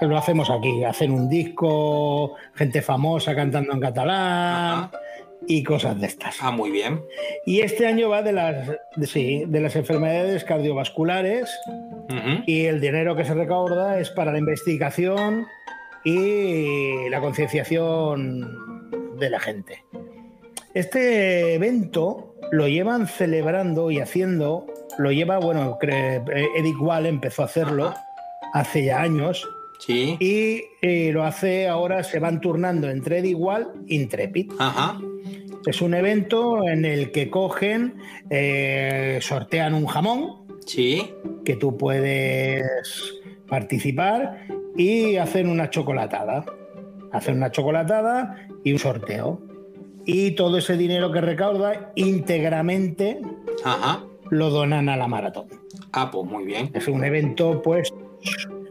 lo 0.00 0.16
hacemos 0.16 0.50
aquí, 0.50 0.84
hacen 0.84 1.10
un 1.12 1.28
disco, 1.28 2.34
gente 2.54 2.82
famosa 2.82 3.34
cantando 3.34 3.72
en 3.72 3.80
catalán 3.80 4.90
y 5.46 5.62
cosas 5.62 6.00
de 6.00 6.06
estas. 6.08 6.36
Ah, 6.40 6.50
muy 6.50 6.70
bien. 6.70 7.02
Y 7.44 7.60
este 7.60 7.86
año 7.86 8.08
va 8.08 8.22
de 8.22 8.32
las, 8.32 8.68
de- 8.96 9.06
sí, 9.06 9.44
de 9.46 9.60
las 9.60 9.76
enfermedades 9.76 10.44
cardiovasculares 10.44 11.50
y 12.46 12.64
el 12.66 12.80
dinero 12.80 13.14
que 13.16 13.24
se 13.24 13.34
recauda 13.34 13.98
es 14.00 14.10
para 14.10 14.32
la 14.32 14.38
investigación 14.38 15.46
y 16.04 17.08
la 17.10 17.20
concienciación 17.20 19.18
de 19.18 19.30
la 19.30 19.40
gente. 19.40 19.82
Este 20.74 21.54
evento 21.54 22.34
lo 22.52 22.68
llevan 22.68 23.06
celebrando 23.08 23.90
y 23.90 23.98
haciendo 24.00 24.66
lo 24.98 25.10
lleva, 25.12 25.38
bueno, 25.38 25.78
Eddie 25.82 26.76
Wall 26.78 27.06
empezó 27.06 27.42
a 27.42 27.46
hacerlo 27.46 27.94
hace 28.52 28.84
ya 28.84 29.00
años. 29.00 29.46
Sí. 29.78 30.16
Y 30.20 30.62
eh, 30.82 31.10
lo 31.12 31.24
hace 31.24 31.68
ahora, 31.68 32.02
se 32.02 32.18
van 32.18 32.40
turnando 32.40 32.88
entre 32.88 33.18
e 33.18 33.36
Intrepid. 33.88 34.52
Ajá. 34.58 35.00
Es 35.66 35.82
un 35.82 35.94
evento 35.94 36.66
en 36.68 36.84
el 36.84 37.10
que 37.10 37.28
cogen, 37.28 37.96
eh, 38.30 39.18
sortean 39.20 39.74
un 39.74 39.86
jamón. 39.86 40.46
Sí. 40.64 41.12
Que 41.44 41.56
tú 41.56 41.76
puedes 41.76 42.64
participar 43.48 44.46
y 44.76 45.16
hacen 45.16 45.48
una 45.48 45.70
chocolatada. 45.70 46.44
Hacen 47.12 47.36
una 47.36 47.50
chocolatada 47.50 48.48
y 48.62 48.72
un 48.72 48.78
sorteo. 48.78 49.40
Y 50.04 50.32
todo 50.32 50.58
ese 50.58 50.76
dinero 50.76 51.10
que 51.10 51.20
recauda 51.20 51.90
íntegramente 51.96 53.20
Ajá. 53.64 54.04
lo 54.30 54.50
donan 54.50 54.88
a 54.88 54.96
la 54.96 55.08
maratón. 55.08 55.46
Ah, 55.92 56.10
pues 56.12 56.30
muy 56.30 56.44
bien. 56.44 56.70
Es 56.74 56.86
un 56.86 57.04
evento, 57.04 57.60
pues, 57.62 57.92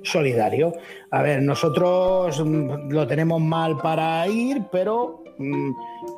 solidario. 0.05 0.73
A 1.11 1.21
ver, 1.21 1.41
nosotros 1.41 2.43
mm, 2.43 2.89
lo 2.89 3.07
tenemos 3.07 3.41
mal 3.41 3.77
para 3.77 4.27
ir, 4.27 4.63
pero 4.71 5.23
mm, 5.37 5.71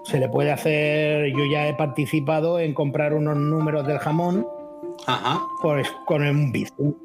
se 0.04 0.20
le 0.20 0.30
puede 0.30 0.52
hacer. 0.52 1.32
Yo 1.32 1.46
ya 1.52 1.68
he 1.68 1.74
participado 1.74 2.60
en 2.60 2.74
comprar 2.74 3.14
unos 3.14 3.38
números 3.38 3.88
del 3.88 4.00
jamón 4.00 4.46
Ajá. 5.06 5.42
pues, 5.62 5.90
con 6.06 6.22
un 6.24 6.52
Bizu. 6.52 6.96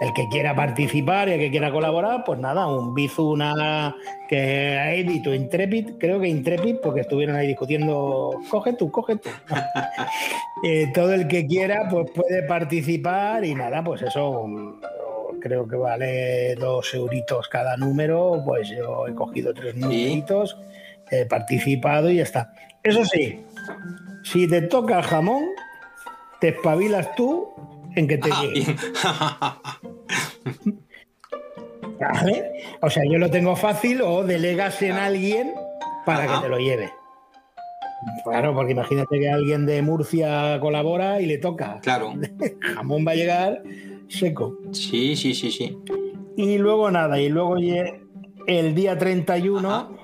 El 0.00 0.12
que 0.12 0.28
quiera 0.28 0.54
participar 0.54 1.28
y 1.28 1.32
el 1.32 1.40
que 1.40 1.50
quiera 1.50 1.70
colaborar, 1.70 2.24
pues 2.24 2.38
nada, 2.38 2.66
un 2.66 2.94
Bizu, 2.94 3.32
una 3.32 3.94
que 4.28 4.38
ha 4.78 4.94
edito 4.94 5.32
Intrepid, 5.32 5.98
creo 5.98 6.20
que 6.20 6.28
Intrepid, 6.28 6.76
porque 6.82 7.02
estuvieron 7.02 7.36
ahí 7.36 7.46
discutiendo, 7.48 8.32
coge 8.50 8.72
tú, 8.72 8.90
coge 8.90 9.16
tú. 9.16 9.30
Eh, 10.66 10.90
todo 10.94 11.12
el 11.12 11.28
que 11.28 11.46
quiera, 11.46 11.88
pues 11.90 12.10
puede 12.12 12.42
participar 12.44 13.44
y 13.44 13.54
nada, 13.54 13.84
pues 13.84 14.00
eso 14.00 14.48
creo 15.44 15.68
que 15.68 15.76
vale 15.76 16.54
dos 16.54 16.94
euritos 16.94 17.48
cada 17.48 17.76
número, 17.76 18.42
pues 18.46 18.70
yo 18.70 19.06
he 19.06 19.14
cogido 19.14 19.52
tres 19.52 19.76
numeritos, 19.76 20.56
he 21.10 21.26
participado 21.26 22.08
y 22.10 22.16
ya 22.16 22.22
está. 22.22 22.54
Eso 22.82 23.04
sí, 23.04 23.44
si 24.22 24.48
te 24.48 24.62
toca 24.62 24.96
el 24.96 25.04
jamón, 25.04 25.44
te 26.40 26.48
espabilas 26.48 27.14
tú 27.14 27.50
en 27.94 28.08
que 28.08 28.16
te 28.16 28.30
llegue. 28.30 28.74
¿Vale? 32.00 32.52
O 32.80 32.88
sea, 32.88 33.02
yo 33.04 33.18
lo 33.18 33.30
tengo 33.30 33.54
fácil 33.54 34.00
o 34.00 34.24
delegas 34.24 34.80
en 34.80 34.92
alguien 34.92 35.52
para 36.06 36.26
que 36.26 36.38
te 36.40 36.48
lo 36.48 36.58
lleve. 36.58 36.90
Claro, 38.24 38.54
porque 38.54 38.72
imagínate 38.72 39.18
que 39.18 39.30
alguien 39.30 39.66
de 39.66 39.82
Murcia 39.82 40.58
colabora 40.60 41.20
y 41.20 41.26
le 41.26 41.36
toca. 41.36 41.80
Claro. 41.82 42.14
Jamón 42.74 43.04
va 43.06 43.12
a 43.12 43.14
llegar 43.14 43.62
seco. 44.08 44.58
Sí, 44.72 45.16
sí, 45.16 45.34
sí, 45.34 45.50
sí. 45.50 45.78
Y 46.36 46.58
luego 46.58 46.90
nada, 46.90 47.20
y 47.20 47.28
luego 47.28 47.56
el 48.46 48.74
día 48.74 48.98
31 48.98 49.96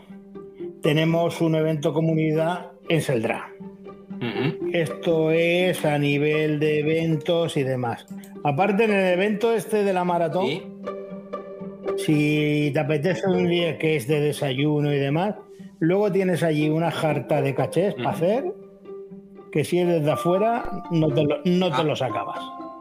tenemos 0.82 1.40
un 1.40 1.54
evento 1.54 1.92
comunidad 1.92 2.72
en 2.88 3.00
Seldrá. 3.02 3.52
Esto 4.72 5.30
es 5.30 5.84
a 5.84 5.98
nivel 5.98 6.60
de 6.60 6.80
eventos 6.80 7.56
y 7.56 7.62
demás. 7.62 8.06
Aparte 8.44 8.84
en 8.84 8.92
el 8.92 9.14
evento 9.14 9.52
este 9.52 9.82
de 9.82 9.92
la 9.94 10.04
maratón, 10.04 10.82
si 11.96 12.70
te 12.72 12.78
apetece 12.78 13.26
un 13.26 13.48
día 13.48 13.78
que 13.78 13.96
es 13.96 14.06
de 14.06 14.20
desayuno 14.20 14.92
y 14.92 14.98
demás, 14.98 15.36
luego 15.78 16.12
tienes 16.12 16.42
allí 16.42 16.68
una 16.68 16.90
jarta 16.90 17.40
de 17.40 17.54
cachés 17.54 17.94
para 17.94 18.10
hacer, 18.10 18.44
que 19.50 19.64
si 19.64 19.78
es 19.78 19.88
desde 19.88 20.10
afuera 20.10 20.84
no 20.90 21.08
te, 21.08 21.24
lo, 21.24 21.40
no 21.44 21.74
te 21.74 21.84
los 21.84 22.02
acabas. 22.02 22.40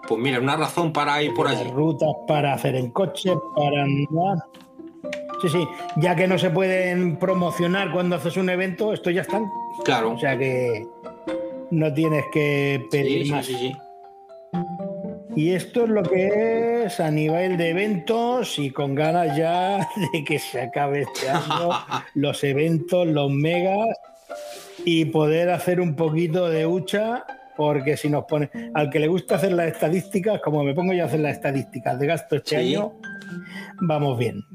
Pues 0.09 0.19
mira, 0.19 0.39
una 0.39 0.57
razón 0.57 0.91
para 0.91 1.21
ir 1.21 1.35
por 1.35 1.47
allí. 1.47 1.69
Rutas 1.69 2.09
para 2.27 2.53
hacer 2.55 2.75
en 2.75 2.89
coche, 2.89 3.31
para 3.55 3.83
andar. 3.83 4.37
Sí, 5.39 5.49
sí, 5.49 5.67
ya 5.97 6.15
que 6.15 6.27
no 6.27 6.39
se 6.39 6.49
pueden 6.49 7.17
promocionar 7.17 7.91
cuando 7.91 8.15
haces 8.15 8.35
un 8.35 8.49
evento, 8.49 8.91
esto 8.91 9.11
ya 9.11 9.21
están. 9.21 9.45
Claro. 9.85 10.13
O 10.13 10.17
sea 10.17 10.35
que 10.35 10.85
no 11.69 11.93
tienes 11.93 12.25
que 12.33 12.83
pedir 12.89 13.19
Sí, 13.19 13.25
sí, 13.25 13.31
más. 13.31 13.45
sí, 13.45 13.55
sí. 13.55 13.75
Y 15.35 15.51
esto 15.51 15.83
es 15.83 15.89
lo 15.89 16.01
que 16.01 16.85
es 16.85 16.99
a 16.99 17.11
nivel 17.11 17.55
de 17.57 17.69
eventos 17.69 18.57
y 18.57 18.71
con 18.71 18.95
ganas 18.95 19.37
ya 19.37 19.77
de 20.11 20.23
que 20.23 20.39
se 20.39 20.61
acabe 20.61 21.03
este 21.03 21.29
año 21.29 21.69
los 22.15 22.43
eventos, 22.43 23.05
los 23.05 23.29
megas 23.31 23.87
y 24.85 25.05
poder 25.05 25.51
hacer 25.51 25.79
un 25.79 25.95
poquito 25.95 26.49
de 26.49 26.65
hucha 26.65 27.25
porque 27.59 27.97
si 27.97 28.09
nos 28.09 28.23
pone 28.23 28.49
al 28.73 28.89
que 28.89 28.99
le 28.99 29.09
gusta 29.09 29.35
hacer 29.35 29.51
las 29.51 29.67
estadísticas, 29.67 30.39
como 30.41 30.63
me 30.63 30.73
pongo 30.73 30.93
yo 30.93 31.03
a 31.03 31.07
hacer 31.07 31.19
las 31.19 31.33
estadísticas 31.33 31.99
de 31.99 32.07
gasto 32.07 32.37
este 32.37 32.51
Sí. 32.51 32.55
año, 32.55 32.93
vamos 33.81 34.17
bien. 34.17 34.45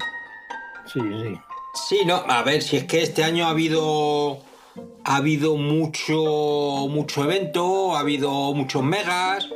Sí, 0.91 0.99
sí. 0.99 1.39
Sí, 1.87 1.99
no, 2.03 2.15
a 2.15 2.41
ver, 2.41 2.63
si 2.63 2.77
es 2.77 2.85
que 2.85 3.03
este 3.03 3.23
año 3.23 3.45
ha 3.45 3.51
habido 3.51 4.39
ha 5.03 5.17
habido 5.17 5.55
mucho 5.55 6.87
mucho 6.89 7.23
evento, 7.23 7.95
ha 7.95 7.99
habido 7.99 8.55
muchos 8.55 8.81
megas, 8.81 9.49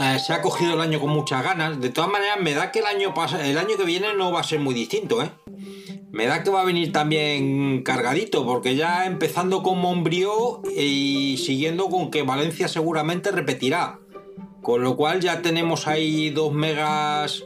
eh, 0.00 0.18
se 0.20 0.32
ha 0.32 0.40
cogido 0.40 0.74
el 0.74 0.80
año 0.80 1.00
con 1.00 1.10
muchas 1.10 1.42
ganas. 1.42 1.80
De 1.80 1.90
todas 1.90 2.08
maneras, 2.08 2.38
me 2.40 2.54
da 2.54 2.70
que 2.70 2.78
el 2.78 2.86
año 2.86 3.12
el 3.42 3.58
año 3.58 3.76
que 3.76 3.84
viene 3.84 4.14
no 4.16 4.30
va 4.30 4.40
a 4.40 4.44
ser 4.44 4.60
muy 4.60 4.74
distinto, 4.74 5.20
¿eh? 5.24 5.30
Me 6.12 6.26
da 6.26 6.42
que 6.42 6.50
va 6.50 6.62
a 6.62 6.64
venir 6.64 6.92
también 6.92 7.82
cargadito, 7.82 8.46
porque 8.46 8.76
ya 8.76 9.06
empezando 9.06 9.62
con 9.62 9.80
Montbrió 9.80 10.62
y 10.76 11.36
siguiendo 11.38 11.88
con 11.88 12.10
que 12.10 12.22
Valencia 12.22 12.68
seguramente 12.68 13.32
repetirá. 13.32 13.98
Con 14.62 14.82
lo 14.82 14.96
cual 14.96 15.20
ya 15.20 15.42
tenemos 15.42 15.86
ahí 15.86 16.30
dos 16.30 16.52
megas 16.52 17.44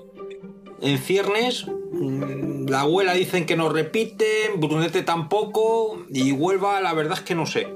en 0.81 0.99
ciernes. 0.99 1.67
Mm, 1.93 2.69
La 2.69 2.83
abuela 2.83 3.15
dicen 3.15 3.47
que 3.47 3.57
no 3.57 3.69
repiten, 3.69 4.59
Brunete 4.59 5.03
tampoco, 5.03 6.05
y 6.09 6.33
Huelva 6.33 6.81
la 6.81 6.95
verdad 6.95 7.19
es 7.19 7.25
que 7.25 7.35
no 7.35 7.47
sé. 7.47 7.67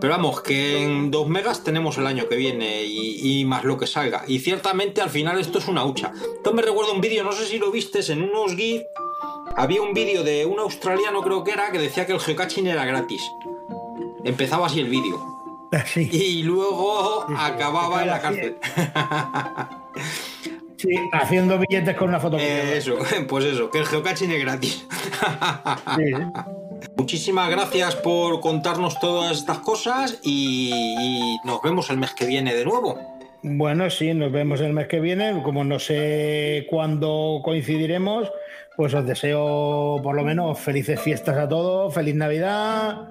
Pero 0.00 0.12
vamos, 0.12 0.42
que 0.42 0.82
en 0.82 1.10
dos 1.10 1.28
megas 1.28 1.64
tenemos 1.64 1.98
el 1.98 2.06
año 2.06 2.28
que 2.28 2.36
viene 2.36 2.84
y, 2.84 3.44
más 3.44 3.64
lo 3.64 3.78
que 3.78 3.86
salga. 3.86 4.24
Y 4.26 4.40
ciertamente 4.40 5.00
al 5.00 5.10
final 5.10 5.38
esto 5.38 5.58
es 5.58 5.68
una 5.68 5.84
hucha. 5.84 6.12
Esto 6.36 6.52
me 6.52 6.62
recuerda 6.62 6.92
un 6.92 7.00
vídeo, 7.00 7.24
no 7.24 7.32
sé 7.32 7.46
si 7.46 7.58
lo 7.58 7.70
vistes, 7.70 8.10
en 8.10 8.22
unos 8.22 8.54
GIF 8.54 8.82
había 9.56 9.82
un 9.82 9.94
vídeo 9.94 10.22
de 10.22 10.46
un 10.46 10.58
australiano 10.58 11.22
creo 11.22 11.44
que 11.44 11.52
era 11.52 11.70
que 11.70 11.78
decía 11.78 12.06
que 12.06 12.12
el 12.12 12.20
geocaching 12.20 12.66
era 12.66 12.84
gratis. 12.84 13.22
Empezaba 14.24 14.66
así 14.66 14.80
el 14.80 14.88
vídeo. 14.88 15.34
Y 15.96 16.42
luego 16.44 17.26
acababa 17.36 18.02
en 18.02 18.08
la 18.08 18.20
cárcel. 18.20 18.56
Sí, 20.76 20.96
haciendo 21.12 21.58
billetes 21.58 21.96
con 21.96 22.10
una 22.10 22.20
foto. 22.20 22.38
Eh, 22.38 22.76
eso, 22.76 22.98
pues 23.28 23.44
eso, 23.44 23.70
que 23.70 23.78
el 23.78 23.86
geocaching 23.86 24.30
es 24.30 24.40
gratis. 24.40 24.86
Muchísimas 26.96 27.50
gracias 27.50 27.96
por 27.96 28.40
contarnos 28.40 28.98
todas 29.00 29.38
estas 29.38 29.58
cosas 29.58 30.20
y, 30.22 30.70
y 31.00 31.36
nos 31.44 31.62
vemos 31.62 31.90
el 31.90 31.96
mes 31.96 32.12
que 32.12 32.26
viene 32.26 32.54
de 32.54 32.64
nuevo. 32.64 32.98
Bueno, 33.42 33.90
sí, 33.90 34.14
nos 34.14 34.32
vemos 34.32 34.60
el 34.60 34.72
mes 34.72 34.88
que 34.88 35.00
viene. 35.00 35.42
Como 35.42 35.64
no 35.64 35.78
sé 35.78 36.66
cuándo 36.68 37.40
coincidiremos, 37.44 38.30
pues 38.76 38.94
os 38.94 39.06
deseo 39.06 40.00
por 40.02 40.14
lo 40.14 40.24
menos 40.24 40.58
felices 40.58 41.00
fiestas 41.00 41.36
a 41.36 41.48
todos, 41.48 41.94
feliz 41.94 42.14
Navidad 42.14 43.08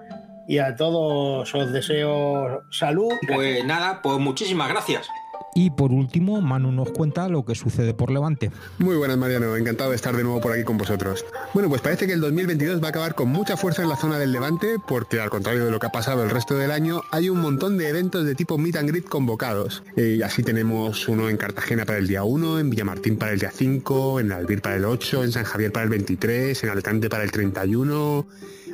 y 0.47 0.57
a 0.57 0.75
todos 0.75 1.53
os 1.53 1.71
deseo 1.71 2.63
salud. 2.71 3.13
Pues 3.27 3.63
nada, 3.65 4.01
pues 4.01 4.19
muchísimas 4.19 4.69
gracias. 4.69 5.07
Y 5.55 5.69
por 5.71 5.91
último, 5.91 6.41
Manu 6.41 6.71
nos 6.71 6.91
cuenta 6.91 7.29
lo 7.29 7.45
que 7.45 7.55
sucede 7.55 7.93
por 7.93 8.11
Levante. 8.11 8.51
Muy 8.79 8.95
buenas, 8.95 9.17
Mariano. 9.17 9.55
Encantado 9.55 9.91
de 9.91 9.95
estar 9.95 10.15
de 10.15 10.23
nuevo 10.23 10.41
por 10.41 10.51
aquí 10.53 10.63
con 10.63 10.77
vosotros. 10.77 11.25
Bueno, 11.53 11.69
pues 11.69 11.81
parece 11.81 12.07
que 12.07 12.13
el 12.13 12.21
2022 12.21 12.81
va 12.81 12.87
a 12.87 12.89
acabar 12.89 13.15
con 13.15 13.29
mucha 13.29 13.57
fuerza 13.57 13.83
en 13.83 13.89
la 13.89 13.95
zona 13.95 14.17
del 14.17 14.31
Levante, 14.31 14.77
porque 14.87 15.19
al 15.19 15.29
contrario 15.29 15.65
de 15.65 15.71
lo 15.71 15.79
que 15.79 15.87
ha 15.87 15.91
pasado 15.91 16.23
el 16.23 16.29
resto 16.29 16.55
del 16.55 16.71
año, 16.71 17.01
hay 17.11 17.29
un 17.29 17.39
montón 17.39 17.77
de 17.77 17.89
eventos 17.89 18.25
de 18.25 18.35
tipo 18.35 18.57
meet 18.57 18.77
and 18.77 18.89
greet 18.89 19.05
convocados. 19.05 19.83
Eh, 19.95 20.15
Y 20.17 20.21
así 20.21 20.43
tenemos 20.43 21.07
uno 21.07 21.29
en 21.29 21.37
Cartagena 21.37 21.85
para 21.85 21.99
el 21.99 22.07
día 22.07 22.23
1, 22.23 22.59
en 22.59 22.69
Villamartín 22.69 23.17
para 23.17 23.33
el 23.33 23.39
día 23.39 23.51
5, 23.51 24.19
en 24.19 24.31
Albir 24.31 24.61
para 24.61 24.75
el 24.75 24.85
8, 24.85 25.23
en 25.23 25.31
San 25.31 25.43
Javier 25.43 25.71
para 25.71 25.83
el 25.83 25.89
23, 25.89 26.63
en 26.63 26.69
Alicante 26.69 27.09
para 27.09 27.23
el 27.23 27.31
31, 27.31 28.25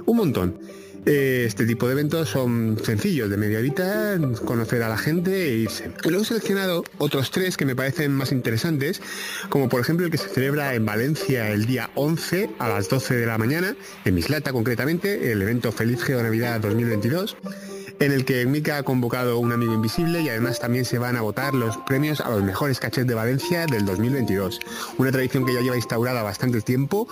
un 0.06 0.18
montón. 0.18 0.56
Eh, 1.12 1.46
Este 1.48 1.66
tipo 1.66 1.88
de 1.88 1.94
eventos 1.94 2.30
son 2.30 2.78
sencillos, 2.84 3.32
de 3.32 3.38
media 3.38 3.58
horita, 3.58 4.16
conocer 4.46 4.84
a 4.84 4.90
la 4.90 4.98
gente 4.98 5.50
e 5.50 5.56
irse. 5.58 5.90
Luego 6.04 6.22
he 6.22 6.26
seleccionado 6.26 6.84
otros 7.00 7.32
tres 7.32 7.58
que 7.58 7.66
me 7.66 7.76
parecen 7.76 8.12
más 8.12 8.32
interesantes, 8.32 9.02
como 9.50 9.70
por 9.70 9.82
ejemplo 9.82 10.06
el 10.06 10.12
que 10.12 10.20
se 10.20 10.30
celebra 10.30 10.76
en 10.76 10.86
Valencia 10.86 11.50
el 11.50 11.66
día 11.66 11.90
11 11.96 12.52
a 12.60 12.70
las 12.70 12.90
12 12.90 13.16
de 13.16 13.26
la 13.26 13.40
mañana, 13.40 13.76
en 14.06 14.14
Mislata 14.14 14.52
concretamente, 14.52 15.32
el 15.32 15.42
evento 15.42 15.72
Feliz 15.72 16.04
Geo 16.04 16.22
Navidad 16.22 16.60
2022. 16.60 17.38
En 18.00 18.12
el 18.12 18.26
que 18.26 18.46
Mica 18.46 18.78
ha 18.78 18.84
convocado 18.84 19.40
un 19.40 19.52
amigo 19.52 19.74
invisible 19.74 20.22
y 20.22 20.30
además 20.30 20.60
también 20.60 20.86
se 20.86 20.98
van 20.98 21.16
a 21.16 21.22
votar 21.22 21.54
los 21.54 21.78
premios 21.78 22.22
a 22.22 22.30
los 22.30 22.44
mejores 22.44 22.80
cachets 22.80 23.08
de 23.08 23.14
Valencia 23.14 23.66
del 23.66 23.86
2022. 23.86 24.60
Una 24.98 25.12
tradición 25.12 25.46
que 25.46 25.54
ya 25.54 25.62
lleva 25.62 25.76
instaurada 25.76 26.24
bastante 26.24 26.62
tiempo 26.62 27.08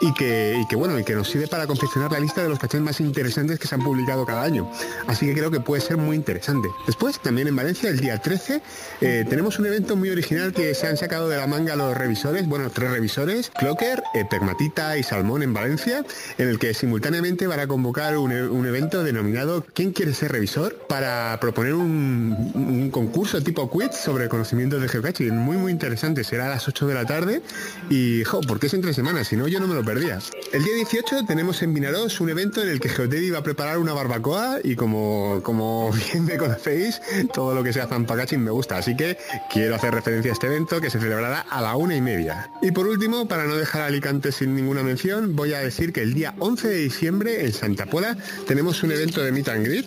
y 0.00 0.12
que, 0.14 0.66
bueno, 0.76 0.98
y 0.98 1.04
que 1.04 1.14
nos 1.14 1.28
sirve 1.28 1.48
para 1.48 1.66
confeccionar 1.66 2.12
la 2.12 2.20
lista 2.20 2.42
de 2.42 2.48
los 2.48 2.58
cachets 2.58 2.82
más 2.82 3.00
interesantes 3.00 3.58
que 3.58 3.66
se 3.66 3.74
han 3.74 3.82
publicado 3.82 4.26
cada 4.26 4.42
año. 4.42 4.70
Así 5.06 5.26
que 5.26 5.34
creo 5.34 5.50
que 5.50 5.60
puede 5.60 5.80
ser 5.80 5.96
muy 5.96 6.16
interesante. 6.16 6.68
Después, 6.86 7.18
también 7.20 7.48
en 7.48 7.56
Valencia, 7.56 7.88
el 7.88 8.00
día 8.00 8.18
13, 8.18 8.62
eh, 9.00 9.24
tenemos 9.28 9.58
un 9.58 9.66
evento 9.66 9.96
muy 9.96 10.10
original 10.10 10.52
que 10.52 10.74
se 10.74 10.86
han 10.86 10.96
sacado 10.96 11.28
de 11.28 11.36
la 11.36 11.46
manga 11.46 11.76
los 11.76 11.96
revisores, 11.96 12.46
bueno, 12.46 12.70
tres 12.70 12.90
revisores, 12.90 13.50
Clocker, 13.50 14.02
eh, 14.14 14.24
Pegmatita 14.28 14.98
y 14.98 15.02
Salmón 15.02 15.42
en 15.42 15.54
Valencia, 15.54 16.04
en 16.38 16.48
el 16.48 16.58
que 16.58 16.74
simultáneamente 16.74 17.46
van 17.46 17.60
a 17.60 17.66
convocar 17.66 18.18
un, 18.18 18.32
un 18.32 18.66
evento 18.66 19.02
denominado 19.02 19.66
¿Quién 19.74 19.92
quiere 19.92 20.14
ser 20.14 20.25
revisor? 20.28 20.86
para 20.88 21.38
proponer 21.40 21.74
un, 21.74 22.52
un 22.54 22.90
concurso 22.90 23.42
tipo 23.42 23.68
quiz 23.68 23.90
sobre 23.92 24.28
conocimientos 24.28 24.80
de 24.80 24.88
geocaching. 24.88 25.36
Muy, 25.36 25.56
muy 25.56 25.72
interesante. 25.72 26.24
Será 26.24 26.46
a 26.46 26.48
las 26.48 26.66
8 26.68 26.86
de 26.86 26.94
la 26.94 27.04
tarde 27.04 27.42
y, 27.90 28.24
jo, 28.24 28.40
porque 28.40 28.66
es 28.66 28.74
entre 28.74 28.94
semanas, 28.94 29.28
si 29.28 29.36
no 29.36 29.48
yo 29.48 29.60
no 29.60 29.66
me 29.66 29.74
lo 29.74 29.84
perdía. 29.84 30.18
El 30.52 30.64
día 30.64 30.74
18 30.74 31.26
tenemos 31.26 31.62
en 31.62 31.74
Vinaros 31.74 32.20
un 32.20 32.30
evento 32.30 32.62
en 32.62 32.68
el 32.68 32.80
que 32.80 32.88
Geoteddy 32.88 33.30
va 33.30 33.38
a 33.38 33.42
preparar 33.42 33.78
una 33.78 33.92
barbacoa 33.92 34.58
y 34.62 34.76
como, 34.76 35.40
como 35.42 35.92
bien 35.92 36.24
me 36.24 36.36
conocéis, 36.36 37.00
todo 37.32 37.54
lo 37.54 37.62
que 37.62 37.72
sea 37.72 37.86
zampacaching 37.86 38.42
me 38.42 38.50
gusta. 38.50 38.78
Así 38.78 38.96
que 38.96 39.18
quiero 39.52 39.74
hacer 39.74 39.92
referencia 39.92 40.30
a 40.30 40.34
este 40.34 40.46
evento 40.46 40.80
que 40.80 40.90
se 40.90 40.98
celebrará 40.98 41.40
a 41.40 41.60
la 41.60 41.76
una 41.76 41.96
y 41.96 42.00
media. 42.00 42.50
Y 42.62 42.70
por 42.70 42.86
último, 42.86 43.28
para 43.28 43.44
no 43.44 43.56
dejar 43.56 43.82
a 43.82 43.86
Alicante 43.86 44.32
sin 44.32 44.54
ninguna 44.54 44.82
mención, 44.82 45.36
voy 45.36 45.52
a 45.52 45.58
decir 45.58 45.92
que 45.92 46.02
el 46.02 46.14
día 46.14 46.34
11 46.38 46.68
de 46.68 46.76
diciembre 46.76 47.44
en 47.44 47.52
Santa 47.52 47.86
Pola 47.86 48.16
tenemos 48.46 48.82
un 48.82 48.92
evento 48.92 49.22
de 49.22 49.32
Meet 49.32 49.48
and 49.48 49.66
Greet 49.66 49.86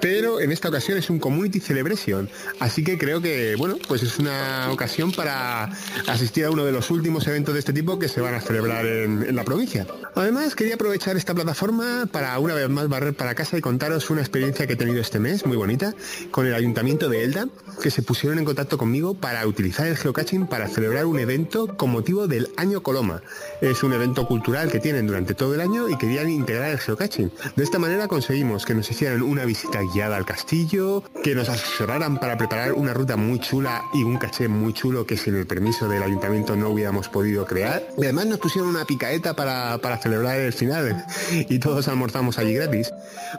pero 0.00 0.40
en 0.40 0.52
esta 0.52 0.68
ocasión 0.68 0.98
es 0.98 1.10
un 1.10 1.18
Community 1.18 1.60
Celebration, 1.60 2.28
así 2.58 2.84
que 2.84 2.98
creo 2.98 3.20
que, 3.20 3.56
bueno, 3.56 3.76
pues 3.88 4.02
es 4.02 4.18
una 4.18 4.70
ocasión 4.72 5.12
para 5.12 5.70
asistir 6.06 6.44
a 6.44 6.50
uno 6.50 6.64
de 6.64 6.72
los 6.72 6.90
últimos 6.90 7.26
eventos 7.26 7.54
de 7.54 7.60
este 7.60 7.72
tipo 7.72 7.98
que 7.98 8.08
se 8.08 8.20
van 8.20 8.34
a 8.34 8.40
celebrar 8.40 8.86
en, 8.86 9.22
en 9.22 9.36
la 9.36 9.44
provincia. 9.44 9.86
Además, 10.14 10.54
quería 10.54 10.74
aprovechar 10.74 11.16
esta 11.16 11.34
plataforma 11.34 12.08
para 12.10 12.38
una 12.38 12.54
vez 12.54 12.68
más 12.68 12.88
barrer 12.88 13.14
para 13.14 13.34
casa 13.34 13.56
y 13.58 13.60
contaros 13.60 14.10
una 14.10 14.20
experiencia 14.20 14.66
que 14.66 14.74
he 14.74 14.76
tenido 14.76 15.00
este 15.00 15.18
mes, 15.18 15.46
muy 15.46 15.56
bonita, 15.56 15.94
con 16.30 16.46
el 16.46 16.54
Ayuntamiento 16.54 17.08
de 17.08 17.24
Elda, 17.24 17.48
que 17.82 17.90
se 17.90 18.02
pusieron 18.02 18.38
en 18.38 18.44
contacto 18.44 18.78
conmigo 18.78 19.14
para 19.14 19.46
utilizar 19.46 19.86
el 19.86 19.96
geocaching 19.96 20.46
para 20.46 20.68
celebrar 20.68 21.06
un 21.06 21.18
evento 21.18 21.76
con 21.76 21.90
motivo 21.90 22.26
del 22.26 22.48
Año 22.56 22.82
Coloma. 22.82 23.22
Es 23.60 23.82
un 23.82 23.92
evento 23.92 24.26
cultural 24.26 24.70
que 24.70 24.80
tienen 24.80 25.06
durante 25.06 25.34
todo 25.34 25.54
el 25.54 25.60
año 25.60 25.88
y 25.88 25.98
querían 25.98 26.30
integrar 26.30 26.70
el 26.70 26.78
geocaching. 26.78 27.30
De 27.56 27.62
esta 27.62 27.78
manera 27.78 28.08
conseguimos 28.08 28.64
que 28.64 28.74
nos 28.74 28.90
hicieran 28.90 29.20
una 29.20 29.44
visita 29.44 29.80
guiada 29.92 30.16
al 30.16 30.24
castillo, 30.24 31.02
que 31.22 31.34
nos 31.34 31.50
asesoraran 31.50 32.18
para 32.18 32.38
preparar 32.38 32.72
una 32.72 32.94
ruta 32.94 33.16
muy 33.16 33.38
chula 33.38 33.82
y 33.92 34.02
un 34.02 34.16
caché 34.16 34.48
muy 34.48 34.72
chulo 34.72 35.04
que 35.04 35.18
sin 35.18 35.36
el 35.36 35.46
permiso 35.46 35.88
del 35.88 36.02
ayuntamiento 36.02 36.56
no 36.56 36.70
hubiéramos 36.70 37.10
podido 37.10 37.44
crear. 37.44 37.86
Y 37.98 38.04
además 38.04 38.26
nos 38.26 38.38
pusieron 38.38 38.70
una 38.70 38.86
picaeta 38.86 39.34
para, 39.34 39.76
para 39.78 39.98
celebrar 39.98 40.38
el 40.38 40.54
final 40.54 41.04
y 41.30 41.58
todos 41.58 41.86
almorzamos 41.88 42.38
allí 42.38 42.54
gratis. 42.54 42.90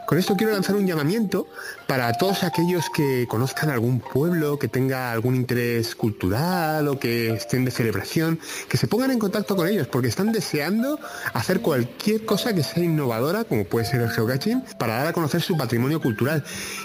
Con 0.06 0.18
esto 0.18 0.36
quiero 0.36 0.52
lanzar 0.52 0.76
un 0.76 0.86
llamamiento 0.86 1.48
para 1.92 2.14
todos 2.14 2.42
aquellos 2.42 2.88
que 2.88 3.26
conozcan 3.28 3.68
algún 3.68 4.00
pueblo, 4.00 4.58
que 4.58 4.66
tenga 4.66 5.12
algún 5.12 5.36
interés 5.36 5.94
cultural 5.94 6.88
o 6.88 6.98
que 6.98 7.34
estén 7.34 7.66
de 7.66 7.70
celebración, 7.70 8.40
que 8.70 8.78
se 8.78 8.86
pongan 8.86 9.10
en 9.10 9.18
contacto 9.18 9.54
con 9.56 9.68
ellos 9.68 9.88
porque 9.88 10.08
están 10.08 10.32
deseando 10.32 10.98
hacer 11.34 11.60
cualquier 11.60 12.24
cosa 12.24 12.54
que 12.54 12.62
sea 12.62 12.82
innovadora, 12.82 13.44
como 13.44 13.66
puede 13.66 13.84
ser 13.84 14.00
el 14.00 14.08
geocaching, 14.08 14.62
para 14.78 14.94
dar 14.94 15.08
a 15.08 15.12
conocer 15.12 15.42
su 15.42 15.54
patrimonio 15.58 16.00
cultural. 16.00 16.42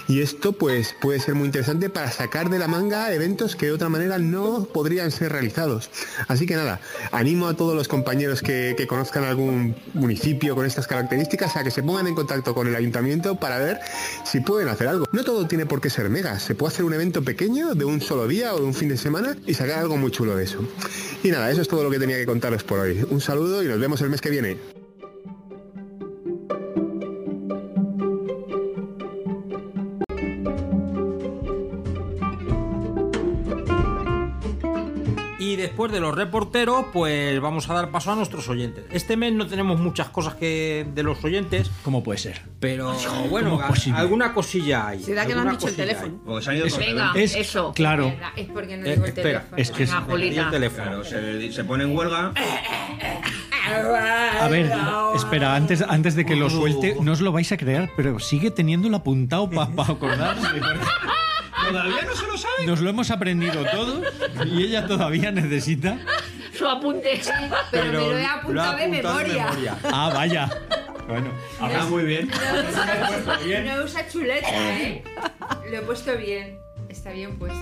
Y 0.08 0.20
esto 0.20 0.52
pues 0.52 0.94
puede 1.00 1.20
ser 1.20 1.34
muy 1.34 1.46
interesante 1.46 1.88
para 1.88 2.10
sacar 2.10 2.50
de 2.50 2.58
la 2.58 2.68
manga 2.68 3.10
eventos 3.10 3.56
que 3.56 3.64
de 3.64 3.72
otra 3.72 3.88
manera 3.88 4.18
no 4.18 4.64
podrían 4.74 5.10
ser 5.10 5.32
realizados. 5.32 5.88
Así 6.26 6.44
que 6.44 6.54
nada, 6.54 6.80
animo 7.12 7.48
a 7.48 7.54
todos 7.54 7.74
los 7.74 7.88
compañeros 7.88 8.42
que, 8.42 8.74
que 8.76 8.86
conozcan 8.86 9.24
algún 9.24 9.74
municipio 9.94 10.54
con 10.54 10.66
estas 10.66 10.86
características 10.86 11.56
a 11.56 11.64
que 11.64 11.70
se 11.70 11.82
pongan 11.82 12.08
en 12.08 12.14
contacto 12.14 12.54
con 12.54 12.68
el 12.68 12.76
ayuntamiento 12.76 13.36
para 13.36 13.56
ver 13.56 13.80
si 14.24 14.40
pueden 14.40 14.68
hacer 14.68 14.88
algo. 14.88 14.97
No 15.12 15.24
todo 15.24 15.46
tiene 15.46 15.66
por 15.66 15.80
qué 15.80 15.90
ser 15.90 16.08
mega, 16.10 16.38
se 16.38 16.54
puede 16.54 16.72
hacer 16.72 16.84
un 16.84 16.94
evento 16.94 17.22
pequeño 17.22 17.74
de 17.74 17.84
un 17.84 18.00
solo 18.00 18.26
día 18.26 18.54
o 18.54 18.58
de 18.58 18.64
un 18.64 18.74
fin 18.74 18.88
de 18.88 18.96
semana 18.96 19.36
y 19.46 19.54
sacar 19.54 19.78
algo 19.78 19.96
muy 19.96 20.10
chulo 20.10 20.36
de 20.36 20.44
eso. 20.44 20.58
Y 21.22 21.30
nada, 21.30 21.50
eso 21.50 21.62
es 21.62 21.68
todo 21.68 21.82
lo 21.82 21.90
que 21.90 21.98
tenía 21.98 22.16
que 22.16 22.26
contaros 22.26 22.64
por 22.64 22.80
hoy. 22.80 23.04
Un 23.10 23.20
saludo 23.20 23.62
y 23.62 23.66
nos 23.66 23.78
vemos 23.78 24.00
el 24.00 24.10
mes 24.10 24.20
que 24.20 24.30
viene. 24.30 24.77
Después 35.62 35.92
de 35.92 36.00
los 36.00 36.14
reporteros, 36.14 36.86
pues 36.92 37.40
vamos 37.40 37.68
a 37.70 37.74
dar 37.74 37.90
paso 37.90 38.12
a 38.12 38.16
nuestros 38.16 38.48
oyentes. 38.48 38.84
Este 38.90 39.16
mes 39.16 39.32
no 39.32 39.46
tenemos 39.46 39.78
muchas 39.80 40.08
cosas 40.08 40.34
que 40.34 40.86
de 40.94 41.02
los 41.02 41.22
oyentes. 41.24 41.70
¿Cómo 41.82 42.02
puede 42.02 42.18
ser? 42.18 42.42
Pero 42.60 42.94
bueno, 43.30 43.60
alguna 43.94 44.32
cosilla 44.34 44.88
hay. 44.88 45.02
¿Será 45.02 45.26
que 45.26 45.34
no 45.34 45.42
han 45.42 45.50
dicho 45.50 45.68
el 45.68 45.76
teléfono? 45.76 46.40
se 46.40 46.50
han 46.50 46.56
ido 46.56 46.66
Es- 46.66 46.74
con 46.74 46.82
Venga, 46.84 47.12
Es- 47.14 47.34
eso. 47.34 47.72
Claro. 47.74 48.12
Es 48.36 48.46
porque 48.48 48.76
no 48.76 48.86
Eh, 48.86 48.90
digo 48.92 49.04
el 49.04 49.08
espera, 49.10 49.40
teléfono. 49.40 49.56
es 49.56 49.70
que 49.70 49.82
es- 49.84 49.90
el 49.92 50.50
teléfono. 50.50 50.84
Claro, 50.84 51.04
se, 51.04 51.52
se 51.52 51.64
pone 51.64 51.84
en 51.84 51.96
huelga. 51.96 52.32
A 54.40 54.48
ver, 54.48 54.72
espera, 55.14 55.54
antes, 55.54 55.82
antes 55.82 56.14
de 56.14 56.24
que 56.24 56.36
lo 56.36 56.48
suelte, 56.48 56.96
no 57.02 57.12
os 57.12 57.20
lo 57.20 57.32
vais 57.32 57.52
a 57.52 57.56
creer, 57.58 57.90
pero 57.96 58.18
sigue 58.18 58.50
teniéndolo 58.50 58.96
apuntado 58.96 59.50
para 59.50 59.70
acordarse. 59.92 60.46
Todavía 61.68 62.02
no 62.02 62.14
se 62.16 62.26
lo 62.26 62.36
sabe. 62.38 62.66
Nos 62.66 62.80
lo 62.80 62.90
hemos 62.90 63.10
aprendido 63.10 63.64
todos 63.66 64.04
y 64.46 64.62
ella 64.64 64.86
todavía 64.86 65.30
necesita. 65.30 65.98
Su 66.56 66.66
apunte. 66.66 67.20
Pero, 67.70 67.84
me 68.00 68.06
lo 68.08 68.18
he 68.18 68.26
apuntado 68.26 68.76
de 68.76 68.88
memoria. 68.88 69.46
Ah, 69.84 70.10
vaya. 70.12 70.48
Bueno, 71.06 71.30
Ah, 71.60 71.86
muy 71.88 72.04
bien. 72.04 72.28
No 73.64 73.84
usa 73.84 74.06
chuleta, 74.08 74.78
¿eh? 74.78 75.02
Lo 75.70 75.78
he 75.78 75.82
puesto 75.82 76.16
bien. 76.16 76.60
Está 76.98 77.12
bien 77.12 77.38
puesto. 77.38 77.56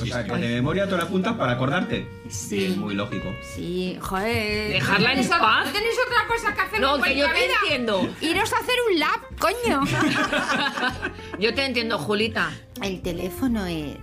O 0.00 0.04
sea, 0.06 0.22
que 0.24 0.32
de 0.36 0.48
memoria 0.56 0.86
te 0.86 0.96
lo 0.96 1.02
apuntas 1.02 1.32
para 1.34 1.52
acordarte. 1.52 2.06
Sí. 2.28 2.66
Es 2.66 2.76
muy 2.76 2.94
lógico. 2.94 3.24
Sí, 3.54 3.96
joder. 4.00 4.72
Dejarla 4.74 5.12
en 5.12 5.18
¿No 5.18 5.24
tenéis- 5.24 5.40
paz. 5.40 5.66
¿No 5.66 5.72
tenéis 5.72 5.94
otra 6.06 6.26
cosa 6.28 6.54
que 6.54 6.60
hacer 6.60 6.80
No, 6.80 7.00
que 7.00 7.16
yo 7.16 7.26
te 7.26 7.32
vida? 7.32 7.54
entiendo. 7.62 8.08
Iros 8.20 8.52
a 8.52 8.56
hacer 8.58 8.74
un 8.92 8.98
lab, 9.00 9.20
coño. 9.38 9.80
Yo 11.40 11.54
te 11.54 11.64
entiendo, 11.64 11.98
Julita. 11.98 12.50
El 12.82 13.00
teléfono 13.00 13.64
es 13.66 13.96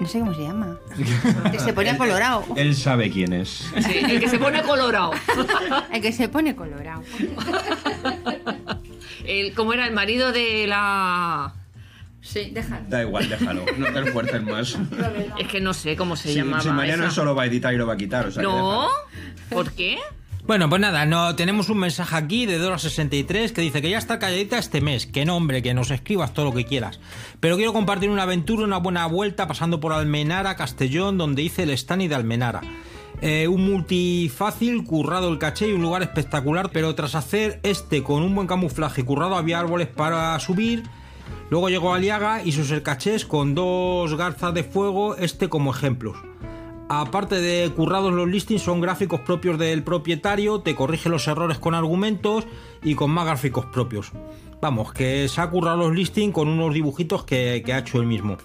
No 0.00 0.06
sé 0.06 0.18
cómo 0.20 0.34
se 0.34 0.42
llama. 0.42 0.76
Que 1.50 1.58
se 1.58 1.72
pone 1.72 1.96
colorado. 1.96 2.44
Él 2.56 2.74
sabe 2.76 3.10
quién 3.10 3.32
es. 3.32 3.70
Sí, 3.80 3.98
el 3.98 4.20
que 4.20 4.28
se 4.28 4.38
pone 4.38 4.62
colorado. 4.62 5.12
El 5.92 6.02
que 6.02 6.12
se 6.12 6.28
pone 6.28 6.54
colorado. 6.54 7.02
El, 9.24 9.54
¿Cómo 9.54 9.72
era 9.72 9.86
el 9.86 9.92
marido 9.94 10.32
de 10.32 10.66
la.? 10.68 11.54
Sí, 12.20 12.50
déjalo. 12.52 12.84
Da 12.88 13.02
igual, 13.02 13.28
déjalo. 13.28 13.64
No 13.78 13.92
te 13.92 14.00
esfuerces 14.00 14.42
más. 14.42 14.78
Es 15.38 15.48
que 15.48 15.60
no 15.60 15.72
sé 15.74 15.96
cómo 15.96 16.16
se 16.16 16.28
Si, 16.30 16.34
llamaba. 16.36 16.62
si 16.62 16.68
Mariano 16.70 17.04
esa. 17.04 17.14
solo 17.14 17.34
va 17.34 17.44
a 17.44 17.46
editar 17.46 17.72
y 17.72 17.76
lo 17.76 17.86
va 17.86 17.94
a 17.94 17.96
quitar. 17.96 18.26
O 18.26 18.30
sea, 18.30 18.42
que 18.42 18.48
No. 18.48 18.88
¿Por 19.48 19.72
qué? 19.72 19.98
Bueno, 20.46 20.68
pues 20.68 20.80
nada, 20.80 21.04
no, 21.06 21.34
tenemos 21.34 21.70
un 21.70 21.78
mensaje 21.78 22.14
aquí 22.14 22.46
de 22.46 22.60
Dora63 22.60 23.50
que 23.50 23.62
dice 23.62 23.82
que 23.82 23.90
ya 23.90 23.98
está 23.98 24.20
calladita 24.20 24.58
este 24.58 24.80
mes. 24.80 25.04
Que 25.04 25.24
no, 25.24 25.36
hombre, 25.36 25.60
que 25.60 25.74
nos 25.74 25.90
escribas 25.90 26.34
todo 26.34 26.44
lo 26.44 26.54
que 26.54 26.64
quieras. 26.64 27.00
Pero 27.40 27.56
quiero 27.56 27.72
compartir 27.72 28.10
una 28.10 28.22
aventura, 28.22 28.62
una 28.62 28.76
buena 28.76 29.06
vuelta 29.06 29.48
pasando 29.48 29.80
por 29.80 29.92
Almenara, 29.92 30.54
Castellón, 30.54 31.18
donde 31.18 31.42
hice 31.42 31.64
el 31.64 31.70
stand 31.70 32.08
de 32.08 32.14
Almenara. 32.14 32.60
Eh, 33.22 33.48
un 33.48 33.68
multifácil, 33.68 34.84
currado 34.84 35.30
el 35.30 35.38
caché 35.38 35.68
y 35.68 35.72
un 35.72 35.82
lugar 35.82 36.02
espectacular, 36.02 36.70
pero 36.72 36.94
tras 36.94 37.16
hacer 37.16 37.58
este 37.64 38.04
con 38.04 38.22
un 38.22 38.32
buen 38.32 38.46
camuflaje 38.46 39.04
currado 39.04 39.34
había 39.34 39.58
árboles 39.58 39.88
para 39.88 40.38
subir. 40.38 40.84
Luego 41.50 41.70
llegó 41.70 41.92
Aliaga 41.92 42.44
y 42.44 42.52
sus 42.52 42.70
cachés 42.82 43.26
con 43.26 43.56
dos 43.56 44.16
garzas 44.16 44.54
de 44.54 44.62
fuego, 44.62 45.16
este 45.16 45.48
como 45.48 45.72
ejemplos. 45.72 46.16
Aparte 46.88 47.40
de 47.40 47.68
currados 47.70 48.12
los 48.12 48.28
listings, 48.28 48.62
son 48.62 48.80
gráficos 48.80 49.20
propios 49.20 49.58
del 49.58 49.82
propietario, 49.82 50.60
te 50.60 50.76
corrige 50.76 51.08
los 51.08 51.26
errores 51.26 51.58
con 51.58 51.74
argumentos 51.74 52.46
y 52.82 52.94
con 52.94 53.10
más 53.10 53.26
gráficos 53.26 53.66
propios. 53.66 54.12
Vamos, 54.60 54.92
que 54.92 55.28
se 55.28 55.40
ha 55.40 55.50
currado 55.50 55.78
los 55.78 55.94
listings 55.94 56.32
con 56.32 56.46
unos 56.46 56.72
dibujitos 56.72 57.24
que, 57.24 57.62
ha 57.66 57.78
hecho 57.78 57.98
él 57.98 58.06
mismo. 58.06 58.36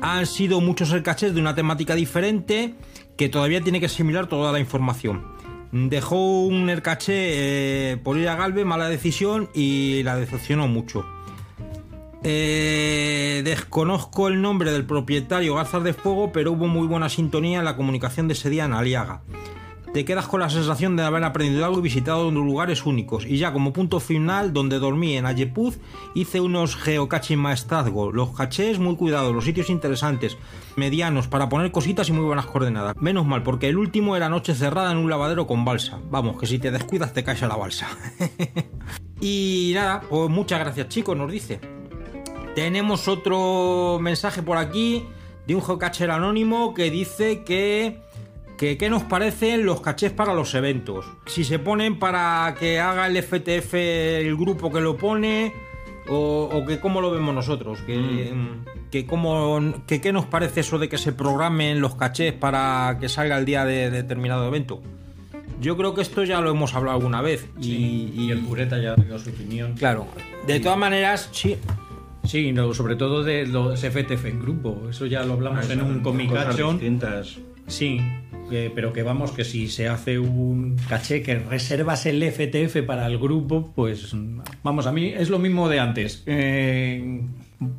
Han 0.00 0.26
sido 0.26 0.60
muchos 0.60 0.90
el 0.90 1.04
cachés 1.04 1.34
de 1.34 1.40
una 1.40 1.54
temática 1.54 1.94
diferente 1.94 2.74
que 3.16 3.28
todavía 3.28 3.60
tiene 3.60 3.78
que 3.78 3.86
asimilar 3.86 4.26
toda 4.26 4.50
la 4.50 4.58
información. 4.58 5.24
Dejó 5.70 6.42
un 6.42 6.68
Ercaché 6.68 7.92
eh, 7.92 7.96
por 7.96 8.18
ir 8.18 8.28
a 8.28 8.34
Galve, 8.34 8.64
mala 8.64 8.88
decisión 8.88 9.48
y 9.54 10.02
la 10.02 10.16
decepcionó 10.16 10.66
mucho. 10.66 11.06
Eh, 12.24 13.42
desconozco 13.44 14.28
el 14.28 14.40
nombre 14.40 14.70
del 14.70 14.86
propietario 14.86 15.56
Garzas 15.56 15.82
de 15.82 15.92
Fuego, 15.92 16.30
pero 16.32 16.52
hubo 16.52 16.68
muy 16.68 16.86
buena 16.86 17.08
sintonía 17.08 17.58
en 17.58 17.64
la 17.64 17.76
comunicación 17.76 18.28
de 18.28 18.34
ese 18.34 18.48
día 18.48 18.64
en 18.64 18.74
Aliaga. 18.74 19.22
te 19.92 20.04
quedas 20.06 20.26
con 20.26 20.40
la 20.40 20.48
sensación 20.48 20.96
de 20.96 21.02
haber 21.02 21.22
aprendido 21.24 21.66
algo 21.66 21.80
y 21.80 21.82
visitado 21.82 22.30
lugares 22.30 22.86
únicos. 22.86 23.26
Y 23.26 23.38
ya 23.38 23.52
como 23.52 23.72
punto 23.72 23.98
final, 24.00 24.52
donde 24.52 24.78
dormí 24.78 25.16
en 25.16 25.26
Ayepuz, 25.26 25.80
hice 26.14 26.40
unos 26.40 26.76
geocaching 26.76 27.38
maestrazgo. 27.38 28.12
Los 28.12 28.30
cachés 28.30 28.78
muy 28.78 28.96
cuidados, 28.96 29.34
los 29.34 29.44
sitios 29.44 29.68
interesantes, 29.68 30.38
medianos, 30.76 31.26
para 31.26 31.48
poner 31.48 31.72
cositas 31.72 32.08
y 32.08 32.12
muy 32.12 32.24
buenas 32.24 32.46
coordenadas. 32.46 32.96
Menos 32.98 33.26
mal, 33.26 33.42
porque 33.42 33.68
el 33.68 33.76
último 33.76 34.16
era 34.16 34.28
noche 34.28 34.54
cerrada 34.54 34.92
en 34.92 34.98
un 34.98 35.10
lavadero 35.10 35.46
con 35.48 35.64
balsa. 35.64 35.98
Vamos, 36.08 36.38
que 36.38 36.46
si 36.46 36.60
te 36.60 36.70
descuidas 36.70 37.12
te 37.12 37.24
caes 37.24 37.42
a 37.42 37.48
la 37.48 37.56
balsa. 37.56 37.88
y 39.20 39.72
nada, 39.74 40.00
pues 40.08 40.30
muchas 40.30 40.60
gracias 40.60 40.88
chicos, 40.88 41.16
nos 41.16 41.30
dice. 41.30 41.81
Tenemos 42.54 43.08
otro 43.08 43.98
mensaje 44.00 44.42
por 44.42 44.58
aquí 44.58 45.04
de 45.46 45.54
un 45.54 45.62
geocacher 45.62 46.10
anónimo 46.10 46.74
que 46.74 46.90
dice 46.90 47.42
que 47.44 47.98
que 48.58 48.78
qué 48.78 48.88
nos 48.88 49.02
parecen 49.02 49.64
los 49.64 49.80
cachés 49.80 50.12
para 50.12 50.34
los 50.34 50.54
eventos. 50.54 51.06
Si 51.26 51.42
se 51.42 51.58
ponen 51.58 51.98
para 51.98 52.54
que 52.60 52.78
haga 52.78 53.08
el 53.08 53.20
FTF 53.20 53.74
el 53.74 54.36
grupo 54.36 54.70
que 54.70 54.80
lo 54.80 54.96
pone 54.96 55.52
o, 56.08 56.48
o 56.52 56.64
que 56.64 56.78
cómo 56.78 57.00
lo 57.00 57.10
vemos 57.10 57.34
nosotros. 57.34 57.80
Que, 57.80 58.32
que, 58.92 59.04
cómo, 59.04 59.60
que 59.86 60.00
qué 60.00 60.12
nos 60.12 60.26
parece 60.26 60.60
eso 60.60 60.78
de 60.78 60.88
que 60.88 60.98
se 60.98 61.12
programen 61.12 61.80
los 61.80 61.96
cachés 61.96 62.34
para 62.34 62.98
que 63.00 63.08
salga 63.08 63.38
el 63.38 63.44
día 63.44 63.64
de 63.64 63.90
determinado 63.90 64.46
evento. 64.46 64.80
Yo 65.60 65.76
creo 65.76 65.94
que 65.94 66.02
esto 66.02 66.22
ya 66.24 66.40
lo 66.40 66.50
hemos 66.50 66.74
hablado 66.74 66.98
alguna 66.98 67.20
vez. 67.20 67.48
Y, 67.60 68.12
y 68.14 68.30
el 68.30 68.40
pureta 68.40 68.80
ya 68.80 68.94
dio 68.94 69.18
su 69.18 69.30
opinión. 69.30 69.74
Claro. 69.74 70.06
De 70.46 70.60
todas 70.60 70.78
maneras, 70.78 71.28
sí. 71.32 71.56
Sí, 72.24 72.52
no, 72.52 72.72
sobre 72.72 72.96
todo 72.96 73.22
de 73.24 73.46
los 73.46 73.80
FTF 73.80 74.26
en 74.26 74.40
grupo. 74.40 74.86
Eso 74.90 75.06
ya 75.06 75.24
lo 75.24 75.34
hablamos 75.34 75.68
Ah, 75.68 75.72
en 75.72 75.82
un 75.82 76.00
comicachón. 76.00 76.78
distintas. 76.78 77.38
Sí, 77.66 78.00
que- 78.48 78.70
pero 78.74 78.92
que 78.92 79.02
vamos, 79.02 79.32
que 79.32 79.44
si 79.44 79.68
se 79.68 79.88
hace 79.88 80.18
un 80.18 80.76
caché 80.88 81.22
que 81.22 81.36
reservas 81.38 82.06
el 82.06 82.22
FTF 82.22 82.82
para 82.82 83.06
el 83.06 83.18
grupo, 83.18 83.72
pues 83.74 84.14
vamos, 84.62 84.86
a 84.86 84.92
mí 84.92 85.06
es 85.16 85.30
lo 85.30 85.38
mismo 85.38 85.68
de 85.68 85.80
antes. 85.80 86.22
Eh, 86.26 87.22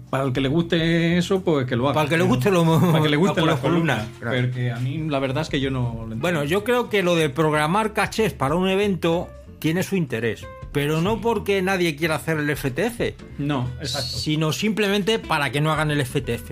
para 0.10 0.24
el 0.26 0.34
que 0.34 0.42
le 0.42 0.48
guste 0.50 1.18
eso, 1.18 1.42
pues 1.44 1.66
que 1.66 1.76
lo 1.76 1.86
haga. 1.86 1.94
Para 1.94 2.04
el 2.06 2.10
que 2.10 2.18
le 2.18 2.24
guste 2.24 2.52
lo- 2.52 2.80
Para 2.92 3.04
que 3.04 3.10
le 3.10 3.18
guste 3.18 3.42
columnas, 3.42 3.60
columnas. 3.60 4.08
claro. 4.20 4.42
Porque 4.42 4.72
a 4.72 4.80
mí 4.80 5.06
la 5.10 5.20
verdad 5.20 5.42
es 5.44 5.50
que 5.50 5.60
yo 5.60 5.70
no 5.72 5.82
lo 5.94 6.02
entiendo. 6.04 6.22
Bueno, 6.22 6.44
yo 6.44 6.64
creo 6.64 6.90
que 6.90 7.04
lo 7.04 7.16
de 7.16 7.30
programar 7.30 7.94
cachés 7.94 8.34
para 8.34 8.56
un 8.56 8.68
evento 8.70 9.30
tiene 9.60 9.84
su 9.84 9.96
interés. 9.96 10.46
Pero 10.74 11.02
no 11.02 11.22
porque 11.22 11.62
nadie 11.62 11.96
quiera 11.96 12.16
hacer 12.16 12.38
el 12.38 12.58
FTF. 12.58 13.14
No, 13.38 13.70
exacto. 13.80 14.18
Sino 14.18 14.52
simplemente 14.52 15.20
para 15.20 15.52
que 15.52 15.62
no 15.62 15.72
hagan 15.72 15.92
el 15.92 16.04
FTF. 16.06 16.52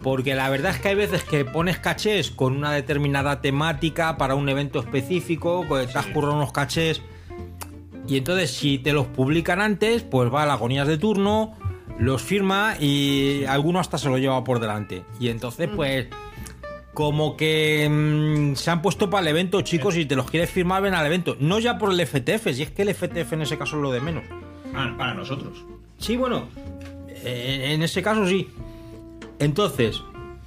Porque 0.00 0.36
la 0.36 0.48
verdad 0.48 0.72
es 0.72 0.80
que 0.80 0.88
hay 0.88 0.94
veces 0.94 1.24
que 1.24 1.44
pones 1.44 1.78
cachés 1.78 2.30
con 2.30 2.56
una 2.56 2.72
determinada 2.72 3.40
temática 3.40 4.16
para 4.16 4.36
un 4.36 4.48
evento 4.48 4.78
específico, 4.78 5.64
pues 5.68 5.92
te 5.92 5.98
has 5.98 6.06
currado 6.06 6.36
unos 6.36 6.52
cachés. 6.52 7.02
Y 8.06 8.16
entonces, 8.16 8.52
si 8.52 8.78
te 8.78 8.92
los 8.92 9.06
publican 9.06 9.60
antes, 9.60 10.02
pues 10.02 10.32
va 10.32 10.44
a 10.44 10.46
las 10.46 10.54
agonías 10.54 10.86
de 10.86 10.96
turno, 10.96 11.54
los 11.98 12.22
firma 12.22 12.76
y 12.78 13.44
alguno 13.46 13.80
hasta 13.80 13.98
se 13.98 14.08
lo 14.08 14.18
lleva 14.18 14.44
por 14.44 14.60
delante. 14.60 15.02
Y 15.18 15.28
entonces, 15.28 15.68
pues, 15.74 16.06
como 16.98 17.36
que 17.36 17.88
mm, 17.88 18.56
se 18.56 18.72
han 18.72 18.82
puesto 18.82 19.08
para 19.08 19.20
el 19.20 19.28
evento, 19.28 19.62
chicos, 19.62 19.96
y 19.96 20.04
te 20.04 20.16
los 20.16 20.28
quieres 20.28 20.50
firmar, 20.50 20.82
ven 20.82 20.94
al 20.94 21.06
evento. 21.06 21.36
No 21.38 21.60
ya 21.60 21.78
por 21.78 21.92
el 21.92 22.04
FTF, 22.04 22.52
si 22.52 22.64
es 22.64 22.72
que 22.72 22.82
el 22.82 22.92
FTF 22.92 23.34
en 23.34 23.42
ese 23.42 23.56
caso 23.56 23.76
es 23.76 23.82
lo 23.82 23.92
de 23.92 24.00
menos. 24.00 24.24
Ah, 24.74 24.92
para 24.98 25.14
nosotros. 25.14 25.64
Sí, 25.98 26.16
bueno, 26.16 26.48
eh, 27.08 27.68
en 27.70 27.84
ese 27.84 28.02
caso 28.02 28.26
sí. 28.26 28.48
Entonces, 29.38 30.02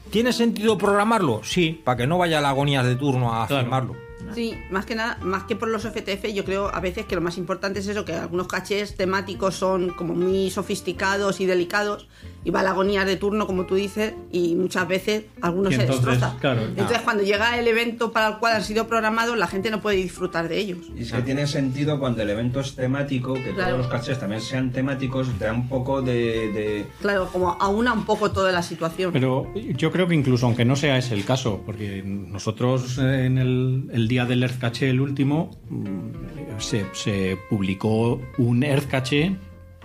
¿tiene 0.10 0.34
sentido 0.34 0.78
programarlo? 0.78 1.40
Sí, 1.42 1.82
para 1.86 1.96
que 1.96 2.06
no 2.06 2.18
vaya 2.18 2.40
a 2.40 2.42
las 2.42 2.50
agonías 2.50 2.86
de 2.86 2.98
turno 2.98 3.34
a 3.34 3.48
firmarlo. 3.48 3.96
Sí, 4.36 4.58
más 4.72 4.86
que 4.86 4.96
nada, 4.96 5.20
más 5.22 5.44
que 5.44 5.56
por 5.56 5.70
los 5.70 5.84
FTF, 5.84 6.34
yo 6.34 6.44
creo 6.44 6.68
a 6.68 6.82
veces 6.82 7.06
que 7.06 7.16
lo 7.16 7.22
más 7.22 7.38
importante 7.38 7.80
es 7.80 7.88
eso, 7.88 8.04
que 8.04 8.12
algunos 8.12 8.50
cachés 8.50 8.98
temáticos 8.98 9.56
son 9.56 9.92
como 9.92 10.16
muy 10.16 10.50
sofisticados 10.52 11.40
y 11.40 11.46
delicados, 11.46 12.10
y 12.44 12.50
va 12.50 12.62
a 12.62 12.64
la 12.64 12.72
agonía 12.72 13.06
de 13.06 13.18
turno, 13.18 13.46
como 13.46 13.66
tú 13.66 13.76
dices, 13.76 14.14
y 14.32 14.56
muchas 14.56 14.88
veces 14.88 15.26
algunos 15.42 15.76
se 15.76 15.86
destrozan. 15.86 16.38
claro, 16.40 16.62
entonces, 16.64 16.98
ah. 17.00 17.02
cuando 17.04 17.24
llega 17.24 17.60
el 17.60 17.68
evento 17.68 18.12
para 18.12 18.30
el 18.30 18.38
cual 18.38 18.56
han 18.56 18.64
sido 18.64 18.88
programados, 18.88 19.38
la 19.38 19.48
gente 19.48 19.70
no 19.70 19.80
puede 19.82 19.98
disfrutar 19.98 20.48
de 20.50 20.58
ellos. 20.58 20.80
Y 20.98 21.04
es 21.04 21.12
que 21.12 21.22
tiene 21.22 21.46
sentido 21.46 22.00
cuando 22.00 22.22
el 22.24 22.30
evento 22.32 22.60
es 22.62 22.76
temático, 22.76 23.34
que 23.36 23.52
Claro. 23.54 23.76
todos 23.76 23.78
los 23.80 23.88
cachés 23.88 24.20
también 24.20 24.42
sean 24.42 24.72
temáticos, 24.72 25.28
te 25.38 25.46
da 25.46 25.54
un 25.54 25.68
poco 25.70 26.02
de... 26.02 26.14
de- 26.52 26.86
Claro, 27.02 27.30
como 27.32 27.52
aúna 27.60 27.94
un 27.94 28.06
poco 28.06 28.32
toda 28.32 28.52
la 28.52 28.64
situación. 28.64 29.12
Pero 29.14 29.48
yo 29.54 29.92
creo 29.92 30.08
que 30.08 30.16
incluso 30.16 30.46
aunque 30.48 30.66
no 30.66 30.76
sea 30.76 30.98
ese 30.98 31.14
el 31.14 31.26
caso, 31.26 31.62
porque 31.66 32.02
nosotros 32.04 32.98
eh, 32.98 33.26
en 33.26 33.38
el, 33.38 33.90
el 33.94 34.08
día 34.08 34.26
del 34.26 34.42
Earth 34.44 34.58
Cache, 34.60 34.90
el 34.90 35.00
último, 35.02 35.52
mm, 35.70 36.60
se, 36.60 36.86
se 36.94 37.38
publicó 37.50 38.20
un 38.38 38.64
Earth 38.64 38.88
Cache 38.90 39.36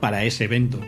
para 0.01 0.25
ese 0.25 0.45
evento. 0.45 0.79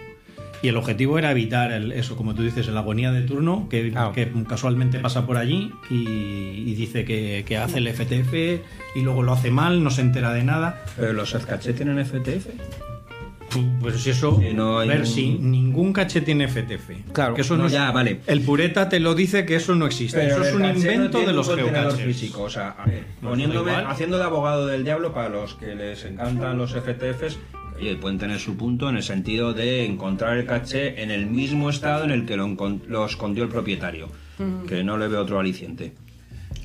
Y 0.63 0.69
el 0.69 0.77
objetivo 0.77 1.19
era 1.19 1.31
evitar 1.31 1.71
el- 1.73 1.93
eso, 1.93 2.17
como 2.17 2.35
tú 2.35 2.43
dices, 2.43 2.67
la 2.69 2.81
agonía 2.81 3.13
de 3.13 3.23
turno, 3.23 3.69
que, 3.71 3.93
que 4.15 4.29
casualmente 4.49 4.99
pasa 4.99 5.25
por 5.27 5.37
allí 5.37 5.73
y, 5.89 5.95
y 5.95 6.75
dice 6.75 7.05
que, 7.05 7.45
que 7.47 7.57
hace 7.57 7.79
el 7.79 7.89
FTF 7.89 8.35
y 8.97 9.03
luego 9.03 9.23
lo 9.23 9.33
hace 9.33 9.51
mal, 9.53 9.85
no 9.85 9.91
se 9.91 10.01
entera 10.01 10.33
de 10.33 10.43
nada. 10.43 10.83
¿Pero 10.97 11.13
los 11.13 11.33
caché 11.47 11.73
tienen 11.75 12.05
FTF? 12.05 12.47
Pues 13.81 14.01
si 14.03 14.11
eso, 14.11 14.39
no 14.55 14.79
a 14.79 14.83
hay 14.83 14.89
ver, 14.91 15.01
un- 15.01 15.07
si 15.07 15.31
ningún 15.31 15.93
caché 15.95 16.21
tiene 16.21 16.49
FTF. 16.49 17.13
Claro, 17.13 17.35
que 17.35 17.41
eso 17.41 17.55
no, 17.57 17.63
no 17.63 17.67
es- 17.69 17.73
ya, 17.73 17.91
vale. 17.93 18.21
El 18.27 18.43
pureta 18.43 18.89
te 18.91 19.01
lo 19.01 19.15
dice 19.15 19.47
que 19.47 19.55
eso 19.57 19.75
no 19.75 19.87
existe. 19.87 20.19
Pero 20.19 20.35
eso 20.35 20.45
es 20.45 20.55
un 20.55 20.63
no 20.63 20.69
invento 20.69 21.21
de 21.21 21.33
los 21.33 21.47
geocaches. 21.55 22.01
físico, 22.05 22.43
o 22.43 22.51
sea, 22.51 22.71
a 22.79 22.85
ver, 22.85 23.05
No, 23.23 23.31
poniéndome, 23.31 23.73
haciendo 23.73 24.19
de 24.19 24.25
abogado 24.25 24.67
del 24.67 24.85
diablo 24.85 25.15
para 25.15 25.31
los 25.31 25.55
que 25.55 25.75
les 25.75 26.05
encantan 26.05 26.59
los 26.59 26.75
FTFs, 26.75 27.39
oye, 27.79 27.97
pueden 27.97 28.19
tener 28.19 28.39
su 28.41 28.57
punto 28.57 28.89
en 28.89 28.97
el 28.97 29.03
sentido 29.03 29.53
de 29.55 29.85
encontrar 29.85 30.37
el 30.39 30.47
caché 30.47 31.03
en 31.03 31.11
el 31.11 31.27
mismo 31.27 31.71
estado 31.71 32.05
en 32.05 32.11
el 32.11 32.27
que 32.27 32.37
lo, 32.37 32.49
lo 32.89 33.07
escondió 33.07 33.45
el 33.45 33.49
propietario, 33.51 34.09
que 34.67 34.83
no 34.85 34.97
le 34.99 35.09
veo 35.09 35.23
otro 35.23 35.39
aliciente. 35.41 35.95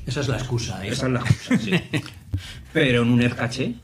Esa 0.06 0.20
es 0.20 0.28
la 0.28 0.36
excusa. 0.36 0.84
¿eh? 0.84 0.90
Esa 0.90 1.06
es 1.06 1.12
la 1.12 1.20
excusa, 1.20 1.58
sí. 1.58 1.72
Pero 2.72 3.02
en 3.02 3.08
un 3.10 3.28
caché, 3.30 3.74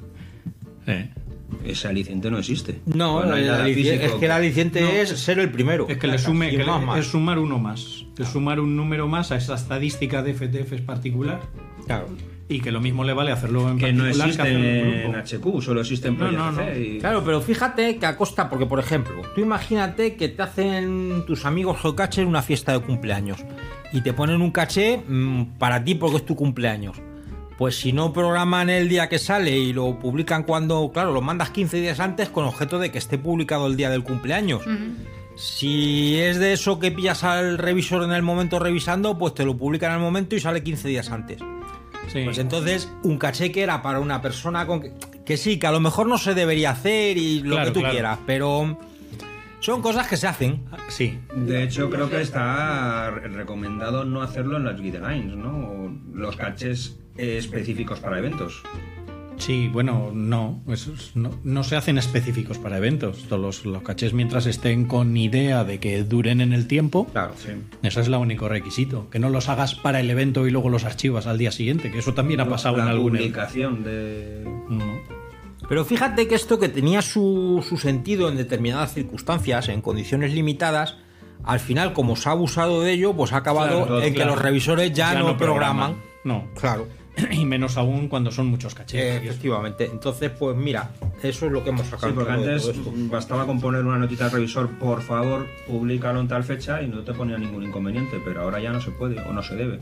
ese 1.65 1.89
aliciente 1.89 2.31
no 2.31 2.39
existe. 2.39 2.81
No, 2.87 3.15
Bueno, 3.15 3.35
hay 3.35 3.45
el 3.45 3.51
aliciente- 3.51 4.07
es 4.07 4.13
que 4.13 4.25
el 4.27 4.33
aliciente 4.33 5.01
es 5.01 5.09
ser 5.11 5.39
el 5.39 5.51
primero. 5.51 5.87
Es 5.89 5.99
que 5.99 6.07
le 6.07 6.19
sume, 6.19 6.51
que 6.51 6.65
más, 6.65 6.99
es 6.99 7.07
sumar 7.07 7.39
uno 7.39 7.59
más. 7.59 8.05
Es 8.19 8.29
sumar 8.29 8.61
un 8.61 8.77
número 8.77 9.09
más 9.09 9.31
a 9.33 9.37
esa 9.37 9.55
estadística 9.55 10.23
de 10.23 10.35
FTFs 10.35 10.83
particular. 10.83 11.41
Claro. 11.87 12.09
Y 12.51 12.61
que 12.61 12.73
lo 12.73 12.81
mismo 12.81 13.05
le 13.05 13.13
vale 13.13 13.31
hacerlo 13.31 13.71
en 13.71 13.79
Que 13.79 13.93
no 13.93 14.07
existe 14.07 15.05
en. 15.07 15.15
HQ, 15.15 15.63
solo 15.63 15.81
existe 15.81 16.09
en 16.09 16.19
No, 16.19 16.51
no, 16.51 16.63
y- 16.77 16.99
Claro, 16.99 17.23
pero 17.25 17.41
fíjate 17.41 17.97
que 17.97 18.07
a 18.07 18.17
costa, 18.17 18.51
porque 18.51 18.67
por 18.67 18.81
ejemplo, 18.81 19.23
tú 19.37 19.41
imagínate 19.41 20.17
que 20.17 20.29
te 20.29 20.43
hacen 20.43 21.25
tus 21.29 21.47
amigos 21.47 21.79
geocacher 21.81 22.27
una 22.27 22.43
fiesta 22.43 22.73
de 22.73 22.81
cumpleaños 22.81 23.39
y 23.93 24.01
te 24.03 24.13
ponen 24.13 24.43
un 24.43 24.51
caché 24.51 25.01
mm, 25.07 25.59
para 25.59 25.85
ti 25.85 25.95
porque 25.95 26.17
es 26.17 26.27
tu 26.27 26.35
cumpleaños. 26.35 26.97
Pues 27.57 27.77
si 27.79 27.93
no 27.93 28.13
programan 28.13 28.69
el 28.69 28.89
día 28.89 29.09
que 29.09 29.21
sale 29.21 29.57
y 29.57 29.73
lo 29.73 29.99
publican 30.01 30.43
cuando, 30.43 30.91
claro, 30.93 31.13
lo 31.13 31.21
mandas 31.21 31.51
15 31.51 31.77
días 31.81 32.01
antes 32.01 32.31
con 32.31 32.47
objeto 32.47 32.81
de 32.81 32.91
que 32.91 32.99
esté 32.99 33.17
publicado 33.17 33.69
el 33.69 33.77
día 33.77 33.91
del 33.91 34.03
cumpleaños. 34.03 34.63
Si 35.37 36.19
es 36.19 36.39
de 36.39 36.53
eso 36.53 36.81
que 36.81 36.91
pillas 36.91 37.23
al 37.23 37.59
revisor 37.59 38.03
en 38.03 38.13
el 38.13 38.23
momento 38.23 38.59
revisando, 38.59 39.17
pues 39.19 39.35
te 39.35 39.45
lo 39.45 39.57
publican 39.57 39.93
el 39.93 40.01
momento 40.01 40.35
y 40.35 40.41
sale 40.41 40.63
15 40.63 40.89
días 40.89 41.11
antes. 41.11 41.39
Pues 42.13 42.39
entonces, 42.39 42.91
un 43.03 43.19
caché 43.19 43.53
que 43.53 43.63
era 43.63 43.83
para 43.83 44.01
una 44.01 44.21
persona 44.21 44.67
con 44.67 44.81
que, 44.83 44.93
que 45.25 45.37
sí, 45.37 45.59
que 45.59 45.67
a 45.67 45.73
lo 45.73 45.81
mejor 45.81 46.07
no 46.07 46.19
se 46.19 46.35
debería 46.35 46.71
hacer 46.71 47.17
y 47.17 47.41
lo 47.41 47.51
Claro, 47.57 47.67
que 47.67 47.71
tú 47.73 47.81
claro. 47.81 47.93
quieras, 47.95 48.19
pero 48.27 48.79
son 49.61 49.83
cosas 49.83 50.07
que 50.09 50.17
se 50.17 50.27
hacen. 50.27 50.65
Sí. 50.89 51.19
De 51.37 51.63
hecho, 51.63 51.89
creo 51.91 52.09
que 52.11 52.21
está 52.21 53.11
recomendado 53.11 54.05
no 54.05 54.23
hacerlo 54.23 54.57
en 54.57 54.65
las 54.65 54.81
guidelines, 54.81 55.37
¿no? 55.37 55.95
Los 56.15 56.37
caches 56.37 56.99
específicos 57.17 58.01
para 58.01 58.19
eventos. 58.19 58.63
Sí, 59.41 59.69
bueno, 59.73 60.11
no, 60.13 60.63
esos 60.69 61.17
no, 61.17 61.31
no 61.45 61.65
se 61.65 61.75
hacen 61.75 61.99
específicos 61.99 62.59
para 62.59 62.77
eventos. 62.77 63.25
Todos 63.29 63.41
los, 63.41 63.65
los 63.65 63.83
cachés 63.83 64.13
mientras 64.13 64.47
estén 64.47 64.85
con 64.85 65.17
idea 65.17 65.65
de 65.65 65.81
que 65.81 66.05
duren 66.05 66.41
en 66.41 66.53
el 66.53 66.67
tiempo, 66.67 67.07
claro, 67.07 67.35
sí. 67.37 67.53
ese 67.83 68.01
es 68.03 68.07
el 68.07 68.15
único 68.15 68.49
requisito. 68.49 69.09
Que 69.11 69.19
no 69.19 69.31
los 69.31 69.49
hagas 69.49 69.75
para 69.75 70.01
el 70.01 70.11
evento 70.11 70.47
y 70.47 70.51
luego 70.51 70.69
los 70.69 70.85
archivas 70.85 71.27
al 71.27 71.39
día 71.39 71.53
siguiente, 71.53 71.91
que 71.91 71.99
eso 71.99 72.13
también 72.15 72.41
ha 72.41 72.49
pasado 72.49 72.77
la 72.77 72.85
en 72.85 72.89
algún 72.91 73.13
publicación 73.13 73.83
de... 73.83 74.47
Pero 75.69 75.85
fíjate 75.85 76.27
que 76.27 76.35
esto 76.35 76.59
que 76.59 76.69
tenía 76.69 77.01
su, 77.01 77.65
su 77.67 77.77
sentido 77.77 78.29
en 78.29 78.37
determinadas 78.37 78.93
circunstancias, 78.93 79.69
en 79.69 79.81
condiciones 79.81 80.35
limitadas, 80.35 80.97
al 81.45 81.61
final, 81.61 81.93
como 81.93 82.17
se 82.17 82.29
ha 82.29 82.33
abusado 82.33 82.83
de 82.83 82.93
ello, 82.93 83.15
pues 83.15 83.33
ha 83.33 83.39
acabado 83.39 83.87
Claro, 83.87 84.03
en 84.03 84.15
que 84.15 84.25
los 84.25 84.41
revisores 84.41 84.93
ya, 84.93 85.15
no, 85.15 85.37
programan. 85.37 85.97
No. 86.25 86.49
Claro. 86.59 86.89
Y 87.31 87.45
menos 87.45 87.77
aún 87.77 88.09
cuando 88.09 88.31
son 88.31 88.47
muchos 88.47 88.75
cachés. 88.75 89.01
Eh, 89.01 89.17
efectivamente. 89.25 89.87
Entonces, 89.87 90.31
pues 90.39 90.57
mira, 90.57 90.91
eso 91.23 91.47
es 91.47 91.53
lo 91.53 91.63
que 91.65 91.71
hemos 91.71 91.87
sacado. 91.87 92.09
Sí, 92.09 92.15
porque 92.15 92.33
antes 92.33 92.71
bastaba 93.11 93.47
con 93.47 93.61
poner 93.61 93.85
una 93.85 93.99
notita 93.99 94.27
al 94.27 94.31
revisor, 94.33 94.69
por 94.79 95.03
favor, 95.03 95.47
públicalo 95.67 96.21
en 96.21 96.29
tal 96.29 96.45
fecha 96.45 96.81
y 96.83 96.89
no 96.89 97.01
te 97.03 97.13
ponía 97.13 97.37
ningún 97.39 97.65
inconveniente, 97.65 98.19
pero 98.25 98.43
ahora 98.43 98.61
ya 98.61 98.71
no 98.73 98.81
se 98.81 98.91
puede 98.93 99.21
o 99.21 99.33
no 99.33 99.43
se 99.43 99.57
debe. 99.57 99.81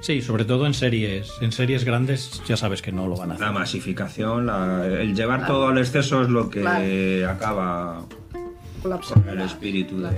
Sí, 0.00 0.20
sobre 0.20 0.44
todo 0.44 0.66
en 0.66 0.74
series, 0.74 1.30
en 1.40 1.52
series 1.52 1.84
grandes 1.84 2.42
ya 2.48 2.56
sabes 2.56 2.82
que 2.82 2.90
no 2.90 3.06
lo 3.06 3.16
van 3.16 3.30
a 3.30 3.34
hacer. 3.34 3.46
La 3.46 3.52
masificación, 3.52 4.46
la- 4.46 4.84
el 4.84 5.14
llevar 5.14 5.46
todo 5.46 5.68
al 5.68 5.78
exceso 5.78 6.22
es 6.22 6.28
lo 6.28 6.50
que 6.50 6.60
Claro. 6.62 7.30
acaba 7.30 8.04
con 8.82 9.28
el 9.28 9.40
espíritu 9.42 10.00
de... 10.00 10.08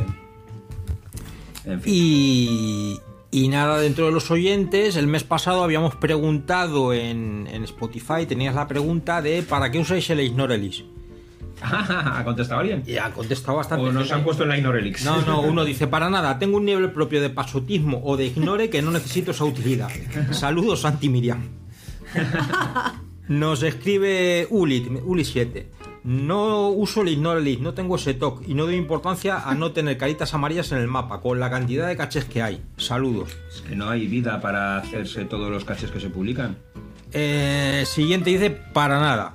En 1.67 1.81
fin. 1.83 1.93
Y, 1.95 3.01
y 3.35 3.49
nada, 3.49 3.81
dentro 3.81 4.07
de 4.07 4.13
los 4.13 4.31
oyentes, 4.31 4.95
el 4.95 5.09
mes 5.09 5.25
pasado 5.25 5.65
habíamos 5.65 5.97
preguntado 5.97 6.95
en, 6.95 7.49
en 7.51 7.65
Spotify, 7.65 8.27
tenías 8.29 8.55
la 8.55 8.69
pregunta 8.69 9.21
de 9.23 9.43
¿para 9.43 9.73
qué 9.73 9.81
usáis 9.81 10.09
el 10.11 10.21
Ignorelis? 10.21 10.85
¿Ha 11.61 12.23
contestado 12.25 12.61
alguien? 12.61 12.85
Y 12.87 12.97
ha 12.97 13.11
contestado 13.11 13.57
bastante. 13.57 13.87
O 13.87 13.93
nos 13.93 14.13
han 14.13 14.23
puesto 14.23 14.45
en 14.45 14.51
la 14.51 14.59
Ignorelix. 14.59 15.05
No, 15.05 15.21
no, 15.23 15.41
uno 15.41 15.65
dice, 15.65 15.89
para 15.89 16.09
nada, 16.11 16.39
tengo 16.39 16.59
un 16.59 16.65
nivel 16.65 16.93
propio 16.93 17.21
de 17.21 17.29
pasotismo 17.29 18.01
o 18.05 18.17
de 18.17 18.27
ignore 18.27 18.71
que 18.71 18.83
no 18.83 18.93
necesito 18.93 19.33
esa 19.33 19.45
utilidad. 19.45 19.91
Saludos, 20.31 20.83
Santi 20.83 21.09
Miriam. 21.09 21.49
Nos 23.29 23.65
escribe 23.65 24.47
Ulit, 24.49 24.87
Uli7. 24.87 25.65
No 26.05 26.69
uso 26.69 27.01
el 27.01 27.09
Ignorelis, 27.09 27.61
no 27.61 27.73
tengo 27.73 27.97
ese 27.97 28.13
TOC 28.13 28.47
y 28.47 28.53
no 28.53 28.67
doy 28.67 28.75
importancia 28.75 29.39
a 29.39 29.55
no 29.55 29.73
tener 29.73 29.97
caritas 29.97 30.35
amarillas 30.35 30.71
en 30.73 30.79
el 30.79 30.87
mapa, 30.87 31.23
con 31.23 31.41
la 31.41 31.49
cantidad 31.49 31.89
de 31.89 31.97
cachés 31.97 32.27
que 32.27 32.43
hay. 32.43 32.63
Saludos. 32.77 33.35
Es 33.49 33.63
que 33.63 33.75
no 33.75 33.89
hay 33.89 34.07
vida 34.07 34.39
para 34.43 34.77
hacerse 34.77 35.25
todos 35.25 35.51
los 35.51 35.65
caches 35.65 35.91
que 35.91 36.01
se 36.01 36.11
publican. 36.11 36.59
Eh, 37.11 37.85
siguiente 37.87 38.29
dice, 38.29 38.51
para 38.51 39.01
nada. 39.01 39.33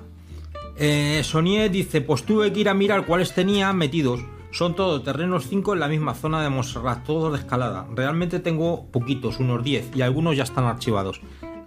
Eh, 0.76 1.22
Sonier 1.24 1.72
dice, 1.72 2.02
pues 2.02 2.22
tuve 2.22 2.52
que 2.52 2.60
ir 2.60 2.68
a 2.68 2.74
mirar 2.74 3.04
cuáles 3.04 3.34
tenía 3.34 3.72
metidos. 3.72 4.20
Son 4.52 4.76
todos 4.76 5.02
terrenos 5.02 5.48
5 5.48 5.74
en 5.74 5.80
la 5.80 5.88
misma 5.88 6.14
zona 6.14 6.40
de 6.40 6.50
Montserrat, 6.50 7.04
todos 7.04 7.32
de 7.32 7.40
escalada. 7.40 7.88
Realmente 7.96 8.38
tengo 8.38 8.86
poquitos, 8.92 9.40
unos 9.40 9.64
10, 9.64 9.96
y 9.96 10.02
algunos 10.02 10.36
ya 10.36 10.44
están 10.44 10.66
archivados. 10.66 11.20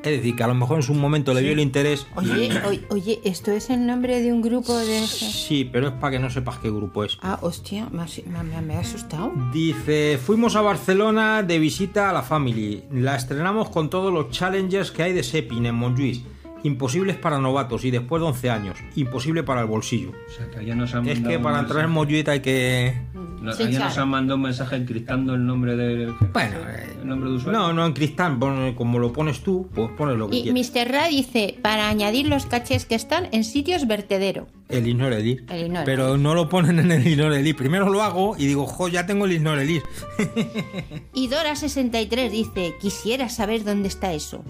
Es 0.03 0.11
decir, 0.17 0.35
que 0.35 0.43
a 0.43 0.47
lo 0.47 0.53
mejor 0.53 0.77
en 0.77 0.83
su 0.83 0.93
momento 0.93 1.33
le 1.33 1.41
vio 1.41 1.53
el 1.53 1.59
interés. 1.61 2.05
Oye, 2.15 2.51
oye, 2.67 2.81
oye, 2.89 3.21
¿esto 3.23 3.51
es 3.51 3.69
el 3.69 3.85
nombre 3.85 4.19
de 4.21 4.33
un 4.33 4.41
grupo 4.41 4.77
de... 4.77 4.99
Sí, 5.07 5.63
pero 5.71 5.87
es 5.87 5.93
para 5.93 6.11
que 6.11 6.19
no 6.19 6.29
sepas 6.29 6.57
qué 6.57 6.69
grupo 6.69 7.05
es. 7.05 7.17
Ah, 7.21 7.39
hostia, 7.41 7.87
me, 7.89 8.01
has- 8.03 8.21
me- 8.25 8.43
me- 8.43 8.61
me 8.61 8.75
ha 8.75 8.79
asustado. 8.81 9.31
Dice, 9.53 10.19
fuimos 10.21 10.55
a 10.57 10.61
Barcelona 10.61 11.41
de 11.41 11.57
visita 11.57 12.09
a 12.09 12.13
la 12.13 12.21
Family. 12.21 12.83
La 12.91 13.15
estrenamos 13.15 13.69
con 13.69 13.89
todos 13.89 14.11
los 14.13 14.29
challenges 14.29 14.91
que 14.91 15.03
hay 15.03 15.13
de 15.13 15.23
Sepin 15.23 15.65
en 15.65 15.75
Montjuïc. 15.79 16.21
Imposibles 16.63 17.17
para 17.17 17.39
novatos 17.39 17.83
y 17.85 17.91
después 17.91 18.21
de 18.21 18.27
11 18.27 18.49
años. 18.49 18.77
Imposible 18.95 19.43
para 19.43 19.61
el 19.61 19.67
bolsillo. 19.67 20.11
O 20.11 20.31
sea, 20.31 20.49
que 20.49 20.73
nos 20.75 20.93
han 20.95 21.07
Es 21.07 21.19
que 21.19 21.37
para 21.39 21.59
entrar 21.59 21.83
en 21.85 21.91
Montjuïc 21.91 22.27
hay 22.29 22.39
que... 22.39 22.93
No, 23.13 23.51
nos 23.51 23.97
han 23.97 24.07
mandado 24.07 24.37
un 24.37 24.43
mensaje 24.43 24.77
encriptando 24.77 25.33
el 25.33 25.45
nombre 25.45 25.75
del 25.75 26.13
Bueno, 26.31 26.55
el 27.01 27.05
nombre 27.05 27.29
de 27.29 27.35
usuario. 27.35 27.59
No, 27.59 27.73
no 27.73 27.85
en 27.85 27.91
cristal, 27.91 28.39
pone- 28.39 28.73
como 28.73 28.99
lo 28.99 29.11
pones 29.11 29.41
tú, 29.41 29.67
pues 29.75 29.89
pones 29.97 30.17
lo 30.17 30.29
que 30.29 30.37
Y 30.37 30.43
quieras. 30.53 30.71
Mr. 30.73 30.89
Ra 30.89 31.07
dice, 31.09 31.57
para 31.61 31.89
añadir 31.89 32.27
los 32.29 32.45
cachés 32.45 32.85
que 32.85 32.95
están 32.95 33.27
en 33.33 33.43
sitios 33.43 33.85
vertedero. 33.85 34.47
El 34.69 34.87
Ignorelis. 34.87 35.43
Pero 35.83 36.17
no 36.17 36.33
lo 36.35 36.47
ponen 36.47 36.79
en 36.79 36.89
el 36.93 37.05
Ignorelis. 37.05 37.53
Primero 37.55 37.89
lo 37.89 38.01
hago 38.01 38.37
y 38.37 38.45
digo, 38.45 38.65
jo, 38.65 38.87
ya 38.87 39.05
tengo 39.05 39.25
el 39.25 39.33
Ignorelis. 39.33 39.83
Y 41.13 41.29
Dora63 41.29 42.29
dice, 42.31 42.75
quisiera 42.81 43.27
saber 43.29 43.63
dónde 43.63 43.87
está 43.87 44.13
eso. 44.13 44.43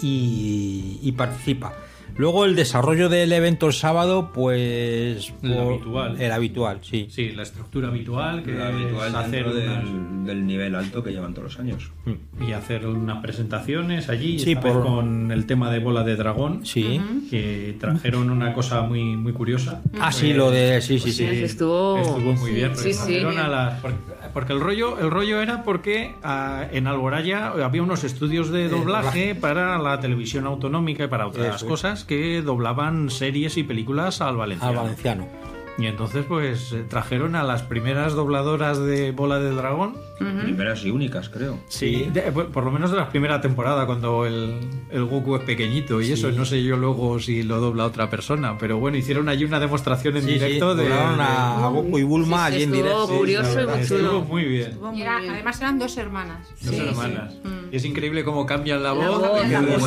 y, 0.00 1.00
y 1.02 1.12
participa. 1.12 1.72
Luego 2.18 2.44
el 2.44 2.56
desarrollo 2.56 3.08
del 3.08 3.32
evento 3.32 3.68
el 3.68 3.72
sábado, 3.72 4.32
pues. 4.34 5.32
El 5.42 5.54
por- 5.54 5.62
habitual. 5.74 6.20
El 6.20 6.32
habitual, 6.32 6.78
sí. 6.82 7.06
Sí, 7.10 7.30
la 7.30 7.44
estructura 7.44 7.88
habitual, 7.88 8.42
que 8.42 8.52
Lo 8.52 8.64
habitual 8.64 9.08
es 9.08 9.14
hacer 9.14 9.46
unas- 9.46 10.26
del, 10.26 10.44
nivel 10.46 10.74
alto 10.74 11.02
que 11.02 11.12
llevan 11.12 11.32
todos 11.32 11.52
los 11.54 11.60
años. 11.60 11.90
y 12.46 12.52
hacer 12.52 12.86
unas 12.86 13.18
presentaciones 13.22 14.08
allí 14.08 14.38
Sí, 14.38 14.54
por- 14.56 14.82
con 14.82 15.30
el 15.30 15.46
tema 15.46 15.70
de 15.70 15.78
bola 15.78 16.02
de 16.04 16.16
dragón 16.16 16.64
Sí. 16.66 17.00
que 17.30 17.76
trajeron 17.80 18.30
una 18.30 18.52
cosa 18.52 18.82
muy 18.82 19.16
muy 19.16 19.32
curiosa 19.32 19.82
Ah, 20.00 20.10
sí, 20.12 20.32
lo 20.32 20.50
de. 20.50 20.80
Sí, 20.82 20.98
sí, 20.98 21.12
sí. 21.12 21.24
Estuvo- 21.24 21.98
estuvo 21.98 22.32
muy 22.34 22.50
bien 22.52 22.76
Sí, 22.76 22.92
sí. 22.92 23.18
a 23.18 23.48
las- 23.48 23.80
porque, 24.32 24.52
el 24.52 24.60
rollo 24.60 24.98
el 24.98 25.10
rollo 25.10 25.40
era 25.40 25.62
porque 25.62 26.14
ah, 26.22 26.64
en 26.70 26.86
Alboraya 26.86 27.48
había 27.48 27.82
unos 27.82 28.04
estudios 28.04 28.50
de 28.50 28.68
doblaje 28.68 29.34
para 29.34 29.78
la 29.78 30.00
televisión 30.00 30.46
autonómica 30.46 31.04
y 31.04 31.08
para 31.08 31.26
otras 31.26 31.56
Eso 31.56 31.66
cosas 31.66 32.04
que 32.04 32.42
doblaban 32.42 33.10
series 33.10 33.56
y 33.56 33.62
películas 33.62 34.20
al 34.20 34.36
valenciano. 34.36 34.80
Al 34.80 34.84
valenciano. 34.84 35.47
Y 35.78 35.86
entonces 35.86 36.24
pues 36.26 36.72
eh, 36.72 36.84
trajeron 36.88 37.36
a 37.36 37.44
las 37.44 37.62
primeras 37.62 38.14
dobladoras 38.14 38.78
de 38.80 39.12
bola 39.12 39.38
de 39.38 39.50
dragón 39.52 39.96
Primeras 40.18 40.84
y 40.84 40.90
únicas, 40.90 41.28
creo. 41.28 41.60
Sí, 41.68 42.08
de- 42.12 42.32
por 42.32 42.48
por 42.50 42.64
lo 42.64 42.72
menos 42.72 42.90
de 42.90 42.96
la 42.96 43.08
primera 43.08 43.40
temporada, 43.40 43.86
cuando 43.86 44.26
el, 44.26 44.58
el 44.90 45.04
Goku 45.04 45.36
es 45.36 45.42
pequeñito 45.44 46.00
y 46.02 46.10
eso, 46.10 46.32
no 46.32 46.44
sé 46.44 46.62
yo 46.64 46.76
luego 46.76 47.20
si 47.20 47.44
lo 47.44 47.60
dobla 47.60 47.84
otra 47.86 48.10
persona, 48.10 48.58
pero 48.58 48.78
bueno, 48.80 48.96
hicieron 48.96 49.28
allí 49.28 49.44
una 49.44 49.60
demostración 49.60 50.16
en 50.16 50.22
Sí, 50.24 50.28
sí, 50.30 50.34
directo 50.34 50.74
de, 50.74 50.92
a- 50.92 51.64
a 51.64 51.68
Goku 51.68 51.98
y 51.98 52.02
Bulma 52.02 52.46
allí 52.46 52.64
en 52.64 52.74
estuvo 52.74 52.82
directo. 52.82 53.16
curioso 53.18 53.60
y 53.62 53.66
muy 53.66 53.86
chulo. 53.86 54.00
estuvo 54.00 54.22
muy 54.24 54.44
bien. 54.44 54.78
Y 54.94 55.02
era- 55.02 55.18
además 55.18 55.60
eran 55.60 55.78
dos 55.78 55.96
hermanas. 55.96 56.48
Dos 56.62 56.74
hermanas. 56.74 57.34
Y 57.70 57.76
es 57.76 57.84
increíble 57.84 58.24
cómo 58.24 58.46
cambian 58.46 58.82
la, 58.82 58.94
La 58.94 59.08
voz, 59.08 59.18
voz, 59.28 59.42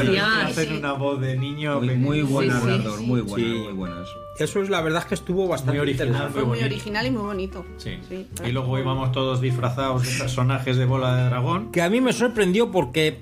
la 0.06 0.12
ya, 0.14 0.46
hacen 0.48 0.68
sí. 0.70 0.76
una 0.78 0.94
voz 0.94 1.20
de 1.22 1.38
niño 1.38 1.80
Muy, 1.82 1.96
muy 1.96 2.22
buen 2.22 2.50
Sí, 2.52 2.58
sí, 2.58 2.66
narrador, 2.68 3.00
sí. 3.00 3.06
muy 3.06 3.22
buenas, 3.22 3.50
Sí. 3.50 3.56
muy 3.64 3.74
buenas. 3.74 4.08
Eso 4.40 4.62
es 4.62 4.70
la 4.70 4.82
verdad 4.82 5.02
es 5.02 5.08
que 5.08 5.16
estuvo 5.16 5.48
bastante 5.48 5.74
Muy 5.74 5.80
original, 5.82 6.08
interesante. 6.08 6.34
Fue 6.34 6.42
muy 6.44 6.50
bonito. 6.58 6.66
original 6.76 7.06
y 7.08 7.12
muy 7.12 7.22
bonito. 7.24 7.66
Sí. 7.78 7.98
Sí, 8.08 8.28
Y 8.46 8.52
luego 8.52 8.80
íbamos 8.80 9.12
todos 9.12 9.42
disfrazados 9.42 10.04
de 10.04 10.18
personajes 10.20 10.78
de 10.78 10.86
bola 10.86 11.16
de 11.16 11.26
dragón. 11.26 11.72
Que 11.72 11.82
a 11.82 11.90
mí 11.90 12.02
me 12.02 12.14
sorprendió 12.14 12.72
porque 12.72 13.22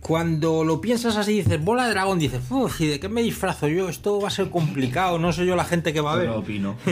cuando 0.00 0.62
lo 0.62 0.80
piensas 0.80 1.16
así, 1.16 1.32
dices, 1.32 1.64
bola 1.64 1.84
de 1.86 1.90
dragón, 1.90 2.20
dices, 2.20 2.40
uff, 2.50 2.80
¿y 2.80 2.86
de 2.86 3.00
qué 3.00 3.08
me 3.08 3.22
disfrazo 3.22 3.66
yo? 3.66 3.88
Esto 3.88 4.20
va 4.20 4.28
a 4.28 4.30
ser 4.30 4.50
complicado, 4.50 5.18
no 5.18 5.32
sé 5.32 5.44
yo 5.46 5.56
la 5.56 5.64
gente 5.64 5.92
que 5.92 6.00
va 6.00 6.12
a 6.12 6.16
ver. 6.16 6.26
Yo 6.26 6.36
opino. 6.36 6.76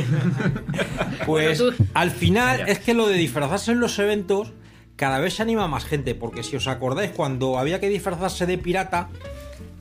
Pues 1.26 1.58
Bueno, 1.60 1.76
tú- 1.76 1.84
al 1.94 2.10
final 2.10 2.68
es 2.68 2.78
que 2.80 2.92
lo 2.94 3.06
de 3.06 3.14
disfrazarse 3.16 3.72
en 3.72 3.80
los 3.80 3.98
eventos 3.98 4.52
cada 4.96 5.18
vez 5.20 5.34
se 5.34 5.42
anima 5.42 5.68
más 5.68 5.84
gente, 5.84 6.14
porque 6.14 6.42
si 6.42 6.56
os 6.56 6.66
acordáis, 6.68 7.10
cuando 7.10 7.58
había 7.58 7.80
que 7.80 7.88
disfrazarse 7.88 8.46
de 8.46 8.58
pirata, 8.58 9.08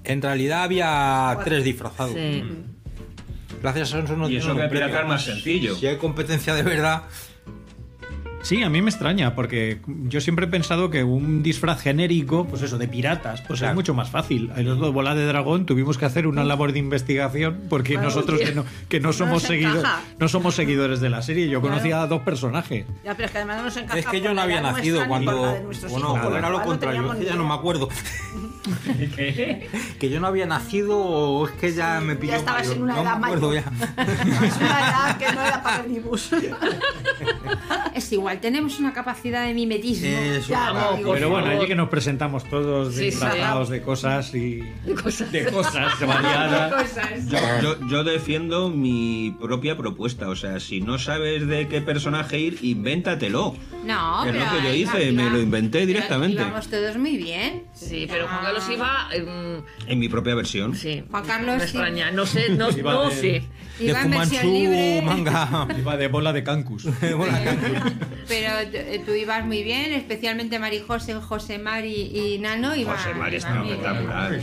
en 0.04 0.22
realidad 0.22 0.64
había 0.64 1.38
tres 1.44 1.64
disfrazados. 1.64 2.14
Sí. 2.14 2.44
Gracias 3.62 3.94
a 3.94 4.00
eso 4.00 4.18
no 4.18 4.30
Y 4.30 4.38
eso 4.38 4.56
que 4.56 4.64
pirata 4.64 5.02
es 5.02 5.08
más 5.08 5.24
sencillo. 5.24 5.76
Si 5.76 5.88
hay 5.88 5.98
competencia 5.98 6.54
de 6.54 6.64
verdad, 6.64 7.04
Sí, 8.44 8.62
a 8.62 8.70
mí 8.70 8.82
me 8.82 8.90
extraña, 8.90 9.36
porque 9.36 9.80
yo 9.88 10.20
siempre 10.20 10.46
he 10.46 10.50
pensado 10.50 10.90
que 10.90 11.04
un 11.04 11.42
disfraz 11.44 11.82
genérico, 11.82 12.46
pues 12.46 12.62
eso, 12.62 12.78
de 12.78 12.88
piratas, 12.90 13.42
pues 13.42 13.60
Claro. 13.60 13.72
es 13.72 13.76
mucho 13.76 13.94
más 13.94 14.10
fácil. 14.10 14.52
En 14.56 14.66
los 14.66 14.80
de 14.82 14.90
bola 14.90 15.16
de 15.16 15.26
dragón 15.26 15.66
tuvimos 15.66 15.98
que 15.98 16.06
hacer 16.06 16.28
una 16.28 16.44
labor 16.44 16.74
de 16.74 16.80
investigación, 16.80 17.62
porque 17.70 17.94
Claro, 17.94 18.10
nosotros 18.10 18.40
que 18.42 18.54
no, 18.54 18.66
que 18.90 19.00
no 19.00 19.08
No 19.08 19.14
somos 19.14 19.44
seguidores, 19.44 19.84
no 20.20 20.28
somos 20.28 20.56
seguidores 20.56 21.00
de 21.00 21.10
la 21.10 21.22
serie. 21.22 21.48
Yo 21.48 21.62
Claro. 21.62 21.76
conocía 21.76 22.02
a 22.02 22.08
dos 22.08 22.22
personajes. 22.24 22.86
Ya, 23.06 23.14
pero 23.16 23.28
es 23.28 23.32
que 23.32 23.38
además 23.38 23.58
no 23.58 23.64
nos 23.64 23.78
encaja 23.78 24.00
es 24.00 24.06
que 24.08 24.20
yo 24.22 24.34
no 24.34 24.42
había 24.42 24.60
nacido 24.62 25.08
cuando. 25.08 25.38
Bueno, 25.38 25.72
hijos, 25.72 26.36
era 26.38 26.50
lo 26.50 26.62
contrario, 26.64 27.14
ya 27.22 27.36
no 27.36 27.48
me 27.48 27.54
acuerdo. 27.54 27.88
que 30.00 30.10
yo 30.10 30.20
no 30.20 30.28
había 30.28 30.46
nacido 30.46 30.98
o 31.00 31.48
es 31.48 31.54
que 31.54 31.74
ya 31.74 32.00
me 32.02 32.16
pilló 32.16 32.34
Ya 32.34 32.40
estabas 32.40 32.62
mayor. 32.64 32.78
en 32.78 32.84
una 32.84 32.96
no 32.96 33.02
edad 33.04 33.18
me 33.18 33.26
acuerdo 33.28 33.48
mayor. 33.50 33.64
ya. 33.64 34.04
Es 34.44 34.58
una 34.58 34.80
edad 34.80 35.18
que 35.18 35.26
no 35.34 35.42
era 35.42 35.64
para 35.64 35.84
el 35.86 36.02
bus. 36.02 36.30
Es 37.94 38.12
igual, 38.12 38.33
tenemos 38.42 38.80
una 38.80 38.94
capacidad 38.94 39.46
de 39.48 39.54
mimetismo. 39.54 40.08
Eso, 40.08 40.48
claro. 40.48 40.98
digo, 40.98 41.14
Pero 41.14 41.30
bueno, 41.30 41.48
allí 41.48 41.66
que 41.68 41.76
nos 41.76 41.90
presentamos 41.90 42.44
todos 42.50 42.94
Sí, 42.94 43.00
sí. 43.00 43.06
disfrazados 43.06 43.70
de 43.70 43.82
cosas 43.82 44.34
y 44.36 44.58
De 44.86 44.94
cosas. 44.96 45.32
de 45.32 45.46
cosas 45.46 46.00
variadas. 46.06 46.74
cosas. 46.74 47.30
Yo, 47.30 47.38
yo- 47.62 47.88
yo 47.88 48.04
defiendo 48.04 48.70
mi 48.70 49.36
propia 49.42 49.78
propuesta. 49.78 50.30
O 50.30 50.36
sea, 50.36 50.60
si 50.60 50.82
no 50.82 50.98
sabes 51.00 51.48
de 51.48 51.68
qué 51.68 51.82
personaje 51.82 52.40
ir, 52.40 52.60
invéntatelo. 52.62 53.56
No, 53.86 54.26
es 54.26 54.32
pero 54.32 54.46
lo 54.46 54.52
que 54.52 54.58
yo 54.64 54.74
iba- 54.74 54.92
hice, 55.00 55.12
me 55.12 55.24
iba- 55.24 55.32
lo 55.34 55.42
inventé 55.42 55.86
directamente. 55.86 56.42
Íbamos 56.42 56.68
todos 56.68 56.98
muy 56.98 57.18
bien. 57.18 57.64
Sí, 57.74 58.06
pero 58.10 58.28
Juan 58.28 58.44
Carlos 58.44 58.70
iba. 58.72 59.10
mm, 59.10 59.90
En 59.92 60.00
mi 60.00 60.10
propia 60.10 60.36
versión. 60.36 60.76
sí. 60.76 61.04
Juan 61.10 61.26
Carlos, 61.26 61.56
Me 61.58 61.60
sí. 61.62 61.66
extraña. 61.78 62.12
No 62.12 62.26
sé, 62.26 62.50
no, 62.50 62.70
no 62.72 63.10
de- 63.10 63.16
sé. 63.16 63.44
De 63.80 63.86
Iba 63.86 64.02
en 64.02 64.12
versión 64.12 64.42
Fumanchu 64.42 64.48
libre. 64.60 65.02
manga. 65.02 65.68
Iba 65.78 65.98
de 65.98 66.08
bola 66.08 66.32
de 66.34 66.44
cancus. 66.44 66.86
Pero 68.28 68.52
t- 68.72 69.02
tú 69.06 69.12
ibas 69.14 69.46
muy 69.46 69.64
bien, 69.64 69.92
especialmente 69.94 70.60
Marijose, 70.60 71.16
José 71.16 71.58
Mari 71.58 72.12
y 72.14 72.38
Nano. 72.40 72.76
Iba, 72.76 72.96
José 72.96 73.14
María 73.16 73.40
iba 73.40 73.50
está 73.50 73.64
espectacular. 73.64 74.40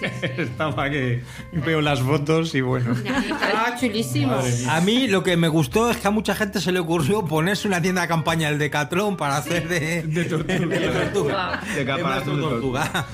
Sí, 0.00 0.06
sí. 0.20 0.26
Estaba 0.42 0.88
que 0.90 1.22
veo 1.52 1.80
las 1.80 2.00
fotos 2.00 2.54
y 2.54 2.60
bueno. 2.60 2.92
Estaba 2.92 3.76
chulísimo. 3.80 4.38
A 4.68 4.80
mí 4.80 5.08
lo 5.08 5.22
que 5.22 5.36
me 5.36 5.48
gustó 5.48 5.90
es 5.90 5.96
que 5.98 6.08
a 6.08 6.10
mucha 6.10 6.34
gente 6.34 6.60
se 6.60 6.72
le 6.72 6.78
ocurrió 6.80 7.24
ponerse 7.24 7.68
una 7.68 7.80
tienda 7.82 8.02
de 8.02 8.08
campaña 8.08 8.48
el 8.48 8.58
Decathlon 8.58 9.16
para 9.16 9.36
hacer 9.36 9.68
de, 9.68 10.02
de 10.02 10.24
tortuga. 10.24 11.60
De 11.74 11.84
caparazón 11.84 12.36
de 12.36 12.42
tortuga. 12.42 13.06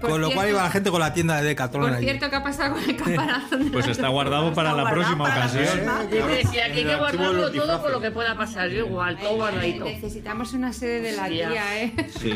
Con 0.00 0.20
lo 0.20 0.30
cual 0.30 0.50
iba 0.50 0.62
la 0.62 0.70
gente 0.70 0.90
con 0.90 1.00
la 1.00 1.12
tienda 1.12 1.36
de 1.40 1.44
Decathlon 1.48 1.82
Por 1.84 1.92
allí. 1.94 2.04
cierto, 2.04 2.30
¿qué 2.30 2.36
ha 2.36 2.42
pasado 2.42 2.74
con 2.74 2.84
el 2.84 2.96
caparazón? 2.96 3.64
de 3.64 3.70
Pues 3.70 3.86
la 3.86 3.92
está 3.92 4.08
guardado 4.08 4.52
para 4.54 4.72
la 4.72 4.82
guardado 4.82 4.94
próxima 4.96 5.24
para 5.24 5.38
la 5.38 5.44
ocasión. 5.46 5.84
próxima. 5.84 6.26
Decía 6.26 6.66
que 6.66 6.78
hay 6.78 6.84
que 6.84 6.84
de 6.90 6.96
guardarlo 6.96 7.50
todo 7.52 7.82
por 7.82 7.90
lo 7.92 8.00
que 8.00 8.10
pueda 8.10 8.36
pasar. 8.36 8.68
Yo 8.70 8.86
igual, 8.86 9.18
todo 9.18 9.34
guardadito. 9.36 9.84
Necesitamos 9.84 10.52
una 10.52 10.72
sede 10.72 11.00
de 11.00 11.12
la 11.16 11.28
tía, 11.28 11.82
¿eh? 11.82 11.92
Sí. 12.20 12.34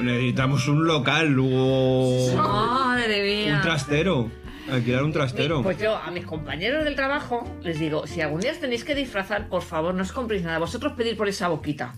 Necesitamos 0.00 0.66
un 0.68 0.86
local 0.86 1.36
o 1.40 2.26
Madre 2.74 3.22
mía. 3.22 3.56
un 3.56 3.62
trastero. 3.62 4.30
Alquilar 4.70 5.04
un 5.04 5.12
trastero. 5.12 5.62
Pues 5.62 5.78
yo 5.78 5.94
a 5.94 6.10
mis 6.10 6.24
compañeros 6.24 6.84
del 6.84 6.96
trabajo 6.96 7.46
les 7.62 7.78
digo, 7.78 8.06
si 8.06 8.20
algún 8.22 8.40
día 8.40 8.52
os 8.52 8.60
tenéis 8.60 8.82
que 8.82 8.94
disfrazar, 8.94 9.48
por 9.48 9.62
favor, 9.62 9.94
no 9.94 10.02
os 10.02 10.12
compréis 10.12 10.42
nada. 10.42 10.58
Vosotros 10.58 10.94
pedid 10.94 11.16
por 11.16 11.28
esa 11.28 11.48
boquita. 11.48 11.94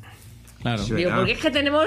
Claro. 0.62 0.82
Sí. 0.82 0.94
Digo, 0.94 1.10
verdad. 1.10 1.16
porque 1.18 1.32
es 1.32 1.38
que 1.38 1.50
tenemos 1.50 1.86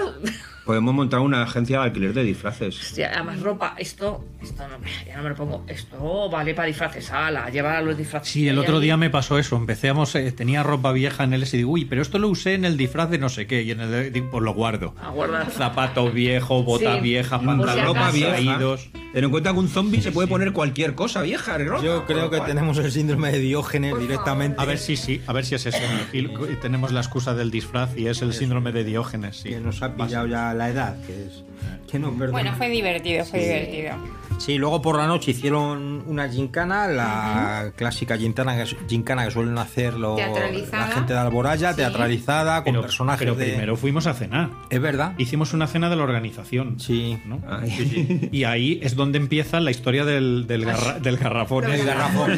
Podemos 0.70 0.94
montar 0.94 1.20
una 1.22 1.42
agencia 1.42 1.80
de 1.80 1.86
alquiler 1.86 2.14
de 2.14 2.24
disfraces. 2.24 2.80
hostia, 2.80 3.10
además 3.16 3.40
ropa, 3.42 3.74
esto, 3.80 4.24
esto 4.40 4.62
no, 4.68 4.78
ya 5.08 5.18
no 5.18 5.24
me 5.24 5.30
lo 5.30 5.36
pongo, 5.36 5.64
esto 5.68 6.30
vale 6.30 6.54
para 6.54 6.68
disfraces, 6.68 7.10
ala, 7.10 7.50
llevar 7.50 7.78
a 7.78 7.82
los 7.82 7.98
disfraces. 7.98 8.30
Sí, 8.32 8.48
el 8.48 8.60
otro 8.60 8.76
ahí- 8.78 8.84
día 8.84 8.96
me 8.96 9.10
pasó 9.10 9.40
eso. 9.40 9.56
Empecemos, 9.56 10.14
eh, 10.14 10.32
tenía 10.32 10.62
ropa 10.62 10.92
vieja 10.92 11.24
en 11.24 11.34
el 11.34 11.42
S 11.42 11.56
y 11.58 11.62
digo, 11.62 11.72
uy, 11.72 11.86
pero 11.86 12.04
esto 12.04 12.20
lo 12.20 12.28
usé 12.28 12.54
en 12.54 12.66
el 12.66 12.78
disfraz 12.78 13.10
de 13.10 13.18
no 13.18 13.30
sé 13.30 13.48
qué. 13.48 13.64
Y 13.64 13.72
en 13.72 13.80
el 13.82 14.12
de- 14.14 14.22
pues 14.22 14.44
lo 14.44 14.54
guardo. 14.54 14.94
A 15.02 15.10
guardar. 15.10 15.50
Zapatos 15.50 16.14
viejos, 16.14 16.64
botas 16.64 16.98
Sí. 16.98 17.02
viejas, 17.02 17.44
ropa 17.44 18.12
vieja. 18.12 18.34
caídos. 18.34 18.92
Ten 19.12 19.24
en 19.24 19.32
cuenta 19.32 19.52
que 19.54 19.58
un 19.58 19.70
zombie 19.70 20.02
se 20.04 20.12
puede 20.12 20.28
poner 20.28 20.54
cualquier 20.54 20.94
cosa 20.94 21.24
vieja. 21.24 21.58
ropa, 21.58 21.84
Yo 21.84 22.06
creo 22.06 22.30
que 22.30 22.38
cual- 22.38 22.48
tenemos 22.48 22.78
el 22.78 22.92
síndrome 22.92 23.32
de 23.32 23.40
Diógenes 23.40 23.98
directamente. 23.98 24.62
A 24.62 24.66
ver 24.66 24.78
si 24.78 24.96
sí, 24.98 25.20
a 25.26 25.34
ver 25.34 25.46
si 25.46 25.56
es 25.56 25.66
eso. 25.66 25.80
Y 26.14 26.28
tenemos 26.62 26.92
la 26.92 27.00
excusa 27.00 27.34
del 27.34 27.50
disfraz 27.50 27.98
y 27.98 28.06
es 28.06 28.22
el 28.22 28.34
síndrome 28.34 28.72
de 28.72 28.84
Diógenes, 28.84 29.38
sí. 29.38 29.50
que 29.50 29.60
nos 29.60 29.82
ha 29.82 29.96
pillado 29.96 30.28
ya 30.28 30.54
la 30.60 30.70
edad, 30.70 30.96
que 31.08 31.26
es 31.26 31.44
que 31.90 31.98
no 31.98 32.12
perdona. 32.12 32.32
Bueno, 32.32 32.54
fue 32.56 32.70
divertido, 32.70 33.26
fue 33.26 33.40
divertido. 33.40 33.96
Sí, 34.38 34.58
luego 34.58 34.82
por 34.82 34.96
la 34.96 35.06
noche 35.08 35.32
hicieron 35.32 36.04
una 36.08 36.30
gincana, 36.30 36.88
la 36.88 37.74
clásica 37.76 38.16
gincana 38.18 38.56
que, 38.56 38.66
gincana 38.88 39.26
que 39.26 39.32
suelen 39.32 39.58
hacer 39.58 39.96
los- 39.96 40.16
Teatralizada. 40.16 40.88
la 40.88 40.94
gente 40.94 41.14
de 41.14 41.20
Alboraya, 41.20 41.72
Sí. 41.72 41.78
teatralizada, 41.78 42.64
con 42.64 42.72
Pero, 42.74 42.82
personajes 42.84 43.20
pero 43.20 43.36
de... 43.36 43.46
primero 43.48 43.76
fuimos 43.76 44.08
a 44.08 44.14
cenar. 44.14 44.50
Es 44.70 44.80
verdad. 44.80 45.14
Hicimos 45.18 45.54
una 45.54 45.68
cena 45.68 45.90
de 45.90 45.96
la 45.98 46.04
organización. 46.04 46.80
Sí. 46.80 47.18
¿no? 47.26 47.42
Ay. 47.50 48.30
Y 48.32 48.44
ahí 48.46 48.80
es 48.82 48.96
donde 48.96 49.18
empieza 49.18 49.60
la 49.60 49.72
historia 49.72 50.06
del, 50.06 50.46
del, 50.48 50.64
garra- 50.66 51.00
del 51.00 51.18
garrafón. 51.18 51.66
El 51.74 51.84
garrafón. 51.86 52.32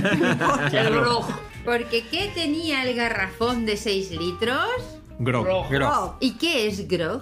El 0.73 0.89
grog. 0.89 1.25
Porque 1.65 2.03
¿qué 2.09 2.31
tenía 2.33 2.83
el 2.83 2.95
garrafón 2.95 3.67
de 3.67 3.77
6 3.77 4.09
litros? 4.11 4.65
Grog. 5.19 5.45
Grog. 5.45 5.69
Grog. 5.69 6.15
¿Y 6.19 6.31
qué 6.31 6.65
es 6.67 6.87
grog? 6.87 7.21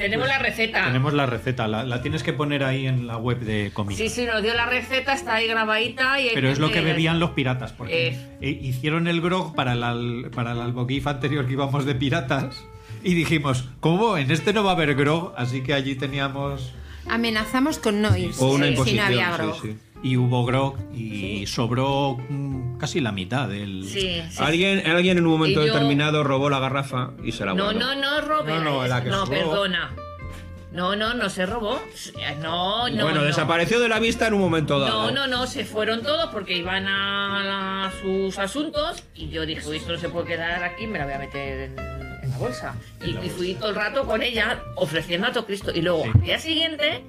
Tenemos 0.00 0.26
la 0.28 0.38
receta. 0.38 0.84
Tenemos 0.86 1.12
la 1.12 1.26
receta, 1.26 1.68
la, 1.68 1.84
la 1.84 2.00
tienes 2.02 2.22
que 2.22 2.32
poner 2.32 2.64
ahí 2.64 2.86
en 2.86 3.06
la 3.06 3.16
web 3.18 3.38
de 3.40 3.70
Comic. 3.72 3.96
Sí, 3.96 4.08
sí, 4.08 4.24
nos 4.24 4.42
dio 4.42 4.54
la 4.54 4.66
receta, 4.66 5.12
está 5.12 5.34
ahí 5.34 5.46
grabadita 5.46 6.18
y 6.20 6.30
Pero 6.34 6.48
es 6.48 6.58
lo 6.58 6.70
que 6.70 6.80
bebían 6.80 7.20
los 7.20 7.30
piratas, 7.30 7.72
porque 7.72 8.16
Eh. 8.40 8.58
hicieron 8.62 9.06
el 9.08 9.20
grog 9.20 9.54
para 9.54 9.74
el, 9.74 10.30
para 10.34 10.52
el 10.52 10.60
alboquif 10.60 11.06
anterior 11.06 11.46
que 11.46 11.52
íbamos 11.52 11.84
de 11.84 11.94
piratas 11.94 12.64
y 13.04 13.14
dijimos, 13.14 13.68
¿cómo? 13.80 14.16
En 14.16 14.30
este 14.30 14.52
no 14.52 14.64
va 14.64 14.70
a 14.70 14.74
haber 14.74 14.94
grog, 14.94 15.34
así 15.36 15.62
que 15.62 15.74
allí 15.74 15.94
teníamos... 15.94 16.72
Amenazamos 17.08 17.78
con 17.78 18.00
no 18.02 18.16
ir 18.16 18.30
O 18.38 18.52
una 18.54 18.66
si 18.66 18.70
imposición. 18.72 18.96
no 18.98 19.06
había 19.06 19.30
sí, 19.30 19.42
grog. 19.42 19.62
sí. 19.62 19.76
Y 20.02 20.16
hubo 20.16 20.44
grog 20.46 20.76
y 20.94 21.46
sobró 21.46 22.16
mm, 22.28 22.78
casi 22.78 23.00
la 23.00 23.12
mitad 23.12 23.48
del... 23.48 23.84
Sí, 23.84 24.22
sí. 24.30 24.38
Alguien, 24.42 24.86
alguien 24.90 25.18
en 25.18 25.26
un 25.26 25.32
momento 25.32 25.60
yo- 25.64 25.72
determinado 25.72 26.24
robó 26.24 26.48
la 26.48 26.58
garrafa 26.58 27.10
y 27.22 27.32
se 27.32 27.44
la 27.44 27.52
No, 27.54 27.64
guardó. 27.64 27.80
no, 27.80 27.94
no, 27.96 28.20
robé. 28.22 28.54
No, 28.54 28.64
no, 28.64 28.86
la 28.86 29.02
que 29.04 29.10
no 29.10 29.26
sobró. 29.26 29.38
perdona. 29.38 29.94
No, 30.72 30.94
no, 30.96 31.14
no 31.14 31.28
se 31.28 31.44
robó. 31.46 31.80
No, 32.40 32.88
no. 32.88 33.02
bueno, 33.04 33.20
no. 33.20 33.24
desapareció 33.24 33.80
de 33.80 33.88
la 33.88 33.98
vista 33.98 34.28
en 34.28 34.34
un 34.34 34.40
momento 34.40 34.78
dado. 34.78 35.10
No, 35.10 35.10
no, 35.10 35.26
no, 35.26 35.46
se 35.46 35.64
fueron 35.64 36.02
todos 36.02 36.30
porque 36.30 36.56
iban 36.56 36.86
a, 36.86 37.42
la- 37.44 37.92
sus 38.00 38.38
asuntos 38.38 39.02
y 39.14 39.28
yo 39.30 39.44
dije, 39.44 39.68
"Uy, 39.68 39.78
esto 39.78 39.92
no 39.92 39.98
se 39.98 40.08
puede 40.08 40.28
quedar 40.28 40.62
aquí, 40.62 40.86
me 40.86 40.98
la 40.98 41.04
voy 41.06 41.14
a 41.14 41.18
meter 41.18 41.60
en, 41.72 41.78
en 42.22 42.30
la 42.30 42.38
bolsa. 42.38 42.74
Y, 43.04 43.10
y 43.10 43.28
fui 43.30 43.54
todo 43.54 43.70
el 43.70 43.74
rato 43.74 44.06
con 44.06 44.22
ella 44.22 44.62
ofreciendo 44.76 45.26
a 45.26 45.32
todo 45.32 45.44
Cristo. 45.44 45.72
Y 45.74 45.82
luego, 45.82 46.04
al 46.04 46.20
día 46.22 46.38
siguiente, 46.38 47.02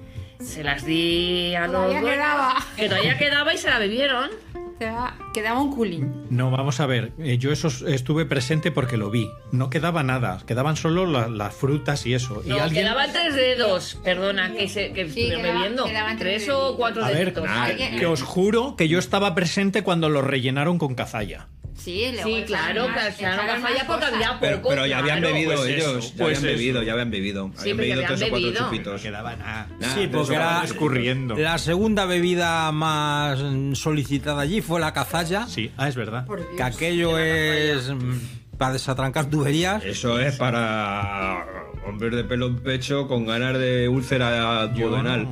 se 0.44 0.62
las 0.64 0.84
di 0.84 1.54
a 1.54 1.62
los 1.66 1.72
Todavía 1.72 2.00
dueños, 2.00 2.16
quedaba. 2.16 2.54
que 2.76 2.88
todavía 2.88 3.18
quedaba 3.18 3.54
y 3.54 3.58
se 3.58 3.70
la 3.70 3.78
bebieron. 3.78 4.30
Quedaba, 4.78 5.14
quedaba 5.32 5.60
un 5.60 5.70
culín. 5.72 6.26
No, 6.30 6.50
vamos 6.50 6.80
a 6.80 6.86
ver, 6.86 7.12
eh, 7.18 7.38
yo 7.38 7.52
eso 7.52 7.68
estuve 7.86 8.24
presente 8.24 8.72
porque 8.72 8.96
lo 8.96 9.10
vi. 9.10 9.30
No 9.52 9.70
quedaba 9.70 10.02
nada, 10.02 10.40
quedaban 10.44 10.74
solo 10.76 11.06
la- 11.06 11.28
las 11.28 11.54
frutas 11.54 12.04
y 12.04 12.14
eso. 12.14 12.42
No, 12.44 12.56
y 12.56 12.58
alguien... 12.58 12.84
quedaban 12.84 13.12
tres 13.12 13.34
dedos, 13.36 14.00
perdona, 14.02 14.52
que, 14.54 14.68
se, 14.68 14.92
que 14.92 15.04
Sí, 15.04 15.20
estuvieron 15.20 15.42
quedaba- 15.42 15.58
bebiendo. 15.60 15.84
quedaban 15.84 16.18
tres 16.18 16.44
Tres 16.44 16.48
o 16.56 16.76
cuatro 16.76 17.04
A 17.04 17.08
ver, 17.10 17.32
deditos. 17.32 18.00
Que 18.00 18.06
os 18.06 18.22
juro 18.22 18.74
que 18.76 18.88
yo 18.88 18.98
estaba 18.98 19.34
presente 19.36 19.82
cuando 19.84 20.08
lo 20.08 20.20
rellenaron 20.20 20.78
con 20.78 20.96
cazalla. 20.96 21.46
Sí, 21.76 22.10
luego 22.12 22.28
Sí, 22.36 22.44
claro, 22.44 22.86
porque 22.86 23.26
había 23.26 23.86
poco. 23.86 24.00
Pero, 24.40 24.62
pero 24.62 24.86
ya 24.86 24.98
habían 24.98 25.18
claro. 25.18 25.34
bebido 25.34 25.54
pues 25.56 25.68
eso, 25.70 25.90
ellos, 25.90 26.10
ya 26.12 26.24
pues 26.24 26.38
habían 26.38 26.50
eso. 26.50 26.58
bebido, 26.58 26.82
ya 26.82 26.92
habían 26.92 27.10
bebido. 27.10 27.50
Sí, 27.56 27.60
habían 27.70 27.76
bebido 27.78 28.02
tres 28.06 28.22
o 28.22 28.28
cuatro 28.30 28.52
chupitos. 28.52 29.02
Quedaba 29.02 29.36
nada. 29.36 29.68
Nah, 29.80 29.94
Sí, 29.94 30.08
porque 30.12 30.34
era 30.34 30.64
escurriendo. 30.64 31.36
La 31.36 31.58
segunda 31.58 32.04
bebida 32.04 32.70
más 32.72 33.38
solicitada 33.78 34.42
allí 34.42 34.60
fue 34.60 34.80
la 34.80 34.92
cazalla, 34.92 35.46
Sí, 35.48 35.70
ah, 35.76 35.88
es 35.88 35.96
verdad. 35.96 36.24
Por 36.26 36.38
Dios. 36.40 36.50
que 36.56 36.62
aquello 36.62 37.18
es 37.18 37.88
mm, 37.90 38.56
para 38.58 38.74
desatrancar 38.74 39.26
tuberías. 39.26 39.84
Eso 39.84 40.20
es 40.20 40.36
para 40.36 41.44
hombres 41.86 42.14
de 42.14 42.24
pelo 42.24 42.46
en 42.46 42.56
pecho 42.56 43.08
con 43.08 43.26
ganas 43.26 43.58
de 43.58 43.88
úlcera 43.88 44.66
duodenal. 44.68 45.28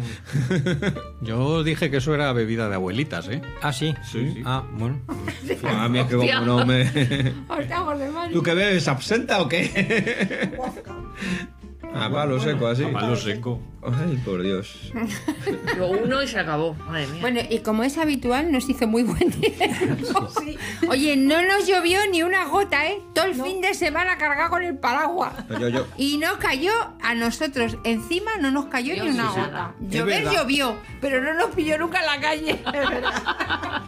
Yo 1.21 1.63
dije 1.63 1.91
que 1.91 1.99
eso 1.99 2.15
era 2.15 2.33
bebida 2.33 2.69
de 2.69 2.75
abuelitas, 2.75 3.29
¿eh? 3.29 3.41
Ah, 3.63 3.73
sí. 3.73 3.95
Sí, 4.11 4.33
sí. 4.35 4.43
Ah, 4.45 4.65
bueno. 4.73 5.01
A 5.65 5.89
mí 5.89 5.99
es 5.99 6.07
que 6.07 6.17
como 6.17 6.41
no 6.45 6.67
me... 6.67 6.85
¿Tú 8.33 8.43
qué 8.43 8.55
bebes? 8.55 8.89
¿Absenta 8.89 9.41
o 9.41 9.49
qué? 9.49 10.53
A 11.95 12.09
palo 12.11 12.41
seco, 12.41 12.67
así. 12.69 12.85
A 12.85 12.93
palo 12.93 13.17
seco. 13.17 13.61
Ay, 13.83 14.21
por 14.25 14.43
Dios. 14.43 14.93
Yo 15.77 15.89
uno 15.89 16.23
y 16.23 16.29
se 16.29 16.39
acabó. 16.39 16.75
Madre 16.75 17.07
mía. 17.07 17.21
Bueno, 17.23 17.41
y 17.49 17.61
como 17.61 17.83
es 17.83 17.97
habitual, 17.97 18.53
nos 18.53 18.69
hizo 18.69 18.87
muy 18.87 19.03
buen 19.05 19.31
tiempo. 19.31 20.29
Oye, 20.91 21.17
no 21.17 21.41
nos 21.41 21.67
llovió 21.67 21.99
ni 22.11 22.23
una 22.23 22.45
gota, 22.45 22.87
¿eh? 22.89 23.01
Todo 23.15 23.25
el 23.25 23.35
fin 23.35 23.63
de 23.63 23.73
semana 23.73 24.19
cargado 24.19 24.51
con 24.51 24.63
el 24.63 24.77
paraguas. 24.77 25.33
Yo, 25.59 25.69
yo. 25.69 25.87
Y 25.97 26.19
no 26.19 26.39
cayó 26.39 26.73
a 27.03 27.15
nosotros. 27.15 27.79
Encima 27.85 28.33
no 28.39 28.51
nos 28.51 28.67
cayó 28.67 29.03
ni 29.03 29.11
una 29.11 29.33
sí, 29.33 29.41
gota. 29.41 29.75
Llover 29.81 30.25
llovió, 30.31 30.77
pero 31.01 31.23
no 31.23 31.33
nos 31.33 31.55
pilló 31.55 31.79
nunca 31.79 32.01
en 32.01 32.07
la 32.07 32.21
calle. 32.21 32.61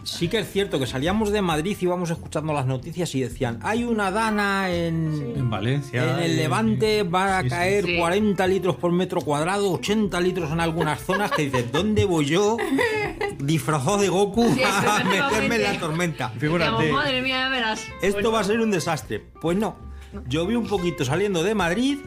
Sí 0.05 0.27
que 0.27 0.39
es 0.39 0.51
cierto 0.51 0.79
que 0.79 0.85
salíamos 0.85 1.31
de 1.31 1.41
Madrid 1.41 1.77
y 1.79 1.85
íbamos 1.85 2.09
escuchando 2.09 2.51
las 2.51 2.65
noticias 2.65 3.15
y 3.15 3.21
decían, 3.21 3.59
hay 3.63 3.85
una 3.85 4.11
dana 4.11 4.69
en, 4.69 5.33
En 5.37 5.49
Valencia. 5.49 6.03
en 6.17 6.19
el 6.23 6.35
Levante, 6.35 7.03
va 7.03 7.37
a 7.37 7.41
sí, 7.41 7.49
sí. 7.49 7.55
caer 7.55 7.85
Sí. 7.93 7.99
40 7.99 8.47
litros 8.47 8.75
por 8.75 8.91
metro 8.91 9.21
cuadrado, 9.21 9.71
80 9.73 10.19
litros 10.21 10.51
en 10.51 10.59
algunas 10.59 11.01
zonas, 11.01 11.31
que 11.31 11.43
dices, 11.43 11.71
¿dónde 11.71 12.05
voy 12.05 12.25
yo 12.25 12.57
disfrazado 13.39 13.97
de 13.97 14.09
Goku 14.09 14.53
Sí, 14.53 14.61
a 14.63 15.03
meterme 15.03 15.55
en 15.55 15.63
la 15.63 15.79
tormenta? 15.79 16.29
Figúrate. 16.29 16.83
Digamos, 16.83 17.03
madre 17.03 17.21
mía, 17.21 17.49
verás. 17.49 17.85
Esto 18.01 18.31
va 18.31 18.39
a 18.41 18.43
ser 18.43 18.59
un 18.59 18.71
desastre. 18.71 19.19
Pues 19.41 19.57
no, 19.57 19.75
lloví 20.27 20.55
un 20.55 20.67
poquito 20.67 21.05
saliendo 21.05 21.43
de 21.43 21.55
Madrid 21.55 21.97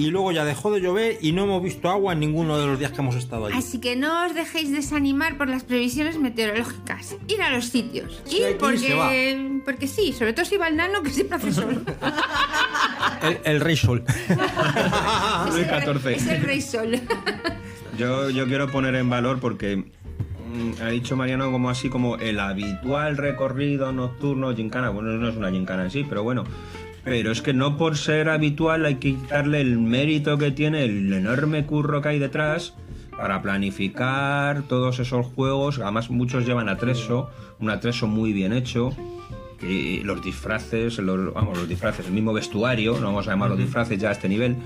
y 0.00 0.10
luego 0.10 0.32
ya 0.32 0.46
dejó 0.46 0.72
de 0.72 0.80
llover 0.80 1.18
y 1.20 1.32
no 1.32 1.44
hemos 1.44 1.62
visto 1.62 1.90
agua 1.90 2.14
en 2.14 2.20
ninguno 2.20 2.58
de 2.58 2.66
los 2.66 2.78
días 2.78 2.90
que 2.90 3.02
hemos 3.02 3.16
estado 3.16 3.46
allí. 3.46 3.58
Así 3.58 3.80
que 3.80 3.96
no 3.96 4.24
os 4.24 4.34
dejéis 4.34 4.72
desanimar 4.72 5.36
por 5.36 5.46
las 5.46 5.62
previsiones 5.62 6.18
meteorológicas. 6.18 7.16
Ir 7.28 7.42
a 7.42 7.50
los 7.50 7.66
sitios. 7.66 8.22
Sí, 8.24 8.38
Ir 8.38 8.56
porque, 8.56 9.60
porque 9.62 9.86
sí, 9.86 10.14
sobre 10.14 10.32
todo 10.32 10.46
si 10.46 10.56
va 10.56 10.68
el 10.68 10.76
nano 10.76 11.02
que 11.02 11.10
siempre 11.10 11.36
hace 11.36 11.52
sol. 11.52 11.84
El, 13.22 13.38
el 13.44 13.60
rey 13.60 13.76
sol. 13.76 14.02
es, 14.06 15.54
el, 15.56 15.66
14. 15.66 16.14
es 16.14 16.26
el 16.26 16.42
rey 16.42 16.62
sol. 16.62 16.98
Yo, 17.98 18.30
yo 18.30 18.46
quiero 18.46 18.70
poner 18.70 18.94
en 18.94 19.10
valor 19.10 19.40
porque 19.40 19.76
mm, 19.76 20.82
ha 20.82 20.88
dicho 20.88 21.16
Mariano 21.16 21.52
como 21.52 21.68
así 21.68 21.90
como 21.90 22.16
el 22.16 22.40
habitual 22.40 23.18
recorrido 23.18 23.92
nocturno 23.92 24.56
gincana. 24.56 24.88
Bueno, 24.88 25.10
no 25.10 25.28
es 25.28 25.36
una 25.36 25.50
gincana 25.50 25.84
en 25.84 25.90
sí, 25.90 26.06
pero 26.08 26.22
bueno. 26.22 26.44
Pero 27.04 27.32
es 27.32 27.40
que 27.42 27.54
no 27.54 27.76
por 27.76 27.96
ser 27.96 28.28
habitual 28.28 28.84
hay 28.84 28.96
que 28.96 29.14
quitarle 29.14 29.60
el 29.60 29.78
mérito 29.78 30.36
que 30.38 30.50
tiene, 30.50 30.84
el 30.84 31.12
enorme 31.12 31.64
curro 31.64 32.02
que 32.02 32.10
hay 32.10 32.18
detrás 32.18 32.74
para 33.16 33.40
planificar 33.42 34.62
todos 34.62 34.98
esos 34.98 35.26
juegos. 35.26 35.78
Además, 35.78 36.10
muchos 36.10 36.46
llevan 36.46 36.68
atreso, 36.68 37.30
un 37.58 37.70
atreso 37.70 38.06
muy 38.06 38.32
bien 38.32 38.52
hecho. 38.52 38.92
Y 39.62 40.00
los 40.04 40.22
disfraces, 40.22 40.98
los, 40.98 41.34
vamos, 41.34 41.58
los 41.58 41.68
disfraces, 41.68 42.06
el 42.06 42.12
mismo 42.12 42.32
vestuario, 42.32 42.98
no 42.98 43.06
vamos 43.08 43.28
a 43.28 43.32
llamarlo 43.32 43.56
disfraces 43.56 43.98
ya 43.98 44.08
a 44.08 44.12
este 44.12 44.28
nivel. 44.28 44.56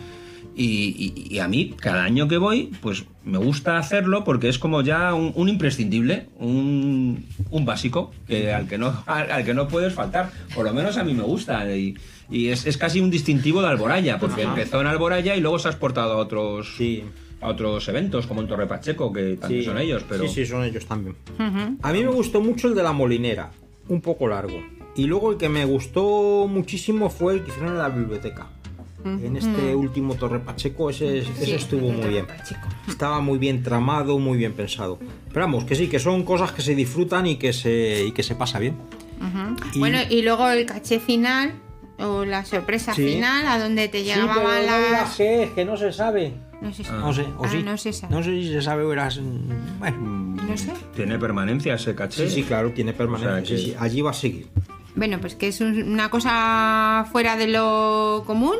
Y, 0.57 1.14
y- 1.26 1.35
y 1.35 1.39
a 1.41 1.49
mí, 1.49 1.74
cada 1.80 2.05
año 2.05 2.28
que 2.28 2.37
voy, 2.37 2.70
pues 2.80 3.05
me 3.24 3.39
gusta 3.39 3.76
hacerlo 3.76 4.22
porque 4.22 4.49
es 4.49 4.59
como 4.61 4.82
ya 4.82 5.12
un, 5.12 5.32
un 5.35 5.49
imprescindible, 5.49 6.28
un, 6.39 7.24
un 7.51 7.64
básico, 7.64 8.12
que 8.28 8.53
al, 8.53 8.68
que 8.68 8.78
no, 8.78 9.03
al, 9.07 9.32
al 9.32 9.45
que 9.45 9.53
no 9.53 9.66
puedes 9.66 9.93
faltar. 9.95 10.30
Por 10.55 10.64
lo 10.64 10.72
menos 10.72 10.97
a 10.97 11.03
mí 11.03 11.12
me 11.12 11.24
gusta. 11.24 11.68
Y, 11.76 11.97
y 12.31 12.49
es, 12.49 12.66
es 12.66 12.77
casi 12.79 13.01
un 13.01 13.11
distintivo 13.11 13.61
de 13.62 13.68
Alboraya, 13.68 14.18
porque 14.18 14.43
empezó 14.43 14.81
en 14.81 14.87
Alboraya 14.87 15.37
y 15.37 15.41
luego 15.41 15.59
se 15.59 15.68
ha 15.68 15.70
exportado 15.70 16.12
a 16.14 16.16
otros, 16.16 16.77
a 17.41 17.49
otros 17.49 17.87
eventos, 17.89 18.27
como 18.27 18.41
en 18.41 18.49
Torre 18.49 18.66
Pacheco, 18.66 19.12
que 19.12 19.37
también 19.37 19.62
Sí. 19.62 19.66
son 19.66 19.79
ellos. 19.79 20.05
Pero... 20.09 20.27
Sí, 20.27 20.35
sí, 20.35 20.47
son 20.47 20.64
ellos 20.64 20.87
también. 20.87 21.16
A 21.83 21.93
mí 21.93 22.03
me 22.03 22.11
gustó 22.11 22.41
mucho 22.41 22.68
el 22.68 22.75
de 22.75 22.83
la 22.83 22.93
molinera, 22.93 23.51
un 23.89 24.01
poco 24.01 24.29
largo. 24.29 24.62
Y 24.97 25.07
luego 25.07 25.33
el 25.33 25.39
que 25.39 25.49
me 25.49 25.64
gustó 25.64 26.47
muchísimo 26.49 27.11
fue 27.11 27.35
el 27.35 27.43
que 27.43 27.51
hicieron 27.51 27.72
en 27.72 27.79
la 27.79 27.89
biblioteca. 27.89 28.47
En 29.05 29.37
este 29.37 29.75
último 29.75 30.14
Torre 30.14 30.39
Pacheco, 30.41 30.89
ese, 30.89 31.18
ese 31.18 31.57
estuvo 31.57 31.91
muy 31.91 32.07
bien. 32.09 32.25
Estaba 32.89 33.20
muy 33.20 33.37
bien 33.39 33.62
tramado, 33.62 34.18
muy 34.18 34.39
bien 34.39 34.55
pensado. 34.55 34.99
Pero 35.29 35.41
vamos, 35.45 35.64
que 35.64 35.75
sí, 35.75 35.89
que 35.89 35.99
son 35.99 36.22
cosas 36.22 36.53
que 36.53 36.62
se 36.62 36.75
disfrutan 36.75 37.27
y 37.27 37.37
que 37.37 37.53
se, 37.53 38.03
y 38.07 38.12
que 38.12 38.22
se 38.22 38.35
pasa 38.35 38.59
bien. 38.59 38.77
Ujú. 39.18 39.57
Y- 39.75 39.79
Bueno, 39.79 39.99
y 40.09 40.22
luego 40.22 40.49
el 40.49 40.64
caché 40.64 41.01
final 41.01 41.53
o 41.99 42.24
la 42.24 42.45
sorpresa 42.45 42.95
Sí. 42.95 43.07
final 43.14 43.47
a 43.47 43.59
donde 43.59 43.88
te 43.88 43.99
Sí, 43.99 44.05
llegaban 44.05 44.36
pero 44.36 44.49
no 44.49 44.90
las... 44.92 45.16
que 45.16 45.42
es, 45.45 45.51
que 45.51 45.64
no 45.64 45.76
se 45.76 45.92
sabe. 45.92 46.32
No 46.61 46.72
sé 46.72 46.84
si- 46.84 46.90
No 46.92 47.12
sé, 47.12 47.22
o 47.38 47.45
Ah, 47.45 47.49
sí. 47.51 47.62
no 47.62 47.76
se 47.76 47.92
sabe. 47.92 48.14
No 48.14 48.22
sé 48.22 48.30
si 48.30 48.49
se 48.53 48.62
sabe 48.62 48.84
o 48.84 48.92
eras... 48.92 49.18
mm, 49.18 49.78
Bueno, 49.78 49.99
No 50.47 50.57
sé. 50.57 50.72
Tiene 50.95 51.18
permanencia 51.18 51.74
ese 51.74 51.95
caché. 51.95 52.28
sí, 52.28 52.34
sí, 52.36 52.42
claro, 52.42 52.70
tiene 52.72 52.92
permanencia. 52.92 53.30
O 53.32 53.34
sea, 53.36 53.42
que- 53.42 53.57
sí, 53.59 53.64
sí, 53.70 53.76
allí 53.78 54.01
va 54.03 54.11
a 54.11 54.14
seguir. 54.14 54.49
Bueno, 54.97 55.18
pues 55.20 55.34
que 55.34 55.49
es 55.49 55.61
un- 55.61 55.82
una 55.90 56.09
cosa 56.11 57.07
fuera 57.11 57.36
de 57.36 57.49
lo 57.49 58.22
común. 58.26 58.57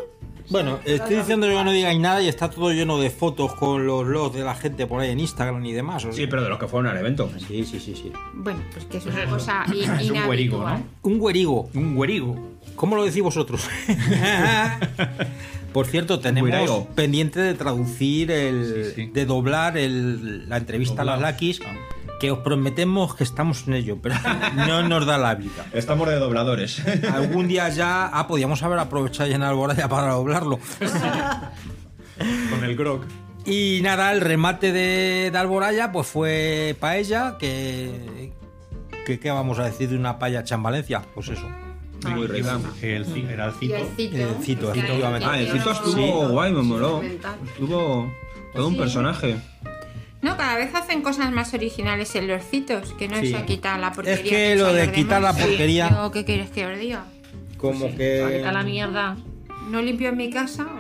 Bueno, 0.51 0.79
estoy 0.85 1.17
diciendo 1.17 1.47
que 1.47 1.55
no 1.65 1.73
digáis 1.73 1.99
nada 1.99 2.21
y 2.21 2.29
está 2.29 2.51
todo 2.51 2.71
lleno 2.73 2.99
de 2.99 3.09
fotos 3.09 3.55
con 3.55 3.87
los 3.87 4.07
logs 4.07 4.37
de 4.37 4.45
la 4.45 4.55
gente 4.55 4.87
por 4.87 5.01
ahí 5.01 5.11
en 5.11 5.21
Instagram 5.21 5.65
y 5.65 5.73
demás. 5.73 6.05
¿o 6.05 6.13
Sí, 6.13 6.27
pero 6.27 6.43
de 6.43 6.51
los 6.51 6.59
que 6.59 6.69
fueron 6.69 6.91
al 6.91 6.99
evento. 6.99 7.31
Sí, 7.49 7.65
sí, 7.65 7.81
sí, 7.81 7.95
sí. 7.97 8.13
Bueno, 8.35 8.61
pues 8.73 8.85
que 8.85 8.99
es 8.99 9.07
una 9.07 9.25
cosa 9.25 9.65
Es 9.73 9.89
un 9.89 10.01
inhabitual. 10.17 10.81
¿no? 10.81 10.85
Un 11.11 11.19
güerigo. 11.19 11.71
Un 11.75 11.95
güerigo. 11.95 12.54
¿Cómo 12.77 12.97
lo 12.97 13.05
decís 13.05 13.23
vosotros? 13.23 13.69
Por 15.73 15.87
cierto, 15.87 16.21
tenemos 16.21 16.87
pendiente 16.95 17.41
de 17.41 17.55
traducir, 17.55 18.31
el, 18.31 18.93
Sí, 18.95 19.03
sí. 19.07 19.11
de 19.13 19.27
doblar 19.27 19.77
el- 19.77 20.49
la 20.49 20.57
entrevista 20.59 21.03
a 21.03 21.05
las. 21.05 21.21
Lakis, 21.21 21.61
Ah. 21.67 21.73
que 22.21 22.31
os 22.31 22.39
prometemos 22.41 23.15
que 23.17 23.25
estamos 23.25 23.67
en 23.67 23.75
ello, 23.75 23.99
pero 24.01 24.15
no 24.55 24.83
nos 24.89 25.05
da 25.05 25.19
la 25.19 25.35
vida. 25.35 25.67
Estamos 25.73 26.09
de 26.09 26.15
dobladores. 26.17 26.81
Algún 27.13 27.49
día 27.49 27.69
ya, 27.71 28.07
ah, 28.07 28.27
podíamos 28.29 28.63
haber 28.63 28.79
aprovechado 28.79 29.29
ya 29.29 29.35
en 29.37 29.43
Alboraya 29.43 29.89
para 29.89 30.13
doblarlo. 30.13 30.59
Con 32.51 32.65
el 32.65 32.77
grog. 32.77 33.03
Y 33.45 33.81
nada, 33.83 34.13
el 34.13 34.21
remate 34.21 34.73
de, 34.73 35.31
de 35.33 35.39
Alboraya 35.39 35.91
pues 35.93 36.07
fue 36.07 36.77
paella, 36.81 37.37
que, 37.39 38.33
que 39.05 39.19
¿qué 39.19 39.31
vamos 39.31 39.59
a 39.59 39.65
decir 39.65 39.89
de 39.91 39.97
una 39.99 40.19
paella 40.19 40.41
hecha 40.41 40.55
en 40.55 40.63
Valencia? 40.63 41.03
Pues 41.15 41.29
eso. 41.29 41.47
Muy 42.11 42.27
rica. 42.27 42.61
El, 42.83 43.29
era 43.31 43.47
el 43.47 43.53
cito. 43.55 43.75
el 43.77 43.87
cito. 43.97 44.17
El 44.17 44.35
cito, 44.45 44.73
que- 44.73 44.79
efectivamente. 44.81 45.27
Ah, 45.31 45.39
el 45.39 45.47
que 45.47 45.53
Cito 45.59 45.65
no- 45.65 45.73
estuvo 45.73 46.29
guay, 46.29 46.53
me 46.53 46.63
moló. 46.63 47.03
Estuvo 47.03 48.13
todo 48.55 48.69
un 48.69 48.77
personaje. 48.77 49.37
No, 50.23 50.37
cada 50.39 50.57
vez 50.57 50.75
hacen 50.75 51.03
cosas 51.03 51.31
más 51.33 51.53
originales 51.53 52.15
en 52.15 52.29
los 52.29 52.43
citos, 52.45 52.93
que 52.95 53.09
no 53.09 53.19
Sí. 53.21 53.27
es 53.29 53.35
a 53.35 53.45
quitar 53.45 53.79
la 53.79 53.93
porquería. 53.93 54.23
Es 54.23 54.29
que 54.31 54.57
lo 54.57 54.67
son 54.67 54.77
de 54.77 54.93
quitar 54.93 55.21
la 55.23 55.33
porquería- 55.35 56.11
¿Qué 56.13 56.25
quieres 56.25 56.51
que 56.51 56.67
os 56.67 56.79
diga? 56.79 57.05
Como 57.59 57.87
Ahí 57.87 57.95
que... 57.95 58.37
está 58.39 58.53
la 58.53 58.63
mierda. 58.63 59.17
No 59.71 59.83
limpio 59.83 60.11
en 60.11 60.17
mi 60.17 60.31
casa. 60.31 60.67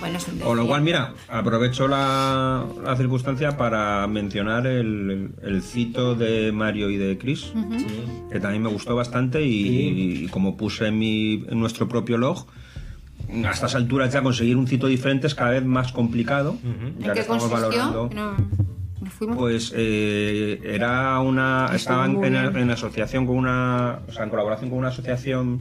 bueno, 0.00 0.18
es 0.18 0.28
un 0.28 0.38
Con 0.38 0.56
lo 0.56 0.66
cual, 0.66 0.82
mira, 0.82 1.14
aprovecho 1.28 1.88
la, 1.88 2.64
la 2.84 2.96
circunstancia 2.96 3.56
para 3.56 4.06
mencionar 4.06 4.66
el, 4.66 5.30
el 5.42 5.62
cito 5.62 6.14
de 6.14 6.52
Mario 6.52 6.90
y 6.90 6.96
de 6.96 7.16
Chris, 7.16 7.52
que 8.30 8.40
también 8.40 8.62
me 8.62 8.68
gustó 8.68 8.96
bastante 8.96 9.42
y, 9.42 10.24
y 10.24 10.28
como 10.28 10.56
puse 10.56 10.88
en, 10.88 10.98
mi, 10.98 11.44
en 11.48 11.60
nuestro 11.60 11.88
propio 11.88 12.18
log, 12.18 12.46
a 13.44 13.50
estas 13.50 13.74
alturas 13.74 14.12
ya 14.12 14.22
conseguir 14.22 14.56
un 14.56 14.66
cito 14.66 14.86
diferente 14.86 15.26
es 15.26 15.34
cada 15.34 15.50
vez 15.50 15.64
más 15.64 15.92
complicado. 15.92 16.56
¿En 16.64 16.98
ya 16.98 17.08
que 17.08 17.14
qué 17.14 17.20
estamos 17.20 17.50
valorando. 17.50 18.10
No, 18.12 18.32
no 19.00 19.10
fuimos. 19.10 19.36
Pues 19.36 19.72
eh, 19.76 20.60
era 20.64 21.20
una. 21.20 21.70
Estaban 21.74 22.22
en, 22.24 22.34
en 22.34 22.70
asociación 22.70 23.26
con 23.26 23.36
una. 23.36 24.00
O 24.08 24.12
sea, 24.12 24.24
en 24.24 24.30
colaboración 24.30 24.70
con 24.70 24.80
una 24.80 24.88
asociación 24.88 25.60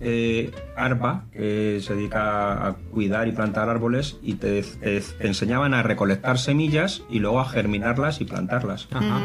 eh, 0.00 0.50
ARBA 0.76 1.24
que 1.32 1.80
se 1.82 1.94
dedica 1.94 2.66
a 2.66 2.74
cuidar 2.90 3.28
y 3.28 3.32
plantar 3.32 3.68
árboles 3.68 4.18
y 4.22 4.34
te, 4.34 4.62
te- 4.62 5.00
te 5.00 5.26
enseñaban 5.26 5.74
a 5.74 5.82
recolectar 5.82 6.38
semillas 6.38 7.02
y 7.10 7.18
luego 7.18 7.40
a 7.40 7.44
germinarlas 7.48 8.20
y 8.20 8.24
plantarlas. 8.24 8.88
Ajá. 8.92 9.20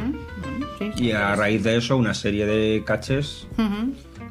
Sí, 0.80 0.92
sí. 0.96 1.04
Y 1.06 1.12
a 1.12 1.36
raíz 1.36 1.64
de 1.64 1.78
eso, 1.78 1.96
una 1.98 2.14
serie 2.14 2.46
de 2.46 2.84
caches 2.86 3.48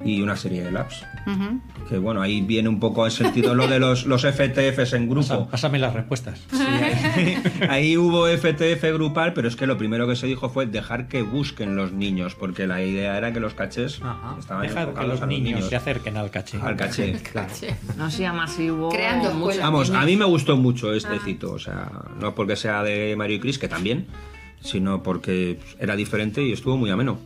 y 0.05 0.21
una 0.23 0.37
serie 0.37 0.63
de 0.63 0.71
labs. 0.71 1.03
ujú. 1.27 1.61
Que 1.89 1.99
bueno, 1.99 2.21
ahí 2.23 2.41
viene 2.41 2.69
un 2.69 2.81
poco 2.81 3.05
el 3.07 3.13
sentido 3.13 3.55
lo 3.55 3.67
de 3.69 3.79
los, 3.79 4.07
los 4.07 4.23
FTFs 4.23 4.93
en 4.95 5.09
grupo. 5.09 5.27
Pasa- 5.29 5.51
Pásame 5.51 5.79
las 5.79 5.93
respuestas. 5.95 6.41
Ahí 7.69 7.97
hubo 7.97 8.27
FTF 8.27 8.83
grupal, 8.95 9.33
pero 9.35 9.49
es 9.49 9.57
que 9.57 9.67
lo 9.67 9.77
primero 9.79 10.07
que 10.07 10.17
se 10.17 10.27
dijo 10.27 10.49
fue 10.49 10.67
dejar 10.67 11.09
que 11.09 11.23
busquen 11.23 11.77
los 11.77 11.93
niños, 11.93 12.35
porque 12.35 12.67
la 12.67 12.83
idea 12.83 13.17
era 13.19 13.33
que 13.33 13.41
los 13.41 13.55
cachés 13.55 14.01
Ajá. 14.03 14.37
estaban 14.39 14.63
Dejar 14.67 14.95
que 14.95 15.07
los 15.07 15.23
a 15.23 15.27
niños 15.27 15.67
se 15.69 15.77
acerquen 15.77 16.17
al 16.17 16.31
caché. 16.31 16.59
al 16.63 16.77
caché. 16.77 17.17
No 17.97 18.11
sea 18.11 18.33
masivo. 18.33 18.89
Creando 18.91 19.33
mucho. 19.35 19.59
Vamos, 19.61 19.91
a 19.91 20.05
mí 20.05 20.17
me 20.17 20.25
gustó 20.25 20.57
mucho 20.57 20.93
este 20.93 21.19
cito, 21.21 21.53
o 21.53 21.59
sea, 21.59 21.91
no 22.21 22.35
porque 22.35 22.57
sea 22.57 22.83
de 22.83 23.15
Mario 23.17 23.37
y 23.37 23.41
Chris, 23.41 23.59
que 23.59 23.69
también, 23.69 24.07
sino 24.61 25.03
porque 25.03 25.59
era 25.79 25.97
diferente 25.97 26.43
y 26.43 26.53
estuvo 26.53 26.77
muy 26.77 26.91
ameno. 26.91 27.19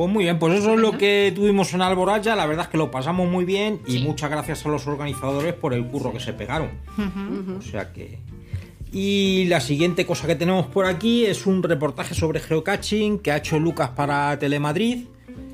Pues 0.00 0.10
muy 0.10 0.24
bien, 0.24 0.38
pues 0.38 0.58
eso 0.58 0.72
es 0.72 0.80
lo 0.80 0.96
que 0.96 1.30
tuvimos 1.36 1.74
en 1.74 1.82
Alboraya. 1.82 2.34
La 2.34 2.46
verdad 2.46 2.64
es 2.64 2.70
que 2.70 2.78
lo 2.78 2.90
pasamos 2.90 3.28
muy 3.28 3.44
bien 3.44 3.82
y 3.86 3.98
muchas 3.98 4.30
gracias 4.30 4.64
a 4.64 4.70
los 4.70 4.86
organizadores 4.86 5.52
por 5.52 5.74
el 5.74 5.86
curro 5.86 6.10
que 6.10 6.20
se 6.20 6.32
pegaron. 6.32 6.70
O 7.58 7.60
sea 7.60 7.92
que. 7.92 8.18
Y 8.90 9.44
la 9.48 9.60
siguiente 9.60 10.06
cosa 10.06 10.26
que 10.26 10.36
tenemos 10.36 10.64
por 10.68 10.86
aquí 10.86 11.26
es 11.26 11.44
un 11.44 11.62
reportaje 11.62 12.14
sobre 12.14 12.40
geocaching 12.40 13.18
que 13.18 13.30
ha 13.30 13.36
hecho 13.36 13.58
Lucas 13.58 13.90
para 13.90 14.38
Telemadrid. 14.38 15.04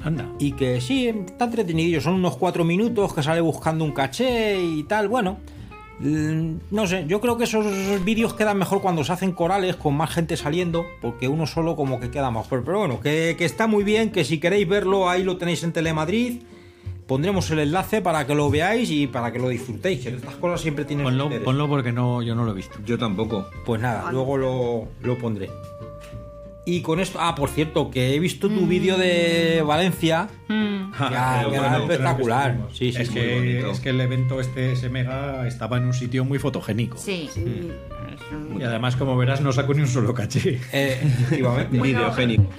Anda. 0.04 0.30
Y 0.38 0.52
que 0.52 0.80
sí, 0.80 1.08
está 1.08 1.46
entretenidillo. 1.46 2.00
Son 2.00 2.14
unos 2.14 2.36
cuatro 2.36 2.62
minutos 2.62 3.14
que 3.14 3.24
sale 3.24 3.40
buscando 3.40 3.84
un 3.84 3.90
caché 3.90 4.62
y 4.62 4.84
tal. 4.84 5.08
Bueno, 5.08 5.38
No 5.98 6.86
sé, 6.86 7.04
yo 7.08 7.20
creo 7.20 7.38
que 7.38 7.44
esos 7.44 7.64
vídeos 8.04 8.34
quedan 8.34 8.58
mejor 8.58 8.82
cuando 8.82 9.02
se 9.02 9.12
hacen 9.12 9.32
corales 9.32 9.76
con 9.76 9.96
más 9.96 10.10
gente 10.10 10.36
saliendo, 10.36 10.84
porque 11.00 11.28
uno 11.28 11.46
solo 11.46 11.74
como 11.74 11.98
que 12.00 12.10
queda 12.10 12.30
mejor. 12.30 12.62
Pero 12.64 12.80
bueno, 12.80 13.00
que, 13.00 13.34
que 13.38 13.44
está 13.46 13.66
muy 13.66 13.82
bien, 13.82 14.10
que 14.10 14.24
si 14.24 14.38
queréis 14.38 14.68
verlo, 14.68 15.08
ahí 15.08 15.22
lo 15.22 15.36
tenéis 15.38 15.62
en 15.64 15.72
Telemadrid. 15.72 16.42
Pondremos 17.06 17.48
el 17.52 17.60
enlace 17.60 18.02
para 18.02 18.26
que 18.26 18.34
lo 18.34 18.50
veáis 18.50 18.90
y 18.90 19.06
para 19.06 19.32
que 19.32 19.38
lo 19.38 19.48
disfrutéis, 19.48 20.00
que 20.02 20.08
estas 20.08 20.34
cosas 20.34 20.60
siempre 20.60 20.84
tienen 20.84 21.04
Ponlo, 21.04 21.24
interés. 21.24 21.44
ponlo 21.44 21.68
porque 21.68 21.92
no, 21.92 22.20
yo 22.20 22.34
no 22.34 22.44
lo 22.44 22.50
he 22.50 22.54
visto. 22.54 22.78
Yo 22.84 22.98
tampoco. 22.98 23.46
Pues 23.64 23.80
nada, 23.80 24.10
luego 24.10 24.36
lo, 24.36 24.88
lo 25.02 25.16
pondré. 25.16 25.48
Y 26.68 26.82
con 26.82 26.98
esto, 26.98 27.20
ah, 27.22 27.36
por 27.36 27.48
cierto, 27.48 27.92
que 27.92 28.16
he 28.16 28.18
visto 28.18 28.48
tu 28.48 28.66
vídeo 28.66 28.98
de 28.98 29.62
Valencia. 29.64 30.28
Mm. 30.48 30.90
Ya, 30.98 31.46
bueno, 31.48 31.76
espectacular. 31.78 32.58
Sí, 32.72 32.92
sí, 32.92 33.02
es, 33.02 33.10
muy 33.10 33.20
que, 33.20 33.70
es 33.70 33.78
que 33.78 33.90
el 33.90 34.00
evento 34.00 34.40
este, 34.40 34.72
ese 34.72 34.88
mega, 34.88 35.46
estaba 35.46 35.76
en 35.76 35.84
un 35.84 35.94
sitio 35.94 36.24
muy 36.24 36.40
fotogénico. 36.40 36.98
Sí. 36.98 37.30
Y 38.58 38.62
además, 38.64 38.96
como 38.96 39.16
verás, 39.16 39.40
no 39.40 39.52
saco 39.52 39.74
ni 39.74 39.82
un 39.82 39.86
solo 39.86 40.12
caché. 40.12 40.60
Eh, 40.72 41.00
efectivamente. 41.02 41.80
Videogénico. 41.82 42.50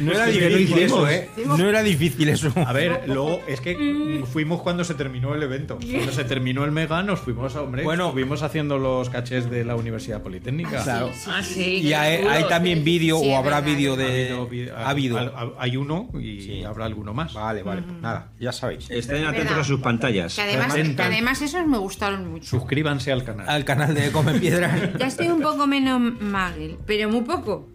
No 0.00 0.12
era 0.12 0.26
difícil 0.26 0.78
eso. 0.78 1.08
¿eh? 1.08 1.30
No 1.46 1.68
era 1.68 1.82
difícil 1.82 2.28
eso. 2.28 2.52
A 2.56 2.72
ver, 2.72 3.02
luego 3.06 3.40
es 3.46 3.60
que 3.60 4.22
fuimos 4.32 4.62
cuando 4.62 4.84
se 4.84 4.94
terminó 4.94 5.34
el 5.34 5.42
evento. 5.42 5.78
Cuando 5.78 6.12
se 6.12 6.24
terminó 6.24 6.64
el 6.64 6.70
Mega, 6.72 7.02
nos 7.02 7.20
fuimos, 7.20 7.54
hombre, 7.56 7.82
Bueno. 7.84 8.06
estuvimos 8.06 8.42
haciendo 8.42 8.78
los 8.78 9.10
cachés 9.10 9.50
de 9.50 9.64
la 9.64 9.76
Universidad 9.76 10.22
Politécnica. 10.22 10.82
Claro. 10.82 11.10
Ah, 11.28 11.42
sí. 11.42 11.78
Y 11.82 11.92
hay, 11.92 12.24
también 12.48 12.84
vídeo 12.84 13.18
Sí, 13.20 13.30
o 13.30 13.36
habrá 13.36 13.60
vídeo 13.60 13.96
de. 13.96 14.70
Ha 14.76 14.90
habido. 14.90 15.18
ha- 15.18 15.52
Hay 15.58 15.76
uno 15.76 16.08
y 16.18 16.62
habrá 16.64 16.84
alguno 16.86 17.14
más. 17.14 17.32
Vale, 17.34 17.62
vale. 17.62 17.82
Nada, 18.00 18.32
ya 18.40 18.52
sabéis. 18.52 18.90
Estén 18.90 19.24
atentos 19.24 19.44
Verdad. 19.44 19.60
a 19.60 19.64
sus 19.64 19.80
pantallas. 19.80 20.34
Que 20.34 20.42
además, 20.42 20.74
que 20.74 21.02
además 21.02 21.42
esos 21.42 21.66
me 21.66 21.78
gustaron 21.78 22.30
mucho. 22.30 22.46
Suscríbanse 22.46 23.12
al 23.12 23.24
canal. 23.24 23.48
Al 23.48 23.64
canal 23.64 23.94
de 23.94 24.10
Come 24.10 24.34
Piedra. 24.40 24.92
Ya 24.98 25.06
estoy 25.06 25.28
un 25.28 25.40
poco 25.40 25.66
menos 25.66 26.00
magel, 26.20 26.76
pero 26.86 27.08
muy 27.08 27.22
poco. 27.22 27.68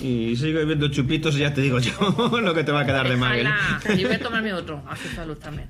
Y 0.00 0.36
sigue 0.36 0.64
viendo 0.64 0.88
chupitos 0.88 1.36
y 1.36 1.40
ya 1.40 1.54
te 1.54 1.60
digo 1.60 1.78
yo 1.78 1.92
lo 2.42 2.54
que 2.54 2.64
te 2.64 2.72
va 2.72 2.80
a 2.80 2.86
quedar 2.86 3.08
de 3.08 3.16
Magel. 3.16 3.46
Ojalá. 3.46 3.94
Yo 3.96 4.08
voy 4.08 4.16
a 4.16 4.20
tomarme 4.20 4.52
otro. 4.52 4.82
A 4.88 4.96
su 4.96 5.08
salud 5.08 5.36
también. 5.36 5.68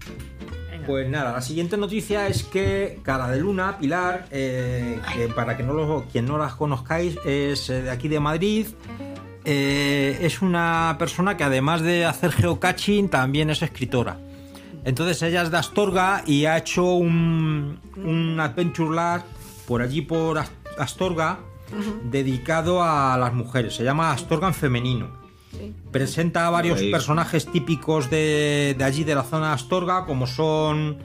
Venga. 0.70 0.86
Pues 0.86 1.08
nada, 1.08 1.32
la 1.32 1.40
siguiente 1.40 1.76
noticia 1.76 2.26
es 2.26 2.42
que 2.42 2.98
Cara 3.02 3.28
de 3.28 3.40
Luna, 3.40 3.78
Pilar, 3.78 4.26
eh, 4.30 4.98
que 5.14 5.28
para 5.28 5.56
que 5.56 5.62
no 5.62 5.72
lo, 5.72 6.06
quien 6.10 6.26
no 6.26 6.38
las 6.38 6.54
conozcáis, 6.54 7.16
es 7.24 7.70
eh, 7.70 7.82
de 7.82 7.90
aquí 7.90 8.08
de 8.08 8.20
Madrid. 8.20 8.66
Eh, 9.44 10.18
es 10.22 10.40
una 10.40 10.96
persona 10.98 11.36
que 11.36 11.44
además 11.44 11.82
de 11.82 12.06
hacer 12.06 12.32
geocaching 12.32 13.08
también 13.10 13.50
es 13.50 13.62
escritora. 13.62 14.18
Entonces 14.84 15.22
ella 15.22 15.42
es 15.42 15.50
de 15.50 15.56
Astorga 15.58 16.24
y 16.26 16.46
ha 16.46 16.58
hecho 16.58 16.84
un, 16.94 17.78
un 17.96 18.40
Adventure 18.40 18.94
Lab 18.94 19.22
por 19.66 19.82
allí 19.82 20.02
por 20.02 20.38
Dedicado 22.04 22.82
a 22.82 23.16
las 23.18 23.32
mujeres. 23.34 23.74
Se 23.74 23.84
llama 23.84 24.12
Astorga 24.12 24.48
en 24.48 24.54
femenino. 24.54 25.08
Presenta 25.92 26.46
a 26.46 26.50
varios 26.50 26.80
Ahí. 26.80 26.90
personajes 26.90 27.46
típicos 27.46 28.10
de, 28.10 28.74
de 28.76 28.84
allí, 28.84 29.04
de 29.04 29.14
la 29.14 29.22
zona 29.22 29.48
de 29.48 29.54
Astorga, 29.54 30.04
como 30.04 30.26
son 30.26 30.98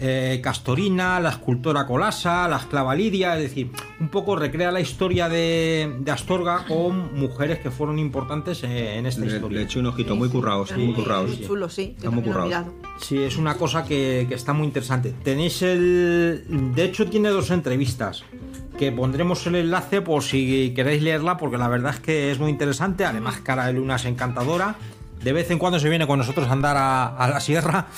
eh, 0.00 0.40
Castorina, 0.42 1.20
la 1.20 1.28
escultora 1.28 1.86
Colasa, 1.86 2.48
la 2.48 2.56
esclava 2.56 2.94
Lidia, 2.94 3.36
es 3.36 3.42
decir, 3.42 3.70
un 4.00 4.08
poco 4.08 4.34
recrea 4.34 4.72
la 4.72 4.80
historia 4.80 5.28
de, 5.28 5.94
de 6.00 6.10
Astorga 6.10 6.64
con 6.66 7.14
mujeres 7.18 7.58
que 7.58 7.70
fueron 7.70 7.98
importantes 7.98 8.64
eh, 8.64 8.96
en 8.96 9.06
esta 9.06 9.20
Le, 9.26 9.34
historia. 9.34 9.58
le 9.58 9.64
eché 9.64 9.78
un 9.78 9.86
ojito 9.86 10.16
muy 10.16 10.28
currados, 10.30 10.74
muy 10.76 10.94
currados. 10.94 11.28
Muy 11.36 11.46
chulo, 11.46 11.68
sí. 11.68 11.94
Está 11.96 12.10
muy 12.10 12.22
Yo 12.24 12.32
también 12.32 12.34
lo 12.34 12.40
he 12.40 12.48
currado. 12.48 12.72
mirado. 12.72 12.96
Sí, 12.98 13.18
es 13.18 13.36
una 13.36 13.54
cosa 13.54 13.84
que, 13.84 14.26
que 14.28 14.34
está 14.34 14.52
muy 14.52 14.66
interesante. 14.66 15.14
Tenéis 15.22 15.62
el. 15.62 16.44
De 16.74 16.84
hecho, 16.84 17.06
tiene 17.08 17.28
dos 17.28 17.50
entrevistas. 17.50 18.24
Que 18.78 18.90
pondremos 18.92 19.46
el 19.46 19.56
enlace 19.56 20.00
por 20.00 20.22
si 20.22 20.72
queréis 20.74 21.02
leerla, 21.02 21.36
porque 21.36 21.58
la 21.58 21.68
verdad 21.68 21.92
es 21.94 22.00
que 22.00 22.30
es 22.30 22.38
muy 22.38 22.50
interesante. 22.50 23.04
Además, 23.04 23.38
Cara 23.42 23.66
de 23.66 23.74
Luna 23.74 23.96
es 23.96 24.06
encantadora. 24.06 24.76
De 25.22 25.34
vez 25.34 25.50
en 25.50 25.58
cuando 25.58 25.78
se 25.78 25.90
viene 25.90 26.06
con 26.06 26.18
nosotros 26.18 26.48
a 26.48 26.52
andar 26.52 26.78
a, 26.78 27.08
a 27.14 27.28
la 27.28 27.40
sierra. 27.40 27.88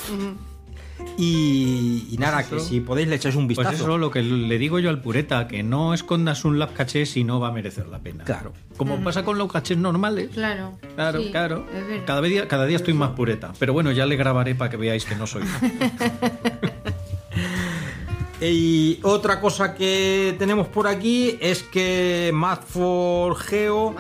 Y, 1.18 2.07
y 2.11 2.16
nada, 2.18 2.42
que 2.48 2.57
eso. 2.57 2.64
si 2.66 2.80
podéis 2.80 3.09
le 3.09 3.16
echáis 3.16 3.34
un 3.36 3.46
Pues 3.46 3.59
vistazo. 3.59 3.84
eso 3.84 3.98
lo 3.98 4.11
que 4.11 4.22
le 4.22 4.59
digo 4.59 4.78
yo 4.78 4.88
al 4.90 5.00
pureta, 5.03 5.46
que 5.46 5.62
no 5.62 5.92
escondas 5.94 6.44
un 6.44 6.59
lab 6.59 6.72
caché 6.72 7.05
si 7.07 7.22
no 7.24 7.38
va 7.38 7.48
a 7.48 7.53
merecer 7.53 7.86
la 7.88 7.98
pena. 7.98 8.24
Claro. 8.24 8.53
Como 8.76 8.98
pasa 9.05 9.22
con 9.24 9.36
los 9.38 9.53
cachés 9.53 9.76
normales. 9.76 10.30
Claro. 10.32 10.78
Claro, 10.94 11.22
sí, 11.22 11.30
claro. 11.30 11.66
Cada 12.07 12.22
día, 12.22 12.48
cada 12.48 12.64
día 12.66 12.76
estoy 12.76 12.94
más 12.94 13.11
pureta. 13.11 13.53
Pero 13.59 13.72
bueno, 13.74 13.92
ya 13.92 14.07
le 14.07 14.16
grabaré 14.16 14.55
para 14.55 14.70
que 14.70 14.76
veáis 14.78 15.05
que 15.05 15.14
no 15.16 15.26
soy. 15.26 15.42
Y 18.44 18.98
otra 19.03 19.40
cosa 19.40 19.72
que 19.74 20.34
tenemos 20.36 20.66
por 20.66 20.88
aquí 20.88 21.38
es 21.40 21.62
que 21.62 22.32
Math 22.34 22.64
for 22.66 23.36
Geo. 23.36 23.94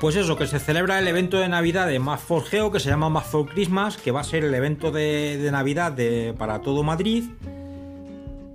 Pues 0.00 0.14
eso, 0.14 0.36
que 0.36 0.46
se 0.46 0.60
celebra 0.60 0.98
el 1.00 1.08
evento 1.08 1.38
de 1.38 1.48
Navidad 1.48 1.88
de 1.88 1.98
Math 1.98 2.20
for 2.20 2.44
Geo, 2.44 2.70
que 2.70 2.78
se 2.78 2.88
llama 2.88 3.08
Math 3.08 3.26
for 3.26 3.48
Christmas, 3.48 3.96
que 3.96 4.12
va 4.12 4.20
a 4.20 4.24
ser 4.24 4.44
el 4.44 4.54
evento 4.54 4.92
de, 4.92 5.38
de 5.38 5.50
Navidad 5.50 5.90
de- 5.90 6.34
para 6.38 6.60
todo 6.60 6.84
Madrid. 6.84 7.24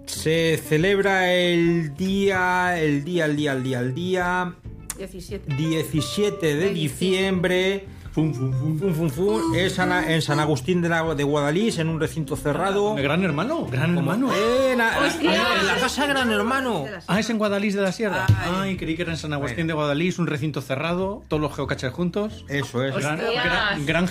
Se 0.06 0.58
celebra 0.58 1.34
el 1.34 1.96
día, 1.96 2.80
el 2.80 3.04
día, 3.04 3.26
el 3.26 3.36
día, 3.36 3.52
el 3.54 3.64
día, 3.64 3.80
el 3.80 3.94
día 3.94 4.54
17. 4.98 5.54
17 5.56 6.56
de 6.56 6.70
diciembre. 6.74 7.86
Fum, 8.14 8.32
fum, 8.32 8.54
fum, 8.54 8.78
fum, 8.80 8.94
fum, 8.94 9.10
fum. 9.10 9.56
Es 9.56 9.80
Ana- 9.80 10.14
en 10.14 10.22
San 10.22 10.40
Agustín 10.40 10.82
de, 10.84 10.90
la- 10.90 11.16
de 11.16 11.24
Guadalís, 11.24 11.80
en 11.80 11.90
un 11.90 12.00
recinto 12.00 12.36
cerrado. 12.36 12.94
Gran 12.94 13.24
hermano, 13.24 13.66
gran 13.66 13.98
hermano. 13.98 14.30
Eh, 14.32 14.76
na- 14.78 15.00
Hostia. 15.00 15.32
en 15.60 15.66
la 15.66 15.76
casa 15.78 16.06
Gran 16.06 16.32
Hermano. 16.32 16.86
Ah, 17.08 17.20
es 17.20 17.30
en 17.32 17.40
Guadalís 17.40 17.74
de 17.74 17.82
la 17.82 17.92
Sierra. 17.92 18.28
Ay, 18.56 18.78
creí 18.78 18.96
que 18.96 19.02
era 19.02 19.12
en 19.12 19.18
San 19.18 19.34
Agustín 19.34 19.66
de 19.66 19.74
Guadalís, 19.74 20.20
un 20.20 20.28
recinto 20.28 20.62
cerrado, 20.62 21.24
todos 21.28 21.42
los 21.42 21.56
geocaches 21.56 21.92
juntos. 21.92 22.46
Eso 22.50 22.84
es. 22.84 22.96
Gran, 22.96 23.18
gran- 23.18 23.86
gran 23.88 24.08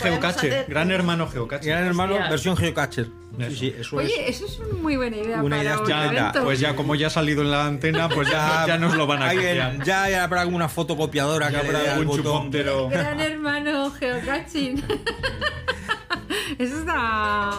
gran 0.69 0.91
hermano 0.91 1.29
geocache. 1.29 1.69
Gran 1.69 1.85
Hermano, 1.87 2.15
versión 2.29 2.57
geocatcher. 2.57 3.07
Sí, 3.49 3.57
sí, 3.57 3.75
eso 3.79 4.01
es. 4.01 4.07
Oye, 4.13 4.29
eso 4.29 4.47
es 4.47 4.59
una 4.59 4.75
muy 4.75 4.97
buena 4.97 5.17
idea 5.17 5.43
Una 5.43 5.57
para 5.57 5.63
idea 5.63 5.79
un 5.79 5.91
estupenda. 5.91 6.21
evento. 6.21 6.45
Pues 6.45 6.61
ya, 6.61 6.77
como 6.77 6.95
ya 6.95 7.07
ha 7.07 7.11
salido 7.11 7.43
en 7.43 7.51
la 7.51 7.67
antena, 7.67 8.09
pues 8.09 8.31
ya, 8.31 8.65
ya 8.69 8.79
nos 8.79 8.95
lo 8.95 9.07
van 9.07 9.23
a 9.23 9.33
copiar. 9.33 9.83
ya, 9.85 10.09
ya 10.11 10.25
habrá 10.25 10.43
alguna 10.43 10.69
fotocopiadora 10.69 11.51
Ya 11.51 11.61
que 11.63 11.67
habrá 11.69 11.95
algún 11.95 12.17
chupontero. 12.17 12.89
Gran 12.89 13.21
hermano 13.21 13.91
geocaching. 13.91 14.83
eso 16.59 16.79
está... 16.79 17.51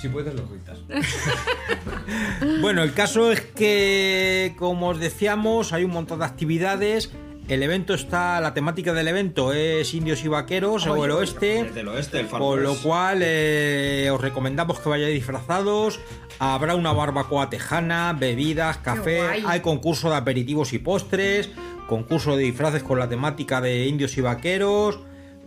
Si 0.00 0.08
puedes, 0.08 0.34
lo 0.34 0.42
quitas. 0.50 0.78
Bueno, 2.60 2.82
el 2.82 2.92
caso 2.94 3.30
es 3.32 3.40
que, 3.42 4.54
como 4.58 4.88
os 4.88 4.98
decíamos, 4.98 5.72
hay 5.72 5.84
un 5.84 5.90
montón 5.92 6.20
de 6.20 6.24
actividades. 6.24 7.10
El 7.50 7.64
evento 7.64 7.94
está, 7.94 8.40
la 8.40 8.54
temática 8.54 8.92
del 8.92 9.08
evento 9.08 9.52
es 9.52 9.92
indios 9.92 10.24
y 10.24 10.28
vaqueros 10.28 10.86
o 10.86 11.04
el 11.04 11.10
oeste. 11.10 11.64
Desde 11.64 11.80
el 11.80 11.88
oeste, 11.88 12.20
el 12.20 12.28
Con 12.28 12.62
lo 12.62 12.76
cual 12.76 13.22
eh, 13.22 14.08
os 14.12 14.20
recomendamos 14.20 14.78
que 14.78 14.88
vayáis 14.88 15.14
disfrazados. 15.14 15.98
Habrá 16.38 16.76
una 16.76 16.92
barbacoa 16.92 17.50
tejana, 17.50 18.12
bebidas, 18.16 18.76
café. 18.76 19.42
Hay 19.44 19.58
concurso 19.62 20.10
de 20.10 20.16
aperitivos 20.16 20.72
y 20.74 20.78
postres. 20.78 21.50
Concurso 21.88 22.36
de 22.36 22.44
disfraces 22.44 22.84
con 22.84 23.00
la 23.00 23.08
temática 23.08 23.60
de 23.60 23.88
indios 23.88 24.16
y 24.16 24.20
vaqueros. 24.20 25.00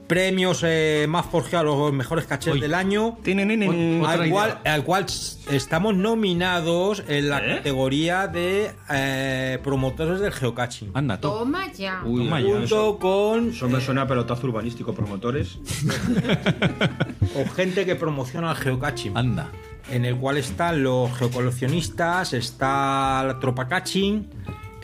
Premios 0.07 0.61
eh, 0.63 1.05
más 1.09 1.25
forjados 1.25 1.73
a 1.73 1.81
los 1.83 1.93
mejores 1.93 2.25
cachés 2.25 2.59
del 2.59 2.73
año. 2.73 3.17
Otra 3.19 4.11
Al 4.11 4.29
cual, 4.29 4.59
idea. 4.61 4.73
al 4.73 4.83
cual 4.83 5.05
estamos 5.49 5.95
nominados 5.95 7.03
en 7.07 7.29
la 7.29 7.39
¿Eh? 7.39 7.55
categoría 7.55 8.27
de 8.27 8.71
eh, 8.89 9.59
promotores 9.63 10.19
del 10.19 10.31
geocaching. 10.33 10.91
Anda, 10.93 11.19
tú. 11.19 11.29
Toma 11.29 11.71
ya. 11.71 12.01
Uy, 12.05 12.25
Toma 12.25 12.41
ya. 12.41 12.47
Junto 12.47 12.63
eso, 12.65 12.99
con 12.99 13.49
eso 13.49 13.69
me 13.69 13.79
suena 13.81 14.01
a 14.03 14.07
pelotazo 14.07 14.45
urbanístico 14.47 14.93
promotores. 14.93 15.57
o 17.35 17.49
gente 17.55 17.85
que 17.85 17.95
promociona 17.95 18.51
el 18.51 18.57
geocaching. 18.57 19.17
Anda. 19.17 19.49
en 19.89 20.05
el 20.05 20.15
cual 20.15 20.37
están 20.37 20.81
los 20.83 21.11
geocoleccionistas, 21.17 22.33
está 22.33 23.23
la 23.25 23.39
tropa 23.39 23.67
catching, 23.67 24.27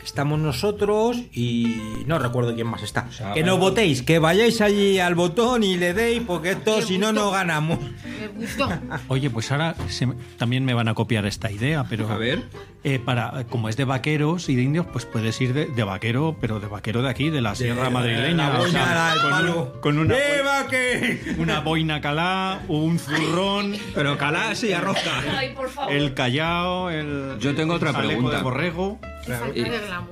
estamos 0.04 0.38
nosotros 0.38 1.16
y 1.32 1.76
no 2.06 2.18
recuerdo 2.18 2.54
quién 2.54 2.66
más 2.66 2.82
está. 2.82 3.10
sea, 3.10 3.32
que 3.32 3.42
no 3.42 3.52
bueno. 3.52 3.70
votéis, 3.70 4.02
que 4.02 4.18
vayáis 4.18 4.60
allí 4.60 4.98
al 4.98 5.14
botón 5.14 5.62
y 5.62 5.76
le 5.76 5.94
deis, 5.94 6.22
porque 6.26 6.52
esto 6.52 6.82
si 6.82 6.98
no, 6.98 7.12
no 7.12 7.30
ganamos. 7.30 7.78
Me 7.80 8.28
gustó. 8.28 8.68
Oye, 9.08 9.30
pues 9.30 9.50
ahora 9.52 9.74
se 9.88 10.08
también 10.36 10.64
me 10.64 10.74
van 10.74 10.88
a 10.88 10.94
copiar 10.94 11.26
esta 11.26 11.50
idea, 11.50 11.84
pero. 11.88 12.08
A 12.10 12.16
ver. 12.16 12.42
Eh, 12.82 12.98
para, 12.98 13.44
como 13.50 13.68
es 13.68 13.76
de 13.76 13.84
vaqueros 13.84 14.48
y 14.48 14.56
de 14.56 14.62
indios, 14.62 14.86
pues 14.90 15.04
puedes 15.04 15.38
ir 15.40 15.52
de, 15.52 15.66
de 15.66 15.84
vaquero, 15.84 16.36
pero 16.40 16.60
de 16.60 16.66
vaquero 16.66 17.02
de 17.02 17.10
aquí, 17.10 17.28
de 17.30 17.40
la 17.42 17.54
Sierra 17.54 17.90
Madrileña. 17.90 18.50
la 18.50 18.60
o 18.60 18.66
sea, 18.68 18.84
boina, 18.84 19.12
el 19.12 19.20
con, 19.20 19.30
palo. 19.30 19.72
un- 19.74 19.80
con 19.80 19.98
una, 19.98 20.14
¡Eva, 20.18 20.66
que! 20.68 21.34
una 21.38 21.60
boina 21.60 22.00
calá, 22.00 22.62
un 22.68 22.98
zurrón, 22.98 23.76
Pero 23.94 24.16
calás 24.16 24.62
y 24.64 24.72
arroja. 24.72 25.00
Ay, 25.36 25.52
por 25.54 25.68
favor. 25.68 25.92
el 25.92 26.14
callao, 26.14 26.88
el. 26.90 27.36
Yo 27.38 27.54
tengo 27.54 27.74
otra 27.74 27.90
el 27.90 27.96
pregunta. 27.96 28.36
de 28.38 28.42
borrego. 28.42 28.98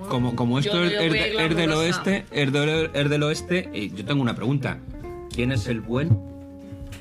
Como, 0.08 0.36
como 0.36 0.58
esto 0.58 0.84
es, 0.84 0.90
veo 0.90 1.00
es 1.00 1.08
muy 1.10 1.18
de- 1.18 1.46
es 1.46 1.56
del 1.56 1.72
oeste, 1.72 2.24
es 2.30 2.52
del, 2.52 2.90
es 2.92 3.08
del 3.10 3.22
oeste, 3.22 3.68
y 3.72 3.90
yo 3.94 4.04
tengo 4.04 4.20
una 4.22 4.34
pregunta. 4.34 4.78
¿Quién 5.34 5.52
es 5.52 5.66
el 5.66 5.80
bueno? 5.80 6.22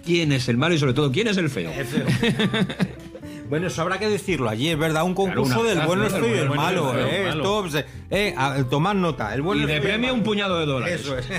¿Quién 0.05 0.31
es 0.31 0.47
el 0.47 0.55
malo? 0.57 0.73
Y 0.73 0.79
sobre 0.79 0.93
todo, 0.93 1.11
¿quién 1.11 1.27
es 1.27 1.35
el 1.37 1.49
feo? 1.49 1.69
Bueno, 3.49 3.67
eso 3.67 3.81
habrá 3.81 3.97
que 3.99 4.09
decirlo 4.09 4.49
allí, 4.49 4.69
es 4.69 4.77
verdad, 4.77 5.03
un 5.03 5.13
concurso 5.13 5.63
del 5.63 5.79
bueno 5.81 6.05
estoy 6.05 6.31
y 6.31 6.33
el 6.33 6.49
malo, 6.49 6.93
¿eh? 6.97 7.25
malo. 7.29 7.65
Esto, 7.65 7.79
eh, 8.09 8.33
a- 8.37 8.63
tomad 8.69 8.93
nota, 8.95 9.33
el 9.33 9.41
bueno 9.41 9.63
Y 9.63 9.65
de 9.65 9.79
premio 9.81 10.13
un 10.13 10.23
puñado 10.23 10.59
de 10.59 10.65
dólares. 10.65 11.01
Eso 11.01 11.17
es. 11.17 11.27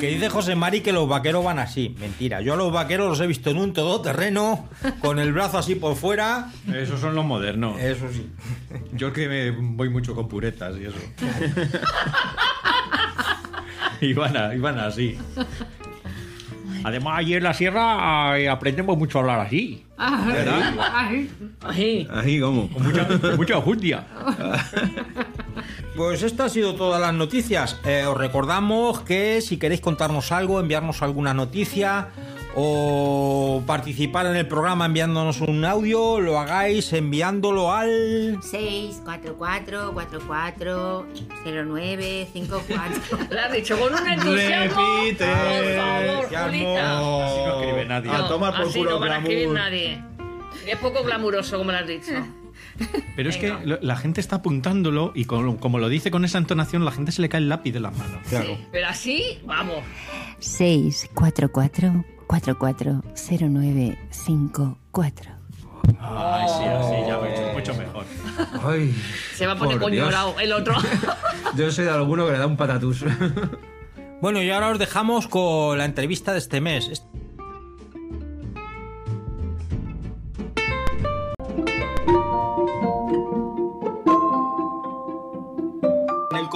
Que 0.00 0.06
dice 0.10 0.28
José 0.28 0.54
Mari 0.54 0.80
que 0.80 0.92
los 0.92 1.08
vaqueros 1.08 1.44
van 1.44 1.58
así. 1.58 1.96
Mentira, 1.98 2.40
yo 2.40 2.52
a 2.54 2.56
los 2.56 2.70
vaqueros 2.72 3.08
los 3.08 3.20
he 3.20 3.26
visto 3.26 3.50
en 3.50 3.56
un 3.58 3.72
todoterreno, 3.72 4.68
con 5.00 5.18
el 5.18 5.32
brazo 5.32 5.58
así 5.58 5.74
por 5.74 5.96
fuera. 5.96 6.52
Esos 6.72 7.00
son 7.00 7.16
los 7.16 7.24
modernos. 7.24 7.80
Eso 7.80 8.06
sí. 8.12 8.30
Yo 8.92 9.12
que 9.12 9.28
me 9.28 9.50
voy 9.50 9.88
mucho 9.88 10.14
con 10.14 10.28
puretas 10.28 10.76
y 10.78 10.84
eso. 10.84 10.98
y 14.00 14.12
van, 14.12 14.36
a- 14.36 14.54
y 14.54 14.58
van 14.58 14.78
así. 14.78 15.18
Además, 16.84 17.18
allí 17.18 17.34
en 17.34 17.42
la 17.42 17.54
sierra 17.54 18.38
eh, 18.38 18.48
aprendemos 18.48 18.96
mucho 18.96 19.18
a 19.18 19.20
hablar 19.22 19.40
así. 19.40 19.84
¿Verdad? 19.98 20.74
Ay. 21.60 22.08
Ahí, 22.10 22.40
¿cómo? 22.40 22.68
Con 22.68 22.82
mucha, 22.84 23.06
con 23.06 23.36
mucha 23.36 23.54
enjundia. 23.54 24.04
Pues 25.96 26.22
esto 26.22 26.44
ha 26.44 26.48
sido 26.48 26.74
todas 26.74 27.00
las 27.00 27.12
noticias. 27.12 27.80
Eh, 27.84 28.04
os 28.06 28.16
recordamos 28.16 29.00
que 29.00 29.40
si 29.40 29.56
queréis 29.56 29.80
contarnos 29.80 30.30
algo, 30.30 30.60
enviarnos 30.60 31.02
alguna 31.02 31.34
noticia 31.34 32.08
o 32.54 33.62
participar 33.66 34.26
en 34.26 34.36
el 34.36 34.46
programa 34.48 34.86
enviándonos 34.86 35.40
un 35.40 35.64
audio, 35.64 36.20
lo 36.20 36.38
hagáis 36.38 36.92
enviándolo 36.92 37.72
al 37.72 38.38
644 38.42 39.92
44 39.92 41.06
09 41.44 42.28
54. 42.32 43.18
Lo 43.30 43.40
has 43.40 43.52
dicho 43.52 43.78
con 43.78 43.94
un 43.94 44.08
entusiasmo. 44.08 44.82
Repite. 45.04 45.26
Por 45.26 45.76
favor, 45.76 46.24
Julita. 46.24 46.98
Así 47.26 47.38
no 47.38 47.60
escribe 47.60 47.84
nadie. 47.84 48.10
A 48.10 48.28
tomar 48.28 48.54
por 48.56 48.66
así 48.66 48.78
culo 48.78 48.90
no 48.90 49.00
van 49.00 49.12
a 49.12 49.18
escribir 49.18 49.48
glamour. 49.48 49.58
nadie. 49.60 50.04
Es 50.66 50.76
poco 50.78 51.02
glamuroso, 51.02 51.58
como 51.58 51.72
lo 51.72 51.78
has 51.78 51.86
dicho. 51.86 52.12
Pero 53.16 53.30
es 53.30 53.36
que 53.36 53.52
la 53.80 53.96
gente 53.96 54.20
está 54.20 54.36
apuntándolo 54.36 55.12
y 55.14 55.24
como 55.24 55.78
lo 55.78 55.88
dice 55.88 56.10
con 56.10 56.24
esa 56.24 56.38
entonación, 56.38 56.84
la 56.84 56.92
gente 56.92 57.10
se 57.12 57.22
le 57.22 57.28
cae 57.28 57.40
el 57.40 57.48
lápiz 57.48 57.72
de 57.72 57.80
las 57.80 57.96
manos. 57.96 58.20
Sí, 58.24 58.58
pero 58.70 58.86
así, 58.86 59.40
vamos. 59.44 59.78
644 60.38 62.04
44 62.28 63.02
09 63.16 63.98
54. 64.10 65.30
Ay, 66.00 66.46
sí, 66.46 66.64
así 66.64 66.94
ya 67.06 67.18
mucho, 67.18 67.52
mucho 67.54 67.74
mejor. 67.74 68.04
Ay, 68.62 68.94
Se 69.34 69.46
va 69.46 69.54
a 69.54 69.56
poner 69.56 69.80
Por 69.80 69.90
Dios. 69.90 70.04
coñolao 70.04 70.38
el 70.38 70.52
otro. 70.52 70.74
yo 71.56 71.72
soy 71.72 71.86
de 71.86 71.90
alguno 71.90 72.26
que 72.26 72.32
le 72.32 72.38
da 72.38 72.46
un 72.46 72.56
patatús. 72.56 73.04
Bueno, 74.20 74.42
y 74.42 74.50
ahora 74.50 74.68
os 74.70 74.78
dejamos 74.78 75.26
con 75.26 75.78
la 75.78 75.84
entrevista 75.86 76.32
de 76.32 76.38
este 76.38 76.60
mes. 76.60 77.02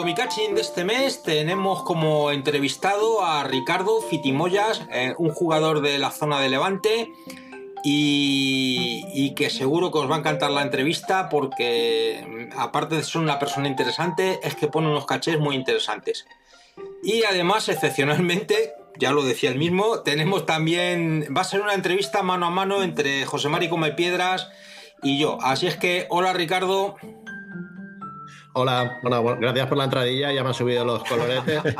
Comicaching 0.03 0.57
de 0.57 0.63
este 0.63 0.83
mes 0.83 1.23
tenemos 1.23 1.85
como 1.85 2.33
entrevistado 2.33 3.25
a 3.25 3.45
Ricardo 3.45 4.03
Fitimoyas, 4.03 4.83
eh, 4.91 5.15
un 5.17 5.31
jugador 5.31 5.81
de 5.81 5.97
la 6.01 6.11
zona 6.11 6.41
de 6.41 6.49
Levante 6.49 7.13
y, 7.85 9.05
y 9.15 9.37
que 9.37 9.49
seguro 9.49 9.93
que 9.93 9.99
os 9.99 10.11
va 10.11 10.17
a 10.17 10.19
encantar 10.19 10.51
la 10.51 10.63
entrevista 10.63 11.29
porque 11.29 12.27
mm, 12.53 12.59
aparte 12.59 12.97
de 12.97 13.05
ser 13.05 13.21
una 13.21 13.39
persona 13.39 13.69
interesante 13.69 14.41
es 14.43 14.57
que 14.57 14.67
pone 14.67 14.89
unos 14.89 15.07
cachés 15.07 15.39
muy 15.39 15.55
interesantes. 15.55 16.27
Y 17.05 17.23
además, 17.23 17.69
excepcionalmente, 17.69 18.73
ya 18.99 19.13
lo 19.13 19.23
decía 19.23 19.51
el 19.51 19.59
mismo, 19.59 20.01
tenemos 20.01 20.47
también, 20.47 21.29
va 21.33 21.43
a 21.43 21.45
ser 21.45 21.61
una 21.61 21.75
entrevista 21.75 22.25
mano 22.25 22.47
a 22.47 22.51
mano 22.51 22.83
entre 22.83 23.25
José 23.25 23.49
Mari 23.49 23.69
Come 23.69 23.93
Piedras 23.93 24.49
y 25.01 25.21
yo. 25.21 25.39
Así 25.43 25.69
es 25.69 25.77
que, 25.77 26.07
hola 26.11 26.33
Ricardo. 26.33 26.97
Hola, 28.55 28.99
bueno, 29.03 29.23
bueno, 29.23 29.39
gracias 29.41 29.67
por 29.67 29.79
la 29.79 29.85
entradilla, 29.85 30.33
ya 30.33 30.43
me 30.43 30.49
han 30.49 30.55
subido 30.55 30.85
los 30.85 31.03
coloretes. 31.05 31.63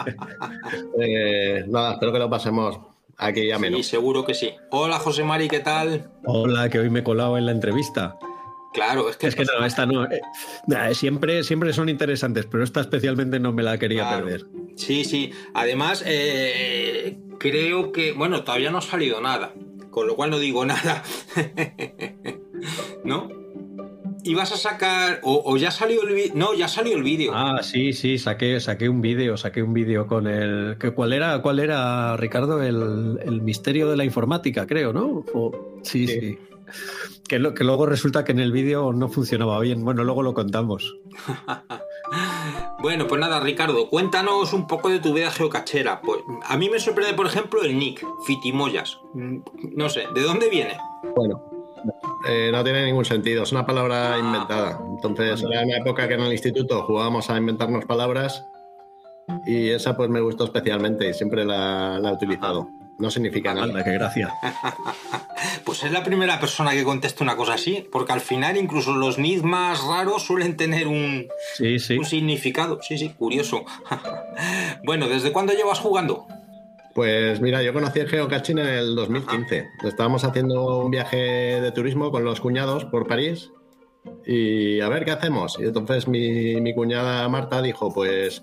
Eh, 1.01 1.65
nada, 1.69 1.93
espero 1.95 2.13
que 2.13 2.19
lo 2.19 2.31
pasemos 2.31 2.79
aquí 3.19 3.47
ya 3.49 3.57
Sí, 3.57 3.63
menos. 3.63 3.87
seguro 3.87 4.25
que 4.25 4.35
sí. 4.35 4.51
Hola 4.71 4.99
José 4.99 5.25
Mari, 5.25 5.49
¿qué 5.49 5.61
tal? 5.61 6.11
Hola, 6.25 6.69
que 6.69 6.79
hoy 6.79 6.91
me 6.91 7.01
he 7.01 7.05
colado 7.05 7.37
en 7.39 7.47
la 7.47 7.53
entrevista. 7.53 8.17
Claro, 8.73 9.09
es 9.11 9.17
que... 9.17 9.27
Es 9.27 9.35
que 9.35 9.45
no, 9.45 9.65
esta 9.67 9.85
no. 9.87 10.05
eh, 10.05 10.21
nah, 10.67 10.93
siempre, 10.95 11.43
siempre 11.45 11.73
son 11.73 11.89
interesantes, 11.89 12.47
pero 12.47 12.65
esta 12.65 12.81
especialmente 12.81 13.39
no 13.41 13.53
me 13.53 13.63
la 13.63 13.79
quería 13.79 14.03
Claro. 14.09 14.25
perder. 14.25 14.47
Sí, 14.77 15.05
sí. 15.05 15.33
Además, 15.55 16.03
eh, 16.07 17.19
creo 17.39 17.93
que, 17.93 18.13
bueno, 18.13 18.45
todavía 18.45 18.71
no 18.71 18.79
ha 18.79 18.83
salido 18.83 19.21
nada, 19.21 19.53
con 19.91 20.07
lo 20.07 20.17
cual 20.17 20.31
no 20.31 20.39
digo 20.39 20.65
nada. 20.67 21.03
¿No? 23.05 23.29
¿Y 24.25 24.35
vas 24.35 24.53
a 24.53 24.57
sacar, 24.57 25.21
o, 25.25 25.43
o 25.45 25.57
ya 25.57 25.71
salió 25.71 26.03
el 26.03 26.15
vídeo? 26.15 26.33
No, 26.35 26.55
ya 26.55 26.69
salió 26.69 26.97
el 26.97 27.03
vídeo. 27.03 27.33
Ah, 27.35 27.61
sí, 27.63 27.93
sí, 27.93 28.19
saqué, 28.19 28.61
saqué 28.61 28.89
un 28.89 29.01
vídeo, 29.01 29.37
saqué 29.37 29.63
un 29.63 29.73
vídeo 29.73 30.07
con 30.07 30.27
el. 30.27 30.77
que 30.79 30.93
¿Cuál 30.93 31.13
era, 31.13 31.43
cuál 31.43 31.59
era 31.59 32.17
Ricardo? 32.17 32.63
El, 32.63 33.19
el 33.25 33.43
misterio 33.43 33.89
de 33.91 33.97
la 33.97 34.05
informática, 34.05 34.67
creo, 34.67 34.93
¿no? 34.93 35.25
O- 35.35 35.79
sí, 35.83 36.07
sí. 36.07 36.39
Que, 37.29 37.39
lo- 37.39 37.53
que 37.55 37.65
luego 37.65 37.85
resulta 37.87 38.25
que 38.25 38.33
en 38.33 38.39
el 38.41 38.53
vídeo 38.53 38.93
no 38.93 39.09
funcionaba 39.09 39.59
bien. 39.61 39.85
Bueno, 39.85 40.05
luego 40.05 40.23
lo 40.23 40.35
contamos. 40.35 40.97
Bueno, 42.83 43.07
pues 43.07 43.21
nada, 43.21 43.39
Ricardo, 43.41 43.89
cuéntanos 43.89 44.53
un 44.53 44.67
poco 44.67 44.89
de 44.89 44.99
tu 44.99 45.15
vida 45.15 45.31
geocachera. 45.31 46.01
Pues 46.03 46.19
a 46.45 46.57
mí 46.57 46.69
me 46.69 46.81
sorprende, 46.81 47.15
por 47.15 47.27
ejemplo, 47.27 47.63
el 47.63 47.79
nick, 47.79 48.05
Fitimoyas. 48.27 48.99
Mm, 49.15 49.39
No 49.77 49.89
sé, 49.89 50.05
¿de 50.15 50.23
dónde 50.23 50.51
viene? 50.51 50.77
Bueno, 51.17 51.41
eh, 52.29 52.51
no 52.53 52.63
tiene 52.65 52.85
ningún 52.85 53.05
sentido, 53.05 53.43
es 53.43 53.53
una 53.53 53.67
palabra 53.67 54.19
inventada. 54.19 54.79
Entonces, 54.89 55.43
era 55.43 55.63
una 55.63 55.77
época 55.79 56.09
que 56.09 56.15
en 56.15 56.21
el 56.21 56.33
instituto 56.33 56.83
jugábamos 56.83 57.31
a 57.31 57.37
inventarnos 57.37 57.85
palabras 57.85 58.47
y 59.47 59.71
esa 59.71 59.97
pues 59.97 60.09
me 60.11 60.21
gustó 60.21 60.45
especialmente 60.45 61.09
y 61.09 61.15
siempre 61.15 61.45
la, 61.45 61.99
la 62.01 62.11
he 62.11 62.13
utilizado. 62.13 62.69
No 62.99 63.11
significa 63.11 63.55
nada. 63.55 63.67
Anda, 63.67 63.85
qué 63.85 63.93
gracia. 63.93 64.33
Pues 65.65 65.83
es 65.85 65.93
la 65.93 66.05
primera 66.05 66.39
persona 66.39 66.73
que 66.73 66.85
contesta 66.85 67.25
una 67.25 67.37
cosa 67.37 67.55
así, 67.55 67.89
porque 67.91 68.13
al 68.13 68.21
final 68.21 68.57
incluso 68.57 68.95
los 68.95 69.19
nicks 69.19 69.43
más 69.43 69.83
raros 69.83 70.23
suelen 70.25 70.57
tener 70.57 70.87
un, 70.87 71.27
Sí, 71.55 71.79
sí. 71.79 71.97
un 71.97 72.05
significado. 72.05 72.79
Sí, 72.83 72.99
sí, 72.99 73.09
curioso. 73.11 73.65
bueno, 74.85 75.09
¿desde 75.09 75.33
cuándo 75.33 75.53
llevas 75.53 75.81
jugando? 75.81 76.27
Pues 76.95 77.41
mira, 77.41 77.63
yo 77.63 77.73
conocí 77.73 78.01
el 78.01 78.09
geocaching 78.09 78.59
en 78.59 78.67
el 78.67 78.95
2015. 78.95 79.71
Estábamos 79.85 80.25
haciendo 80.25 80.79
un 80.79 80.91
viaje 80.91 81.17
de 81.17 81.73
turismo 81.73 82.11
con 82.11 82.25
los 82.25 82.41
cuñados 82.41 82.85
por 82.85 83.07
París 83.07 83.51
y 84.27 84.81
a 84.81 84.89
ver 84.89 85.05
qué 85.05 85.13
hacemos. 85.13 85.59
Y 85.59 85.65
entonces 85.65 86.07
mi, 86.07 86.61
mi 86.61 86.75
cuñada 86.75 87.29
Marta 87.29 87.63
dijo, 87.63 87.93
pues, 87.93 88.43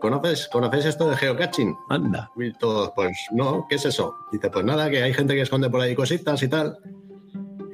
¿conoces, 0.00 0.48
¿conocéis 0.48 0.84
esto 0.84 1.08
de 1.08 1.16
geocaching? 1.16 1.76
Anda. 1.88 2.30
Y 2.36 2.52
todos, 2.52 2.92
pues 2.94 3.16
no, 3.32 3.66
¿qué 3.68 3.76
es 3.76 3.84
eso? 3.84 4.14
Dice, 4.30 4.50
pues 4.50 4.64
nada, 4.64 4.88
que 4.88 5.02
hay 5.02 5.12
gente 5.12 5.34
que 5.34 5.42
esconde 5.42 5.68
por 5.68 5.80
ahí 5.80 5.94
cositas 5.94 6.42
y 6.42 6.48
tal. 6.48 6.78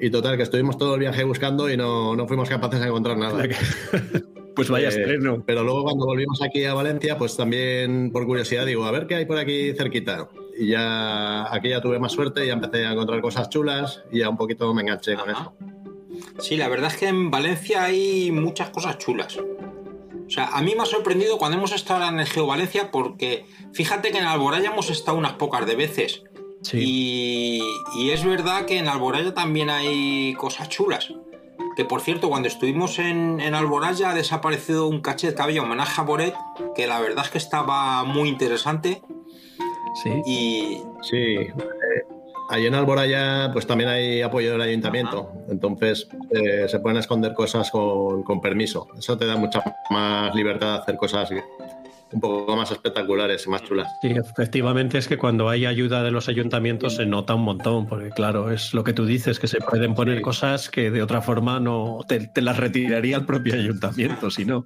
Y 0.00 0.10
total, 0.10 0.36
que 0.36 0.42
estuvimos 0.44 0.78
todo 0.78 0.94
el 0.94 1.00
viaje 1.00 1.24
buscando 1.24 1.70
y 1.70 1.76
no, 1.76 2.16
no 2.16 2.26
fuimos 2.26 2.48
capaces 2.48 2.80
de 2.80 2.86
encontrar 2.86 3.18
nada. 3.18 3.44
Pues 4.56 4.70
vaya 4.70 4.88
Eh, 4.88 4.90
estreno. 4.90 5.44
Pero 5.46 5.62
luego 5.62 5.84
cuando 5.84 6.06
volvimos 6.06 6.42
aquí 6.42 6.64
a 6.64 6.74
Valencia, 6.74 7.16
pues 7.18 7.36
también 7.36 8.10
por 8.10 8.26
curiosidad 8.26 8.66
digo, 8.66 8.84
a 8.86 8.90
ver 8.90 9.06
qué 9.06 9.16
hay 9.16 9.26
por 9.26 9.38
aquí 9.38 9.72
cerquita. 9.74 10.28
Y 10.58 10.68
ya 10.68 11.54
aquí 11.54 11.68
ya 11.68 11.82
tuve 11.82 11.98
más 11.98 12.12
suerte 12.12 12.42
y 12.42 12.48
ya 12.48 12.54
empecé 12.54 12.86
a 12.86 12.92
encontrar 12.92 13.20
cosas 13.20 13.50
chulas 13.50 14.02
y 14.10 14.20
ya 14.20 14.30
un 14.30 14.38
poquito 14.38 14.72
me 14.72 14.82
enganché 14.82 15.14
con 15.14 15.30
eso. 15.30 15.52
Sí, 16.38 16.56
la 16.56 16.68
verdad 16.68 16.90
es 16.90 16.96
que 16.96 17.08
en 17.08 17.30
Valencia 17.30 17.84
hay 17.84 18.30
muchas 18.32 18.70
cosas 18.70 18.96
chulas. 18.96 19.36
O 19.36 20.30
sea, 20.30 20.46
a 20.46 20.62
mí 20.62 20.74
me 20.74 20.82
ha 20.82 20.86
sorprendido 20.86 21.36
cuando 21.36 21.58
hemos 21.58 21.72
estado 21.72 22.08
en 22.08 22.18
el 22.18 22.26
Geo 22.26 22.46
Valencia 22.46 22.90
porque 22.90 23.44
fíjate 23.72 24.10
que 24.10 24.18
en 24.18 24.24
Alboraya 24.24 24.70
hemos 24.70 24.90
estado 24.90 25.18
unas 25.18 25.34
pocas 25.34 25.66
de 25.66 25.76
veces. 25.76 26.22
Y, 26.72 27.62
y 27.96 28.10
es 28.10 28.24
verdad 28.24 28.64
que 28.64 28.78
en 28.78 28.88
Alboraya 28.88 29.34
también 29.34 29.70
hay 29.70 30.34
cosas 30.34 30.68
chulas. 30.68 31.12
Que 31.76 31.84
por 31.84 32.00
cierto, 32.00 32.28
cuando 32.28 32.48
estuvimos 32.48 32.98
en, 32.98 33.38
en 33.40 33.54
Alboraya 33.54 34.10
ha 34.10 34.14
desaparecido 34.14 34.88
un 34.88 35.00
cachet 35.00 35.36
que 35.36 35.42
había 35.42 35.62
homenaje 35.62 36.00
a 36.00 36.04
Boret, 36.04 36.34
que 36.74 36.86
la 36.86 37.00
verdad 37.00 37.24
es 37.24 37.30
que 37.30 37.38
estaba 37.38 38.02
muy 38.04 38.28
interesante. 38.28 39.02
Sí. 40.02 40.22
Y. 40.26 40.82
Sí. 41.02 41.16
eh, 41.16 41.52
Allí 42.48 42.66
en 42.66 42.74
Alboraya, 42.76 43.50
pues 43.52 43.66
también 43.66 43.90
hay 43.90 44.22
apoyo 44.22 44.52
del 44.52 44.62
ayuntamiento. 44.62 45.32
Entonces 45.48 46.08
eh, 46.30 46.68
se 46.68 46.78
pueden 46.78 46.96
esconder 46.96 47.34
cosas 47.34 47.70
con, 47.72 48.22
con 48.22 48.40
permiso. 48.40 48.86
Eso 48.96 49.18
te 49.18 49.26
da 49.26 49.36
mucha 49.36 49.62
más 49.90 50.34
libertad 50.34 50.74
de 50.76 50.82
hacer 50.82 50.96
cosas 50.96 51.28
un 52.12 52.20
poco 52.20 52.56
más 52.56 52.70
espectaculares 52.70 53.46
y 53.46 53.50
más 53.50 53.62
chulas. 53.64 53.88
Sí, 54.00 54.08
efectivamente 54.08 54.98
es 54.98 55.08
que 55.08 55.18
cuando 55.18 55.48
hay 55.48 55.66
ayuda 55.66 56.02
de 56.02 56.10
los 56.10 56.28
ayuntamientos 56.28 56.96
se 56.96 57.06
nota 57.06 57.34
un 57.34 57.42
montón, 57.42 57.86
porque 57.86 58.10
claro, 58.10 58.50
es 58.50 58.74
lo 58.74 58.84
que 58.84 58.92
tú 58.92 59.06
dices, 59.06 59.38
que 59.38 59.48
se 59.48 59.58
pueden 59.58 59.94
poner 59.94 60.20
cosas 60.22 60.70
que 60.70 60.90
de 60.90 61.02
otra 61.02 61.20
forma 61.20 61.60
no 61.60 62.00
te, 62.06 62.28
te 62.28 62.42
las 62.42 62.56
retiraría 62.56 63.16
el 63.16 63.26
propio 63.26 63.54
ayuntamiento, 63.54 64.30
si 64.30 64.44
no. 64.44 64.64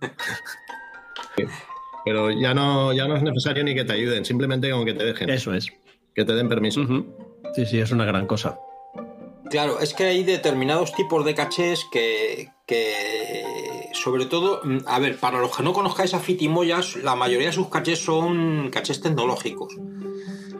Pero 2.04 2.30
ya 2.30 2.54
no, 2.54 2.92
ya 2.92 3.06
no 3.06 3.16
es 3.16 3.22
necesario 3.22 3.64
ni 3.64 3.74
que 3.74 3.84
te 3.84 3.92
ayuden, 3.92 4.24
simplemente 4.24 4.70
con 4.70 4.84
que 4.84 4.94
te 4.94 5.04
dejen. 5.04 5.30
Eso 5.30 5.54
es. 5.54 5.66
Que 6.14 6.24
te 6.24 6.34
den 6.34 6.48
permiso. 6.48 6.86
Sí, 7.54 7.66
sí, 7.66 7.80
es 7.80 7.90
una 7.90 8.04
gran 8.04 8.26
cosa. 8.26 8.58
Claro, 9.50 9.80
es 9.80 9.94
que 9.94 10.04
hay 10.04 10.22
determinados 10.22 10.94
tipos 10.94 11.24
de 11.24 11.34
cachés 11.34 11.84
que, 11.90 12.50
que, 12.66 13.42
sobre 13.92 14.26
todo, 14.26 14.60
mm, 14.64 14.78
a 14.86 14.98
ver, 14.98 15.18
para 15.18 15.40
los 15.40 15.56
que 15.56 15.62
no 15.62 15.72
conozcáis 15.72 16.14
a 16.14 16.20
Fitimoyas, 16.20 16.96
la 16.96 17.14
mayoría 17.16 17.48
de 17.48 17.52
sus 17.52 17.68
cachés 17.68 17.98
son 18.04 18.70
cachés 18.70 19.00
tecnológicos. 19.00 19.74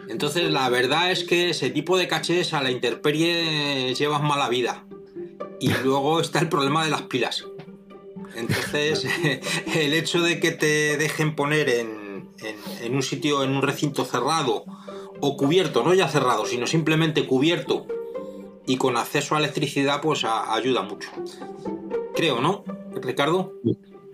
Entonces, 0.08 0.50
la 0.50 0.68
verdad 0.68 1.10
es 1.12 1.24
que 1.24 1.50
ese 1.50 1.70
tipo 1.70 1.96
de 1.96 2.08
cachés 2.08 2.52
a 2.52 2.62
la 2.62 2.70
intemperie 2.70 3.94
llevan 3.94 4.24
mala 4.26 4.48
vida. 4.48 4.84
Y 5.60 5.68
luego 5.84 6.20
está 6.20 6.40
el 6.40 6.48
problema 6.48 6.84
de 6.84 6.90
las 6.90 7.02
pilas. 7.02 7.44
Entonces, 8.34 9.06
el 9.74 9.92
hecho 9.94 10.20
de 10.22 10.40
que 10.40 10.50
te 10.52 10.96
dejen 10.96 11.36
poner 11.36 11.68
en, 11.68 12.28
en- 12.38 12.84
en 12.84 12.94
un 12.96 13.02
sitio, 13.02 13.42
en 13.44 13.50
un 13.54 13.62
recinto 13.62 14.04
cerrado 14.04 14.64
o 15.20 15.36
cubierto, 15.36 15.82
no 15.84 15.94
ya 15.94 16.08
cerrado, 16.08 16.46
sino 16.46 16.66
simplemente 16.66 17.26
cubierto 17.26 17.86
y 18.66 18.76
con 18.76 18.96
acceso 18.96 19.34
a 19.34 19.38
electricidad, 19.38 20.00
pues 20.00 20.24
a- 20.24 20.54
ayuda 20.54 20.82
mucho. 20.82 21.10
Creo, 22.14 22.40
¿no, 22.40 22.64
Ricardo? 23.02 23.52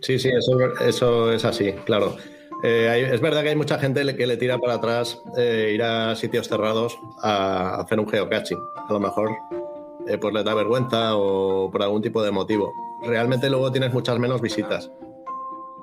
Sí, 0.02 0.18
sí, 0.18 0.28
eso, 0.28 0.58
eso 0.80 1.32
es 1.32 1.44
así, 1.44 1.72
claro. 1.84 2.16
Eh, 2.62 2.88
hay- 2.88 3.02
es 3.02 3.20
verdad 3.20 3.42
que 3.42 3.50
hay 3.50 3.56
mucha 3.56 3.78
gente 3.78 4.16
que 4.16 4.26
le 4.26 4.36
tira 4.36 4.58
para 4.58 4.74
atrás 4.74 5.20
eh, 5.36 5.72
ir 5.74 5.82
a 5.82 6.14
sitios 6.16 6.48
cerrados 6.48 6.96
a 7.22 7.80
hacer 7.80 8.00
un 8.00 8.08
geocaching. 8.08 8.58
A 8.88 8.92
lo 8.92 9.00
mejor 9.00 9.30
eh, 10.08 10.18
pues 10.18 10.32
les 10.32 10.44
da 10.44 10.54
vergüenza 10.54 11.16
o 11.16 11.70
por 11.70 11.82
algún 11.82 12.00
tipo 12.02 12.22
de 12.22 12.30
motivo. 12.30 12.72
Realmente 13.04 13.50
luego 13.50 13.70
tienes 13.72 13.92
muchas 13.92 14.18
menos 14.18 14.40
visitas. 14.40 14.90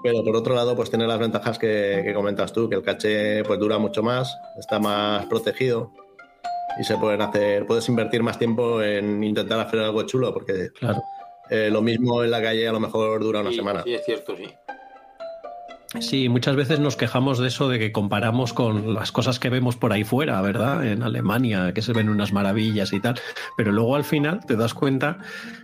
Pero 0.02 0.24
por 0.24 0.36
otro 0.36 0.54
lado, 0.56 0.76
pues 0.76 0.90
tiene 0.90 1.08
las 1.08 1.20
ventajas 1.20 1.58
que, 1.60 2.02
que 2.06 2.14
comentas 2.14 2.52
tú, 2.52 2.68
que 2.68 2.76
el 2.76 2.82
caché 2.84 3.44
pues 3.44 3.60
dura 3.60 3.78
mucho 3.78 4.04
más, 4.04 4.36
está 4.60 4.78
más 4.80 5.26
protegido 5.28 5.92
y 6.80 6.84
se 6.84 6.98
pueden 6.98 7.22
hacer, 7.22 7.66
puedes 7.68 7.88
invertir 7.88 8.24
más 8.24 8.38
tiempo 8.40 8.82
en 8.82 9.24
intentar 9.24 9.60
hacer 9.60 9.80
algo 9.80 10.04
chulo, 10.04 10.34
porque 10.34 10.70
eh, 11.50 11.70
lo 11.72 11.82
mismo 11.82 12.24
en 12.24 12.32
la 12.32 12.42
calle 12.42 12.68
a 12.68 12.72
lo 12.72 12.80
mejor 12.80 13.22
dura 13.24 13.42
una 13.42 13.52
semana. 13.52 13.84
Sí, 13.84 13.94
es 13.94 14.06
cierto, 14.06 14.36
sí. 14.38 14.46
Sí, 16.00 16.28
muchas 16.28 16.56
veces 16.56 16.80
nos 16.80 16.96
quejamos 16.96 17.38
de 17.38 17.50
eso, 17.50 17.70
de 17.70 17.78
que 17.78 17.92
comparamos 17.92 18.52
con 18.52 18.96
las 18.96 19.12
cosas 19.12 19.38
que 19.38 19.50
vemos 19.50 19.76
por 19.76 19.94
ahí 19.94 20.04
fuera, 20.04 20.42
¿verdad? 20.42 20.84
En 20.88 21.04
Alemania, 21.04 21.72
que 21.72 21.84
se 21.84 21.94
ven 21.94 22.10
unas 22.10 22.34
maravillas 22.34 22.94
y 22.94 23.00
tal. 23.00 23.14
Pero 23.58 23.72
luego 23.72 23.96
al 23.96 24.04
final 24.04 24.40
te 24.44 24.56
das 24.56 24.74
cuenta 24.74 25.20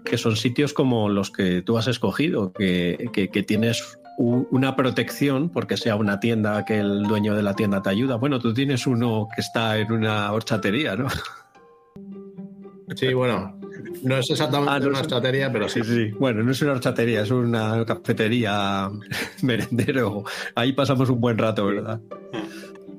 que 0.05 0.19
son 0.19 0.35
sitios 0.35 0.73
como 0.73 1.09
los 1.09 1.31
que 1.31 1.63
tú 1.63 1.79
has 1.79 1.87
escogido, 1.87 2.53
que, 2.53 3.09
que- 3.11 3.29
que 3.29 3.41
tienes 3.41 3.97
una 4.19 4.75
protección 4.75 5.49
porque 5.49 5.77
sea 5.77 5.95
una 5.95 6.19
tienda 6.19 6.63
que 6.63 6.77
el 6.79 7.03
dueño 7.03 7.33
de 7.35 7.41
la 7.41 7.55
tienda 7.55 7.81
te 7.81 7.89
ayuda. 7.89 8.17
Bueno, 8.17 8.37
tú 8.39 8.53
tienes 8.53 8.85
uno 8.85 9.27
que 9.33 9.41
está 9.41 9.79
en 9.79 9.91
una 9.91 10.31
horchatería, 10.31 10.95
¿no? 10.95 11.07
Sí, 12.95 13.13
bueno, 13.13 13.58
no 14.03 14.17
es 14.17 14.29
exactamente 14.29 14.87
una 14.87 14.99
horchatería, 14.99 15.51
pero 15.51 15.67
sí. 15.69 15.83
Sí, 15.83 15.93
sí. 15.95 16.11
Bueno, 16.19 16.43
no 16.43 16.51
es 16.51 16.61
una 16.61 16.73
horchatería, 16.73 17.21
es 17.21 17.31
una 17.31 17.85
cafetería, 17.85 18.89
merendero. 19.41 20.23
Ahí 20.55 20.73
pasamos 20.73 21.09
un 21.09 21.19
buen 21.19 21.37
rato, 21.37 21.65
¿verdad? 21.65 21.99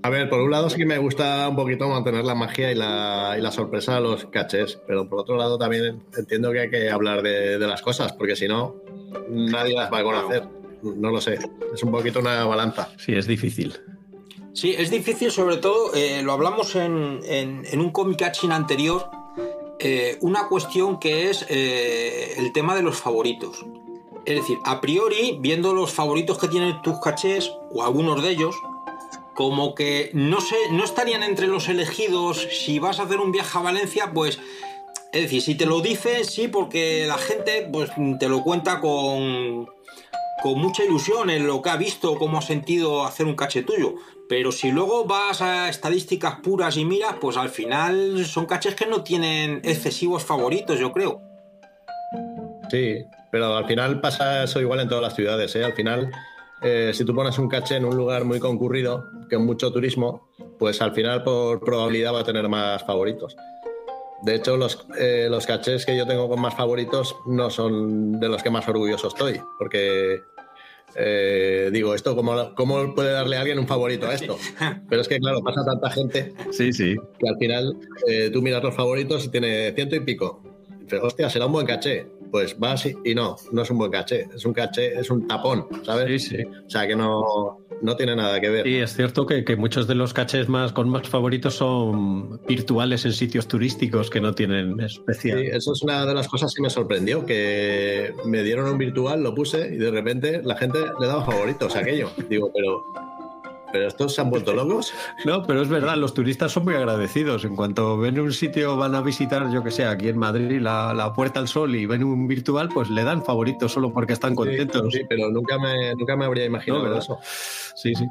A 0.03 0.09
ver, 0.09 0.31
por 0.31 0.41
un 0.41 0.51
lado 0.51 0.71
sí 0.71 0.79
que 0.79 0.87
me 0.87 0.97
gusta 0.97 1.47
un 1.49 1.57
poquito 1.57 1.87
mantener 1.89 2.25
la 2.25 2.35
magia 2.35 2.73
y 2.73 2.75
la, 2.75 3.35
y 3.39 3.43
la 3.43 3.51
sorpresa 3.51 3.97
de 3.97 4.01
los 4.01 4.25
cachés, 4.27 4.81
pero 4.87 5.07
por 5.09 5.19
otro 5.21 5.37
lado 5.37 5.59
también 5.59 6.03
entiendo 6.17 6.51
que 6.53 6.61
hay 6.61 6.71
que 6.71 6.91
hablar 6.91 7.21
de, 7.23 7.59
de 7.59 7.67
las 7.67 7.83
cosas, 7.83 8.13
porque 8.15 8.35
si 8.35 8.49
no, 8.49 8.77
nadie 9.29 9.75
las 9.75 9.93
va 9.93 9.99
a 9.99 10.03
conocer. 10.03 10.45
No 10.83 11.11
lo 11.11 11.21
sé, 11.21 11.39
es 11.75 11.83
un 11.83 11.91
poquito 11.91 12.21
una 12.21 12.45
balanza. 12.47 12.89
Sí, 12.97 13.13
es 13.15 13.27
difícil. 13.27 13.75
Sí, 14.55 14.75
es 14.77 14.91
difícil, 14.91 15.31
sobre 15.31 15.59
todo, 15.59 15.95
eh, 15.95 16.23
lo 16.23 16.33
hablamos 16.33 16.75
en, 16.77 17.21
en- 17.25 17.63
en 17.71 17.81
un 17.81 17.91
comic 17.91 18.19
catching 18.19 18.53
anterior, 18.53 19.05
eh, 19.81 20.19
una 20.21 20.49
cuestión 20.49 20.99
que 20.99 21.31
es 21.31 21.47
eh, 21.49 22.35
el 22.37 22.53
tema 22.53 22.75
de 22.75 22.83
los 22.83 22.99
favoritos. 22.99 23.65
Es 24.27 24.37
decir, 24.37 24.59
a 24.65 24.81
priori, 24.81 25.39
viendo 25.41 25.73
los 25.73 25.93
favoritos 25.93 26.39
que 26.39 26.49
tienen 26.49 26.83
tus 26.83 27.01
cachés, 27.01 27.51
o 27.73 27.83
algunos 27.83 28.23
de 28.23 28.31
ellos, 28.31 28.55
como 29.35 29.75
que 29.75 30.11
no 30.13 30.43
sé, 30.43 30.57
no 30.73 30.85
estarían 30.85 31.23
entre 31.23 31.47
los 31.47 31.69
elegidos 31.69 32.47
si 32.53 32.79
vas 32.79 33.01
a 33.01 33.05
hacer 33.05 33.21
un 33.21 33.33
viaje 33.33 33.57
a 33.57 33.63
Valencia, 33.63 34.13
pues. 34.13 34.39
Es 35.13 35.23
decir, 35.23 35.43
si 35.43 35.55
te 35.55 35.67
lo 35.67 35.81
dicen, 35.81 36.25
sí, 36.25 36.47
porque 36.47 37.07
la 37.07 37.17
gente 37.17 37.67
pues 37.73 37.91
te 38.19 38.29
lo 38.29 38.43
cuenta 38.43 38.81
con, 38.81 39.67
con 40.43 40.59
mucha 40.59 40.85
ilusión 40.85 41.31
en 41.31 41.47
lo 41.47 41.63
que 41.63 41.71
ha 41.71 41.77
visto, 41.77 42.17
cómo 42.17 42.39
ha 42.39 42.43
sentido 42.43 43.05
hacer 43.05 43.27
un 43.27 43.35
caché 43.35 43.63
tuyo. 43.63 43.95
Pero 44.31 44.53
si 44.53 44.71
luego 44.71 45.07
vas 45.07 45.43
a 45.43 45.69
estadísticas 45.69 46.37
puras 46.37 46.77
y 46.77 46.85
miras, 46.85 47.17
pues 47.21 47.37
al 47.37 47.49
final 47.49 48.25
son 48.25 48.47
caches 48.47 48.77
que 48.77 48.87
no 48.87 49.03
tienen 49.03 49.61
excesivos 49.65 50.23
favoritos, 50.23 50.79
yo 50.79 50.93
creo. 50.93 51.21
Sí, 52.71 53.05
pero 53.33 53.57
al 53.57 53.67
final 53.67 54.01
pasa 54.01 54.45
eso 54.45 54.61
igual 54.61 54.79
en 54.79 54.89
todas 54.89 55.03
las 55.03 55.17
ciudades. 55.17 55.57
¿eh? 55.57 55.65
Al 55.65 55.73
final, 55.73 56.13
eh, 56.63 56.93
si 56.95 57.05
tú 57.05 57.13
pones 57.13 57.41
un 57.41 57.49
caché 57.49 57.75
en 57.75 57.85
un 57.85 57.97
lugar 57.97 58.25
muy 58.25 58.39
concurrido, 58.39 59.05
con 59.29 59.45
mucho 59.45 59.73
turismo, 59.73 60.31
pues 60.61 60.81
al 60.81 60.93
final 60.93 61.25
por 61.25 61.59
probabilidad 61.59 62.15
va 62.15 62.21
a 62.21 62.25
tener 62.25 62.49
más 62.49 62.85
favoritos. 62.85 63.37
De 64.23 64.37
hecho, 64.37 64.57
los, 64.57 64.87
eh, 64.97 65.27
los 65.29 65.45
cachés 65.45 65.85
que 65.85 65.97
yo 65.97 66.07
tengo 66.07 66.29
con 66.29 66.41
más 66.41 66.55
favoritos 66.55 67.17
no 67.27 67.51
son 67.51 68.21
de 68.21 68.29
los 68.29 68.45
que 68.45 68.51
más 68.51 68.69
orgulloso 68.69 69.09
estoy, 69.09 69.43
porque 69.59 70.21
eh, 70.97 71.71
digo, 71.73 71.95
esto 71.95 72.15
¿cómo, 72.17 72.55
¿cómo 72.55 72.95
puede 72.95 73.13
darle 73.13 73.37
a 73.37 73.41
alguien 73.41 73.59
un 73.59 73.67
favorito 73.67 74.07
a 74.07 74.15
esto? 74.15 74.37
Pero 74.89 75.01
es 75.03 75.09
que, 75.09 75.19
claro, 75.19 75.41
pasa 75.43 75.65
tanta 75.65 75.91
gente 75.91 76.33
Sí, 76.51 76.73
sí. 76.73 76.97
que 77.19 77.29
al 77.29 77.37
final 77.39 77.77
eh, 78.07 78.31
tú 78.33 78.43
miras 78.43 78.63
los 78.63 78.75
favoritos 78.75 79.25
y 79.25 79.29
tiene 79.29 79.73
ciento 79.73 79.97
y 79.97 80.01
pico. 80.01 80.43
Y 80.81 80.85
dices, 80.85 81.01
hostia, 81.03 81.29
será 81.31 81.47
un 81.47 81.53
buen 81.53 81.67
caché. 81.67 82.07
Pues 82.31 82.57
vas 82.59 82.87
y, 82.87 82.95
y 83.05 83.15
no, 83.15 83.35
no 83.51 83.63
es 83.63 83.71
un 83.71 83.79
buen 83.79 83.91
caché. 83.91 84.27
Es 84.35 84.45
un 84.45 84.53
caché, 84.53 84.99
es 84.99 85.11
un 85.11 85.27
tapón, 85.27 85.67
¿sabes? 85.85 86.23
Sí, 86.23 86.37
sí. 86.37 86.45
O 86.45 86.71
sea 86.71 86.87
que 86.87 86.95
no, 86.95 87.59
no 87.83 87.97
tiene 87.97 88.17
nada 88.17 88.41
que 88.41 88.51
ver. 88.51 88.67
Y 88.67 88.77
es 88.77 88.95
cierto 88.95 89.27
que, 89.27 89.45
que 89.45 89.57
muchos 89.57 89.87
de 89.87 89.95
los 89.95 90.13
cachés 90.13 90.49
más 90.49 90.73
con 90.73 90.89
más 90.89 91.09
favoritos 91.09 91.55
son 91.55 92.41
virtuales 92.47 93.05
en 93.05 93.13
sitios 93.13 93.49
turísticos 93.49 94.11
que 94.11 94.21
no 94.21 94.35
tienen 94.35 94.79
especial. 94.81 95.41
Sí, 95.41 95.47
eso 95.53 95.73
es 95.73 95.83
una 95.83 96.05
de 96.07 96.15
las 96.15 96.29
cosas 96.29 96.53
que 96.55 96.63
me 96.63 96.71
sorprendió, 96.71 97.25
que 97.25 98.13
me 98.25 98.43
dieron 98.43 98.69
un 98.69 98.79
virtual, 98.79 99.23
lo 99.23 99.35
puse 99.35 99.75
y 99.75 99.77
de 99.77 99.91
repente 99.91 100.43
la 100.43 100.57
gente 100.57 100.79
le 101.01 101.07
daba 101.07 101.25
favoritos 101.25 101.75
a 101.77 101.81
aquello. 101.81 102.11
Digo, 102.29 102.51
pero, 102.55 102.85
pero 103.73 103.87
estos 103.89 104.15
se 104.15 104.21
han 104.21 104.31
vuelto 104.31 104.53
locos. 104.53 104.93
No, 105.25 105.43
pero 105.47 105.63
es 105.63 105.69
verdad, 105.69 105.97
los 105.97 106.15
turistas 106.15 106.51
son 106.53 106.65
muy 106.65 106.75
agradecidos. 106.75 107.45
En 107.45 107.55
cuanto 107.57 107.97
ven 107.99 108.19
un 108.21 108.33
sitio, 108.33 108.77
van 108.77 108.95
a 108.95 109.01
visitar, 109.03 109.51
yo 109.53 109.63
que 109.63 109.71
sé, 109.71 109.85
aquí 109.85 110.09
en 110.09 110.19
Madrid, 110.19 110.61
la, 110.61 110.95
la 110.95 111.13
Puerta 111.13 111.41
al 111.41 111.49
Sol 111.49 111.75
y 111.77 111.87
ven 111.87 112.03
un 112.05 112.27
virtual, 112.27 112.69
pues 112.69 112.89
le 112.91 113.05
dan 113.05 113.25
favoritos 113.25 113.73
solo 113.73 113.93
porque 113.93 114.13
están 114.15 114.35
contentos. 114.35 114.93
Sí, 114.93 115.03
pero 115.09 115.31
nunca 115.31 115.59
me, 115.59 115.95
nunca 115.95 116.17
me 116.17 116.25
habría 116.25 116.45
imaginado 116.47 116.97
eso. 116.99 117.19
Sí, 117.23 117.95
sí. 117.95 118.07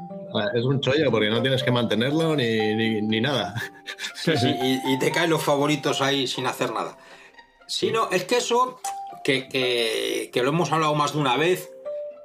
Es 0.54 0.64
un 0.64 0.80
chollo 0.80 1.10
porque 1.10 1.30
no 1.30 1.40
tienes 1.42 1.62
que 1.62 1.70
mantenerlo 1.72 2.36
ni, 2.36 2.74
ni, 2.74 3.02
ni 3.02 3.20
nada. 3.20 3.54
Sí, 4.14 4.32
sí, 4.36 4.48
y, 4.62 4.92
y 4.94 4.98
te 4.98 5.10
caen 5.10 5.30
los 5.30 5.42
favoritos 5.42 6.00
ahí 6.00 6.26
sin 6.26 6.46
hacer 6.46 6.72
nada. 6.72 6.96
Sí, 7.66 7.90
no, 7.92 8.08
es 8.10 8.24
que 8.24 8.36
eso, 8.38 8.80
que, 9.24 9.48
que- 9.48 10.30
que 10.32 10.42
lo 10.42 10.48
hemos 10.50 10.72
hablado 10.72 10.94
más 10.94 11.12
de 11.14 11.18
una 11.20 11.36
vez, 11.36 11.70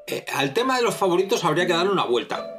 eh, 0.07 0.25
al 0.35 0.53
tema 0.53 0.77
de 0.77 0.83
los 0.83 0.95
favoritos 0.95 1.43
habría 1.45 1.65
que 1.67 1.73
darle 1.73 1.91
una 1.91 2.05
vuelta. 2.05 2.51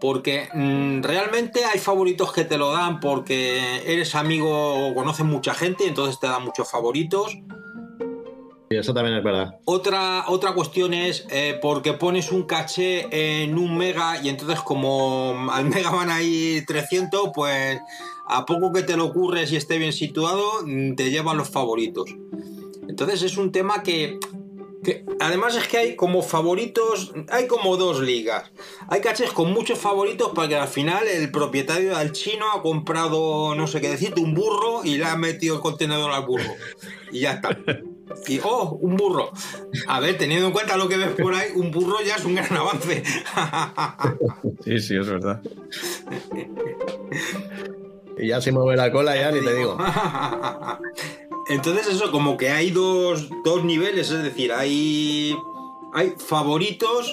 Porque 0.00 0.48
mm, 0.52 1.02
realmente 1.02 1.64
hay 1.64 1.78
favoritos 1.78 2.32
que 2.32 2.44
te 2.44 2.56
lo 2.56 2.72
dan 2.72 3.00
porque 3.00 3.82
eres 3.86 4.14
amigo 4.14 4.88
o 4.88 4.94
conoces 4.94 5.26
mucha 5.26 5.54
gente 5.54 5.84
y 5.84 5.88
entonces 5.88 6.18
te 6.18 6.26
dan 6.26 6.44
muchos 6.44 6.70
favoritos. 6.70 7.36
Y 8.72 8.76
eso 8.76 8.94
también 8.94 9.16
es 9.16 9.24
verdad. 9.24 9.58
Otra, 9.64 10.26
otra 10.28 10.54
cuestión 10.54 10.94
es 10.94 11.26
eh, 11.28 11.58
porque 11.60 11.92
pones 11.92 12.30
un 12.30 12.44
caché 12.44 13.08
en 13.42 13.58
un 13.58 13.76
mega 13.76 14.22
y 14.22 14.28
entonces 14.28 14.60
como 14.60 15.48
al 15.52 15.64
mega 15.66 15.90
van 15.90 16.08
ahí 16.08 16.62
300, 16.66 17.30
pues 17.34 17.80
a 18.26 18.46
poco 18.46 18.72
que 18.72 18.84
te 18.84 18.96
lo 18.96 19.06
ocurres 19.06 19.50
y 19.50 19.56
esté 19.56 19.76
bien 19.78 19.92
situado, 19.92 20.62
mm, 20.64 20.94
te 20.94 21.10
llevan 21.10 21.36
los 21.36 21.50
favoritos. 21.50 22.14
Entonces 22.88 23.22
es 23.22 23.36
un 23.36 23.50
tema 23.50 23.82
que, 23.82 24.20
que 24.82 25.04
además 25.20 25.56
es 25.56 25.68
que 25.68 25.78
hay 25.78 25.96
como 25.96 26.22
favoritos, 26.22 27.12
hay 27.30 27.46
como 27.46 27.76
dos 27.76 28.00
ligas. 28.00 28.50
Hay 28.88 29.00
cachés 29.00 29.30
con 29.32 29.52
muchos 29.52 29.78
favoritos 29.78 30.32
para 30.34 30.48
que 30.48 30.56
al 30.56 30.68
final 30.68 31.06
el 31.06 31.30
propietario 31.30 31.96
del 31.96 32.12
chino 32.12 32.46
ha 32.54 32.62
comprado, 32.62 33.54
no 33.54 33.66
sé 33.66 33.80
qué 33.80 33.90
decirte, 33.90 34.20
un 34.20 34.34
burro 34.34 34.82
y 34.84 34.96
le 34.96 35.04
ha 35.04 35.16
metido 35.16 35.56
el 35.56 35.60
contenedor 35.60 36.10
al 36.12 36.24
burro. 36.24 36.54
Y 37.12 37.20
ya 37.20 37.32
está. 37.32 37.56
Y, 38.26 38.40
oh, 38.42 38.78
un 38.80 38.96
burro. 38.96 39.30
A 39.86 40.00
ver, 40.00 40.18
teniendo 40.18 40.46
en 40.46 40.52
cuenta 40.52 40.76
lo 40.76 40.88
que 40.88 40.96
ves 40.96 41.10
por 41.10 41.34
ahí, 41.34 41.50
un 41.54 41.70
burro 41.70 41.98
ya 42.04 42.16
es 42.16 42.24
un 42.24 42.34
gran 42.34 42.56
avance. 42.56 43.02
Sí, 44.64 44.78
sí, 44.78 44.96
es 44.96 45.06
verdad. 45.06 45.40
Y 48.20 48.28
ya 48.28 48.40
si 48.40 48.52
mueve 48.52 48.76
la 48.76 48.92
cola 48.92 49.16
ya 49.16 49.30
ni 49.30 49.40
te 49.40 49.54
digo. 49.54 49.78
Entonces 51.50 51.88
eso, 51.88 52.10
como 52.12 52.36
que 52.36 52.48
hay 52.50 52.70
dos, 52.70 53.28
dos 53.44 53.64
niveles, 53.64 54.10
es 54.10 54.22
decir, 54.22 54.52
hay, 54.52 55.36
hay 55.92 56.14
favoritos 56.16 57.10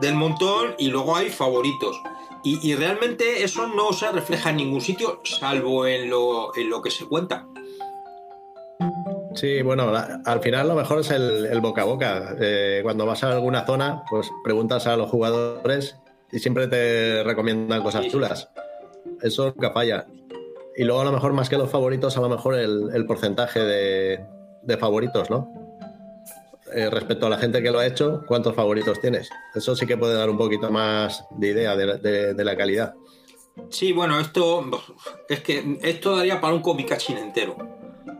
del 0.00 0.14
montón 0.14 0.74
y 0.78 0.88
luego 0.88 1.16
hay 1.16 1.28
favoritos. 1.28 2.00
Y, 2.44 2.58
y 2.66 2.74
realmente 2.76 3.42
eso 3.42 3.66
no 3.66 3.92
se 3.92 4.10
refleja 4.12 4.50
en 4.50 4.56
ningún 4.58 4.80
sitio, 4.80 5.20
salvo 5.24 5.86
en 5.86 6.08
lo, 6.10 6.56
en 6.56 6.70
lo 6.70 6.80
que 6.82 6.90
se 6.90 7.06
cuenta. 7.06 7.46
Sí, 9.34 9.62
bueno, 9.62 9.90
la- 9.90 10.20
al 10.24 10.40
final 10.40 10.68
lo 10.68 10.74
mejor 10.74 11.00
es 11.00 11.10
el, 11.10 11.46
el 11.46 11.60
boca 11.60 11.82
a 11.82 11.86
boca. 11.86 12.36
Eh, 12.40 12.80
cuando 12.82 13.06
vas 13.06 13.24
a 13.24 13.32
alguna 13.32 13.66
zona, 13.66 14.04
pues 14.08 14.30
preguntas 14.44 14.86
a 14.86 14.96
los 14.96 15.10
jugadores 15.10 15.96
y 16.30 16.38
siempre 16.38 16.68
te 16.68 17.24
recomiendan 17.24 17.82
cosas 17.82 18.06
chulas. 18.08 18.48
Eso 19.22 19.46
nunca 19.46 19.72
falla. 19.72 20.06
Y 20.76 20.84
luego 20.84 21.00
a 21.00 21.04
lo 21.04 21.12
mejor 21.12 21.32
más 21.32 21.48
que 21.48 21.56
los 21.56 21.70
favoritos, 21.70 22.16
a 22.16 22.20
lo 22.20 22.28
mejor 22.28 22.54
el, 22.56 22.90
el 22.94 23.06
porcentaje 23.06 23.60
de, 23.60 24.24
de 24.62 24.76
favoritos, 24.76 25.30
¿no? 25.30 25.48
Eh, 26.74 26.90
respecto 26.90 27.26
a 27.26 27.30
la 27.30 27.38
gente 27.38 27.62
que 27.62 27.70
lo 27.70 27.78
ha 27.78 27.86
hecho, 27.86 28.24
¿cuántos 28.26 28.54
favoritos 28.56 29.00
tienes? 29.00 29.30
Eso 29.54 29.76
sí 29.76 29.86
que 29.86 29.96
puede 29.96 30.14
dar 30.14 30.28
un 30.28 30.36
poquito 30.38 30.70
más 30.70 31.24
de 31.30 31.48
idea 31.50 31.76
de, 31.76 31.98
de- 31.98 32.34
de 32.34 32.44
la 32.44 32.56
calidad. 32.56 32.94
Sí, 33.70 33.92
bueno, 33.92 34.18
esto 34.18 34.64
es 35.28 35.40
que 35.40 35.78
esto 35.82 36.16
daría 36.16 36.40
para 36.40 36.54
un 36.54 36.62
comicachín 36.62 37.18
entero. 37.18 37.56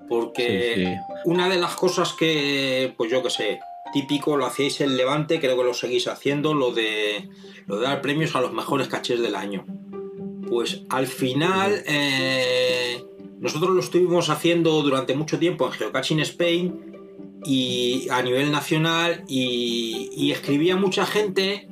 Porque 0.08 0.74
Sí, 0.76 0.84
sí. 0.84 0.94
una 1.24 1.48
de 1.48 1.56
las 1.56 1.74
cosas 1.74 2.12
que, 2.12 2.94
pues 2.96 3.10
yo 3.10 3.22
que 3.22 3.30
sé, 3.30 3.58
típico 3.92 4.36
lo 4.36 4.46
hacíais 4.46 4.80
en 4.82 4.96
Levante, 4.96 5.40
creo 5.40 5.56
que 5.56 5.64
lo 5.64 5.74
seguís 5.74 6.06
haciendo, 6.06 6.54
lo 6.54 6.70
de, 6.70 7.28
lo 7.66 7.78
de 7.78 7.86
dar 7.86 8.00
premios 8.02 8.36
a 8.36 8.40
los 8.40 8.52
mejores 8.52 8.86
cachés 8.86 9.20
del 9.20 9.34
año. 9.34 9.64
Pues 10.48 10.82
al 10.88 11.06
final, 11.06 11.82
eh, 11.86 13.04
nosotros 13.40 13.70
lo 13.70 13.80
estuvimos 13.80 14.30
haciendo 14.30 14.82
durante 14.82 15.14
mucho 15.14 15.38
tiempo 15.38 15.66
en 15.66 15.72
Geocaching 15.72 16.20
Spain 16.20 16.94
y 17.44 18.08
a 18.10 18.22
nivel 18.22 18.50
nacional 18.50 19.24
y, 19.28 20.30
escribía 20.30 20.76
mucha 20.76 21.06
gente 21.06 21.68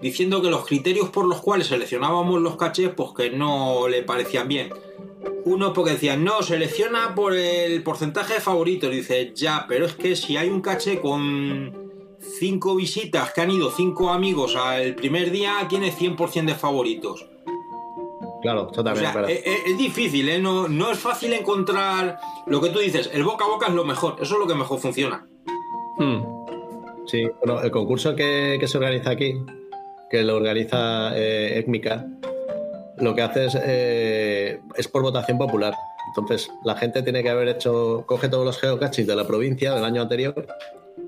diciendo 0.00 0.42
que 0.42 0.50
los 0.50 0.66
criterios 0.66 1.08
por 1.08 1.24
los 1.26 1.40
cuales 1.40 1.68
seleccionábamos 1.68 2.40
los 2.40 2.56
cachés 2.56 2.90
pues 2.94 3.10
que 3.16 3.30
no 3.30 3.88
le 3.88 4.02
parecían 4.02 4.46
bien. 4.46 4.70
Uno 5.44 5.72
porque 5.72 5.92
decían, 5.92 6.22
no, 6.22 6.42
selecciona 6.42 7.14
por 7.14 7.34
el 7.34 7.82
porcentaje 7.82 8.34
de 8.34 8.40
favoritos. 8.40 8.90
Dice, 8.90 9.32
ya, 9.34 9.64
pero 9.68 9.86
es 9.86 9.94
que 9.94 10.16
si 10.16 10.36
hay 10.36 10.48
un 10.48 10.60
caché 10.60 11.00
con 11.00 11.72
cinco 12.38 12.76
visitas 12.76 13.32
que 13.32 13.40
han 13.40 13.50
ido 13.50 13.70
cinco 13.70 14.10
amigos 14.10 14.56
al 14.56 14.94
primer 14.94 15.30
día, 15.30 15.66
tiene 15.68 15.92
100% 15.92 16.44
de 16.44 16.54
favoritos. 16.54 17.26
Claro, 18.44 18.68
eso 18.70 18.82
O 18.82 18.84
también 18.84 19.06
sea, 19.06 19.08
es 19.08 19.14
verdad. 19.14 19.30
es, 19.66 19.78
difícil, 19.78 20.28
¿eh? 20.28 20.38
No, 20.38 20.68
no 20.68 20.90
es 20.90 20.98
fácil 20.98 21.32
encontrar 21.32 22.18
lo 22.46 22.60
que 22.60 22.68
tú 22.68 22.78
dices. 22.78 23.08
El 23.14 23.24
boca 23.24 23.46
a 23.46 23.48
boca 23.48 23.68
es 23.68 23.72
lo 23.72 23.86
mejor, 23.86 24.16
eso 24.20 24.34
es 24.34 24.38
lo 24.38 24.46
que 24.46 24.54
mejor 24.54 24.78
funciona. 24.80 25.26
Sí, 27.06 27.26
bueno, 27.42 27.62
el 27.62 27.70
concurso 27.70 28.14
que, 28.14 28.58
que 28.60 28.68
se 28.68 28.76
organiza 28.76 29.10
aquí, 29.10 29.34
que 30.10 30.22
lo 30.24 30.36
organiza 30.36 31.16
eh, 31.16 31.58
ECMICA, 31.58 32.06
lo 32.98 33.14
que 33.14 33.22
hace 33.22 33.46
es, 33.46 33.58
eh, 33.62 34.60
es 34.76 34.88
por 34.88 35.00
votación 35.00 35.38
popular. 35.38 35.72
Entonces, 36.08 36.50
la 36.64 36.76
gente 36.76 37.02
tiene 37.02 37.22
que 37.22 37.30
haber 37.30 37.48
hecho, 37.48 38.04
coge 38.06 38.28
todos 38.28 38.44
los 38.44 38.58
geocaching 38.60 39.06
de 39.06 39.16
la 39.16 39.26
provincia 39.26 39.74
del 39.74 39.86
año 39.86 40.02
anterior, 40.02 40.46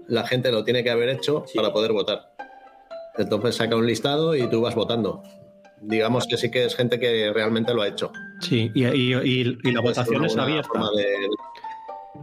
la 0.06 0.26
gente 0.26 0.50
lo 0.50 0.64
tiene 0.64 0.82
que 0.82 0.90
haber 0.90 1.10
hecho 1.10 1.44
para 1.54 1.70
poder 1.70 1.92
votar. 1.92 2.30
Entonces 3.18 3.56
saca 3.56 3.76
un 3.76 3.86
listado 3.86 4.34
y 4.34 4.48
tú 4.48 4.62
vas 4.62 4.74
votando. 4.74 5.22
Digamos 5.80 6.26
que 6.26 6.36
sí 6.36 6.50
que 6.50 6.64
es 6.64 6.74
gente 6.74 6.98
que 6.98 7.32
realmente 7.32 7.74
lo 7.74 7.82
ha 7.82 7.88
hecho. 7.88 8.12
Sí, 8.40 8.70
y, 8.74 8.84
y- 8.86 9.14
y- 9.14 9.58
y 9.62 9.72
la 9.72 9.82
Puede 9.82 9.94
ser 9.94 10.04
votación 10.04 10.24
es 10.24 10.36
abierta. 10.36 10.80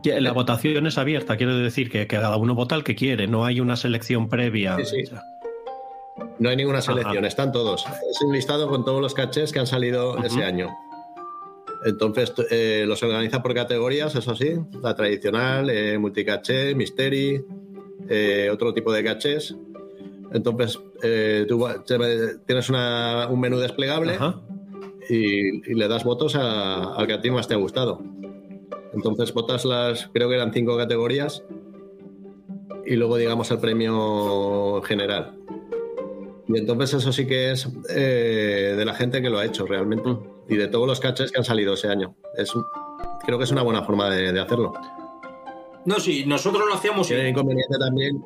de- 0.04 0.22
La 0.22 0.32
votación 0.34 0.88
es 0.88 0.98
abierta, 0.98 1.38
quiero 1.38 1.56
decir 1.58 1.90
que, 1.90 2.00
que 2.08 2.18
cada 2.18 2.36
uno 2.38 2.56
vota 2.56 2.76
el 2.76 2.84
que 2.84 2.96
quiere, 2.96 3.28
no 3.28 3.46
hay 3.46 3.60
una 3.60 3.76
selección 3.76 4.28
previa. 4.28 4.78
Sí, 4.84 5.06
sí. 5.06 5.14
No 6.40 6.50
hay 6.50 6.56
ninguna 6.56 6.82
selección, 6.82 7.18
Ajá. 7.20 7.28
están 7.28 7.52
todos. 7.52 7.86
Es 8.10 8.22
un 8.22 8.34
listado 8.34 8.68
con 8.70 8.84
todos 8.86 9.02
los 9.02 9.14
cachés 9.14 9.52
que 9.52 9.60
han 9.60 9.68
salido 9.68 10.18
ese 10.24 10.44
año. 10.44 10.70
Entonces 11.86 12.34
eh, 12.50 12.86
los 12.88 13.04
organiza 13.04 13.42
por 13.44 13.54
categorías, 13.54 14.16
eso 14.16 14.36
sí, 14.36 14.54
la 14.82 14.96
tradicional, 14.96 15.70
eh, 15.70 15.98
multicaché, 15.98 16.74
mystery, 16.76 17.44
eh, 18.10 18.50
otro 18.52 18.74
tipo 18.74 18.92
de 18.92 19.04
cachés. 19.04 19.56
Entonces 20.34 20.80
eh, 21.04 21.46
tú 21.48 21.66
te- 21.86 22.38
tienes 22.46 22.70
una- 22.70 23.28
un 23.30 23.40
menú 23.40 23.58
desplegable 23.60 24.18
y, 25.10 25.72
y 25.72 25.76
le 25.76 25.88
das 25.88 26.04
votos 26.04 26.36
a- 26.36 26.96
al 26.96 27.06
que 27.08 27.14
a 27.14 27.22
ti 27.22 27.30
más 27.30 27.48
te 27.48 27.54
ha 27.54 27.58
gustado. 27.58 28.02
Entonces 28.94 29.34
votas 29.34 29.66
las, 29.66 30.08
creo 30.14 30.30
que 30.30 30.36
eran 30.36 30.54
cinco 30.54 30.78
categorías 30.78 31.44
y 32.86 32.96
luego 32.96 33.18
digamos 33.18 33.50
el 33.52 33.60
premio 33.60 34.82
general. 34.84 35.36
Y 36.48 36.58
entonces 36.58 36.94
eso 36.96 37.12
sí 37.14 37.26
que 37.26 37.52
es 37.52 37.68
eh, 37.90 38.76
de 38.78 38.86
la 38.86 38.94
gente 38.94 39.22
que 39.22 39.30
lo 39.30 39.40
ha 39.40 39.46
hecho 39.46 39.66
realmente. 39.66 40.10
Y 40.50 40.58
de 40.58 40.68
todos 40.68 40.86
los 40.88 41.00
caches 41.00 41.32
que 41.32 41.38
han 41.40 41.46
salido 41.46 41.74
ese 41.74 41.88
año. 41.88 42.16
Es, 42.38 42.52
creo 43.26 43.38
que 43.38 43.46
es 43.46 43.52
una 43.52 43.62
buena 43.62 43.84
forma 43.84 44.10
de, 44.10 44.34
de 44.34 44.40
hacerlo. 44.42 44.74
No, 45.86 46.00
sí, 46.00 46.26
nosotros 46.28 46.64
lo 46.68 46.74
hacíamos. 46.76 47.08
Tiene 47.08 47.30
inconveniente 47.30 47.78
también. 47.80 48.24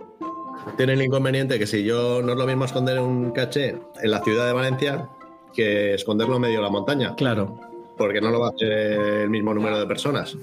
Tiene 0.76 0.94
el 0.94 1.02
inconveniente 1.02 1.57
que 1.57 1.68
si 1.68 1.84
yo 1.84 2.22
no 2.22 2.34
es 2.34 2.38
lo 2.38 2.45
mismo 2.45 2.65
esconder 2.65 2.99
un 2.99 3.31
caché 3.31 3.80
en 4.02 4.11
la 4.11 4.23
ciudad 4.23 4.48
de 4.48 4.53
Valencia 4.53 5.10
que 5.53 5.94
esconderlo 5.94 6.35
en 6.35 6.41
medio 6.41 6.57
de 6.57 6.64
la 6.64 6.69
montaña. 6.69 7.15
Claro. 7.15 7.60
Porque 7.98 8.22
no 8.22 8.30
lo 8.30 8.39
va 8.41 8.48
a 8.48 8.52
hacer 8.52 8.72
el 8.72 9.30
mismo 9.30 9.53
número 9.53 9.80
de 9.80 9.88
personas. 9.88 10.35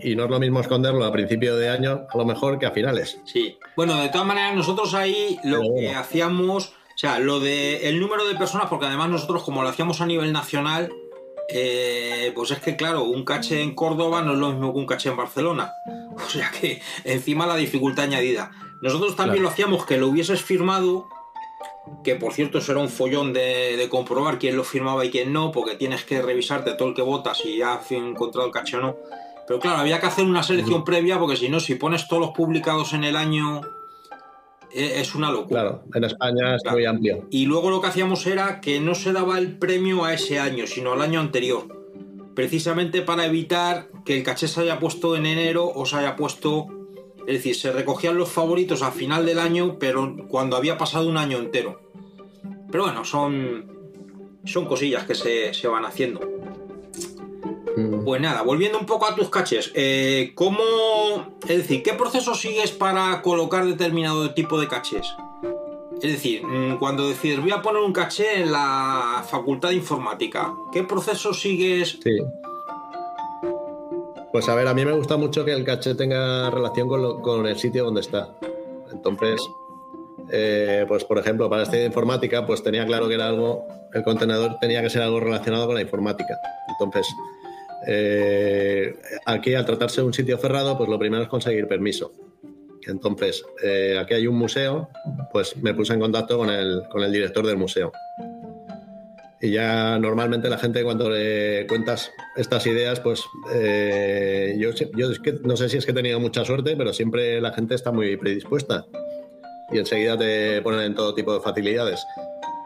Y 0.00 0.16
no 0.16 0.24
es 0.24 0.30
lo 0.30 0.40
mismo 0.40 0.60
esconderlo 0.60 1.04
a 1.04 1.12
principio 1.12 1.56
de 1.56 1.68
año, 1.68 2.06
a 2.08 2.18
lo 2.18 2.24
mejor, 2.24 2.58
que 2.58 2.66
a 2.66 2.72
finales. 2.72 3.20
Sí. 3.24 3.58
Bueno, 3.76 4.00
de 4.00 4.08
todas 4.08 4.26
maneras, 4.26 4.54
nosotros 4.54 4.94
ahí 4.94 5.38
lo 5.44 5.60
que 5.76 5.94
hacíamos, 5.94 6.68
o 6.68 6.98
sea, 6.98 7.18
lo 7.18 7.40
de 7.40 7.88
el 7.88 8.00
número 8.00 8.26
de 8.26 8.34
personas, 8.34 8.68
porque 8.68 8.86
además 8.86 9.10
nosotros, 9.10 9.42
como 9.42 9.62
lo 9.62 9.68
hacíamos 9.68 10.00
a 10.00 10.06
nivel 10.06 10.32
nacional, 10.32 10.92
eh, 11.48 12.32
pues 12.34 12.50
es 12.50 12.58
que, 12.58 12.76
claro, 12.76 13.04
un 13.04 13.24
caché 13.24 13.62
en 13.62 13.74
Córdoba 13.74 14.22
no 14.22 14.32
es 14.32 14.38
lo 14.38 14.50
mismo 14.50 14.72
que 14.72 14.78
un 14.78 14.86
caché 14.86 15.10
en 15.10 15.16
Barcelona. 15.16 15.72
O 16.26 16.28
sea 16.28 16.50
que 16.50 16.80
encima 17.04 17.46
la 17.46 17.56
dificultad 17.56 18.04
añadida. 18.04 18.50
Nosotros 18.82 19.16
también 19.16 19.42
lo 19.42 19.48
hacíamos 19.48 19.86
que 19.86 19.96
lo 19.96 20.08
hubieses 20.08 20.42
firmado, 20.42 21.08
que 22.04 22.14
por 22.16 22.32
cierto 22.32 22.58
eso 22.58 22.72
era 22.72 22.80
un 22.80 22.88
follón 22.88 23.32
de, 23.32 23.76
de 23.76 23.88
comprobar 23.88 24.38
quién 24.38 24.56
lo 24.56 24.64
firmaba 24.64 25.04
y 25.04 25.10
quién 25.10 25.32
no, 25.32 25.52
porque 25.52 25.76
tienes 25.76 26.04
que 26.04 26.20
revisarte 26.20 26.72
todo 26.72 26.88
el 26.88 26.94
que 26.94 27.02
votas 27.02 27.38
si 27.38 27.62
has 27.62 27.90
encontrado 27.92 28.46
el 28.46 28.52
caché 28.52 28.76
o 28.76 28.80
no. 28.80 28.96
Pero 29.46 29.60
claro, 29.60 29.78
había 29.78 30.00
que 30.00 30.06
hacer 30.06 30.24
una 30.24 30.42
selección 30.42 30.84
previa 30.84 31.18
porque 31.18 31.36
si 31.36 31.48
no, 31.48 31.60
si 31.60 31.76
pones 31.76 32.08
todos 32.08 32.20
los 32.20 32.30
publicados 32.32 32.92
en 32.92 33.04
el 33.04 33.16
año, 33.16 33.60
eh, 34.72 35.00
es 35.00 35.14
una 35.14 35.30
locura. 35.30 35.62
Claro, 35.62 35.84
en 35.94 36.04
España 36.04 36.56
es 36.56 36.62
muy 36.70 36.84
amplio. 36.84 37.26
Y 37.30 37.46
luego 37.46 37.70
lo 37.70 37.80
que 37.80 37.86
hacíamos 37.86 38.26
era 38.26 38.60
que 38.60 38.80
no 38.80 38.94
se 38.94 39.12
daba 39.12 39.38
el 39.38 39.56
premio 39.56 40.04
a 40.04 40.14
ese 40.14 40.40
año, 40.40 40.66
sino 40.66 40.92
al 40.92 41.00
año 41.00 41.20
anterior. 41.20 41.85
Precisamente 42.36 43.00
para 43.00 43.24
evitar 43.24 43.88
que 44.04 44.18
el 44.18 44.22
caché 44.22 44.46
se 44.46 44.60
haya 44.60 44.78
puesto 44.78 45.16
en 45.16 45.24
enero 45.24 45.72
o 45.74 45.86
se 45.86 45.96
haya 45.96 46.16
puesto. 46.16 46.66
Es 47.26 47.38
decir, 47.38 47.56
se 47.56 47.72
recogían 47.72 48.18
los 48.18 48.28
favoritos 48.28 48.82
a 48.82 48.92
final 48.92 49.24
del 49.24 49.38
año, 49.38 49.78
pero 49.80 50.14
cuando 50.28 50.56
había 50.56 50.76
pasado 50.76 51.08
un 51.08 51.16
año 51.16 51.38
entero. 51.38 51.80
Pero 52.70 52.84
bueno, 52.84 53.04
son. 53.04 53.74
Son 54.44 54.66
cosillas 54.66 55.04
que 55.04 55.16
se, 55.16 55.54
se 55.54 55.66
van 55.66 55.84
haciendo. 55.84 56.20
Pues 58.04 58.20
nada, 58.20 58.42
volviendo 58.42 58.78
un 58.78 58.86
poco 58.86 59.06
a 59.06 59.14
tus 59.14 59.28
cachés, 59.28 59.72
eh, 59.74 60.32
¿cómo, 60.34 60.62
es 61.48 61.58
decir, 61.58 61.82
qué 61.82 61.94
proceso 61.94 62.34
sigues 62.34 62.70
para 62.70 63.20
colocar 63.22 63.66
determinado 63.66 64.32
tipo 64.34 64.60
de 64.60 64.68
cachés? 64.68 65.06
Es 66.02 66.12
decir, 66.12 66.44
mm, 66.44 66.78
cuando 66.78 67.08
decides 67.08 67.40
voy 67.40 67.52
a 67.52 67.62
poner 67.62 67.82
un 67.82 67.92
caché 67.92 68.42
en 68.42 68.52
la 68.52 69.24
facultad 69.28 69.70
de 69.70 69.76
informática, 69.76 70.54
¿qué 70.70 70.82
proceso 70.82 71.32
sigues? 71.32 71.98
Sí. 72.02 72.18
Pues 74.30 74.48
a 74.50 74.54
ver, 74.54 74.68
a 74.68 74.74
mí 74.74 74.84
me 74.84 74.92
gusta 74.92 75.16
mucho 75.16 75.44
que 75.44 75.52
el 75.52 75.64
caché 75.64 75.94
tenga 75.94 76.50
relación 76.50 76.88
con, 76.88 77.46
el 77.46 77.58
sitio 77.58 77.84
donde 77.84 78.02
está. 78.02 78.28
Entonces, 78.92 79.40
eh, 80.30 80.84
pues 80.86 81.04
por 81.04 81.18
ejemplo, 81.18 81.48
para 81.48 81.62
este 81.62 81.78
de 81.78 81.86
informática, 81.86 82.44
pues 82.44 82.62
tenía 82.62 82.84
claro 82.84 83.08
que 83.08 83.14
era 83.14 83.28
algo, 83.28 83.66
el 83.94 84.04
contenedor 84.04 84.58
tenía 84.60 84.82
que 84.82 84.90
ser 84.90 85.00
algo 85.00 85.20
relacionado 85.20 85.64
con 85.66 85.76
la 85.76 85.80
informática. 85.80 86.38
Entonces, 86.68 87.08
eh, 87.86 88.94
aquí 89.24 89.54
al 89.54 89.64
tratarse 89.64 90.02
de 90.02 90.06
un 90.06 90.12
sitio 90.12 90.36
cerrado, 90.36 90.76
pues 90.76 90.90
lo 90.90 90.98
primero 90.98 91.22
es 91.22 91.28
conseguir 91.30 91.66
permiso. 91.66 92.12
Entonces, 92.86 93.44
eh, 93.62 93.98
aquí 94.00 94.14
hay 94.14 94.26
un 94.26 94.36
museo, 94.36 94.88
pues 95.32 95.56
me 95.56 95.74
puse 95.74 95.92
en 95.94 96.00
contacto 96.00 96.38
con 96.38 96.50
el, 96.50 96.82
con 96.90 97.02
el 97.02 97.12
director 97.12 97.46
del 97.46 97.56
museo. 97.56 97.92
Y 99.40 99.50
ya 99.50 99.98
normalmente 99.98 100.48
la 100.48 100.56
gente 100.56 100.82
cuando 100.82 101.10
le 101.10 101.66
cuentas 101.66 102.10
estas 102.36 102.66
ideas, 102.66 103.00
pues 103.00 103.22
eh, 103.52 104.56
yo, 104.58 104.70
yo 104.96 105.10
es 105.10 105.18
que 105.18 105.34
no 105.42 105.56
sé 105.56 105.68
si 105.68 105.76
es 105.76 105.84
que 105.84 105.92
he 105.92 105.94
tenido 105.94 106.18
mucha 106.20 106.44
suerte, 106.44 106.74
pero 106.76 106.92
siempre 106.92 107.40
la 107.40 107.52
gente 107.52 107.74
está 107.74 107.92
muy 107.92 108.16
predispuesta. 108.16 108.86
Y 109.70 109.78
enseguida 109.78 110.16
te 110.16 110.62
ponen 110.62 110.80
en 110.80 110.94
todo 110.94 111.12
tipo 111.14 111.34
de 111.34 111.40
facilidades. 111.40 112.02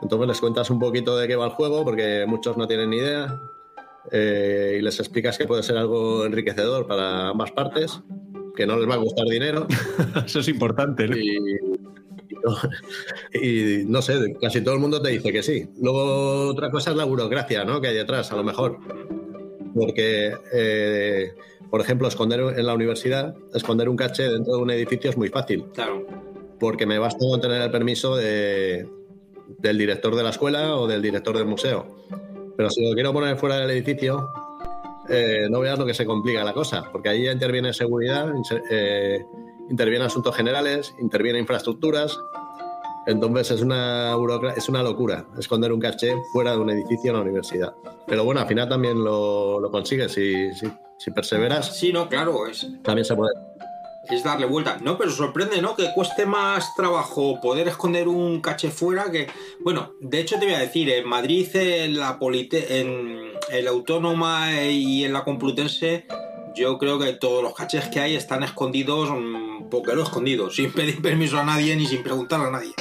Entonces 0.02 0.28
les 0.28 0.40
cuentas 0.40 0.70
un 0.70 0.78
poquito 0.78 1.16
de 1.18 1.26
qué 1.26 1.34
va 1.34 1.46
el 1.46 1.52
juego, 1.52 1.82
porque 1.84 2.24
muchos 2.26 2.56
no 2.56 2.66
tienen 2.68 2.90
ni 2.90 2.98
idea. 2.98 3.36
eh, 4.12 4.76
y 4.78 4.82
les 4.82 4.98
explicas 4.98 5.36
que 5.36 5.46
puede 5.46 5.62
ser 5.62 5.76
algo 5.76 6.24
enriquecedor 6.24 6.86
para 6.86 7.28
ambas 7.28 7.50
partes, 7.52 8.00
que 8.56 8.66
no 8.66 8.76
les 8.78 8.88
va 8.88 8.94
a 8.94 8.98
gustar 8.98 9.26
dinero. 9.26 9.66
Eso 10.26 10.40
es 10.40 10.48
importante. 10.48 11.06
¿no? 11.08 11.16
Y 13.32 13.84
no 13.86 14.02
sé, 14.02 14.34
casi 14.40 14.62
todo 14.62 14.74
el 14.74 14.80
mundo 14.80 15.00
te 15.02 15.10
dice 15.10 15.32
que 15.32 15.42
sí. 15.42 15.68
Luego 15.80 16.48
otra 16.48 16.70
cosa 16.70 16.90
es 16.90 16.96
la 16.96 17.04
burocracia, 17.04 17.64
¿no? 17.64 17.80
Que 17.80 17.88
hay 17.88 17.94
detrás, 17.94 18.32
a 18.32 18.36
lo 18.36 18.44
mejor. 18.44 18.78
Porque 19.74 20.32
eh, 20.52 21.32
Por 21.70 21.80
ejemplo, 21.80 22.08
esconder 22.08 22.40
en 22.58 22.66
la 22.66 22.74
universidad, 22.74 23.34
esconder 23.54 23.88
un 23.88 23.96
caché 23.96 24.24
dentro 24.28 24.56
de 24.56 24.62
un 24.62 24.70
edificio 24.70 25.10
es 25.10 25.16
muy 25.16 25.28
fácil. 25.28 25.66
Claro. 25.74 26.06
Porque 26.58 26.86
me 26.86 26.98
basta 26.98 27.18
con 27.20 27.40
tener 27.40 27.62
el 27.62 27.70
permiso 27.70 28.16
de- 28.16 28.88
del 29.58 29.78
director 29.78 30.14
de 30.16 30.22
la 30.22 30.30
escuela 30.30 30.76
o 30.76 30.86
del 30.86 31.02
director 31.02 31.36
del 31.36 31.46
museo. 31.46 32.04
Pero 32.56 32.70
si 32.70 32.86
lo 32.86 32.94
quiero 32.94 33.12
poner 33.12 33.36
fuera 33.36 33.56
del 33.56 33.70
edificio, 33.70 34.28
eh, 35.08 35.48
no 35.50 35.60
veas 35.60 35.78
lo 35.78 35.86
que 35.86 35.94
se 35.94 36.06
complica 36.06 36.44
la 36.44 36.52
cosa, 36.52 36.84
porque 36.92 37.08
ahí 37.08 37.24
ya 37.24 37.32
interviene 37.32 37.72
seguridad, 37.72 38.32
eh, 38.70 39.24
interviene 39.68 40.04
asuntos 40.04 40.34
generales, 40.36 40.94
interviene 41.00 41.38
infraestructuras. 41.38 42.18
Entonces 43.06 43.50
es 43.52 43.62
una, 43.62 44.14
es 44.56 44.68
una 44.68 44.82
locura 44.82 45.26
esconder 45.38 45.72
un 45.72 45.80
caché 45.80 46.14
fuera 46.32 46.52
de 46.52 46.58
un 46.58 46.70
edificio 46.70 47.10
en 47.10 47.16
la 47.16 47.22
universidad. 47.22 47.74
Pero 48.06 48.24
bueno, 48.24 48.40
al 48.40 48.46
final 48.46 48.68
también 48.68 49.02
lo, 49.02 49.58
lo 49.58 49.70
consigues. 49.70 50.12
Si, 50.12 50.52
si, 50.52 50.70
si 50.98 51.10
perseveras, 51.10 51.74
Sí, 51.76 51.92
no, 51.92 52.08
claro, 52.08 52.46
es, 52.46 52.68
también 52.82 53.04
se 53.04 53.16
puede. 53.16 53.32
Es 54.16 54.24
darle 54.24 54.46
vuelta. 54.46 54.78
No, 54.82 54.98
pero 54.98 55.10
sorprende, 55.10 55.60
¿no? 55.62 55.76
Que 55.76 55.92
cueste 55.94 56.26
más 56.26 56.74
trabajo 56.74 57.40
poder 57.40 57.68
esconder 57.68 58.08
un 58.08 58.40
caché 58.40 58.70
fuera 58.70 59.10
que. 59.10 59.28
Bueno, 59.60 59.94
de 60.00 60.20
hecho 60.20 60.38
te 60.38 60.46
voy 60.46 60.54
a 60.54 60.60
decir, 60.60 60.90
en 60.90 61.08
Madrid, 61.08 61.48
en 61.54 61.98
la 61.98 62.18
Polite, 62.18 62.80
en, 62.80 63.32
en 63.50 63.64
la 63.64 63.70
Autónoma 63.70 64.62
y 64.62 65.04
en 65.04 65.12
la 65.12 65.24
Complutense, 65.24 66.06
yo 66.54 66.78
creo 66.78 66.98
que 66.98 67.12
todos 67.12 67.42
los 67.42 67.54
cachés 67.54 67.88
que 67.88 68.00
hay 68.00 68.16
están 68.16 68.42
escondidos, 68.42 69.10
mm, 69.10 69.68
porque 69.70 69.94
lo 69.94 70.02
escondidos, 70.02 70.54
sin 70.56 70.72
pedir 70.72 71.00
permiso 71.00 71.38
a 71.38 71.44
nadie 71.44 71.76
ni 71.76 71.86
sin 71.86 72.02
preguntar 72.02 72.40
a 72.40 72.50
nadie. 72.50 72.74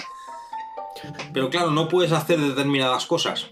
Pero 1.33 1.49
claro, 1.49 1.71
no 1.71 1.87
puedes 1.87 2.11
hacer 2.11 2.39
determinadas 2.39 3.05
cosas. 3.05 3.51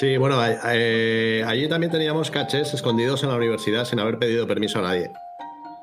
Sí, 0.00 0.16
bueno, 0.16 0.38
eh, 0.72 1.44
allí 1.46 1.68
también 1.68 1.92
teníamos 1.92 2.30
cachés 2.30 2.72
escondidos 2.72 3.22
en 3.22 3.28
la 3.28 3.36
universidad 3.36 3.84
sin 3.84 3.98
haber 4.00 4.18
pedido 4.18 4.46
permiso 4.46 4.78
a 4.78 4.82
nadie. 4.82 5.10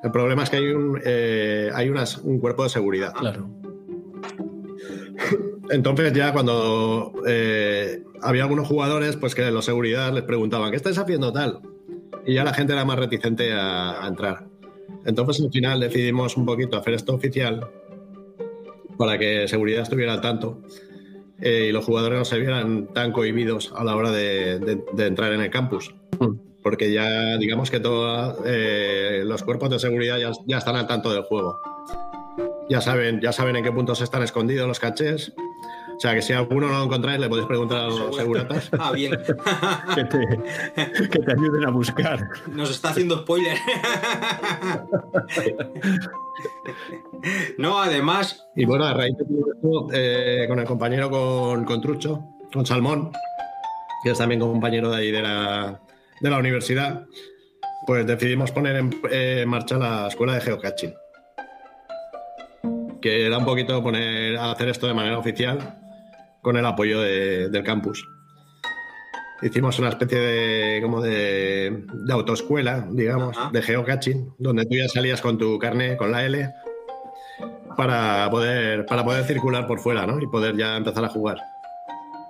El 0.01 0.09
problema 0.09 0.41
es 0.41 0.49
que 0.49 0.57
hay 0.57 0.69
un, 0.69 0.99
eh, 1.05 1.69
hay 1.71 1.89
unas- 1.89 2.17
un 2.17 2.39
cuerpo 2.39 2.63
de 2.63 2.69
seguridad. 2.69 3.13
Claro. 3.13 3.47
Entonces 5.69 6.13
ya 6.13 6.33
cuando 6.33 7.13
eh, 7.27 8.01
había 8.23 8.41
algunos 8.41 8.67
jugadores, 8.67 9.17
pues 9.17 9.35
que 9.35 9.51
los 9.51 9.65
seguridad 9.65 10.11
les 10.11 10.23
preguntaban, 10.23 10.71
¿qué 10.71 10.77
estáis 10.77 10.97
haciendo 10.97 11.31
tal? 11.31 11.59
Y 12.25 12.33
ya 12.33 12.43
la 12.43 12.55
gente 12.55 12.73
era 12.73 12.85
más 12.85 12.97
reticente 12.97 13.53
a, 13.53 14.03
a 14.03 14.07
entrar. 14.07 14.45
Entonces 15.05 15.45
al 15.45 15.51
final 15.51 15.79
decidimos 15.79 16.37
un 16.37 16.45
poquito 16.47 16.75
hacer 16.75 16.95
esto 16.95 17.13
oficial 17.13 17.69
para 18.97 19.19
que 19.19 19.47
seguridad 19.47 19.83
estuviera 19.83 20.13
al 20.13 20.21
tanto 20.21 20.59
eh, 21.41 21.67
y 21.69 21.71
los 21.71 21.85
jugadores 21.85 22.17
no 22.19 22.25
se 22.25 22.39
vieran 22.39 22.87
tan 22.93 23.11
cohibidos 23.11 23.73
a 23.75 23.83
la 23.83 23.95
hora 23.95 24.11
de, 24.11 24.59
de- 24.59 24.83
de 24.93 25.05
entrar 25.05 25.31
en 25.33 25.41
el 25.41 25.49
campus. 25.49 25.93
Porque 26.63 26.91
ya 26.91 27.37
digamos 27.37 27.71
que 27.71 27.79
todos 27.79 28.37
los 29.23 29.43
cuerpos 29.43 29.69
de 29.69 29.79
seguridad 29.79 30.17
ya, 30.17 30.31
ya 30.45 30.57
están 30.57 30.75
al 30.75 30.87
tanto 30.87 31.13
del 31.13 31.23
juego. 31.23 31.59
Ya 32.69 32.81
saben, 32.81 33.21
ya 33.21 33.31
saben 33.31 33.55
en 33.55 33.63
qué 33.63 33.71
puntos 33.71 34.01
están 34.01 34.23
escondidos 34.23 34.67
los 34.67 34.79
cachés. 34.79 35.31
O 35.97 35.99
sea 35.99 36.13
que 36.13 36.21
si 36.21 36.31
alguno 36.31 36.67
no 36.67 36.77
lo 36.77 36.83
encontráis, 36.83 37.19
le 37.19 37.27
podéis 37.27 37.47
preguntar 37.47 37.79
a 37.79 37.87
los 37.87 38.15
seguratas. 38.15 38.69
Ah, 38.79 38.91
bien. 38.91 39.11
que, 39.95 40.03
te, 40.05 41.09
que 41.09 41.19
te 41.19 41.31
ayuden 41.31 41.65
a 41.65 41.71
buscar. 41.71 42.29
Nos 42.51 42.69
está 42.69 42.89
haciendo 42.89 43.17
spoiler. 43.17 43.57
no, 47.57 47.81
además, 47.81 48.47
Y 48.55 48.65
bueno, 48.65 48.85
a 48.85 48.93
raíz 48.93 49.17
de 49.17 49.25
todo 49.25 49.53
esto, 49.55 49.87
eh, 49.91 50.45
con 50.47 50.59
el 50.59 50.65
compañero 50.65 51.09
con, 51.09 51.65
con 51.65 51.81
Trucho, 51.81 52.23
con 52.53 52.63
Salmón, 52.63 53.11
que 54.03 54.11
es 54.11 54.17
también 54.19 54.39
compañero 54.39 54.91
de 54.91 54.97
ahí 54.97 55.11
de 55.11 55.23
la, 55.23 55.81
de 56.21 56.29
la 56.29 56.37
universidad, 56.37 57.07
pues 57.87 58.05
decidimos 58.05 58.51
poner 58.51 58.75
en, 58.75 58.93
eh, 59.09 59.41
en 59.41 59.49
marcha 59.49 59.79
la 59.79 60.09
escuela 60.09 60.35
de 60.35 60.41
geocaching. 60.41 60.93
Que 63.01 63.25
era 63.25 63.39
un 63.39 63.45
poquito 63.45 63.81
poner 63.81 64.37
a 64.37 64.51
hacer 64.51 64.69
esto 64.69 64.85
de 64.85 64.93
manera 64.93 65.17
oficial 65.17 65.85
con 66.47 66.55
el 66.55 66.65
apoyo 66.65 67.01
de- 67.01 67.49
del 67.49 67.61
campus. 67.61 68.07
Hicimos 69.41 69.77
una 69.79 69.89
especie 69.89 70.17
de 70.17 70.81
como 70.81 71.01
de, 71.01 71.83
de 72.05 72.13
autoescuela, 72.13 72.87
digamos, 72.89 73.35
de 73.51 73.61
geocaching, 73.61 74.33
donde 74.39 74.63
tú 74.65 74.77
ya 74.77 74.87
salías 74.87 75.19
con 75.21 75.37
tu 75.37 75.59
carne, 75.59 75.97
con 75.97 76.09
la 76.09 76.25
L, 76.25 76.49
para 77.75 78.29
poder, 78.31 78.85
para 78.85 79.03
poder 79.03 79.25
circular 79.25 79.67
por 79.67 79.79
fuera, 79.81 80.07
¿no? 80.07 80.21
Y 80.21 80.27
poder 80.27 80.55
ya 80.55 80.77
empezar 80.77 81.03
a 81.03 81.09
jugar. 81.09 81.37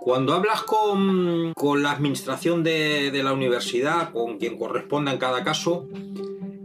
Cuando 0.02 0.34
hablas 0.34 0.64
con, 0.64 1.53
con 1.53 1.84
la 1.84 1.91
administración 1.91 2.64
de, 2.64 3.11
de 3.11 3.22
la 3.23 3.34
universidad, 3.34 4.11
con 4.11 4.39
quien 4.39 4.57
corresponda 4.57 5.11
en 5.11 5.19
cada 5.19 5.44
caso, 5.44 5.85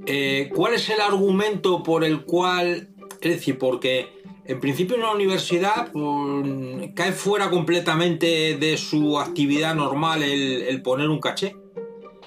eh, 0.07 0.51
¿cuál 0.55 0.73
es 0.73 0.89
el 0.89 1.03
argumento 1.03 1.83
por 1.83 2.03
el 2.03 2.23
cual, 2.25 2.89
es 3.21 3.31
decir, 3.37 3.59
porque 3.59 4.22
en 4.45 4.61
principio 4.61 4.97
una 4.97 5.13
universidad 5.13 5.91
pues, 5.93 6.91
cae 6.95 7.13
fuera 7.13 7.51
completamente 7.51 8.57
de 8.59 8.77
su 8.77 9.19
actividad 9.19 9.75
normal 9.75 10.23
el, 10.23 10.83
poner 10.83 11.09
un 11.09 11.21
caché? 11.21 11.57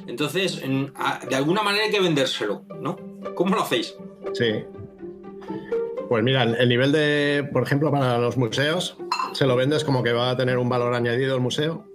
Entonces, 0.07 0.61
en- 0.61 0.93
de 1.29 1.35
alguna 1.35 1.63
manera 1.63 1.85
hay 1.85 1.91
que 1.91 1.99
vendérselo, 1.99 2.63
¿no? 2.79 2.97
¿Cómo 3.35 3.55
lo 3.55 3.61
hacéis? 3.63 3.95
Sí. 4.33 4.63
Pues 6.07 6.23
mira, 6.23 6.43
el 6.43 6.55
el 6.55 6.69
nivel 6.69 6.91
de, 6.91 7.47
por 7.51 7.63
ejemplo, 7.63 7.91
para 7.91 8.17
los 8.19 8.37
museos, 8.37 8.97
se 9.33 9.45
lo 9.47 9.55
vendes 9.55 9.83
como 9.83 10.03
que 10.03 10.13
va 10.13 10.29
a 10.29 10.37
tener 10.37 10.57
un 10.57 10.69
valor 10.69 10.93
añadido 10.93 11.35
el 11.35 11.41
museo 11.41 11.85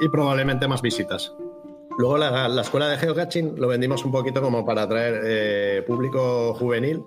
y 0.00 0.08
probablemente 0.10 0.68
más 0.68 0.82
visitas. 0.82 1.32
Luego 1.96 2.18
la, 2.18 2.46
la 2.48 2.60
escuela 2.62 2.88
de 2.88 2.98
geocaching 2.98 3.54
lo 3.58 3.66
vendimos 3.68 4.04
un 4.04 4.12
poquito 4.12 4.40
como 4.42 4.64
para 4.64 4.82
atraer 4.82 5.20
eh, 5.24 5.82
público 5.86 6.54
juvenil 6.54 7.02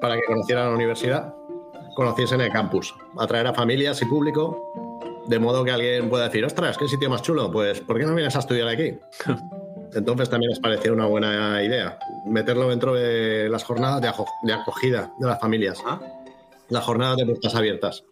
para 0.00 0.14
que 0.14 0.22
conocieran 0.26 0.68
la 0.70 0.74
universidad, 0.76 1.34
conociesen 1.98 2.40
el 2.40 2.52
campus, 2.52 2.94
atraer 3.18 3.48
a 3.48 3.52
familias 3.52 4.00
y 4.02 4.04
público, 4.04 5.20
de 5.26 5.40
modo 5.40 5.64
que 5.64 5.72
alguien 5.72 6.08
pueda 6.08 6.26
decir, 6.26 6.44
ostras, 6.44 6.78
qué 6.78 6.86
sitio 6.86 7.10
más 7.10 7.22
chulo, 7.22 7.50
pues 7.50 7.80
¿por 7.80 7.98
qué 7.98 8.06
no 8.06 8.14
vienes 8.14 8.36
a 8.36 8.38
estudiar 8.38 8.68
aquí? 8.68 8.96
Entonces 9.92 10.30
también 10.30 10.50
nos 10.50 10.60
pareció 10.60 10.92
una 10.92 11.06
buena 11.06 11.60
idea 11.60 11.98
meterlo 12.24 12.68
dentro 12.68 12.94
de 12.94 13.48
las 13.48 13.64
jornadas 13.64 14.00
de, 14.00 14.52
acogida 14.52 15.12
de 15.18 15.26
las 15.26 15.40
familias, 15.40 15.82
las 16.68 16.84
jornadas 16.84 17.16
de 17.16 17.26
puertas 17.26 17.56
abiertas. 17.56 18.04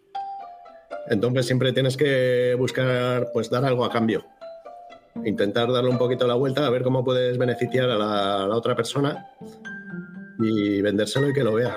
Entonces 1.09 1.45
siempre 1.45 1.71
tienes 1.71 1.95
que 1.95 2.57
buscar, 2.59 3.29
pues 3.31 3.49
dar 3.49 3.63
algo 3.63 3.85
a 3.85 3.89
cambio, 3.89 4.25
intentar 5.23 5.71
darle 5.71 5.91
un 5.91 5.97
poquito 5.97 6.27
la 6.27 6.35
vuelta 6.35 6.67
a 6.67 6.69
ver 6.69 6.83
cómo 6.83 7.05
puedes 7.05 7.37
beneficiar 7.37 7.89
a 7.89 7.97
la, 7.97 8.43
a 8.43 8.47
la 8.47 8.55
otra 8.57 8.75
persona 8.75 9.29
y 10.39 10.81
vendérselo 10.81 11.29
y 11.29 11.33
que 11.33 11.45
lo 11.45 11.53
vea. 11.53 11.73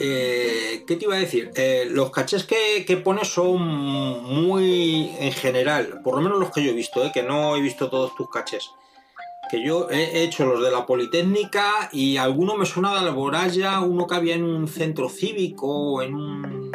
Eh, 0.00 0.82
¿Qué 0.86 0.96
te 0.96 1.04
iba 1.04 1.14
a 1.14 1.18
decir? 1.20 1.50
Eh, 1.56 1.86
los 1.90 2.10
cachés 2.10 2.44
que, 2.44 2.84
que 2.86 2.96
pones 2.96 3.28
son 3.28 3.60
muy 3.62 5.10
en 5.18 5.32
general, 5.32 6.00
por 6.02 6.14
lo 6.16 6.22
menos 6.22 6.38
los 6.40 6.50
que 6.50 6.64
yo 6.64 6.70
he 6.70 6.74
visto, 6.74 7.04
eh, 7.04 7.10
que 7.12 7.22
no 7.22 7.54
he 7.56 7.60
visto 7.60 7.90
todos 7.90 8.14
tus 8.16 8.28
cachés. 8.30 8.70
Que 9.50 9.64
yo 9.64 9.88
he 9.90 10.22
hecho 10.22 10.46
los 10.46 10.62
de 10.62 10.70
la 10.70 10.86
Politécnica 10.86 11.88
y 11.92 12.16
alguno 12.16 12.56
me 12.56 12.64
suena 12.66 12.92
de 12.94 13.00
Alboraya, 13.08 13.80
uno 13.80 14.06
que 14.06 14.14
había 14.14 14.36
en 14.36 14.44
un 14.44 14.68
centro 14.68 15.08
cívico, 15.08 16.02
en 16.02 16.14
un. 16.14 16.70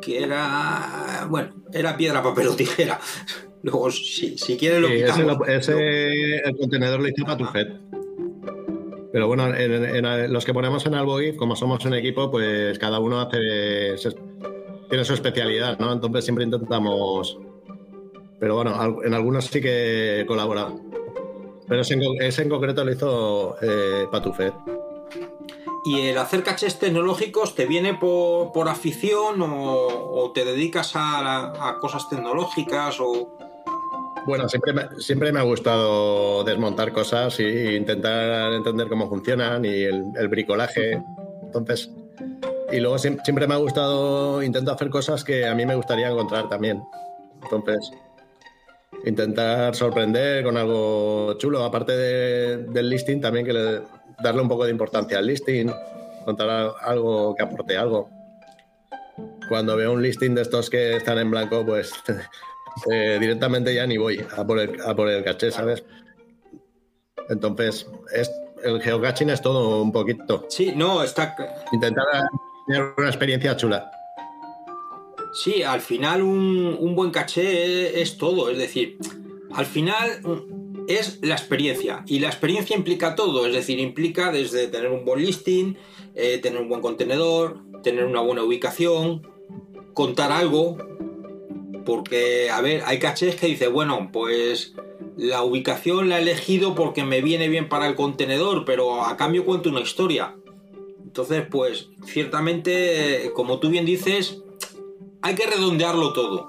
que 0.00 0.22
era. 0.22 1.26
bueno, 1.28 1.52
era 1.72 1.96
piedra, 1.96 2.22
papel 2.22 2.48
o 2.48 2.54
tijera. 2.56 3.00
Luego, 3.64 3.90
si, 3.90 4.38
si 4.38 4.56
quieres, 4.56 4.80
lo 4.80 4.88
Sí, 4.88 4.94
ese, 4.94 5.04
quitamos. 5.04 5.38
lo- 5.38 5.46
ese- 5.46 6.36
el 6.38 6.56
contenedor 6.56 7.00
lo 7.00 7.08
hizo 7.08 7.24
Patufet. 7.24 7.68
Pero 9.12 9.26
bueno, 9.26 9.46
en, 9.54 10.04
en- 10.06 10.32
los 10.32 10.44
que 10.44 10.54
ponemos 10.54 10.86
en 10.86 10.94
Alboif, 10.94 11.36
como 11.36 11.54
somos 11.54 11.84
un 11.84 11.94
equipo, 11.94 12.30
pues 12.30 12.78
cada 12.78 12.98
uno 12.98 13.20
hace 13.20 13.38
tiene 14.88 15.04
su 15.04 15.14
especialidad, 15.14 15.78
¿no? 15.78 15.92
Entonces 15.92 16.24
siempre 16.24 16.44
intentamos. 16.44 17.38
Pero 18.38 18.56
bueno, 18.56 19.02
en 19.04 19.14
algunos 19.14 19.46
sí 19.46 19.60
que 19.60 20.20
he 20.20 20.26
colaborado. 20.26 20.80
Pero 21.68 21.82
ese 21.82 21.94
en, 22.42 22.48
concreto 22.48 22.84
lo 22.84 22.92
hizo 22.92 23.56
eh, 23.62 24.06
Patufet. 24.10 24.52
¿Y 25.84 26.00
el 26.08 26.18
hacer 26.18 26.42
cachés 26.42 26.78
tecnológicos 26.78 27.54
te 27.54 27.66
viene 27.66 27.94
por, 27.94 28.52
por 28.52 28.68
afición 28.68 29.40
o, 29.42 30.30
te 30.34 30.44
dedicas 30.44 30.94
a, 30.94 31.68
a 31.68 31.78
cosas 31.78 32.08
tecnológicas 32.08 32.98
o 33.00 33.36
Bueno, 34.24 34.48
siempre 34.48 34.72
me, 34.72 34.82
siempre 34.98 35.32
me 35.32 35.40
ha 35.40 35.42
gustado 35.42 36.44
desmontar 36.44 36.92
cosas 36.92 37.38
e 37.40 37.74
intentar 37.74 38.52
entender 38.52 38.88
cómo 38.88 39.08
funcionan 39.08 39.64
y 39.64 39.82
el, 39.82 40.04
el 40.16 40.28
bricolaje. 40.28 41.02
Entonces, 41.42 41.90
y 42.70 42.78
luego 42.80 42.96
siem- 42.98 43.20
siempre, 43.24 43.46
me 43.48 43.54
ha 43.54 43.58
gustado, 43.58 44.42
intento 44.42 44.70
hacer 44.72 44.90
cosas 44.90 45.24
que 45.24 45.46
a 45.46 45.54
mí 45.54 45.66
me 45.66 45.74
gustaría 45.74 46.08
encontrar 46.08 46.48
también. 46.48 46.82
Entonces, 47.42 47.90
intentar 49.04 49.74
sorprender 49.74 50.44
con 50.44 50.56
algo 50.56 51.34
chulo, 51.38 51.64
aparte 51.64 51.92
de- 51.92 52.56
del 52.58 52.88
listing, 52.90 53.20
también 53.20 53.44
que 53.44 53.52
le- 53.52 53.82
darle 54.22 54.40
un 54.42 54.48
poco 54.48 54.64
de 54.64 54.70
importancia 54.70 55.18
al 55.18 55.26
listing, 55.26 55.68
contar 56.24 56.74
algo 56.80 57.34
que 57.34 57.42
aporte 57.42 57.76
algo. 57.76 58.08
Cuando 59.48 59.76
veo 59.76 59.92
un 59.92 60.00
listing 60.00 60.34
de 60.36 60.42
estos 60.42 60.70
que 60.70 60.96
están 60.96 61.18
en 61.18 61.30
blanco, 61.30 61.66
pues 61.66 61.92
eh, 62.90 63.18
directamente 63.20 63.74
ya 63.74 63.86
ni 63.86 63.96
voy 63.96 64.24
a 64.36 64.46
por 64.46 64.58
el, 64.58 64.80
a 64.80 64.94
por 64.94 65.08
el 65.08 65.24
caché, 65.24 65.50
¿sabes? 65.50 65.84
Entonces, 67.28 67.86
es, 68.14 68.30
el 68.62 68.80
geocaching 68.80 69.30
es 69.30 69.42
todo 69.42 69.82
un 69.82 69.92
poquito. 69.92 70.46
Sí, 70.48 70.72
no, 70.74 71.02
está. 71.02 71.34
Intentar 71.72 72.04
tener 72.66 72.94
una 72.96 73.08
experiencia 73.08 73.56
chula. 73.56 73.90
Sí, 75.32 75.62
al 75.62 75.80
final 75.80 76.22
un, 76.22 76.76
un 76.78 76.94
buen 76.94 77.10
caché 77.10 77.90
es, 77.90 78.10
es 78.10 78.18
todo. 78.18 78.50
Es 78.50 78.58
decir, 78.58 78.98
al 79.54 79.66
final 79.66 80.20
es 80.88 81.18
la 81.22 81.34
experiencia. 81.34 82.02
Y 82.06 82.18
la 82.18 82.28
experiencia 82.28 82.76
implica 82.76 83.14
todo. 83.14 83.46
Es 83.46 83.54
decir, 83.54 83.78
implica 83.78 84.30
desde 84.30 84.68
tener 84.68 84.90
un 84.90 85.04
buen 85.04 85.24
listing, 85.24 85.76
eh, 86.14 86.38
tener 86.38 86.60
un 86.60 86.68
buen 86.68 86.80
contenedor, 86.80 87.58
tener 87.82 88.04
una 88.04 88.20
buena 88.20 88.42
ubicación, 88.42 89.26
contar 89.94 90.32
algo. 90.32 90.76
Porque, 91.84 92.50
a 92.50 92.60
ver, 92.60 92.82
hay 92.86 92.98
cachés 92.98 93.36
que 93.36 93.46
dice, 93.46 93.68
bueno, 93.68 94.10
pues 94.12 94.74
la 95.16 95.42
ubicación 95.42 96.08
la 96.08 96.18
he 96.18 96.22
elegido 96.22 96.74
porque 96.74 97.04
me 97.04 97.20
viene 97.20 97.48
bien 97.48 97.68
para 97.68 97.86
el 97.86 97.94
contenedor, 97.94 98.64
pero 98.64 99.04
a 99.04 99.16
cambio 99.16 99.44
cuento 99.44 99.68
una 99.68 99.80
historia. 99.80 100.36
Entonces, 101.04 101.44
pues, 101.50 101.88
ciertamente, 102.06 103.32
como 103.34 103.58
tú 103.58 103.68
bien 103.68 103.84
dices, 103.84 104.42
hay 105.20 105.34
que 105.34 105.46
redondearlo 105.46 106.12
todo. 106.12 106.48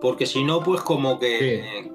Porque 0.00 0.26
si 0.26 0.44
no, 0.44 0.62
pues 0.62 0.80
como 0.82 1.18
que, 1.18 1.90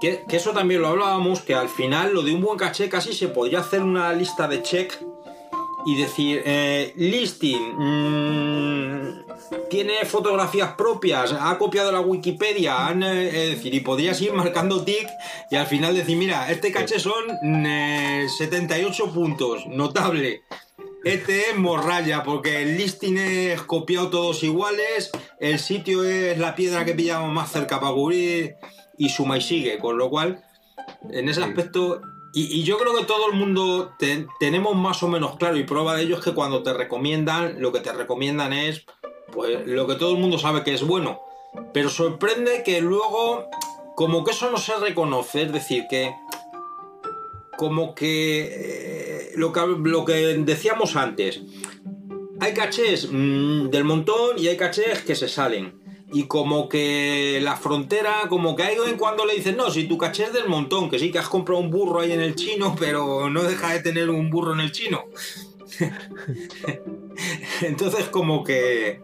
que... 0.00 0.24
que 0.28 0.36
eso 0.36 0.52
también 0.52 0.82
lo 0.82 0.88
hablábamos, 0.88 1.40
que 1.40 1.54
al 1.54 1.68
final 1.68 2.12
lo 2.12 2.22
de 2.22 2.34
un 2.34 2.40
buen 2.40 2.58
caché 2.58 2.88
casi 2.88 3.12
se 3.12 3.28
podría 3.28 3.60
hacer 3.60 3.82
una 3.82 4.12
lista 4.12 4.48
de 4.48 4.62
check 4.62 4.92
y 5.86 5.94
decir, 5.94 6.42
eh, 6.44 6.92
listing, 6.96 7.74
mm, 7.78 9.25
tiene 9.70 10.04
fotografías 10.04 10.74
propias, 10.74 11.32
ha 11.38 11.56
copiado 11.58 11.92
la 11.92 12.00
Wikipedia, 12.00 12.86
han, 12.86 13.02
eh, 13.02 13.28
es 13.28 13.50
decir, 13.56 13.74
y 13.74 13.80
podrías 13.80 14.20
ir 14.20 14.32
marcando 14.32 14.84
tic 14.84 15.08
y 15.50 15.56
al 15.56 15.66
final 15.66 15.94
decir, 15.94 16.16
mira, 16.16 16.50
este 16.50 16.72
caché 16.72 16.98
son 17.00 17.24
eh, 17.66 18.26
78 18.38 19.12
puntos, 19.12 19.66
notable. 19.66 20.42
Este 21.04 21.50
es 21.50 21.56
morralla, 21.56 22.24
porque 22.24 22.62
el 22.62 22.76
listing 22.76 23.16
es 23.18 23.62
copiado 23.62 24.10
todos 24.10 24.42
iguales, 24.42 25.12
el 25.38 25.60
sitio 25.60 26.02
es 26.02 26.36
la 26.38 26.56
piedra 26.56 26.84
que 26.84 26.94
pillamos 26.94 27.32
más 27.32 27.52
cerca 27.52 27.78
para 27.80 27.92
cubrir 27.92 28.56
y 28.98 29.08
suma 29.10 29.38
y 29.38 29.40
sigue, 29.40 29.78
con 29.78 29.98
lo 29.98 30.10
cual, 30.10 30.42
en 31.10 31.28
ese 31.28 31.44
aspecto, 31.44 32.00
y, 32.34 32.60
y 32.60 32.64
yo 32.64 32.76
creo 32.76 32.92
que 32.96 33.04
todo 33.04 33.30
el 33.30 33.38
mundo 33.38 33.92
te- 34.00 34.26
tenemos 34.40 34.74
más 34.74 35.00
o 35.04 35.08
menos 35.08 35.36
claro, 35.36 35.56
y 35.56 35.62
prueba 35.64 35.94
de 35.94 36.02
ello 36.02 36.16
es 36.18 36.24
que 36.24 36.34
cuando 36.34 36.64
te 36.64 36.72
recomiendan, 36.72 37.60
lo 37.60 37.72
que 37.72 37.80
te 37.80 37.92
recomiendan 37.92 38.52
es 38.52 38.84
pues 39.32 39.66
lo 39.66 39.86
que 39.86 39.94
todo 39.94 40.12
el 40.12 40.18
mundo 40.18 40.38
sabe 40.38 40.62
que 40.62 40.74
es 40.74 40.82
bueno. 40.82 41.20
Pero 41.72 41.88
sorprende 41.88 42.62
que 42.64 42.80
luego, 42.80 43.48
como 43.94 44.24
que 44.24 44.32
eso 44.32 44.50
no 44.50 44.58
se 44.58 44.76
reconoce, 44.76 45.42
es 45.42 45.52
decir, 45.52 45.84
que 45.88 46.14
como 47.56 47.94
que 47.94 48.50
eh, 48.52 49.32
lo 49.36 49.52
que, 49.52 49.60
lo 49.66 50.04
que 50.04 50.14
decíamos 50.38 50.96
antes, 50.96 51.40
hay 52.40 52.52
cachés 52.52 53.08
mm, 53.10 53.70
del 53.70 53.84
montón 53.84 54.38
y 54.38 54.48
hay 54.48 54.56
cachés 54.56 55.02
que 55.02 55.14
se 55.14 55.28
salen. 55.28 55.86
Y 56.12 56.24
como 56.24 56.68
que 56.68 57.40
la 57.42 57.56
frontera, 57.56 58.22
como 58.28 58.54
que 58.54 58.62
hay 58.62 58.76
en 58.86 58.96
cuando 58.96 59.26
le 59.26 59.34
dicen, 59.34 59.56
no, 59.56 59.70
si 59.70 59.88
tu 59.88 59.98
caché 59.98 60.24
es 60.24 60.32
del 60.32 60.48
montón, 60.48 60.88
que 60.88 61.00
sí 61.00 61.10
que 61.10 61.18
has 61.18 61.28
comprado 61.28 61.60
un 61.60 61.70
burro 61.70 62.00
ahí 62.00 62.12
en 62.12 62.20
el 62.20 62.36
chino, 62.36 62.76
pero 62.78 63.28
no 63.28 63.42
deja 63.42 63.72
de 63.72 63.80
tener 63.80 64.08
un 64.10 64.30
burro 64.30 64.54
en 64.54 64.60
el 64.60 64.70
chino. 64.70 65.06
Entonces 67.62 68.06
como 68.06 68.44
que 68.44 69.00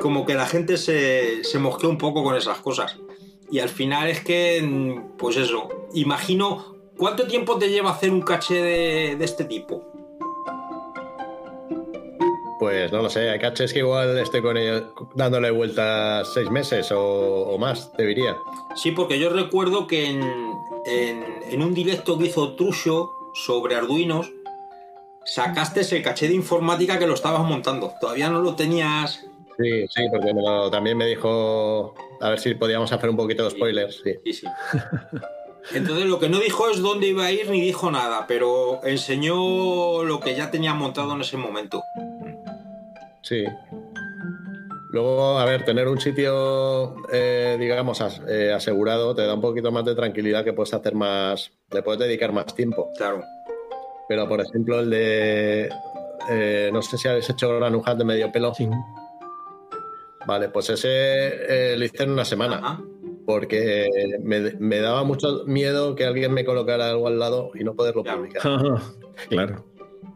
como 0.00 0.24
que 0.26 0.34
la 0.34 0.46
gente 0.46 0.76
se, 0.78 1.44
se 1.44 1.58
mosquea 1.58 1.88
un 1.88 1.98
poco 1.98 2.24
con 2.24 2.34
esas 2.36 2.58
cosas. 2.58 2.96
Y 3.50 3.58
al 3.60 3.68
final 3.68 4.08
es 4.08 4.20
que, 4.24 5.00
pues 5.18 5.36
eso, 5.36 5.68
imagino, 5.92 6.74
¿cuánto 6.96 7.26
tiempo 7.26 7.58
te 7.58 7.68
lleva 7.68 7.90
hacer 7.90 8.10
un 8.10 8.22
caché 8.22 8.54
de, 8.62 9.16
de 9.16 9.24
este 9.24 9.44
tipo? 9.44 9.84
Pues 12.58 12.92
no 12.92 13.02
lo 13.02 13.10
sé, 13.10 13.28
hay 13.28 13.38
cachés 13.40 13.72
que 13.72 13.80
igual 13.80 14.16
estoy 14.18 14.40
con 14.40 14.56
ellos 14.56 14.84
dándole 15.16 15.50
vueltas 15.50 16.32
seis 16.32 16.48
meses 16.50 16.92
o, 16.92 17.00
o 17.02 17.58
más, 17.58 17.92
te 17.92 18.06
diría. 18.06 18.36
Sí, 18.76 18.92
porque 18.92 19.18
yo 19.18 19.30
recuerdo 19.30 19.86
que 19.88 20.06
en, 20.06 20.22
en- 20.86 21.24
en 21.50 21.62
un 21.62 21.74
directo 21.74 22.16
que 22.18 22.26
hizo 22.26 22.54
Trusho 22.54 23.10
sobre 23.34 23.74
Arduinos, 23.74 24.32
sacaste 25.24 25.80
el 25.96 26.02
caché 26.02 26.28
de 26.28 26.34
informática 26.34 26.98
que 26.98 27.06
lo 27.06 27.14
estabas 27.14 27.42
montando. 27.42 27.92
Todavía 28.00 28.28
no 28.30 28.40
lo 28.40 28.54
tenías... 28.54 29.20
Sí, 29.58 29.86
sí, 29.88 30.02
porque 30.10 30.32
me 30.32 30.40
lo- 30.42 30.70
también 30.70 30.96
me 30.96 31.06
dijo 31.06 31.94
a 32.20 32.30
ver 32.30 32.40
si 32.40 32.54
podíamos 32.54 32.90
hacer 32.92 33.10
un 33.10 33.16
poquito 33.16 33.44
de 33.44 33.50
spoilers. 33.50 34.00
Sí, 34.02 34.14
sí. 34.24 34.32
sí. 34.32 34.46
Entonces 35.74 36.06
lo 36.06 36.18
que 36.18 36.28
no 36.28 36.38
dijo 36.40 36.68
es 36.70 36.80
dónde 36.80 37.06
iba 37.08 37.24
a 37.26 37.30
ir 37.32 37.48
ni 37.50 37.60
dijo 37.60 37.90
nada, 37.90 38.24
pero 38.26 38.80
enseñó 38.84 40.02
lo 40.02 40.18
que 40.20 40.34
ya 40.34 40.50
tenía 40.50 40.74
montado 40.74 41.12
en 41.14 41.20
ese 41.20 41.36
momento. 41.36 41.82
Sí. 43.22 43.44
Luego, 44.90 45.38
a 45.38 45.44
ver, 45.44 45.64
tener 45.64 45.88
un 45.88 46.00
sitio, 46.00 46.96
eh, 47.12 47.56
digamos, 47.58 48.00
as- 48.00 48.20
eh, 48.28 48.52
asegurado 48.52 49.14
te 49.14 49.22
da 49.24 49.34
un 49.34 49.40
poquito 49.40 49.70
más 49.70 49.84
de 49.84 49.94
tranquilidad 49.94 50.44
que 50.44 50.52
puedes 50.52 50.74
hacer 50.74 50.94
más, 50.94 51.50
le 51.70 51.82
puedes 51.82 52.00
dedicar 52.00 52.32
más 52.32 52.46
tiempo. 52.54 52.90
Claro. 52.96 53.22
Pero, 54.12 54.28
por 54.28 54.42
ejemplo, 54.42 54.80
el 54.80 54.90
de, 54.90 55.70
eh, 56.28 56.68
no 56.70 56.82
sé 56.82 56.98
si 56.98 57.08
habéis 57.08 57.30
hecho 57.30 57.48
Gran 57.56 57.74
Hunt 57.74 57.96
de 57.96 58.04
medio 58.04 58.30
pelo. 58.30 58.52
Vale, 60.26 60.50
pues 60.50 60.68
ese 60.68 60.90
eh, 61.72 61.76
lo 61.78 61.82
hice 61.86 62.02
en 62.02 62.10
una 62.10 62.26
semana. 62.26 62.84
Porque 63.24 63.88
me, 64.22 64.52
me 64.58 64.80
daba 64.80 65.02
mucho 65.02 65.44
miedo 65.46 65.94
que 65.94 66.04
alguien 66.04 66.34
me 66.34 66.44
colocara 66.44 66.90
algo 66.90 67.06
al 67.06 67.18
lado 67.18 67.52
y 67.54 67.64
no 67.64 67.74
poderlo 67.74 68.04
publicar. 68.04 68.42
claro. 69.30 69.64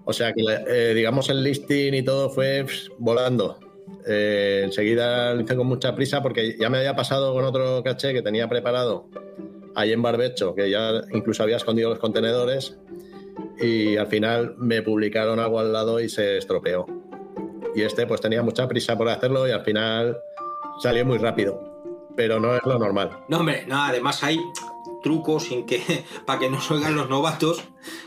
O 0.05 0.13
sea 0.13 0.35
que, 0.35 0.43
eh, 0.69 0.93
digamos, 0.93 1.31
el 1.31 1.43
listing 1.43 1.95
y 1.95 2.03
todo 2.03 2.29
fue 2.29 2.65
pff, 2.67 2.91
volando. 2.99 3.59
Eh, 4.07 4.61
enseguida 4.65 5.33
lo 5.33 5.41
hice 5.41 5.57
con 5.57 5.69
mucha 5.69 5.95
prisa 5.95 6.23
porque 6.23 6.55
ya 6.59 6.69
me 6.69 6.77
había 6.77 6.95
pasado 6.95 7.33
con 7.33 7.47
otro 7.47 7.83
caché 7.83 8.13
que 8.13 8.21
tenía 8.21 8.47
preparado 8.47 9.09
ahí 9.75 9.93
en 9.93 10.03
Barbecho, 10.03 10.55
que 10.55 10.69
ya 10.69 11.01
incluso 11.15 11.43
había 11.43 11.57
escondido 11.57 11.89
los 11.89 11.99
contenedores 11.99 12.77
y 13.59 13.97
al 13.97 14.07
final 14.07 14.55
me 14.59 14.83
publicaron 14.83 15.39
algo 15.39 15.61
al 15.61 15.73
lado 15.73 16.01
y 16.01 16.09
se 16.09 16.39
estropeó. 16.39 16.87
Y 17.75 17.83
este 17.83 18.07
pues 18.07 18.21
tenía 18.21 18.43
mucha 18.43 18.67
prisa 18.69 18.97
por 18.97 19.09
hacerlo 19.09 19.47
y 19.47 19.51
al 19.51 19.63
final 19.63 20.19
salió 20.79 21.05
muy 21.05 21.19
rápido, 21.19 21.61
pero 22.17 22.41
no 22.41 22.55
es 22.55 22.63
lo 22.65 22.79
normal. 22.79 23.25
No, 23.29 23.39
hombre, 23.39 23.65
no, 23.67 23.83
además 23.83 24.23
hay 24.23 24.41
trucos 25.03 25.45
sin 25.45 25.67
que, 25.67 25.83
para 26.27 26.39
que 26.39 26.51
no 26.51 26.61
se 26.61 26.75
oigan 26.75 26.97
los 26.97 27.09
novatos, 27.09 27.63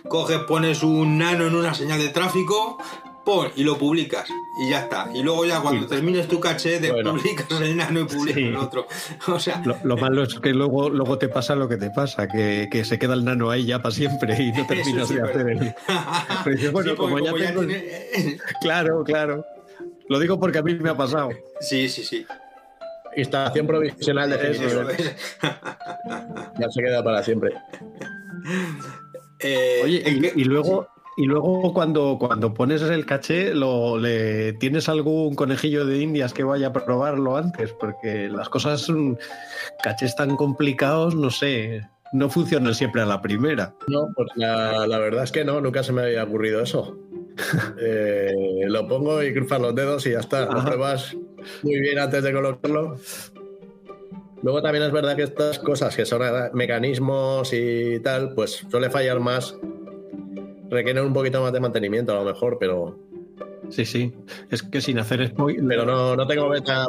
coges, 0.08 0.40
pones 0.40 0.84
un 0.84 1.18
nano 1.18 1.46
en 1.48 1.56
una 1.56 1.74
señal 1.74 2.00
de 2.00 2.10
tráfico, 2.10 2.78
pon 3.30 3.52
y 3.56 3.64
lo 3.64 3.78
publicas 3.78 4.28
y 4.60 4.70
ya 4.72 4.80
está. 4.82 5.08
Y 5.14 5.22
luego 5.24 5.46
ya 5.46 5.60
cuando 5.62 5.86
termines 5.88 6.28
tu 6.28 6.40
caché, 6.40 6.80
te 6.80 6.92
publicas 6.92 7.62
el 7.62 7.78
nano 7.78 8.00
y 8.02 8.04
publicas 8.06 8.36
Sí. 8.36 8.44
el 8.46 8.56
otro. 8.58 8.88
O 9.28 9.40
sea, 9.40 9.62
Lo, 9.66 9.78
lo 9.84 9.98
malo 9.98 10.24
es 10.24 10.40
que 10.40 10.50
luego, 10.50 10.90
luego 10.90 11.18
te 11.18 11.30
pasa 11.30 11.56
lo 11.56 11.70
que 11.70 11.78
te 11.78 11.90
pasa, 11.92 12.28
que, 12.28 12.68
que 12.72 12.84
se 12.86 12.98
queda 12.98 13.14
el 13.14 13.24
nano 13.24 13.52
ahí 13.52 13.66
ya 13.66 13.82
para 13.82 13.94
siempre 13.94 14.36
y 14.42 14.52
no 14.52 14.66
terminas 14.68 15.08
sí, 15.08 15.14
de 15.16 15.22
pero- 15.22 15.32
hacer 15.32 15.50
el. 15.50 15.60
Pero 16.44 16.56
dices, 16.56 16.72
bueno, 16.72 16.90
Sí, 16.92 16.96
porque 16.96 17.14
como 17.14 17.20
ya 17.20 17.32
como 17.32 17.38
ya 17.44 17.48
tengo- 17.50 17.66
tiene- 17.68 18.38
Claro, 18.62 19.04
claro. 19.04 19.46
Lo 20.08 20.18
digo 20.20 20.40
porque 20.40 20.58
a 20.58 20.64
mí 20.64 20.74
me 20.76 20.90
ha 20.90 20.98
pasado. 20.98 21.30
Sí, 21.60 21.88
sí, 21.88 22.04
sí. 22.04 22.26
Instalación 23.16 23.68
provisional 23.68 24.30
de 24.30 24.36
Eso 24.52 24.84
definitiva. 24.84 24.94
Ya 26.60 26.70
se 26.70 26.82
queda 26.82 27.04
para 27.04 27.22
siempre. 27.24 27.54
Eh, 29.40 29.82
Oye, 29.84 30.04
y, 30.36 30.42
y 30.42 30.44
luego. 30.46 30.88
Y 31.20 31.26
luego 31.26 31.74
cuando, 31.74 32.16
cuando 32.18 32.54
pones 32.54 32.82
el 32.82 33.06
caché, 33.06 33.54
lo, 33.54 33.98
le, 33.98 34.54
¿tienes 34.54 34.88
algún 34.88 35.36
conejillo 35.36 35.86
de 35.86 36.00
indias 36.00 36.34
que 36.34 36.46
vaya 36.46 36.68
a 36.68 36.72
probarlo 36.72 37.36
antes? 37.36 37.74
Porque 37.74 38.30
las 38.30 38.48
cosas 38.48 38.80
son 38.80 39.20
cachés 39.84 40.16
tan 40.16 40.38
complicados, 40.38 41.16
no 41.16 41.30
sé, 41.30 41.82
no 42.14 42.30
funcionan 42.30 42.74
siempre 42.74 43.02
a 43.02 43.06
la 43.06 43.22
primera. 43.22 43.76
No, 43.90 44.08
pues 44.16 44.30
la, 44.36 44.88
la 44.88 44.98
verdad 44.98 45.26
es 45.26 45.34
que 45.34 45.44
no, 45.44 45.60
nunca 45.60 45.84
se 45.84 45.91
me 45.91 46.04
había 46.04 46.24
ocurrido 46.24 46.62
eso. 46.62 46.98
Eh, 47.82 48.66
lo 48.68 48.86
pongo 48.88 49.24
y 49.24 49.34
cruzas 49.34 49.62
los 49.62 49.74
dedos 49.74 50.06
y 50.06 50.12
ya 50.12 50.20
está. 50.20 50.46
Lo 50.46 50.64
pruebas 50.64 51.16
muy 51.64 51.80
bien 51.80 52.00
antes 52.00 52.24
de 52.24 52.34
colocarlo. 52.34 52.98
Luego 54.41 54.62
también 54.62 54.86
es 54.86 54.91
verdad 54.91 55.16
que 55.16 55.24
estas 55.24 55.60
cosas 55.60 55.96
que 55.96 56.06
son 56.06 56.22
mecanismos 56.54 57.52
y 57.54 58.00
tal, 58.00 58.34
pues 58.36 58.66
suele 58.70 58.90
fallar 58.90 59.20
más. 59.20 59.56
Requieren 60.70 61.06
un 61.06 61.14
poquito 61.14 61.41
más 61.41 61.52
de 61.54 61.60
mantenimiento 61.60 62.12
a 62.14 62.24
lo 62.24 62.26
mejor, 62.26 62.58
pero. 62.60 62.98
Sí, 63.70 63.86
sí. 63.86 64.12
Es 64.50 64.64
que 64.64 64.82
sin 64.82 64.98
hacer 65.00 65.28
spoiler. 65.28 65.64
Pero 65.68 65.86
no, 65.86 66.16
no 66.16 66.26
tengo 66.26 66.50
beta. 66.50 66.88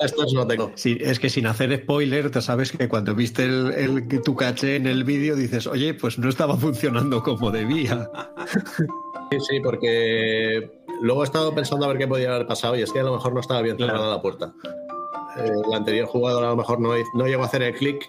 Estos 0.00 0.32
no 0.34 0.46
tengo. 0.46 0.72
Sí, 0.74 0.98
es 1.00 1.18
que 1.18 1.30
sin 1.30 1.46
hacer 1.46 1.74
spoiler, 1.82 2.30
te 2.30 2.42
sabes 2.42 2.70
que 2.72 2.88
cuando 2.88 3.14
viste 3.14 3.44
el, 3.44 3.72
el- 3.72 4.22
tu 4.22 4.34
caché 4.34 4.76
en 4.76 4.86
el 4.86 5.04
vídeo 5.04 5.36
dices, 5.36 5.66
oye, 5.66 5.94
pues 5.94 6.18
no 6.18 6.28
estaba 6.28 6.56
funcionando 6.56 7.22
como 7.22 7.50
debía. 7.50 8.10
Sí, 9.28 9.38
sí, 9.40 9.60
porque 9.60 10.70
luego 11.02 11.22
he 11.22 11.24
estado 11.24 11.52
pensando 11.52 11.84
a 11.84 11.88
ver 11.88 11.98
qué 11.98 12.06
podía 12.06 12.32
haber 12.32 12.46
pasado 12.46 12.76
y 12.76 12.82
es 12.82 12.92
que 12.92 13.00
a 13.00 13.02
lo 13.02 13.12
mejor 13.14 13.34
no 13.34 13.40
estaba 13.40 13.60
bien 13.60 13.76
cerrada 13.76 14.08
la 14.08 14.22
puerta. 14.22 14.54
eh, 15.38 15.50
el 15.66 15.74
anterior 15.74 16.06
jugador 16.06 16.44
a 16.44 16.50
lo 16.50 16.56
mejor 16.56 16.78
no, 16.78 16.90
no 17.14 17.26
llegó 17.26 17.42
a 17.42 17.46
hacer 17.46 17.62
el 17.62 17.74
clic 17.74 18.08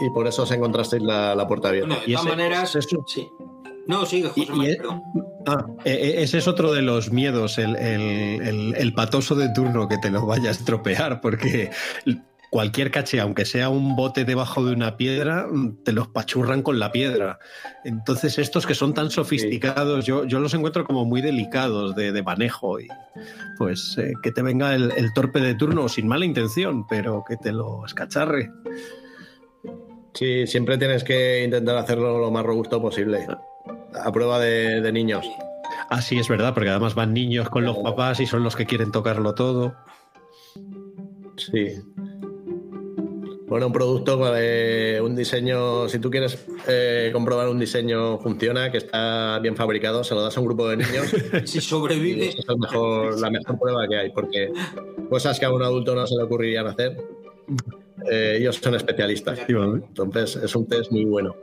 y 0.00 0.10
por 0.10 0.26
eso 0.26 0.42
os 0.42 0.50
encontrasteis 0.50 1.04
la, 1.04 1.36
la 1.36 1.46
puerta 1.46 1.68
abierta. 1.68 1.86
Bueno, 1.94 2.04
de 2.04 2.12
todas 2.14 2.26
maneras, 2.28 2.78
sí. 3.06 3.28
No, 3.86 4.06
sigue, 4.06 4.28
José 4.28 4.46
perdón. 4.78 5.02
Ah, 5.46 5.66
eh, 5.84 5.92
eh, 6.00 6.22
ese 6.22 6.38
es 6.38 6.46
otro 6.46 6.72
de 6.72 6.82
los 6.82 7.10
miedos, 7.10 7.58
el, 7.58 7.74
el- 7.76 8.40
el- 8.42 8.74
el 8.76 8.94
patoso 8.94 9.34
de 9.34 9.48
turno 9.50 9.88
que 9.88 9.98
te 9.98 10.10
lo 10.10 10.24
vaya 10.24 10.48
a 10.50 10.52
estropear, 10.52 11.20
porque 11.20 11.70
cualquier 12.50 12.90
caché, 12.90 13.18
aunque 13.18 13.44
sea 13.44 13.70
un 13.70 13.96
bote 13.96 14.24
debajo 14.24 14.64
de 14.64 14.72
una 14.72 14.96
piedra, 14.96 15.46
te 15.84 15.92
los 15.92 16.06
pachurran 16.08 16.62
con 16.62 16.78
la 16.78 16.92
piedra. 16.92 17.38
Entonces, 17.84 18.38
estos 18.38 18.66
que 18.66 18.74
son 18.74 18.94
tan 18.94 19.10
sofisticados, 19.10 20.04
yo, 20.04 20.26
yo 20.26 20.38
los 20.38 20.52
encuentro 20.54 20.84
como 20.84 21.04
muy 21.04 21.20
delicados 21.22 21.96
de, 21.96 22.12
de 22.12 22.22
manejo 22.22 22.78
y 22.78 22.86
pues 23.58 23.96
eh, 23.98 24.12
que 24.22 24.30
te 24.32 24.42
venga 24.42 24.74
el, 24.74 24.92
el 24.96 25.12
torpe 25.14 25.40
de 25.40 25.54
turno 25.54 25.88
sin 25.88 26.06
mala 26.06 26.24
intención, 26.24 26.86
pero 26.86 27.24
que 27.26 27.36
te 27.36 27.52
lo 27.52 27.84
escacharre. 27.86 28.50
Sí, 30.14 30.46
siempre 30.46 30.76
tienes 30.76 31.02
que 31.04 31.42
intentar 31.44 31.76
hacerlo 31.78 32.18
lo 32.20 32.30
más 32.30 32.44
robusto 32.44 32.80
posible. 32.82 33.26
A 34.04 34.10
prueba 34.12 34.38
de, 34.40 34.80
de 34.80 34.92
niños. 34.92 35.26
Ah, 35.90 36.00
sí, 36.02 36.18
es 36.18 36.28
verdad, 36.28 36.54
porque 36.54 36.70
además 36.70 36.94
van 36.94 37.12
niños 37.12 37.48
con 37.50 37.64
los 37.64 37.78
papás 37.78 38.20
y 38.20 38.26
son 38.26 38.42
los 38.42 38.56
que 38.56 38.66
quieren 38.66 38.90
tocarlo 38.92 39.34
todo. 39.34 39.74
Sí. 41.36 41.68
Bueno, 43.46 43.66
un 43.66 43.72
producto, 43.72 44.18
eh, 44.36 44.98
un 45.02 45.14
diseño, 45.14 45.86
si 45.88 45.98
tú 45.98 46.10
quieres 46.10 46.46
eh, 46.66 47.10
comprobar 47.12 47.48
un 47.50 47.58
diseño 47.58 48.18
funciona, 48.18 48.70
que 48.72 48.78
está 48.78 49.38
bien 49.40 49.56
fabricado, 49.56 50.02
se 50.04 50.14
lo 50.14 50.22
das 50.22 50.34
a 50.36 50.40
un 50.40 50.46
grupo 50.46 50.68
de 50.68 50.78
niños. 50.78 51.14
Si 51.44 51.60
sobrevive. 51.60 52.28
esa 52.28 52.38
es 52.38 52.48
el 52.48 52.58
mejor- 52.58 53.20
la 53.20 53.30
mejor 53.30 53.58
prueba 53.58 53.86
que 53.86 53.96
hay, 53.96 54.10
porque 54.10 54.50
cosas 55.10 55.38
que 55.38 55.44
a 55.44 55.52
un 55.52 55.62
adulto 55.62 55.94
no 55.94 56.06
se 56.06 56.16
le 56.16 56.22
ocurrirían 56.22 56.66
hacer, 56.66 56.96
eh, 58.10 58.36
ellos 58.38 58.56
son 58.56 58.74
especialistas. 58.74 59.40
Entonces, 59.46 60.36
es 60.36 60.56
un 60.56 60.66
test 60.66 60.90
muy 60.90 61.04
bueno. 61.04 61.34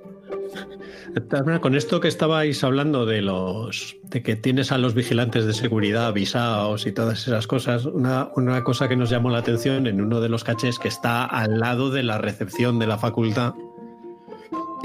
Tamara, 1.30 1.60
Con 1.60 1.76
esto 1.76 2.00
que 2.00 2.08
estabais 2.08 2.64
hablando 2.64 3.06
de 3.06 3.22
los 3.22 3.98
de 4.04 4.24
que 4.24 4.36
tienes 4.36 4.72
a 4.72 4.78
los 4.78 4.94
vigilantes 4.94 5.46
de 5.46 5.54
seguridad 5.54 6.08
avisados 6.08 6.86
y 6.88 6.92
todas 6.92 7.28
esas 7.28 7.48
cosas, 7.48 7.86
una, 7.86 8.30
una 8.36 8.64
cosa 8.64 8.88
que 8.88 8.96
nos 8.96 9.10
llamó 9.10 9.30
la 9.30 9.40
atención 9.40 9.88
en 9.88 10.02
uno 10.02 10.22
de 10.22 10.30
los 10.30 10.44
cachés 10.44 10.80
que 10.80 10.88
está 10.88 11.26
al 11.26 11.60
lado 11.60 11.92
de 11.92 12.04
la 12.04 12.18
recepción 12.18 12.80
de 12.80 12.88
la 12.88 12.98
facultad 12.98 13.54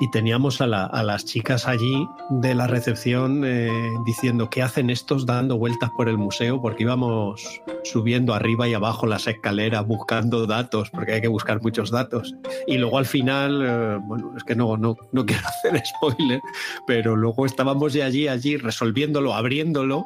y 0.05 0.11
teníamos 0.11 0.61
a, 0.61 0.67
la- 0.67 0.85
a 0.85 1.03
las 1.03 1.25
chicas 1.25 1.67
allí 1.67 2.07
de 2.29 2.55
la 2.55 2.67
recepción 2.67 3.43
eh, 3.47 3.71
diciendo 4.05 4.51
qué 4.51 4.61
hacen 4.63 4.91
estos 4.91 5.25
dando 5.25 5.57
vueltas 5.57 5.89
por 5.97 6.11
el 6.11 6.19
museo 6.19 6.61
porque 6.61 6.83
íbamos 6.83 7.41
subiendo 7.85 8.35
arriba 8.35 8.69
y 8.69 8.75
abajo 8.75 9.07
las 9.07 9.27
escaleras 9.27 9.87
buscando 9.87 10.47
datos 10.47 10.91
porque 10.91 11.13
hay 11.15 11.21
que 11.23 11.29
buscar 11.29 11.63
muchos 11.63 11.91
datos. 11.91 12.35
Y 12.67 12.77
luego 12.77 12.99
al 12.99 13.07
final 13.07 13.63
eh, 13.67 13.99
bueno 14.03 14.33
es 14.37 14.45
que 14.45 14.55
no, 14.55 14.77
no, 14.77 14.95
no 15.13 15.25
quiero 15.25 15.43
hacer 15.49 15.81
spoiler 15.87 16.41
pero 16.87 17.17
luego 17.17 17.47
estábamos 17.47 17.95
ya 17.95 18.05
allí 18.05 18.29
allí 18.29 18.57
resolviéndolo 18.59 19.33
abriéndolo 19.35 20.05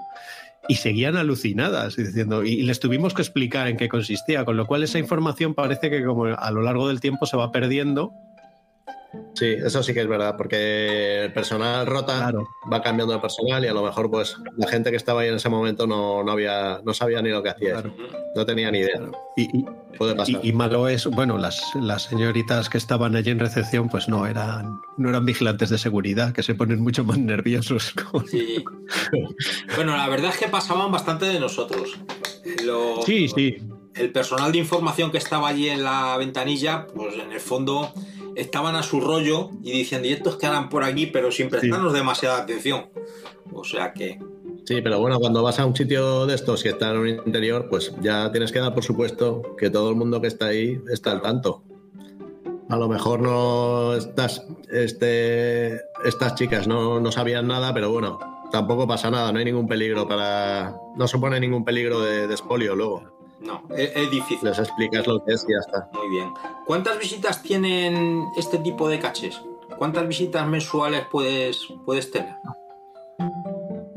y 0.69 0.75
seguían 0.77 1.17
alucinadas 1.17 1.97
diciendo 1.97 2.45
y 2.45 2.63
les 2.63 2.79
tuvimos 2.79 3.15
que 3.15 3.23
explicar 3.23 3.67
en 3.69 3.77
qué 3.77 3.89
consistía 3.89 4.45
con 4.45 4.57
lo 4.57 4.67
cual 4.67 4.83
esa 4.83 4.99
información 4.99 5.55
parece 5.55 5.89
que 5.91 6.05
como 6.05 6.27
a 6.27 6.51
lo 6.51 6.63
largo 6.63 6.87
del 6.89 7.01
tiempo 7.01 7.27
se 7.27 7.37
va 7.37 7.51
perdiendo 7.51 8.13
Sí, 9.35 9.47
eso 9.47 9.83
sí 9.83 9.95
que 9.95 10.01
es 10.01 10.07
verdad, 10.09 10.35
porque 10.37 11.25
el 11.25 11.33
personal 11.33 11.87
rota, 11.87 12.31
va 12.71 12.83
cambiando 12.83 13.15
de 13.15 13.21
personal 13.21 13.65
y 13.65 13.69
a 13.69 13.73
lo 13.73 13.83
mejor 13.83 14.11
pues 14.11 14.37
la 14.57 14.69
gente 14.69 14.91
que 14.91 14.97
estaba 14.97 15.23
ahí 15.23 15.29
en 15.29 15.37
ese 15.37 15.49
momento 15.49 15.87
no, 15.87 16.23
no 16.25 16.33
había, 16.33 16.81
no 16.85 16.93
sabía 16.93 17.23
ni 17.23 17.31
lo 17.31 17.43
que 17.43 17.49
hacía, 17.51 17.83
no 18.35 18.45
tenía 18.45 18.71
ni 18.71 18.81
idea. 18.81 19.01
Y, 19.37 19.65
Puede 19.97 20.15
pasar. 20.15 20.41
Y, 20.45 20.51
y 20.51 20.53
malo 20.53 20.89
es, 20.89 21.07
bueno, 21.07 21.39
las, 21.39 21.63
las 21.81 22.03
señoritas 22.03 22.69
que 22.69 22.77
estaban 22.79 23.17
allí 23.17 23.31
en 23.31 23.39
recepción, 23.39 23.89
pues 23.89 24.09
no 24.09 24.27
eran, 24.27 24.79
no 24.99 25.09
eran 25.09 25.25
vigilantes 25.25 25.71
de 25.71 25.79
seguridad, 25.79 26.33
que 26.33 26.43
se 26.43 26.55
ponen 26.55 26.81
mucho 26.81 27.03
más 27.05 27.19
nerviosos. 27.19 27.95
Sí. 28.31 28.63
Bueno, 29.75 29.97
la 29.97 30.09
verdad 30.09 30.31
es 30.31 30.37
que 30.39 30.49
pasaban 30.49 30.91
bastante 30.93 31.25
de 31.27 31.41
nosotros. 31.41 31.99
Lo- 32.65 33.03
Sí, 33.03 33.29
sí. 33.29 33.57
El 33.95 34.13
personal 34.13 34.53
de 34.53 34.59
información 34.59 35.11
que 35.11 35.19
estaba 35.19 35.49
allí 35.49 35.69
en 35.69 35.83
la 35.83 36.17
ventanilla, 36.19 36.87
pues 36.95 37.15
en 37.15 37.33
el 37.33 37.41
fondo 37.41 37.93
estaban 38.39 38.77
a 38.77 38.83
su 38.83 39.01
rollo 39.01 39.51
y 39.63 39.73
diciendo, 39.73 40.09
y 40.09 40.13
estos 40.13 40.37
que 40.37 40.47
harán 40.47 40.69
por 40.69 40.85
aquí, 40.85 41.07
pero 41.07 41.31
sin 41.31 41.49
prestarnos 41.49 41.93
demasiada 41.93 42.39
atención. 42.39 42.87
O 43.53 43.65
sea 43.65 43.93
que. 43.93 44.19
Sí, 44.65 44.81
pero 44.83 45.01
bueno, 45.01 45.19
cuando 45.19 45.43
vas 45.43 45.59
a 45.59 45.67
un 45.67 45.75
sitio 45.75 46.27
de 46.27 46.35
estos 46.35 46.63
que 46.63 46.71
está 46.71 46.91
en 46.91 46.99
un 46.99 47.09
interior, 47.09 47.69
pues 47.69 47.93
ya 48.01 48.31
tienes 48.31 48.53
que 48.53 48.61
dar 48.61 48.75
por 48.75 48.85
supuesto 48.85 49.43
que 49.57 49.71
todo 49.71 49.91
el 49.91 49.97
mundo 49.97 50.21
que 50.21 50.29
está 50.29 50.47
ahí 50.47 50.81
está 50.93 51.13
al 51.13 51.23
tanto. 51.23 51.63
A 52.69 52.77
lo 52.77 52.87
mejor 52.87 53.21
no 53.21 53.95
estas, 53.95 54.47
este, 54.71 55.81
estas 56.05 56.35
chicas 56.35 56.69
no, 56.69 57.01
no 57.01 57.11
sabían 57.11 57.47
nada, 57.47 57.73
pero 57.73 57.91
bueno, 57.91 58.19
tampoco 58.53 58.87
pasa 58.87 59.11
nada, 59.11 59.33
no 59.33 59.39
hay 59.39 59.47
ningún 59.47 59.67
peligro 59.67 60.07
para. 60.07 60.77
No 60.97 61.09
supone 61.09 61.41
ningún 61.41 61.65
peligro 61.65 62.01
de, 62.01 62.27
de 62.27 62.35
expolio 62.35 62.77
luego. 62.77 63.18
No, 63.41 63.63
es, 63.77 63.93
es 63.95 64.11
difícil. 64.11 64.49
Les 64.49 64.59
explicas 64.59 65.07
lo 65.07 65.25
que 65.25 65.33
es 65.35 65.45
y 65.49 65.53
ya 65.53 65.59
está. 65.61 65.89
Muy 65.93 66.09
bien. 66.11 66.33
¿Cuántas 66.67 66.99
visitas 66.99 67.43
tienen 67.43 68.27
este 68.37 68.59
tipo 68.59 68.89
de 68.89 68.99
caches? 68.99 69.41
¿Cuántas 69.79 70.09
visitas 70.09 70.47
mensuales 70.47 71.05
puedes, 71.11 71.61
puedes 71.85 72.11
tener? 72.11 72.35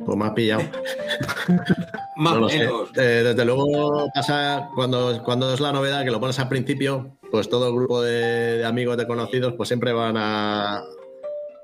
Pues 0.05 0.17
me 0.17 0.25
has 0.25 0.31
pillado. 0.31 0.63
Más 2.17 2.35
No 2.35 2.45
o 2.45 2.49
menos. 2.49 2.89
Eh, 2.97 3.23
desde 3.23 3.45
luego 3.45 4.07
pasa 4.13 4.69
cuando, 4.75 5.23
cuando 5.23 5.53
es 5.53 5.59
la 5.59 5.71
novedad 5.71 6.03
que 6.03 6.11
lo 6.11 6.19
pones 6.19 6.37
al 6.39 6.49
principio, 6.49 7.17
pues 7.31 7.49
todo 7.49 7.67
el 7.67 7.73
grupo 7.73 8.01
de, 8.01 8.57
de 8.57 8.65
amigos, 8.65 8.97
de 8.97 9.07
conocidos, 9.07 9.53
pues 9.53 9.69
siempre 9.69 9.93
van 9.93 10.17
a, 10.17 10.83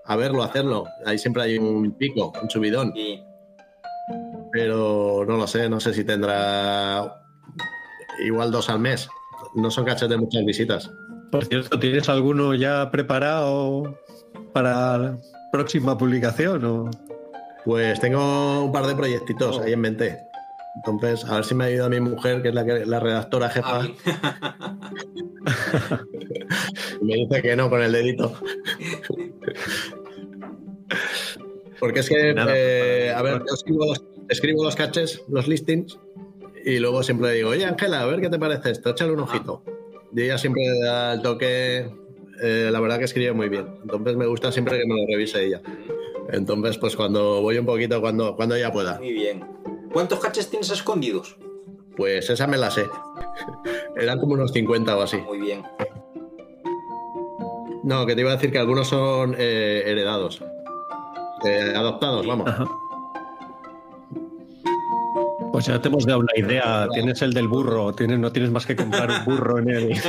a 0.05 0.15
verlo, 0.15 0.41
a 0.41 0.47
hacerlo. 0.47 0.85
Ahí 1.05 1.19
siempre 1.19 1.43
hay 1.43 1.57
un 1.57 1.91
pico, 1.91 2.33
un 2.41 2.49
subidón. 2.49 2.93
Pero 4.51 5.25
no 5.27 5.37
lo 5.37 5.45
sé, 5.45 5.69
no 5.69 5.79
sé 5.79 5.93
si 5.93 6.03
tendrá 6.03 7.26
igual 8.23 8.51
dos 8.51 8.69
al 8.69 8.79
mes. 8.79 9.09
No 9.55 9.69
son 9.71 9.85
caches 9.85 10.09
de 10.09 10.17
muchas 10.17 10.43
visitas. 10.45 10.91
Por 11.31 11.45
cierto, 11.45 11.77
¿tienes 11.79 12.07
alguno 12.09 12.53
ya 12.55 12.89
preparado 12.91 13.97
para 14.53 14.97
la 14.97 15.17
próxima 15.51 15.97
publicación? 15.97 16.63
O... 16.65 16.89
Pues 17.65 17.99
tengo 17.99 18.63
un 18.63 18.71
par 18.71 18.85
de 18.87 18.95
proyectitos 18.95 19.59
ahí 19.59 19.73
en 19.73 19.81
mente. 19.81 20.17
Entonces, 20.85 21.25
a 21.29 21.35
ver 21.35 21.43
si 21.45 21.55
me 21.55 21.65
ayuda 21.65 21.89
mi 21.89 21.99
mujer, 21.99 22.41
que 22.41 22.49
es 22.49 22.53
la, 22.55 22.63
que- 22.63 22.85
la 22.85 22.99
redactora 22.99 23.49
jefa. 23.49 23.81
me 27.01 27.15
dice 27.15 27.41
que 27.41 27.55
no 27.55 27.69
con 27.69 27.81
el 27.81 27.91
dedito. 27.91 28.33
Porque 31.79 31.99
es 31.99 32.09
que, 32.09 32.31
eh, 32.31 33.11
a 33.15 33.21
ver, 33.21 33.39
yo 33.39 33.53
escribo 33.53 33.85
los, 33.85 34.03
escribo 34.29 34.63
los 34.63 34.75
caches, 34.75 35.21
los 35.29 35.47
listings, 35.47 35.99
y 36.67 36.79
luego 36.79 37.01
siempre 37.01 37.29
le 37.29 37.35
digo, 37.35 37.49
oye 37.51 37.63
Ángela, 37.63 38.01
a 38.01 38.05
ver 38.05 38.19
qué 38.19 38.29
te 38.29 38.37
parece 38.37 38.71
esto, 38.71 38.89
échale 38.89 39.13
un 39.13 39.21
ojito. 39.21 39.63
Y 40.13 40.23
ella 40.23 40.37
siempre 40.37 40.63
le 40.63 40.85
da 40.85 41.13
el 41.13 41.21
toque, 41.21 41.89
eh, 42.41 42.69
la 42.69 42.81
verdad 42.81 42.97
que 42.99 43.05
escribe 43.05 43.31
muy 43.31 43.47
bien. 43.47 43.67
Entonces 43.83 44.17
me 44.17 44.25
gusta 44.25 44.51
siempre 44.51 44.77
que 44.77 44.85
me 44.85 44.99
lo 44.99 45.07
revise 45.07 45.45
ella. 45.45 45.61
Entonces, 46.29 46.77
pues 46.77 46.97
cuando 46.97 47.41
voy 47.41 47.57
un 47.57 47.65
poquito, 47.65 48.01
cuando, 48.01 48.35
cuando 48.35 48.55
ella 48.55 48.69
pueda. 48.73 48.99
Muy 48.99 49.13
bien. 49.13 49.45
¿Cuántos 49.93 50.19
caches 50.19 50.49
tienes 50.49 50.69
escondidos? 50.69 51.37
Pues 51.95 52.29
esa 52.29 52.47
me 52.47 52.57
la 52.57 52.69
sé. 52.69 52.85
Eran 53.95 54.19
como 54.19 54.33
unos 54.33 54.51
50 54.51 54.97
o 54.97 55.01
así. 55.01 55.17
Muy 55.17 55.39
bien. 55.39 55.63
No, 57.83 58.05
que 58.05 58.13
te 58.13 58.21
iba 58.21 58.31
a 58.31 58.35
decir 58.35 58.51
que 58.51 58.59
algunos 58.59 58.89
son 58.89 59.35
eh, 59.37 59.83
heredados. 59.85 60.43
Eh, 61.45 61.73
adoptados, 61.73 62.27
vamos. 62.27 62.51
Pues 65.57 65.65
ya 65.65 65.81
te 65.81 65.87
hemos 65.87 66.05
dado 66.05 66.19
una 66.19 66.33
idea. 66.35 66.87
Tienes 66.93 67.19
el 67.23 67.33
del 67.33 67.47
burro, 67.47 67.91
tienes, 67.91 68.19
no 68.19 68.31
tienes 68.31 68.51
más 68.51 68.63
que 68.67 68.75
comprar 68.75 69.09
un 69.09 69.25
burro 69.25 69.57
en 69.57 69.69
el. 69.71 69.99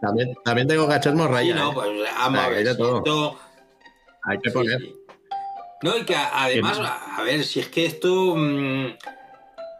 También, 0.00 0.32
también 0.44 0.68
tengo 0.68 0.86
cachos 0.86 1.12
morraya. 1.16 1.52
Sí, 1.54 1.58
no, 1.58 1.70
¿eh? 1.70 1.74
pues, 1.74 1.88
a 2.16 2.48
ver, 2.50 2.76
todo. 2.76 2.98
esto- 2.98 3.36
Hay 4.22 4.38
que 4.38 4.52
poner. 4.52 4.78
No, 5.82 5.96
y 5.96 6.04
que 6.04 6.14
además, 6.14 6.78
a 6.80 7.20
ver, 7.24 7.42
si 7.42 7.58
es 7.58 7.66
que 7.66 7.84
esto. 7.86 8.36
mm, 8.36 8.86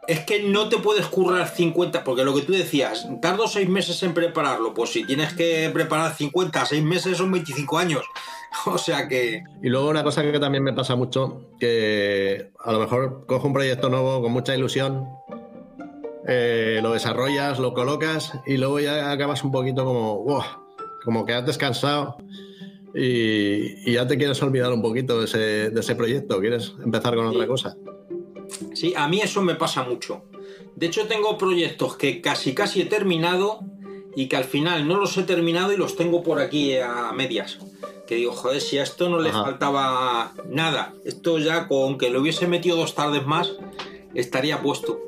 es 0.09 0.19
que 0.25 0.43
no 0.43 0.67
te 0.67 0.77
puedes 0.79 1.05
currar 1.05 1.47
50, 1.47 2.03
porque 2.03 2.25
lo 2.25 2.35
que 2.35 2.41
tú 2.41 2.51
decías, 2.51 3.07
tardo 3.21 3.47
seis 3.47 3.69
meses 3.69 4.03
en 4.03 4.13
prepararlo. 4.13 4.73
Pues 4.73 4.89
si 4.89 5.05
tienes 5.05 5.31
que 5.35 5.69
preparar 5.73 6.13
50, 6.13 6.65
seis 6.65 6.83
meses 6.83 7.17
son 7.17 7.31
25 7.31 7.77
años. 7.77 8.03
O 8.65 8.77
sea 8.77 9.07
que. 9.07 9.43
Y 9.61 9.69
luego 9.69 9.89
una 9.89 10.03
cosa 10.03 10.21
que 10.23 10.39
también 10.39 10.63
me 10.63 10.73
pasa 10.73 10.95
mucho, 10.95 11.49
que 11.59 12.51
a 12.59 12.71
lo 12.71 12.79
mejor 12.79 13.25
cojo 13.25 13.47
un 13.47 13.53
proyecto 13.53 13.89
nuevo 13.89 14.21
con 14.21 14.31
mucha 14.31 14.55
ilusión, 14.55 15.07
eh, 16.27 16.79
lo 16.81 16.93
desarrollas, 16.93 17.59
lo 17.59 17.73
colocas 17.73 18.33
y 18.45 18.57
luego 18.57 18.79
ya 18.79 19.11
acabas 19.11 19.43
un 19.43 19.51
poquito 19.51 19.85
como, 19.85 20.23
"Buah", 20.23 20.45
como 21.03 21.25
que 21.25 21.33
has 21.33 21.45
descansado 21.45 22.17
y, 22.93 23.89
y 23.89 23.93
ya 23.93 24.07
te 24.07 24.17
quieres 24.17 24.41
olvidar 24.43 24.71
un 24.73 24.81
poquito 24.81 25.19
de 25.19 25.25
ese, 25.25 25.69
de 25.69 25.79
ese 25.79 25.95
proyecto, 25.95 26.39
quieres 26.39 26.73
empezar 26.83 27.15
con 27.15 27.27
otra 27.27 27.47
cosa. 27.47 27.77
Sí, 28.73 28.93
a 28.95 29.07
mí 29.07 29.21
eso 29.21 29.41
me 29.41 29.55
pasa 29.55 29.83
mucho. 29.83 30.23
De 30.75 30.87
hecho, 30.87 31.07
tengo 31.07 31.37
proyectos 31.37 31.97
que 31.97 32.21
casi 32.21 32.53
casi 32.53 32.81
he 32.81 32.85
terminado 32.85 33.59
y 34.15 34.27
que 34.27 34.37
al 34.37 34.43
final 34.43 34.87
no 34.87 34.97
los 34.97 35.17
he 35.17 35.23
terminado 35.23 35.71
y 35.73 35.77
los 35.77 35.95
tengo 35.95 36.23
por 36.23 36.39
aquí 36.39 36.77
a 36.77 37.11
medias. 37.13 37.59
Que 38.09 38.15
digo, 38.15 38.31
joder, 38.31 38.59
si 38.59 38.79
a 38.79 38.81
esto 38.81 39.07
no 39.07 39.19
le 39.19 39.31
faltaba 39.31 40.31
nada. 40.47 40.95
Esto 41.05 41.37
ya 41.37 41.67
con 41.67 41.99
que 41.99 42.09
lo 42.09 42.21
hubiese 42.21 42.47
metido 42.47 42.75
dos 42.75 42.95
tardes 42.95 43.23
más, 43.27 43.51
estaría 44.15 44.63
puesto. 44.63 44.99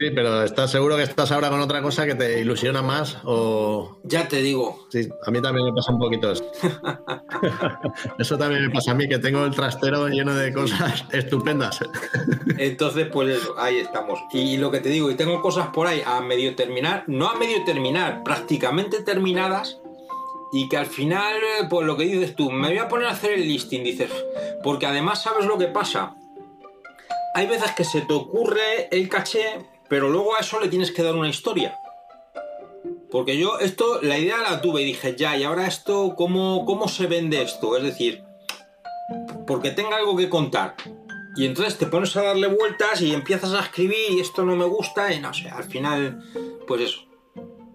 Sí, 0.00 0.10
pero 0.14 0.42
¿estás 0.42 0.70
seguro 0.70 0.96
que 0.96 1.02
estás 1.02 1.30
ahora 1.30 1.50
con 1.50 1.60
otra 1.60 1.82
cosa 1.82 2.06
que 2.06 2.14
te 2.14 2.40
ilusiona 2.40 2.80
más? 2.80 3.18
O... 3.24 3.98
Ya 4.02 4.26
te 4.28 4.40
digo. 4.40 4.86
Sí, 4.88 5.10
a 5.26 5.30
mí 5.30 5.42
también 5.42 5.66
me 5.66 5.74
pasa 5.74 5.92
un 5.92 5.98
poquito 5.98 6.32
eso. 6.32 6.50
eso 8.18 8.38
también 8.38 8.62
me 8.62 8.70
pasa 8.70 8.92
a 8.92 8.94
mí, 8.94 9.06
que 9.06 9.18
tengo 9.18 9.44
el 9.44 9.54
trastero 9.54 10.08
lleno 10.08 10.34
de 10.34 10.54
cosas 10.54 11.04
estupendas. 11.12 11.80
Entonces, 12.56 13.08
pues 13.12 13.42
eso, 13.42 13.56
ahí 13.58 13.76
estamos. 13.76 14.20
Y 14.32 14.56
lo 14.56 14.70
que 14.70 14.80
te 14.80 14.88
digo, 14.88 15.10
y 15.10 15.16
tengo 15.16 15.42
cosas 15.42 15.66
por 15.66 15.86
ahí 15.86 16.02
a 16.06 16.22
medio 16.22 16.54
terminar, 16.54 17.04
no 17.08 17.28
a 17.28 17.34
medio 17.34 17.62
terminar, 17.66 18.22
prácticamente 18.24 19.02
terminadas, 19.02 19.82
y 20.54 20.68
que 20.68 20.76
al 20.76 20.86
final, 20.86 21.34
pues 21.68 21.84
lo 21.84 21.96
que 21.96 22.04
dices 22.04 22.36
tú, 22.36 22.48
me 22.48 22.68
voy 22.68 22.78
a 22.78 22.86
poner 22.86 23.08
a 23.08 23.10
hacer 23.10 23.32
el 23.32 23.48
listing, 23.48 23.82
dices, 23.82 24.12
porque 24.62 24.86
además 24.86 25.20
sabes 25.20 25.46
lo 25.46 25.58
que 25.58 25.66
pasa. 25.66 26.14
Hay 27.34 27.48
veces 27.48 27.72
que 27.72 27.82
se 27.82 28.02
te 28.02 28.14
ocurre 28.14 28.88
el 28.92 29.08
caché, 29.08 29.66
pero 29.88 30.08
luego 30.08 30.36
a 30.36 30.40
eso 30.40 30.60
le 30.60 30.68
tienes 30.68 30.92
que 30.92 31.02
dar 31.02 31.16
una 31.16 31.28
historia. 31.28 31.76
Porque 33.10 33.36
yo 33.36 33.58
esto, 33.58 34.00
la 34.02 34.16
idea 34.16 34.38
la 34.48 34.60
tuve 34.60 34.82
y 34.82 34.84
dije, 34.84 35.16
ya, 35.16 35.36
y 35.36 35.42
ahora 35.42 35.66
esto, 35.66 36.14
¿cómo, 36.16 36.64
cómo 36.64 36.86
se 36.86 37.08
vende 37.08 37.42
esto? 37.42 37.76
Es 37.76 37.82
decir, 37.82 38.22
porque 39.48 39.72
tenga 39.72 39.96
algo 39.96 40.16
que 40.16 40.28
contar. 40.28 40.76
Y 41.36 41.46
entonces 41.46 41.78
te 41.78 41.86
pones 41.86 42.16
a 42.16 42.22
darle 42.22 42.46
vueltas 42.46 43.02
y 43.02 43.12
empiezas 43.12 43.52
a 43.54 43.60
escribir 43.60 44.12
y 44.12 44.20
esto 44.20 44.44
no 44.44 44.54
me 44.54 44.66
gusta 44.66 45.12
y 45.12 45.18
no 45.18 45.34
sé, 45.34 45.48
al 45.48 45.64
final, 45.64 46.22
pues 46.68 46.82
eso. 46.82 47.03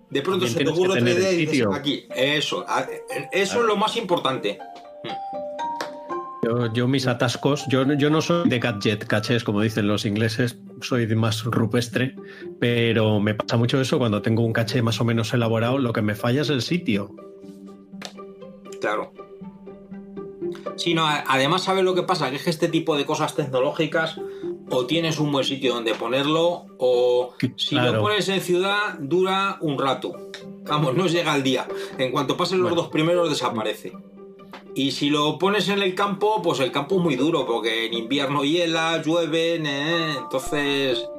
De 0.09 0.21
pronto 0.21 0.45
También 0.45 0.57
se 0.57 0.63
te 0.65 0.69
ocurre 0.71 0.89
otra 0.89 0.99
tener 1.05 1.17
idea 1.19 1.31
y 1.31 1.45
dices, 1.45 1.67
aquí, 1.71 2.05
eso, 2.15 2.65
a- 2.67 2.87
eso 3.31 3.59
es 3.59 3.65
lo 3.65 3.77
más 3.77 3.95
importante. 3.97 4.57
Yo, 6.41 6.71
yo 6.73 6.87
mis 6.87 7.05
atascos, 7.05 7.65
yo, 7.69 7.83
yo 7.93 8.09
no 8.09 8.21
soy 8.21 8.47
de 8.49 8.59
gadget 8.59 9.05
cachés, 9.05 9.43
como 9.43 9.61
dicen 9.61 9.87
los 9.87 10.05
ingleses, 10.05 10.57
soy 10.81 11.05
de 11.05 11.15
más 11.15 11.43
rupestre, 11.43 12.15
pero 12.59 13.19
me 13.19 13.35
pasa 13.35 13.57
mucho 13.57 13.79
eso 13.79 13.99
cuando 13.99 14.21
tengo 14.21 14.43
un 14.43 14.53
caché 14.53 14.81
más 14.81 14.99
o 15.01 15.05
menos 15.05 15.33
elaborado, 15.33 15.77
lo 15.77 15.93
que 15.93 16.01
me 16.01 16.15
falla 16.15 16.41
es 16.41 16.49
el 16.49 16.61
sitio. 16.61 17.13
Claro. 18.81 19.11
Sí, 20.77 20.93
no, 20.93 21.05
además, 21.05 21.63
¿sabes 21.65 21.83
lo 21.83 21.93
que 21.93 22.03
pasa? 22.03 22.29
Que 22.29 22.37
es 22.37 22.43
que 22.43 22.49
este 22.49 22.69
tipo 22.69 22.97
de 22.97 23.05
cosas 23.05 23.35
tecnológicas 23.35 24.19
o 24.71 24.85
tienes 24.85 25.19
un 25.19 25.31
buen 25.31 25.45
sitio 25.45 25.73
donde 25.73 25.95
ponerlo 25.95 26.65
o 26.77 27.33
si 27.55 27.75
lo 27.75 28.01
pones 28.01 28.29
en 28.29 28.41
ciudad 28.41 28.97
dura 28.99 29.57
un 29.61 29.77
rato. 29.77 30.29
Vamos, 30.65 30.95
no 30.95 31.07
llega 31.07 31.33
al 31.33 31.43
día. 31.43 31.67
En 31.97 32.11
cuanto 32.11 32.37
pasen 32.37 32.61
los 32.61 32.75
dos 32.75 32.89
primeros 32.89 33.29
desaparece. 33.29 33.93
Y 34.75 34.91
si 34.91 35.09
lo 35.09 35.39
pones 35.39 35.67
en 35.69 35.81
el 35.81 35.95
campo, 35.95 36.41
pues 36.41 36.59
el 36.59 36.71
campo 36.71 36.97
es 36.97 37.01
muy 37.01 37.15
duro 37.15 37.45
porque 37.45 37.87
en 37.87 37.93
invierno 37.93 38.43
hiela, 38.43 39.01
llueve, 39.01 39.55
eh, 39.55 40.15
entonces 40.17 41.09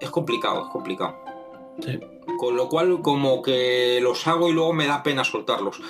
es 0.00 0.10
complicado, 0.10 0.66
es 0.66 0.70
complicado. 0.70 1.16
Con 2.38 2.56
lo 2.56 2.68
cual 2.68 3.00
como 3.02 3.40
que 3.40 4.00
los 4.02 4.26
hago 4.26 4.48
y 4.48 4.52
luego 4.52 4.72
me 4.72 4.86
da 4.86 5.02
pena 5.02 5.24
soltarlos. 5.24 5.80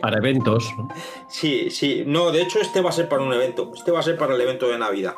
Para 0.00 0.18
eventos. 0.18 0.72
¿no? 0.76 0.88
Sí, 1.28 1.70
sí. 1.70 2.04
No, 2.06 2.30
de 2.30 2.42
hecho 2.42 2.60
este 2.60 2.80
va 2.80 2.90
a 2.90 2.92
ser 2.92 3.08
para 3.08 3.22
un 3.22 3.32
evento. 3.32 3.70
Este 3.74 3.90
va 3.90 4.00
a 4.00 4.02
ser 4.02 4.16
para 4.16 4.34
el 4.34 4.40
evento 4.40 4.68
de 4.68 4.78
Navidad. 4.78 5.14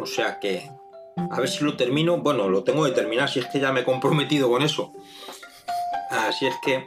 O 0.00 0.06
sea 0.06 0.38
que... 0.38 0.70
A 1.30 1.40
ver 1.40 1.48
si 1.48 1.64
lo 1.64 1.76
termino. 1.76 2.18
Bueno, 2.18 2.48
lo 2.48 2.62
tengo 2.62 2.84
que 2.84 2.92
terminar 2.92 3.28
si 3.28 3.40
es 3.40 3.46
que 3.46 3.60
ya 3.60 3.72
me 3.72 3.80
he 3.80 3.84
comprometido 3.84 4.48
con 4.48 4.62
eso. 4.62 4.92
Así 6.10 6.46
es 6.46 6.54
que... 6.64 6.86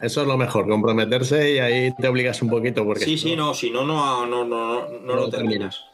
Eso 0.00 0.20
es 0.20 0.26
lo 0.26 0.36
mejor, 0.36 0.68
comprometerse 0.68 1.52
y 1.52 1.58
ahí 1.60 1.94
te 1.94 2.08
obligas 2.08 2.42
un 2.42 2.50
poquito 2.50 2.84
porque 2.84 3.04
Sí, 3.04 3.16
sí, 3.16 3.36
no, 3.36 3.54
si 3.54 3.70
no, 3.70 3.84
no, 3.86 4.26
no, 4.26 4.44
no, 4.44 4.88
no, 4.88 4.98
no 5.00 5.14
lo 5.14 5.30
terminas. 5.30 5.84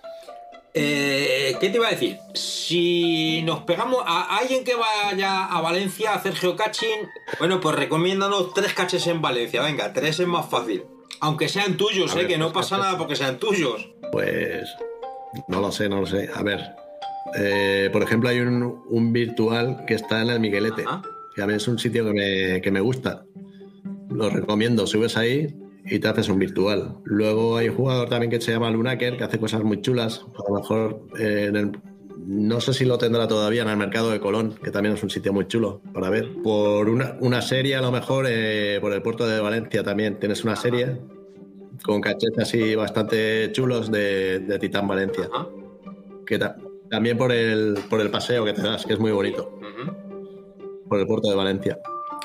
Eh, 0.73 1.57
¿Qué 1.61 1.69
te 1.69 1.77
iba 1.77 1.89
a 1.89 1.91
decir? 1.91 2.19
Si 2.35 3.43
nos 3.43 3.63
pegamos 3.63 4.03
a 4.07 4.37
alguien 4.39 4.63
que 4.65 4.75
vaya 4.75 5.47
a 5.47 5.61
Valencia 5.61 6.13
a 6.13 6.17
hacer 6.17 6.35
geocaching, 6.35 7.09
bueno, 7.39 7.61
pues 7.61 7.75
recomiéndanos 7.75 8.55
tres 8.55 8.73
caches 8.73 9.07
en 9.09 9.21
Valencia. 9.21 9.63
Venga, 9.63 9.93
tres 9.93 10.21
es 10.21 10.29
más 10.29 10.49
fácil. 10.49 10.85
Aunque 11.21 11.49
sean 11.49 11.77
tuyos, 11.77 12.13
¿eh? 12.15 12.19
ver, 12.19 12.29
que 12.29 12.39
no 12.39 12.53
pasa 12.53 12.77
caches. 12.77 12.85
nada 12.85 12.99
porque 12.99 13.17
sean 13.17 13.39
tuyos. 13.39 13.91
Pues 14.13 14.69
no 15.49 15.61
lo 15.61 15.73
sé, 15.73 15.89
no 15.89 16.01
lo 16.01 16.07
sé. 16.07 16.31
A 16.35 16.43
ver, 16.43 16.61
eh, 17.37 17.91
por 17.93 18.03
ejemplo, 18.03 18.29
hay 18.29 18.39
un, 18.39 18.83
un 18.89 19.13
virtual 19.13 19.85
que 19.87 19.95
está 19.95 20.23
en 20.23 20.31
el 20.31 20.41
Miguelete, 20.41 20.85
que 21.35 21.43
a 21.43 21.47
mí 21.47 21.55
es 21.55 21.67
un 21.69 21.79
sitio 21.79 22.05
que 22.05 22.13
me, 22.13 22.63
que 22.63 22.71
me 22.71 22.81
gusta. 22.81 23.25
Lo 24.09 24.31
recomiendo, 24.31 24.87
subes 24.87 25.17
ahí 25.17 25.55
y 25.85 25.99
te 25.99 26.09
haces 26.09 26.29
un 26.29 26.39
virtual. 26.39 26.97
Luego 27.05 27.57
hay 27.57 27.69
un 27.69 27.77
jugador 27.77 28.09
también 28.09 28.31
que 28.31 28.41
se 28.41 28.53
llama 28.53 28.71
Lunaker, 28.71 29.17
que 29.17 29.25
hace 29.25 29.39
cosas 29.39 29.63
muy 29.65 29.81
chulas. 29.81 30.25
A 30.39 30.51
lo 30.51 30.59
mejor 30.59 31.03
eh, 31.19 31.47
en 31.49 31.57
el- 31.57 31.73
no 32.27 32.61
sé 32.61 32.75
si 32.75 32.85
lo 32.85 32.99
tendrá 32.99 33.27
todavía 33.27 33.63
en 33.63 33.69
el 33.71 33.77
mercado 33.77 34.11
de 34.11 34.21
Colón, 34.21 34.55
que 34.63 34.71
también 34.71 34.95
es 34.95 35.03
un 35.03 35.11
sitio 35.11 35.33
muy 35.33 35.47
chulo 35.47 35.81
para 35.93 36.11
ver. 36.11 36.29
Por 36.45 36.89
una, 36.89 37.17
una 37.21 37.41
serie, 37.43 37.77
a 37.77 37.81
lo 37.81 37.91
mejor, 37.91 38.27
eh, 38.29 38.79
por 38.81 38.93
el 38.93 39.01
puerto 39.03 39.27
de 39.27 39.41
Valencia 39.41 39.83
también 39.83 40.19
tienes 40.21 40.45
una 40.45 40.55
serie 40.55 40.99
con 41.83 42.01
cachets 42.03 42.39
así 42.39 42.75
bastante 42.75 43.51
chulos 43.53 43.91
de, 43.91 44.41
de 44.41 44.59
Titán 44.59 44.87
Valencia. 44.87 45.29
Que 46.27 46.39
ta- 46.39 46.57
también 46.91 47.17
por 47.17 47.33
el, 47.33 47.79
por 47.89 48.01
el 48.01 48.11
paseo 48.11 48.45
que 48.45 48.53
te 48.53 48.63
das, 48.63 48.85
que 48.85 48.93
es 48.93 48.99
muy 49.01 49.13
bonito. 49.13 49.59
Por 50.89 51.01
el 51.01 51.07
puerto 51.07 51.31
de 51.31 51.37
Valencia. 51.37 51.79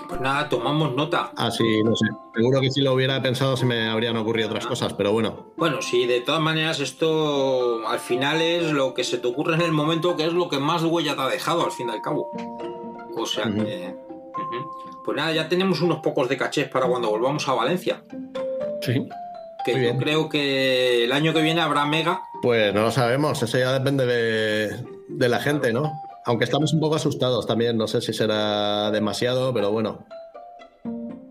Pues 0.08 0.22
nada, 0.22 0.50
tomamos 0.50 0.96
nota. 0.96 1.32
Así, 1.36 1.84
no 1.84 1.96
sé. 1.96 2.06
Seguro 2.36 2.62
que 2.62 2.72
si 2.72 2.82
lo 2.82 2.94
hubiera 2.94 3.22
pensado 3.22 3.58
se 3.58 3.66
me 3.66 3.88
habrían 3.88 4.18
ocurrido 4.18 4.50
otras 4.50 4.68
cosas, 4.68 4.94
pero 4.94 5.12
bueno. 5.12 5.54
Bueno, 5.58 5.82
sí, 5.82 6.06
de 6.06 6.22
todas 6.22 6.42
maneras 6.42 6.80
esto 6.80 7.88
al 7.88 8.00
final 8.00 8.42
es 8.42 8.72
lo 8.72 8.94
que 8.94 9.04
se 9.04 9.18
te 9.18 9.28
ocurre 9.28 9.56
en 9.56 9.62
el 9.62 9.72
momento, 9.72 10.16
que 10.16 10.26
es 10.26 10.34
lo 10.34 10.50
que 10.50 10.60
más 10.60 10.84
huella 10.84 11.16
te 11.16 11.22
ha 11.22 11.28
dejado 11.28 11.66
al 11.66 11.72
fin 11.72 11.90
y 11.90 11.92
al 11.92 12.02
cabo. 12.02 12.30
O 13.16 13.26
sea 13.26 13.46
que... 13.46 13.96
Pues 15.04 15.18
nada, 15.18 15.32
ya 15.32 15.48
tenemos 15.48 15.82
unos 15.82 16.00
pocos 16.00 16.28
de 16.28 16.38
cachés 16.38 16.68
para 16.68 16.88
cuando 16.88 17.10
volvamos 17.10 17.48
a 17.48 17.54
Valencia. 17.54 18.04
Sí. 18.82 19.08
Que 19.64 19.84
yo 19.84 19.98
creo 19.98 20.30
que 20.30 21.06
el 21.06 21.12
año 21.12 21.34
que 21.34 21.42
viene 21.42 21.62
habrá 21.62 21.86
mega. 21.86 22.22
Pues 22.42 22.74
no 22.74 22.82
lo 22.82 22.92
sabemos, 22.92 23.42
eso 23.42 23.58
ya 23.58 23.72
depende 23.74 24.06
de, 24.06 24.86
de 25.08 25.30
la 25.30 25.40
gente, 25.40 25.74
¿no? 25.74 25.92
Aunque 26.26 26.46
estamos 26.46 26.74
un 26.74 26.80
poco 26.80 26.96
asustados 26.96 27.46
también, 27.46 27.78
no 27.78 27.88
sé 27.88 28.02
si 28.02 28.12
será 28.14 28.90
demasiado, 28.92 29.54
pero 29.54 29.72
bueno. 29.72 30.06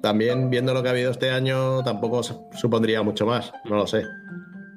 También 0.03 0.51
viendo 0.51 0.75
lo 0.75 0.83
que 0.83 0.89
ha 0.89 0.93
habido 0.93 1.11
este 1.11 1.31
año, 1.31 1.83
tampoco 1.83 2.23
su- 2.23 2.47
supondría 2.53 3.03
mucho 3.03 3.27
más, 3.27 3.53
no 3.65 3.77
lo 3.77 3.87
sé. 3.87 4.03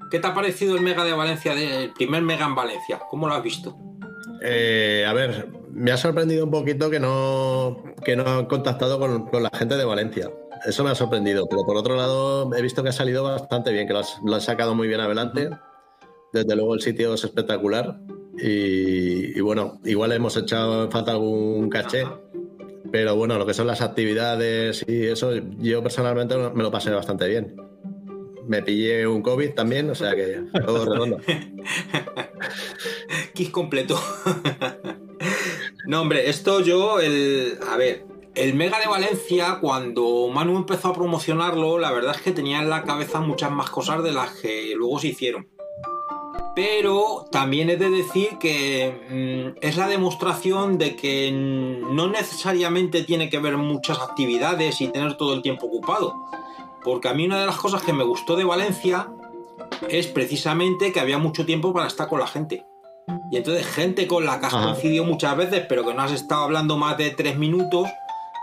¿Qué 0.10 0.20
te 0.20 0.28
ha 0.28 0.34
parecido 0.34 0.76
el 0.76 0.82
mega 0.82 1.04
de 1.04 1.12
Valencia, 1.12 1.54
el 1.54 1.92
primer 1.94 2.22
mega 2.24 2.46
en 2.46 2.56
Valencia? 2.56 3.00
¿Cómo 3.10 3.28
lo 3.28 3.34
has 3.34 3.44
visto? 3.44 3.78
Eh, 4.42 5.06
a 5.06 5.12
ver, 5.14 5.50
me 5.70 5.92
ha 5.92 5.98
sorprendido 5.98 6.46
un 6.46 6.52
poquito 6.52 6.90
que 6.90 7.00
no, 7.00 7.84
que 8.06 8.16
no 8.16 8.24
han 8.26 8.46
contactado 8.46 9.00
con, 9.00 9.28
con 9.28 9.44
la 9.44 9.50
gente 9.54 9.76
de 9.76 9.84
Valencia. 9.84 10.32
Eso 10.66 10.84
me 10.86 10.92
ha 10.92 10.96
sorprendido, 10.96 11.46
pero 11.50 11.64
por 11.66 11.76
otro 11.76 11.96
lado 11.98 12.50
he 12.56 12.62
visto 12.62 12.82
que 12.82 12.90
ha 12.90 12.94
salido 12.94 13.24
bastante 13.24 13.72
bien, 13.74 13.86
que 13.86 13.94
lo, 13.94 14.00
has- 14.00 14.20
lo 14.24 14.34
han 14.36 14.42
sacado 14.42 14.74
muy 14.76 14.88
bien 14.88 15.02
adelante. 15.02 15.50
Desde 16.32 16.56
luego 16.56 16.74
el 16.74 16.82
sitio 16.82 17.14
es 17.14 17.24
espectacular 17.26 18.00
y, 18.40 19.40
bueno, 19.42 19.80
igual 19.86 20.12
hemos 20.12 20.38
echado 20.38 20.86
en 20.86 20.92
falta 20.92 21.12
algún 21.12 21.70
caché, 21.70 22.06
pero 22.92 23.16
bueno, 23.16 23.38
lo 23.38 23.46
que 23.46 23.54
son 23.54 23.68
las 23.68 23.82
actividades 23.82 24.86
y 24.88 25.06
eso, 25.06 25.32
yo 25.60 25.82
personalmente 25.82 26.38
me 26.38 26.64
lo 26.64 26.72
pasé 26.72 26.92
bastante 26.92 27.28
bien. 27.28 27.56
Me 28.48 28.62
pillé 28.62 29.06
un 29.06 29.22
COVID 29.22 29.52
también, 29.52 29.90
o 29.90 29.96
sea 29.96 30.16
que 30.16 30.42
todo 30.66 30.86
redondo. 30.86 31.18
Kit 33.34 33.52
completo. 33.52 34.00
no, 35.86 36.02
hombre, 36.02 36.30
esto 36.30 36.62
yo, 36.62 37.02
el. 37.02 37.58
A 37.70 37.76
ver, 37.76 38.06
el 38.36 38.54
Mega 38.54 38.80
de 38.80 38.88
Valencia, 38.88 39.58
cuando 39.60 40.30
Manu 40.30 40.56
empezó 40.56 40.90
a 40.90 40.94
promocionarlo, 40.94 41.78
la 41.78 41.92
verdad 41.92 42.16
es 42.16 42.22
que 42.22 42.32
tenía 42.32 42.60
en 42.60 42.70
la 42.70 42.84
cabeza 42.84 43.20
muchas 43.20 43.52
más 43.52 43.70
cosas 43.70 44.02
de 44.04 44.14
las 44.14 44.32
que 44.40 44.74
luego 44.76 45.00
se 45.00 45.08
hicieron. 45.08 45.48
Pero 46.58 47.28
también 47.32 47.70
he 47.70 47.78
de 47.78 47.92
decir 47.92 48.40
que 48.40 49.54
mm, 49.54 49.60
es 49.62 49.78
la 49.78 49.88
demostración 49.88 50.80
de 50.80 50.96
que 50.96 51.32
no 51.32 52.08
necesariamente 52.08 53.04
tiene 53.04 53.30
que 53.30 53.38
ver 53.38 53.58
muchas 53.58 54.00
actividades 54.00 54.82
y 54.82 54.88
tener 54.88 55.18
todo 55.18 55.36
el 55.36 55.44
tiempo 55.44 55.68
ocupado. 55.68 56.16
Porque 56.84 57.10
a 57.10 57.14
mí 57.14 57.28
una 57.28 57.40
de 57.40 57.46
las 57.46 57.58
cosas 57.58 57.84
que 57.84 57.94
me 57.94 58.04
gustó 58.04 58.36
de 58.36 58.44
Valencia 58.44 59.08
es 59.88 60.08
precisamente 60.08 60.92
que 60.92 61.00
había 61.00 61.20
mucho 61.20 61.46
tiempo 61.46 61.72
para 61.74 61.86
estar 61.86 62.08
con 62.08 62.22
la 62.22 62.28
gente. 62.28 62.66
Y 63.32 63.38
entonces 63.38 63.68
gente 63.68 64.08
con 64.08 64.26
la 64.26 64.40
que 64.40 64.48
has 64.48 64.56
Ajá. 64.56 64.64
coincidido 64.72 65.06
muchas 65.06 65.38
veces, 65.38 65.64
pero 65.70 65.86
que 65.86 65.94
no 65.94 66.02
has 66.02 66.12
estado 66.12 66.42
hablando 66.46 66.76
más 66.76 66.98
de 66.98 67.12
tres 67.12 67.38
minutos, 67.38 67.88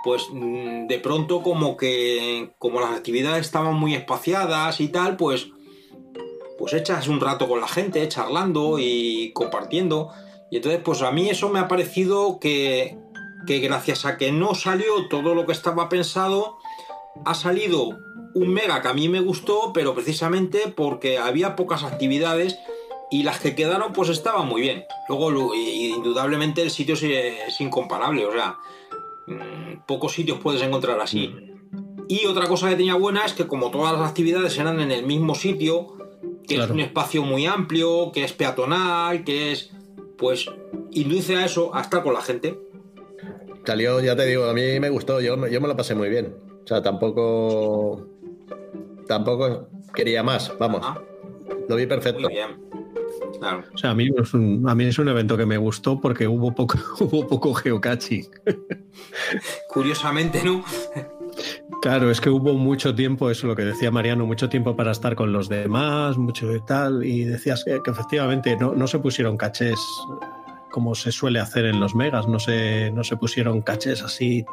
pues 0.04 0.28
mm, 0.32 0.86
de 0.86 0.98
pronto 1.00 1.42
como 1.42 1.76
que 1.76 2.52
como 2.60 2.78
las 2.78 2.92
actividades 2.92 3.44
estaban 3.44 3.74
muy 3.74 3.96
espaciadas 3.96 4.80
y 4.80 4.86
tal, 4.86 5.16
pues 5.16 5.48
pues 6.64 6.80
echas 6.80 7.08
un 7.08 7.20
rato 7.20 7.46
con 7.46 7.60
la 7.60 7.68
gente, 7.68 8.08
charlando 8.08 8.78
y 8.78 9.32
compartiendo. 9.34 10.12
Y 10.50 10.56
entonces, 10.56 10.80
pues 10.82 11.02
a 11.02 11.10
mí 11.10 11.28
eso 11.28 11.50
me 11.50 11.58
ha 11.58 11.68
parecido 11.68 12.38
que, 12.40 12.96
que 13.46 13.58
gracias 13.58 14.06
a 14.06 14.16
que 14.16 14.32
no 14.32 14.54
salió 14.54 15.06
todo 15.10 15.34
lo 15.34 15.44
que 15.44 15.52
estaba 15.52 15.90
pensado, 15.90 16.56
ha 17.26 17.34
salido 17.34 17.98
un 18.34 18.48
mega 18.48 18.80
que 18.80 18.88
a 18.88 18.94
mí 18.94 19.10
me 19.10 19.20
gustó, 19.20 19.74
pero 19.74 19.94
precisamente 19.94 20.72
porque 20.74 21.18
había 21.18 21.54
pocas 21.54 21.84
actividades 21.84 22.58
y 23.10 23.24
las 23.24 23.40
que 23.40 23.54
quedaron 23.54 23.92
pues 23.92 24.08
estaban 24.08 24.48
muy 24.48 24.62
bien. 24.62 24.84
Luego, 25.10 25.54
indudablemente 25.54 26.62
el 26.62 26.70
sitio 26.70 26.94
es, 26.94 27.60
incomparable, 27.60 28.24
o 28.24 28.32
sea, 28.32 28.56
mm, 29.26 29.84
pocos 29.86 30.14
sitios 30.14 30.38
puedes 30.38 30.62
encontrar 30.62 30.98
así. 30.98 31.30
Y 32.08 32.24
otra 32.24 32.46
cosa 32.46 32.70
que 32.70 32.76
tenía 32.76 32.94
buena 32.94 33.26
es 33.26 33.34
que 33.34 33.46
como 33.46 33.70
todas 33.70 33.92
las 33.92 34.08
actividades 34.08 34.56
eran 34.56 34.80
en 34.80 34.90
el 34.90 35.04
mismo 35.04 35.34
sitio, 35.34 35.98
que 36.46 36.56
es 36.56 36.70
un 36.70 36.80
espacio 36.80 37.22
muy 37.22 37.46
amplio, 37.46 38.10
que 38.12 38.24
es 38.24 38.32
peatonal, 38.32 39.24
que 39.24 39.52
es, 39.52 39.70
pues, 40.18 40.46
induce 40.92 41.36
a 41.36 41.44
eso, 41.46 41.74
a 41.74 41.80
estar 41.80 42.02
con 42.02 42.14
la 42.14 42.20
gente. 42.22 42.58
Salió, 43.64 44.00
ya 44.00 44.14
te 44.14 44.26
digo, 44.26 44.44
a 44.44 44.52
mí 44.52 44.78
me 44.80 44.90
gustó, 44.90 45.20
yo, 45.20 45.36
me- 45.36 45.50
yo 45.50 45.60
me 45.60 45.68
lo 45.68 45.76
pasé 45.76 45.94
muy 45.94 46.08
bien. 46.10 46.34
O 46.64 46.66
sea, 46.66 46.82
tampoco. 46.82 48.06
Tampoco 49.06 49.68
quería 49.94 50.22
más, 50.22 50.52
vamos. 50.58 50.82
Lo 51.68 51.76
vi 51.76 51.86
perfecto. 51.86 52.20
Muy 52.22 52.32
bien. 52.34 52.62
Claro. 53.38 53.64
O 53.74 53.76
sea, 53.78 53.90
a 53.90 53.94
mí, 53.94 54.08
es 54.16 54.32
un, 54.34 54.66
a 54.68 54.74
mí 54.74 54.84
es 54.84 54.98
un 54.98 55.08
evento 55.08 55.36
que 55.36 55.44
me 55.46 55.56
gustó 55.58 56.00
porque 56.00 56.26
hubo 56.28 56.54
poco, 56.54 56.78
hubo 57.00 57.26
poco 57.26 57.52
geocaching. 57.54 58.26
Curiosamente, 59.68 60.42
¿no? 60.44 60.64
Claro, 61.82 62.10
es 62.10 62.20
que 62.20 62.30
hubo 62.30 62.54
mucho 62.54 62.94
tiempo, 62.94 63.30
eso 63.30 63.40
es 63.46 63.48
lo 63.48 63.56
que 63.56 63.64
decía 63.64 63.90
Mariano, 63.90 64.24
mucho 64.26 64.48
tiempo 64.48 64.74
para 64.74 64.92
estar 64.92 65.14
con 65.14 65.32
los 65.32 65.48
demás, 65.48 66.16
mucho 66.16 66.54
y 66.54 66.60
tal, 66.62 67.04
y 67.04 67.24
decías 67.24 67.62
que, 67.64 67.78
efectivamente 67.90 68.56
no, 68.56 68.74
no 68.74 68.86
se 68.86 68.98
pusieron 68.98 69.36
cachés 69.36 69.78
como 70.70 70.94
se 70.94 71.12
suele 71.12 71.38
hacer 71.40 71.66
en 71.66 71.78
los 71.78 71.94
megas, 71.94 72.26
no 72.26 72.38
se, 72.40 72.90
no 72.90 73.04
se 73.04 73.16
pusieron 73.16 73.60
cachés 73.62 74.02
así, 74.02 74.44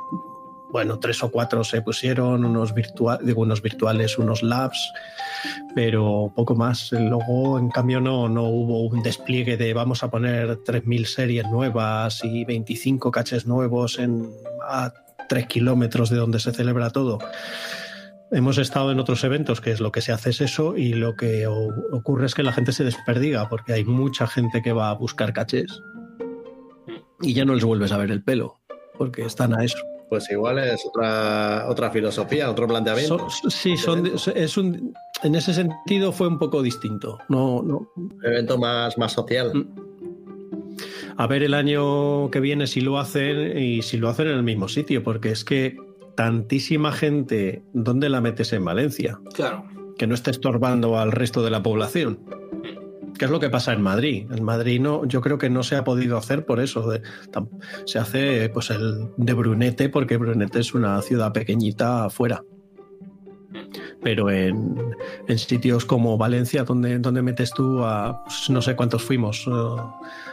bueno, 0.70 1.00
tres 1.00 1.24
o 1.24 1.32
cuatro 1.32 1.64
se 1.64 1.82
pusieron, 1.82 2.46
unos, 2.46 2.76
virtua- 2.76 3.20
digo, 3.24 3.42
unos 3.42 3.62
virtuales, 3.62 4.18
unos 4.18 4.44
labs, 4.44 4.92
pero 5.74 6.32
poco 6.36 6.54
más. 6.56 6.92
Luego, 6.92 7.58
en 7.60 7.70
cambio, 7.70 8.00
no, 8.00 8.30
no 8.30 8.44
hubo 8.44 8.84
un 8.88 9.02
despliegue 9.02 9.58
de 9.58 9.74
vamos 9.74 10.04
a 10.04 10.12
poner 10.12 10.60
3.000 10.64 11.06
series 11.06 11.48
nuevas 11.50 12.24
y 12.24 12.46
25 12.46 13.10
caches 13.12 13.48
nuevos 13.48 13.98
en, 13.98 14.30
a 14.70 14.94
3 15.32 15.48
kilómetros 15.48 16.10
de 16.10 16.18
donde 16.18 16.42
se 16.42 16.52
celebra 16.52 16.90
todo. 16.90 17.18
Hemos 18.32 18.58
estado 18.58 18.92
en 18.92 19.00
otros 19.00 19.24
eventos 19.24 19.62
que 19.62 19.72
es 19.72 19.80
lo 19.80 19.90
que 19.90 20.02
se 20.02 20.12
hace 20.12 20.32
es 20.32 20.42
eso 20.42 20.76
y 20.76 20.92
lo 20.92 21.16
que 21.16 21.48
ocurre 21.48 22.26
es 22.26 22.36
que 22.36 22.44
la 22.44 22.52
gente 22.52 22.74
se 22.74 22.84
desperdiga 22.84 23.48
porque 23.48 23.72
hay 23.72 23.86
mucha 23.86 24.28
gente 24.28 24.62
que 24.62 24.74
va 24.74 24.90
a 24.90 24.94
buscar 24.94 25.32
cachés 25.32 25.82
y 27.22 27.34
ya 27.34 27.46
no 27.46 27.56
les 27.56 27.64
vuelves 27.64 27.94
a 27.94 27.98
ver 27.98 28.12
el 28.12 28.22
pelo 28.22 28.60
porque 28.98 29.22
están 29.22 29.58
a 29.58 29.64
eso. 29.64 29.78
Pues 30.10 30.30
igual 30.30 30.60
es 30.60 30.86
otra, 30.86 31.66
otra 31.70 31.92
filosofía, 31.92 32.52
otro 32.52 32.68
planteamiento. 32.68 33.30
Sí, 33.48 33.78
son, 33.78 34.12
es 34.36 34.58
un, 34.58 34.94
en 35.24 35.36
ese 35.36 35.54
sentido 35.54 36.12
fue 36.12 36.28
un 36.28 36.40
poco 36.40 36.62
distinto. 36.62 37.20
No, 37.30 37.64
no. 37.64 37.90
evento 38.22 38.58
más, 38.58 38.98
más 38.98 39.14
social. 39.14 39.54
A 41.18 41.28
ver 41.28 41.44
el 41.44 41.54
año 41.54 42.30
que 42.32 42.40
viene 42.40 42.68
si 42.68 42.82
lo 42.82 42.98
hacen 43.00 43.58
y 43.58 43.82
si 43.82 43.98
lo 43.98 44.10
hacen 44.10 44.28
en 44.28 44.34
el 44.38 44.44
mismo 44.44 44.68
sitio, 44.68 45.04
porque 45.04 45.30
es 45.32 45.44
que 45.44 45.76
tantísima 46.16 46.92
gente, 46.92 47.64
¿dónde 47.74 48.10
la 48.10 48.22
metes 48.22 48.54
en 48.54 48.66
Valencia? 48.66 49.20
Claro. 49.34 49.66
Que 49.98 50.08
no 50.08 50.16
esté 50.16 50.32
estorbando 50.32 50.98
al 51.00 51.12
resto 51.12 51.44
de 51.44 51.52
la 51.52 51.62
población. 51.64 52.20
¿Qué 53.18 53.26
es 53.26 53.32
lo 53.32 53.40
que 53.40 53.50
pasa 53.50 53.72
en 53.74 53.82
Madrid? 53.82 54.26
En 54.32 54.44
Madrid 54.44 54.80
no, 54.82 55.06
yo 55.06 55.22
creo 55.22 55.38
que 55.38 55.50
no 55.50 55.62
se 55.64 55.76
ha 55.76 55.84
podido 55.84 56.18
hacer 56.18 56.46
por 56.46 56.60
eso. 56.60 56.90
de- 56.90 57.02
se 57.86 58.00
hace 58.00 58.50
pues 58.50 58.72
el 58.72 59.10
de 59.18 59.34
Brunete, 59.34 59.90
porque 59.90 60.18
Brunete 60.18 60.60
es 60.60 60.74
una 60.74 61.00
ciudad 61.04 61.32
pequeñita 61.32 62.06
afuera. 62.06 62.44
Pero 64.04 64.30
en, 64.32 64.96
en 65.28 65.38
sitios 65.38 65.86
como 65.86 66.18
Valencia, 66.18 66.64
donde, 66.64 66.98
donde 67.00 67.22
metes 67.22 67.52
tú 67.52 67.84
a 67.84 68.24
pues, 68.24 68.50
no 68.50 68.62
sé 68.62 68.76
cuántos 68.76 69.04
fuimos, 69.04 69.48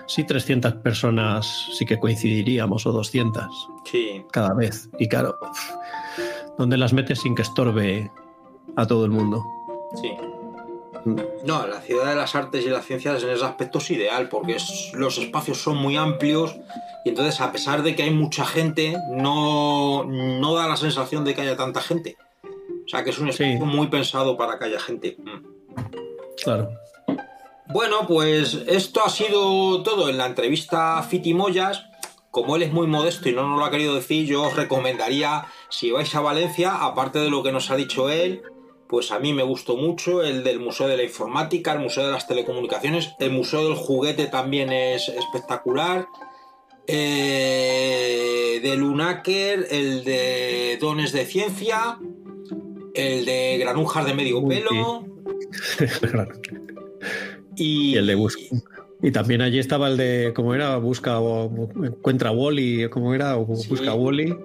sí 0.07 0.24
300 0.24 0.74
personas 0.77 1.66
sí 1.77 1.85
que 1.85 1.99
coincidiríamos 1.99 2.86
o 2.86 2.93
200 2.93 3.45
Sí. 3.85 4.24
cada 4.32 4.55
vez. 4.55 4.89
Y 4.99 5.07
claro, 5.09 5.36
¿dónde 6.57 6.77
las 6.78 6.93
metes 6.93 7.20
sin 7.20 7.35
que 7.35 7.43
estorbe 7.43 8.11
a 8.77 8.86
todo 8.86 9.05
el 9.05 9.11
mundo? 9.11 9.45
Sí. 10.01 10.12
No, 11.47 11.66
la 11.66 11.81
ciudad 11.81 12.07
de 12.11 12.16
las 12.16 12.35
artes 12.35 12.65
y 12.66 12.69
las 12.70 12.85
ciencias 12.85 13.23
en 13.23 13.31
ese 13.31 13.45
aspecto 13.45 13.78
es 13.78 13.90
ideal 13.90 14.28
porque 14.28 14.57
es- 14.57 14.90
los 14.95 15.16
espacios 15.19 15.59
son 15.62 15.77
muy 15.78 15.97
amplios 15.97 16.57
y 17.05 17.11
entonces 17.11 17.40
a 17.40 17.53
pesar 17.53 17.82
de 17.82 17.95
que 17.95 18.03
hay 18.03 18.11
mucha 18.11 18.45
gente, 18.45 18.95
no, 19.11 20.05
no 20.05 20.55
da 20.55 20.66
la 20.69 20.77
sensación 20.77 21.24
de 21.24 21.35
que 21.35 21.43
haya 21.43 21.57
tanta 21.57 21.81
gente. 21.81 22.16
O 22.89 22.90
sea 22.90 23.05
que 23.05 23.10
es 23.10 23.19
un 23.19 23.28
espacio 23.28 23.66
muy 23.66 23.89
pensado 23.89 24.39
para 24.39 24.59
que 24.59 24.65
haya 24.65 24.81
gente. 24.81 25.19
Mm. 25.19 25.44
Claro. 26.43 26.70
Bueno, 27.66 28.06
pues 28.09 28.55
esto 28.66 29.05
ha 29.05 29.10
sido 29.10 29.82
todo 29.82 30.09
en 30.09 30.16
la 30.16 30.24
entrevista 30.24 30.97
a 30.97 31.02
Fiti 31.02 31.35
Moyas. 31.35 31.85
Como 32.31 32.56
él 32.56 32.62
es 32.62 32.73
muy 32.73 32.86
modesto 32.86 33.28
y 33.28 33.32
no 33.32 33.47
nos 33.47 33.59
lo 33.59 33.65
ha 33.66 33.70
querido 33.70 33.94
decir, 33.94 34.24
yo 34.27 34.43
os 34.43 34.56
recomendaría, 34.56 35.44
si 35.69 35.90
vais 35.90 36.15
a 36.15 36.20
Valencia, 36.20 36.77
aparte 36.77 37.19
de 37.19 37.28
lo 37.28 37.43
que 37.43 37.52
nos 37.52 37.70
ha 37.70 37.77
dicho 37.77 38.09
él, 38.09 38.40
pues 38.89 39.12
a 39.12 39.19
mí 39.19 39.35
me 39.35 39.43
gustó 39.43 39.77
mucho 39.77 40.23
el 40.23 40.43
del 40.43 40.59
Museo 40.59 40.89
de 40.89 40.97
la 40.97 41.02
Informática, 41.02 41.73
el 41.73 41.81
Museo 41.81 42.06
de 42.06 42.12
las 42.12 42.27
Telecomunicaciones, 42.27 43.10
el 43.19 43.32
Museo 43.32 43.65
del 43.65 43.77
Juguete 43.77 44.28
también 44.28 44.73
es 44.73 45.09
espectacular, 45.09 46.06
eh, 46.86 48.60
de 48.62 48.77
Lunaker, 48.77 49.66
el 49.70 50.05
de 50.05 50.78
Dones 50.81 51.12
de 51.12 51.27
Ciencia, 51.27 51.98
el 52.99 53.25
de 53.25 53.59
Granujas 53.59 54.07
de 54.07 54.15
Medio 54.15 54.47
Pelo. 54.47 55.07
y, 57.57 57.97
el 57.97 58.07
de 58.07 58.15
busca. 58.15 58.43
Y 59.01 59.12
también 59.12 59.41
allí 59.43 59.61
estaba 59.61 59.89
el 59.89 59.97
de, 59.97 60.33
¿cómo 60.35 60.55
era? 60.55 60.77
Busca 60.79 61.20
o 61.20 61.69
encuentra 61.85 62.33
Wally, 62.33 62.89
¿cómo 62.91 63.15
era? 63.15 63.37
O 63.37 63.45
busca 63.45 63.95
Wally. 63.95 64.37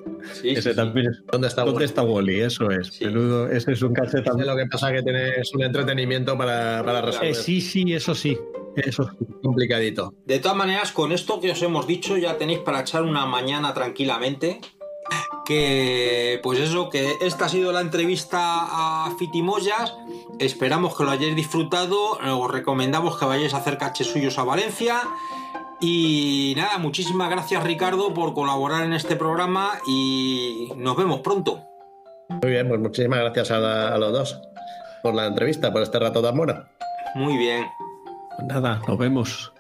ese 0.44 0.70
sí, 0.70 0.76
también 0.76 1.08
es. 1.08 1.24
¿Dónde 1.32 1.48
está 1.48 1.62
¿Dónde 1.62 1.78
Wally? 1.78 1.86
está 1.86 2.04
Wally? 2.04 2.40
Eso 2.42 2.70
es. 2.70 3.02
Menudo, 3.02 3.50
ese 3.50 3.72
es 3.72 3.82
un 3.82 3.94
también. 3.94 4.48
lo 4.48 4.56
que 4.56 4.68
pasa 4.68 4.92
que 4.92 5.02
tienes 5.02 5.52
un 5.56 5.64
entretenimiento 5.64 6.38
para, 6.38 6.84
para 6.86 7.02
resolver. 7.02 7.32
Eh, 7.32 7.34
sí, 7.34 7.62
sí, 7.62 7.92
eso 7.94 8.14
sí. 8.14 8.38
Eso 8.76 9.10
sí. 9.10 9.26
Complicadito. 9.42 10.14
De 10.26 10.38
todas 10.38 10.58
maneras, 10.58 10.92
con 10.92 11.12
esto 11.12 11.40
que 11.40 11.52
os 11.52 11.62
hemos 11.64 11.88
dicho, 11.88 12.18
ya 12.18 12.38
tenéis 12.38 12.60
para 12.60 12.82
echar 12.82 13.02
una 13.02 13.26
mañana 13.26 13.74
tranquilamente. 13.74 14.62
Que, 15.46 16.40
pues 16.42 16.60
eso, 16.60 16.90
que 16.90 17.18
esta 17.22 17.46
ha 17.46 17.50
sido 17.50 17.72
la 17.72 17.82
entrevista 17.82 18.38
a 18.40 19.12
Fitimoyas. 19.20 19.94
Esperamos 20.40 20.96
que 20.96 21.04
lo 21.04 21.12
hayáis 21.12 21.36
disfrutado. 21.36 22.18
Os 22.40 22.52
recomendamos 22.52 23.18
que 23.20 23.26
vayáis 23.26 23.54
a 23.54 23.58
hacer 23.58 23.78
caches 23.78 24.08
suyos 24.08 24.38
a 24.40 24.44
Valencia. 24.44 25.02
Y 25.82 26.54
nada, 26.56 26.78
muchísimas 26.78 27.30
gracias 27.30 27.62
Ricardo 27.64 28.14
por 28.14 28.34
colaborar 28.34 28.84
en 28.86 28.94
este 28.94 29.18
programa 29.18 29.72
y 29.86 30.72
nos 30.78 30.96
vemos 30.96 31.20
pronto. 31.20 31.60
Muy 32.30 32.52
bien, 32.52 32.70
pues 32.70 32.80
muchísimas 32.80 33.20
gracias 33.20 33.52
a, 33.52 33.60
la- 33.60 33.90
a 33.90 33.98
los 33.98 34.14
dos 34.14 34.42
por 35.02 35.14
la 35.14 35.26
entrevista, 35.26 35.74
por 35.74 35.82
este 35.82 36.00
rato 36.00 36.22
tan 36.22 36.38
bueno. 36.38 36.64
Muy 37.16 37.36
bien. 37.36 37.68
Pues 38.38 38.48
nada, 38.48 38.82
nos 38.88 38.98
vemos. 38.98 39.53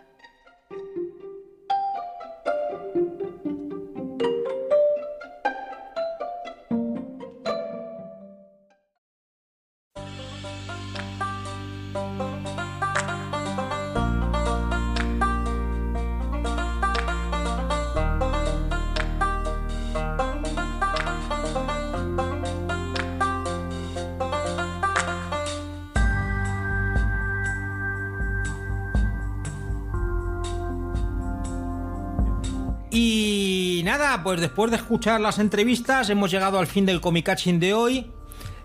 Pues 34.23 34.39
después 34.39 34.71
de 34.71 34.77
escuchar 34.77 35.19
las 35.19 35.37
entrevistas 35.37 36.09
hemos 36.09 36.31
llegado 36.31 36.57
al 36.57 36.67
fin 36.67 36.85
del 36.85 37.01
Comicaching 37.01 37.59
de 37.59 37.73
hoy. 37.73 38.11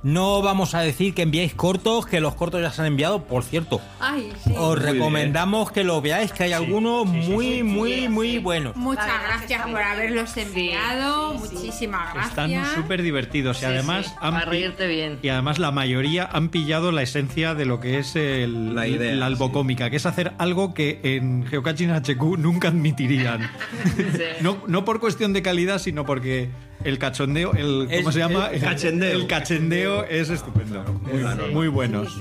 No 0.02 0.42
vamos 0.42 0.74
a 0.76 0.80
decir 0.80 1.12
que 1.12 1.22
enviéis 1.22 1.54
cortos, 1.54 2.06
que 2.06 2.20
los 2.20 2.36
cortos 2.36 2.62
ya 2.62 2.70
se 2.70 2.82
han 2.82 2.86
enviado, 2.86 3.24
por 3.24 3.42
cierto. 3.42 3.80
Ay, 3.98 4.32
sí. 4.44 4.52
Os 4.56 4.76
Muy 4.78 4.86
recomendamos 4.86 5.72
que 5.72 5.82
lo 5.82 6.00
veáis, 6.00 6.32
que 6.32 6.44
hay 6.44 6.52
algunos 6.52 7.04
muy, 7.04 7.64
muy, 7.64 8.08
muy 8.08 8.38
buenos. 8.38 8.76
Muchas 8.76 9.22
gracias 9.24 9.66
por 9.66 9.82
haberlos 9.82 10.36
enviado. 10.36 11.34
Muchísimas 11.34 12.28
Están 12.28 12.50
gracias. 12.52 12.74
súper 12.76 13.02
divertidos 13.02 13.60
y 13.62 13.64
además 13.64 14.06
sí, 14.06 14.12
han 14.20 14.34
para 14.34 14.44
reírte 14.46 14.86
bien. 14.86 15.18
Y 15.20 15.30
además 15.30 15.58
la 15.58 15.72
mayoría 15.72 16.28
han 16.30 16.48
pillado 16.50 16.92
la 16.92 17.02
esencia 17.02 17.54
de 17.54 17.64
lo 17.66 17.80
que 17.80 17.98
es 17.98 18.14
el, 18.14 18.76
La 18.76 18.86
idea, 18.86 19.14
la 19.16 19.26
albocómica, 19.26 19.90
que 19.90 19.96
es 19.96 20.06
hacer 20.06 20.32
algo 20.38 20.74
que 20.74 21.00
en 21.02 21.44
Geocaching 21.46 21.90
HQ 21.90 22.38
nunca 22.38 22.68
admitirían. 22.68 23.50
no, 24.42 24.58
no 24.68 24.84
por 24.84 25.00
cuestión 25.00 25.32
de 25.32 25.42
calidad, 25.42 25.78
sino 25.80 26.06
porque 26.06 26.50
el 26.84 26.98
cachondeo, 26.98 27.52
el, 27.54 27.88
¿cómo 27.96 28.08
Es- 28.08 28.14
se 28.14 28.20
llama? 28.20 28.48
el 28.52 28.60
cachendeo. 28.60 29.12
El 29.12 29.26
cachendeo 29.26 30.04
es 30.04 30.30
estupendo. 30.30 30.84
Muy, 30.84 31.52
muy 31.52 31.68
buenos. 31.68 32.16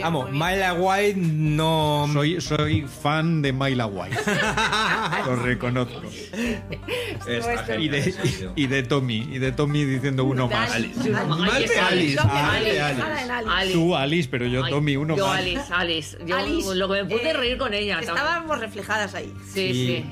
Vamos, 0.00 0.30
Myla 0.32 0.74
White 0.74 1.18
no. 1.20 2.08
Soy, 2.12 2.40
soy 2.40 2.82
fan 2.82 3.42
de 3.42 3.52
Myla 3.52 3.86
White. 3.86 4.16
Lo 5.26 5.36
reconozco. 5.36 6.02
Y 7.78 7.88
de, 7.88 8.14
y 8.56 8.66
de 8.66 8.82
Tommy, 8.82 9.28
y 9.32 9.38
de 9.38 9.52
Tommy 9.52 9.84
diciendo 9.84 10.24
uno 10.24 10.48
más. 10.48 10.72
Alice. 10.72 10.98
Alice, 11.14 11.78
Alice. 11.80 12.18
Alice, 12.20 12.80
Alice. 12.80 13.02
Alice. 13.48 13.72
Tú, 13.72 13.94
Alice, 13.96 14.28
pero 14.30 14.46
yo 14.46 14.66
Tommy, 14.68 14.96
uno 14.96 15.16
yo 15.16 15.26
más. 15.26 15.38
Alice, 15.38 15.64
Alice. 15.72 16.18
Yo 16.26 16.36
Alice, 16.36 16.74
lo 16.74 16.88
que 16.88 17.02
me 17.02 17.08
pude 17.08 17.30
eh, 17.30 17.32
reír 17.32 17.58
con 17.58 17.72
ella. 17.74 18.00
Estábamos 18.00 18.58
reflejadas 18.58 19.14
ahí. 19.14 19.32
Sí, 19.52 19.72
sí. 19.72 20.04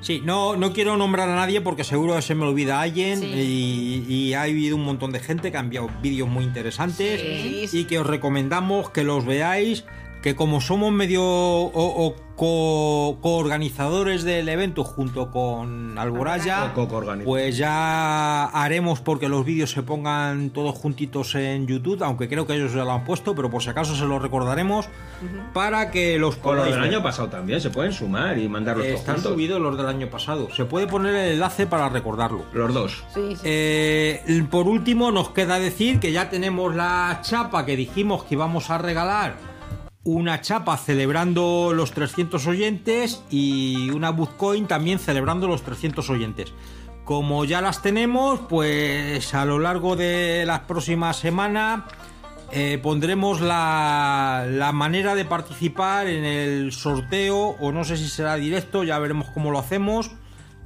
Sí, 0.00 0.20
no, 0.24 0.56
no 0.56 0.72
quiero 0.72 0.96
nombrar 0.96 1.28
a 1.28 1.34
nadie 1.34 1.60
porque 1.60 1.82
seguro 1.82 2.20
se 2.22 2.34
me 2.34 2.44
olvida 2.44 2.80
alguien 2.80 3.22
y, 3.24 4.04
y 4.08 4.34
ha 4.34 4.42
habido 4.42 4.76
un 4.76 4.84
montón 4.84 5.10
de 5.10 5.20
gente 5.20 5.50
que 5.50 5.56
ha 5.56 5.60
enviado 5.60 5.90
vídeos 6.02 6.28
muy 6.28 6.44
interesantes 6.44 7.20
Sí. 7.20 7.68
y 7.72 7.84
que 7.84 7.98
os 7.98 8.06
recomendamos 8.06 8.90
que 8.90 9.02
los 9.02 9.24
veáis, 9.24 9.84
que 10.26 10.34
como 10.34 10.60
somos 10.60 10.90
medio 10.90 11.22
o, 11.24 11.70
o 11.72 12.16
co- 12.34 13.20
coorganizadores 13.20 14.24
del 14.24 14.48
evento 14.48 14.82
junto 14.82 15.30
con 15.30 15.96
Alboraya, 15.96 16.74
pues 17.24 17.56
ya 17.56 18.46
haremos 18.46 18.98
porque 18.98 19.28
los 19.28 19.44
vídeos 19.44 19.70
se 19.70 19.84
pongan 19.84 20.50
todos 20.50 20.74
juntitos 20.74 21.36
en 21.36 21.68
YouTube, 21.68 22.02
aunque 22.02 22.28
creo 22.28 22.44
que 22.44 22.54
ellos 22.56 22.72
ya 22.74 22.82
lo 22.82 22.90
han 22.90 23.04
puesto, 23.04 23.36
pero 23.36 23.48
por 23.48 23.62
si 23.62 23.70
acaso 23.70 23.94
se 23.94 24.04
los 24.04 24.20
recordaremos 24.20 24.88
para 25.52 25.92
que 25.92 26.18
los 26.18 26.36
O 26.42 26.54
los 26.54 26.64
del 26.64 26.80
año 26.80 27.04
pasado 27.04 27.28
también, 27.28 27.60
se 27.60 27.70
pueden 27.70 27.92
sumar 27.92 28.36
y 28.36 28.48
mandarlos 28.48 28.84
todos 28.84 28.98
Están 28.98 29.14
juntos. 29.14 29.32
subidos 29.34 29.60
los 29.60 29.76
del 29.76 29.86
año 29.86 30.10
pasado. 30.10 30.48
Se 30.56 30.64
puede 30.64 30.88
poner 30.88 31.14
el 31.14 31.32
enlace 31.34 31.68
para 31.68 31.88
recordarlo. 31.88 32.46
Los 32.52 32.74
dos. 32.74 33.04
Eh, 33.44 34.44
por 34.50 34.66
último, 34.66 35.12
nos 35.12 35.28
queda 35.28 35.60
decir 35.60 36.00
que 36.00 36.10
ya 36.10 36.28
tenemos 36.30 36.74
la 36.74 37.20
chapa 37.22 37.64
que 37.64 37.76
dijimos 37.76 38.24
que 38.24 38.34
íbamos 38.34 38.70
a 38.70 38.78
regalar. 38.78 39.54
Una 40.06 40.40
chapa 40.40 40.76
celebrando 40.76 41.72
los 41.74 41.90
300 41.90 42.46
oyentes 42.46 43.24
y 43.28 43.90
una 43.90 44.10
Bootcoin 44.10 44.68
también 44.68 45.00
celebrando 45.00 45.48
los 45.48 45.62
300 45.62 46.08
oyentes. 46.10 46.52
Como 47.04 47.44
ya 47.44 47.60
las 47.60 47.82
tenemos, 47.82 48.38
pues 48.48 49.34
a 49.34 49.44
lo 49.44 49.58
largo 49.58 49.96
de 49.96 50.44
las 50.46 50.60
próximas 50.60 51.16
semanas 51.16 51.82
eh, 52.52 52.78
pondremos 52.80 53.40
la, 53.40 54.46
la 54.48 54.70
manera 54.70 55.16
de 55.16 55.24
participar 55.24 56.06
en 56.06 56.24
el 56.24 56.70
sorteo, 56.70 57.56
o 57.58 57.72
no 57.72 57.82
sé 57.82 57.96
si 57.96 58.08
será 58.08 58.36
directo, 58.36 58.84
ya 58.84 59.00
veremos 59.00 59.26
cómo 59.30 59.50
lo 59.50 59.58
hacemos, 59.58 60.12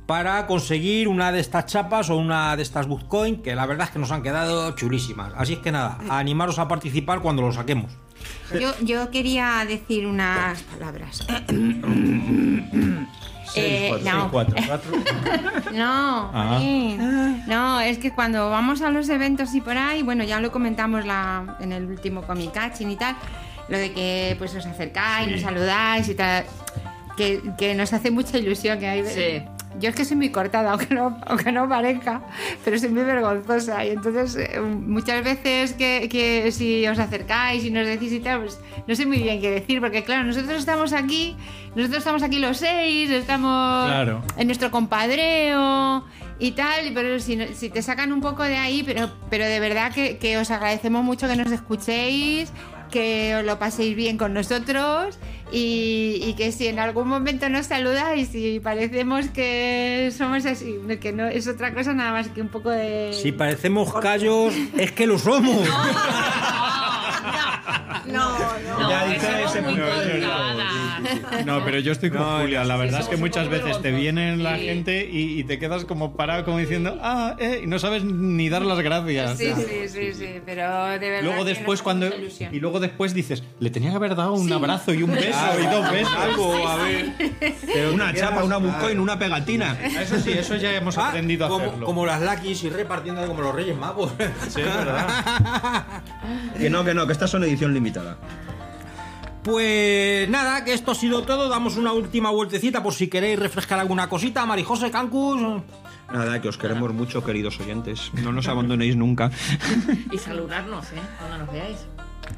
para 0.04 0.46
conseguir 0.46 1.08
una 1.08 1.32
de 1.32 1.40
estas 1.40 1.64
chapas 1.64 2.10
o 2.10 2.16
una 2.16 2.54
de 2.56 2.62
estas 2.62 2.86
Bootcoin, 2.88 3.40
que 3.40 3.54
la 3.54 3.64
verdad 3.64 3.86
es 3.86 3.92
que 3.94 4.00
nos 4.00 4.10
han 4.10 4.22
quedado 4.22 4.72
chulísimas. 4.72 5.32
Así 5.34 5.54
es 5.54 5.60
que 5.60 5.72
nada, 5.72 5.96
animaros 6.10 6.58
a 6.58 6.68
participar 6.68 7.20
cuando 7.20 7.40
lo 7.40 7.52
saquemos. 7.52 7.96
Yo, 8.60 8.72
yo 8.80 9.10
quería 9.10 9.64
decir 9.66 10.06
unas 10.06 10.60
palabras. 10.62 11.26
Eh, 13.56 13.90
no. 14.04 14.30
No, 15.72 16.30
Ah. 16.32 16.60
no, 17.48 17.80
es 17.80 17.98
que 17.98 18.12
cuando 18.12 18.48
vamos 18.48 18.80
a 18.82 18.90
los 18.90 19.08
eventos 19.08 19.52
y 19.56 19.60
por 19.60 19.76
ahí, 19.76 20.02
bueno, 20.02 20.22
ya 20.24 20.38
lo 20.40 20.52
comentamos 20.52 21.04
la, 21.04 21.56
en 21.60 21.72
el 21.72 21.84
último 21.86 22.22
Comic 22.22 22.52
Catching 22.52 22.90
y 22.92 22.96
tal, 22.96 23.16
lo 23.68 23.76
de 23.78 23.92
que 23.92 24.36
pues 24.38 24.54
os 24.54 24.64
acercáis, 24.66 25.26
Sí. 25.26 25.32
nos 25.32 25.40
saludáis 25.42 26.08
y 26.08 26.14
tal, 26.14 26.44
que, 27.16 27.40
que 27.58 27.74
nos 27.74 27.92
hace 27.92 28.10
mucha 28.12 28.38
ilusión 28.38 28.78
que 28.78 28.86
hay. 28.88 29.04
Sí. 29.06 29.42
Yo 29.78 29.88
es 29.90 29.94
que 29.94 30.04
soy 30.04 30.16
muy 30.16 30.30
cortada, 30.30 30.70
aunque 30.72 30.94
no, 30.94 31.16
aunque 31.26 31.52
no 31.52 31.68
parezca, 31.68 32.22
pero 32.64 32.78
soy 32.78 32.88
muy 32.88 33.02
vergonzosa. 33.04 33.84
Y 33.84 33.90
entonces, 33.90 34.36
eh, 34.36 34.60
muchas 34.60 35.22
veces 35.24 35.72
que, 35.74 36.08
que 36.10 36.50
si 36.52 36.86
os 36.88 36.98
acercáis 36.98 37.64
y 37.64 37.70
nos 37.70 37.86
decís 37.86 38.12
y 38.12 38.20
tal, 38.20 38.40
pues 38.40 38.58
no 38.86 38.94
sé 38.94 39.06
muy 39.06 39.18
bien 39.18 39.40
qué 39.40 39.50
decir, 39.50 39.80
porque 39.80 40.02
claro, 40.02 40.24
nosotros 40.24 40.58
estamos 40.58 40.92
aquí, 40.92 41.36
nosotros 41.76 41.98
estamos 41.98 42.22
aquí 42.22 42.38
los 42.40 42.56
seis, 42.58 43.10
estamos 43.10 43.88
Claro. 43.90 44.22
en 44.36 44.46
nuestro 44.48 44.70
compadreo 44.70 46.04
y 46.38 46.52
tal, 46.52 46.90
pero 46.94 47.20
si, 47.20 47.38
si 47.54 47.70
te 47.70 47.82
sacan 47.82 48.12
un 48.12 48.20
poco 48.20 48.42
de 48.42 48.56
ahí, 48.56 48.82
pero, 48.82 49.10
pero 49.28 49.44
de 49.44 49.60
verdad 49.60 49.92
que, 49.92 50.16
que 50.18 50.38
os 50.38 50.50
agradecemos 50.50 51.04
mucho 51.04 51.28
que 51.28 51.36
nos 51.36 51.52
escuchéis, 51.52 52.52
que 52.90 53.36
os 53.36 53.44
lo 53.44 53.58
paséis 53.58 53.96
bien 53.96 54.18
con 54.18 54.34
nosotros 54.34 55.18
y, 55.52 56.20
y 56.24 56.34
que 56.34 56.52
si 56.52 56.68
en 56.68 56.78
algún 56.78 57.08
momento 57.08 57.48
nos 57.48 57.66
saludáis 57.66 58.34
y 58.34 58.60
parecemos 58.60 59.28
que 59.28 60.12
somos 60.16 60.46
así, 60.46 60.76
que 61.00 61.12
no 61.12 61.26
es 61.26 61.48
otra 61.48 61.72
cosa 61.74 61.92
nada 61.92 62.12
más 62.12 62.28
que 62.28 62.40
un 62.40 62.48
poco 62.48 62.70
de... 62.70 63.12
Si 63.12 63.32
parecemos 63.32 63.92
callos, 63.94 64.54
es 64.76 64.92
que 64.92 65.06
lo 65.06 65.18
somos. 65.18 65.68
No, 68.06 68.38
no. 68.38 68.90
Ya 68.90 69.04
que 69.06 69.14
dice 69.14 69.26
somos 69.26 69.50
ese 69.50 69.62
muy 69.62 69.74
punto. 69.74 69.88
colgadas. 69.90 71.46
No, 71.46 71.64
pero 71.64 71.78
yo 71.80 71.92
estoy 71.92 72.10
con 72.10 72.40
Julia. 72.40 72.64
La 72.64 72.76
verdad 72.76 73.00
es 73.00 73.08
que 73.08 73.16
muchas 73.16 73.48
veces 73.48 73.80
te 73.82 73.90
vienen 73.92 74.42
la 74.42 74.56
gente 74.56 75.08
y, 75.10 75.38
y 75.40 75.44
te 75.44 75.58
quedas 75.58 75.84
como 75.84 76.16
parado, 76.16 76.44
como 76.44 76.58
diciendo, 76.58 76.98
ah, 77.02 77.36
eh, 77.38 77.60
y 77.64 77.66
no 77.66 77.78
sabes 77.78 78.04
ni 78.04 78.48
dar 78.48 78.62
las 78.62 78.80
gracias. 78.80 79.38
Sí, 79.38 79.52
sí, 79.54 79.88
sí, 79.88 80.12
sí, 80.14 80.40
pero 80.44 80.86
de 80.86 80.98
verdad... 80.98 81.22
Luego 81.24 81.44
después 81.44 81.82
cuando 81.82 82.08
y 82.08 82.58
luego 82.60 82.80
después 82.80 83.14
dices, 83.14 83.42
le 83.58 83.70
tenía 83.70 83.90
que 83.90 83.96
haber 83.96 84.14
dado 84.16 84.34
un 84.34 84.52
abrazo 84.52 84.92
y 84.94 85.02
un 85.02 85.10
beso 85.12 85.28
y 85.62 85.66
dos 85.66 85.90
besos. 85.90 86.16
Algo, 86.16 86.68
a 86.68 86.76
ver. 86.76 87.12
Pero 87.72 87.92
una 87.94 88.12
chapa, 88.14 88.44
una 88.44 88.56
Bootcoin, 88.58 88.98
una 88.98 89.18
pegatina. 89.18 89.76
Eso 90.00 90.18
sí, 90.18 90.32
eso 90.32 90.56
ya 90.56 90.74
hemos 90.74 90.96
Ah, 90.98 91.08
aprendido 91.08 91.46
a 91.46 91.56
hacerlo. 91.56 91.86
como 91.86 92.04
las 92.06 92.20
Lucky's 92.20 92.64
y 92.64 92.70
repartiendo 92.70 93.26
como 93.26 93.40
los 93.42 93.54
Reyes 93.54 93.76
Magos. 93.76 94.12
Sí, 94.48 94.60
es 94.60 94.66
verdad. 94.76 96.02
Que 96.58 96.68
no, 96.68 96.84
que 96.84 96.92
no, 96.94 97.06
que 97.06 97.12
estas 97.30 97.42
son 97.42 97.44
edición 97.44 97.72
limitada. 97.72 98.16
Pues 99.44 100.28
nada, 100.28 100.64
que 100.64 100.72
esto 100.72 100.90
ha 100.90 100.94
sido 100.94 101.22
todo. 101.22 101.48
Damos 101.48 101.76
una 101.76 101.92
última 101.92 102.30
vueltecita 102.30 102.82
por 102.82 102.92
si 102.92 103.08
queréis 103.08 103.38
refrescar 103.38 103.78
alguna 103.78 104.08
cosita. 104.08 104.44
Marijose, 104.46 104.90
Cancus. 104.90 105.40
Nada, 106.12 106.40
que 106.40 106.48
os 106.48 106.58
queremos 106.58 106.92
mucho, 106.92 107.22
queridos 107.24 107.60
oyentes. 107.60 108.10
No 108.14 108.32
nos 108.32 108.48
abandonéis 108.48 108.96
nunca. 108.96 109.30
Y 110.10 110.18
saludarnos, 110.18 110.86
¿eh? 110.86 111.00
Cuando 111.18 111.38
nos 111.38 111.52
veáis. 111.52 111.78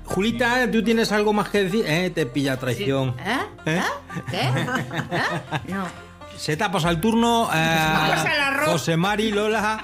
Julita, 0.05 0.71
¿tú 0.71 0.83
tienes 0.83 1.11
algo 1.11 1.33
más 1.33 1.49
que 1.49 1.65
decir? 1.65 1.85
Eh, 1.87 2.11
te 2.11 2.27
pilla 2.27 2.59
traición. 2.59 3.15
¿Eh? 3.19 3.39
¿Eh? 3.67 3.83
¿Qué? 4.31 4.41
¿Eh? 4.41 5.73
No. 5.73 6.12
Se 6.43 6.55
pasado 6.73 6.93
el 6.93 7.01
turno. 7.01 7.49
eh, 7.55 7.79
Vamos 7.95 8.27
al 8.27 8.41
arroz. 8.41 8.69
José 8.71 8.97
Mari, 8.97 9.31
Lola. 9.31 9.81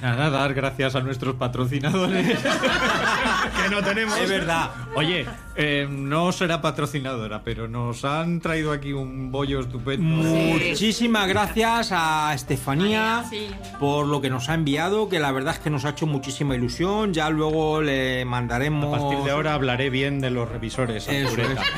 Nada, 0.00 0.30
dar 0.30 0.54
gracias 0.54 0.94
a 0.94 1.00
nuestros 1.00 1.34
patrocinadores. 1.34 2.38
que 3.64 3.68
no 3.68 3.82
tenemos. 3.82 4.16
Es 4.16 4.30
verdad. 4.30 4.70
Oye, 4.94 5.26
eh, 5.56 5.86
no 5.90 6.32
será 6.32 6.60
patrocinadora, 6.60 7.42
pero 7.42 7.68
nos 7.68 8.04
han 8.04 8.40
traído 8.40 8.72
aquí 8.72 8.92
un 8.92 9.30
bollo 9.32 9.60
estupendo. 9.60 10.02
Muchísimas 10.04 11.26
gracias 11.28 11.88
a 11.92 12.32
Estefanía 12.34 13.24
Sí. 13.30 13.48
por 13.80 14.06
lo 14.06 14.20
que 14.20 14.30
nos 14.30 14.48
ha 14.48 14.54
enviado, 14.54 15.08
que 15.08 15.18
la 15.18 15.32
verdad 15.32 15.54
es 15.54 15.60
que 15.60 15.70
nos 15.70 15.84
ha 15.84 15.90
hecho 15.90 16.06
muchísima 16.06 16.54
ilusión. 16.54 17.12
Ya 17.14 17.30
luego 17.30 17.80
le 17.82 18.24
mandaremos. 18.24 18.96
A 18.96 19.00
partir 19.00 19.24
de 19.24 19.30
ahora 19.30 19.54
hablaré 19.54 19.90
bien 19.90 20.20
de 20.20 20.30
los 20.30 20.48
revisores. 20.48 21.06
Eso 21.08 21.28
Artureta. 21.28 21.62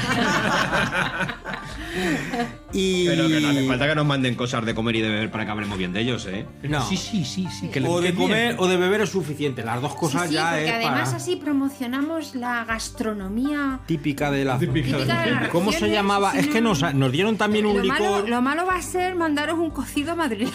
Y... 2.73 3.07
Pero 3.09 3.29
que 3.29 3.41
no 3.41 3.49
hace 3.49 3.67
falta 3.67 3.89
que 3.89 3.95
nos 3.95 4.07
manden 4.07 4.35
cosas 4.35 4.65
de 4.65 4.75
comer 4.75 4.97
y 4.97 5.01
de 5.01 5.09
beber 5.09 5.31
para 5.31 5.45
que 5.47 5.51
hablemos 5.51 5.79
bien 5.79 5.93
de 5.93 6.01
ellos, 6.01 6.27
¿eh? 6.27 6.47
No. 6.63 6.87
Sí, 6.87 6.97
sí, 6.97 7.25
sí, 7.25 7.49
sí. 7.49 7.69
Que 7.69 7.81
O 7.81 7.97
de 8.01 8.13
bien. 8.13 8.17
comer 8.23 8.57
o 8.59 8.67
de 8.69 8.77
beber 8.77 9.01
es 9.01 9.11
suficiente. 9.11 9.65
Las 9.65 9.81
dos 9.81 9.95
cosas 9.95 10.23
Sí, 10.25 10.29
sí, 10.29 10.35
ya 10.35 10.51
porque 10.51 10.67
es 10.67 10.75
además 10.75 11.05
para- 11.09 11.17
así 11.17 11.37
promocionamos 11.37 12.35
la 12.35 12.65
gastronomía. 12.65 13.68
Típica 13.87 14.31
de 14.31 14.45
la 14.45 14.59
Típica 14.59 14.97
de 14.99 15.49
¿Cómo 15.51 15.73
se 15.73 15.89
llamaba? 15.91 16.33
sí, 16.33 16.39
Es 16.41 16.47
que 16.49 16.61
no. 16.61 16.71
nos, 16.71 16.95
nos 16.95 17.13
dieron 17.13 17.37
también 17.37 17.67
un 17.67 17.79
Lo 17.79 17.85
malo, 17.85 18.05
licor. 18.17 18.29
lo 18.29 18.43
malo 18.43 18.67
va 18.67 18.77
a 18.77 18.83
ser 18.83 19.15
mandaros 19.15 19.59
un 19.59 19.71
cocido 19.71 20.15
madrileño. 20.17 20.53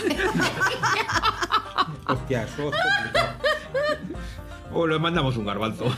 Hostia, 2.07 2.43
eso 2.43 2.69
es 2.69 2.75
complicado. 2.75 3.33
O 4.73 4.87
les 4.87 4.99
mandamos 4.99 5.37
un 5.37 5.45
garbanzo. 5.45 5.85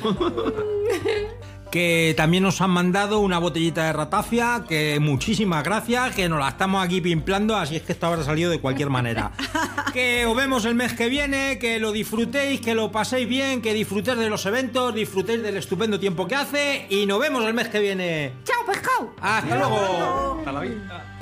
que 1.76 2.14
también 2.16 2.42
nos 2.42 2.62
han 2.62 2.70
mandado 2.70 3.20
una 3.20 3.38
botellita 3.38 3.84
de 3.84 3.92
ratafia, 3.92 4.64
que 4.66 4.98
muchísimas 5.02 5.62
gracias, 5.62 6.16
que 6.16 6.30
nos 6.30 6.40
la 6.40 6.48
estamos 6.48 6.82
aquí 6.82 7.02
pimplando, 7.02 7.54
así 7.54 7.76
es 7.76 7.82
que 7.82 7.92
esto 7.92 8.06
habrá 8.08 8.24
salido 8.24 8.50
de 8.50 8.62
cualquier 8.62 8.90
manera. 8.90 9.34
que 9.94 10.26
os 10.26 10.34
vemos 10.38 10.64
el 10.64 10.74
mes 10.74 10.94
que 10.94 11.10
viene, 11.10 11.60
que 11.60 11.78
lo 11.82 11.92
disfrutéis, 11.92 12.62
que 12.62 12.76
lo 12.76 12.94
paséis 12.94 13.28
bien, 13.28 13.62
que 13.62 13.74
disfrutéis 13.74 14.18
de 14.18 14.30
los 14.30 14.46
eventos, 14.46 14.96
disfrutéis 14.96 15.44
del 15.44 15.58
estupendo 15.58 16.00
tiempo 16.00 16.26
que 16.26 16.36
hace 16.36 16.88
y 16.90 17.06
nos 17.06 17.20
vemos 17.20 17.44
el 17.44 17.54
mes 17.54 17.68
que 17.68 17.82
viene. 17.82 18.32
¡Chao, 18.46 18.66
pescado! 18.66 19.14
¡Hasta 19.20 19.58
luego! 19.58 20.38
¡Hasta 20.40 20.52
la 20.54 20.60
vista! 20.62 21.16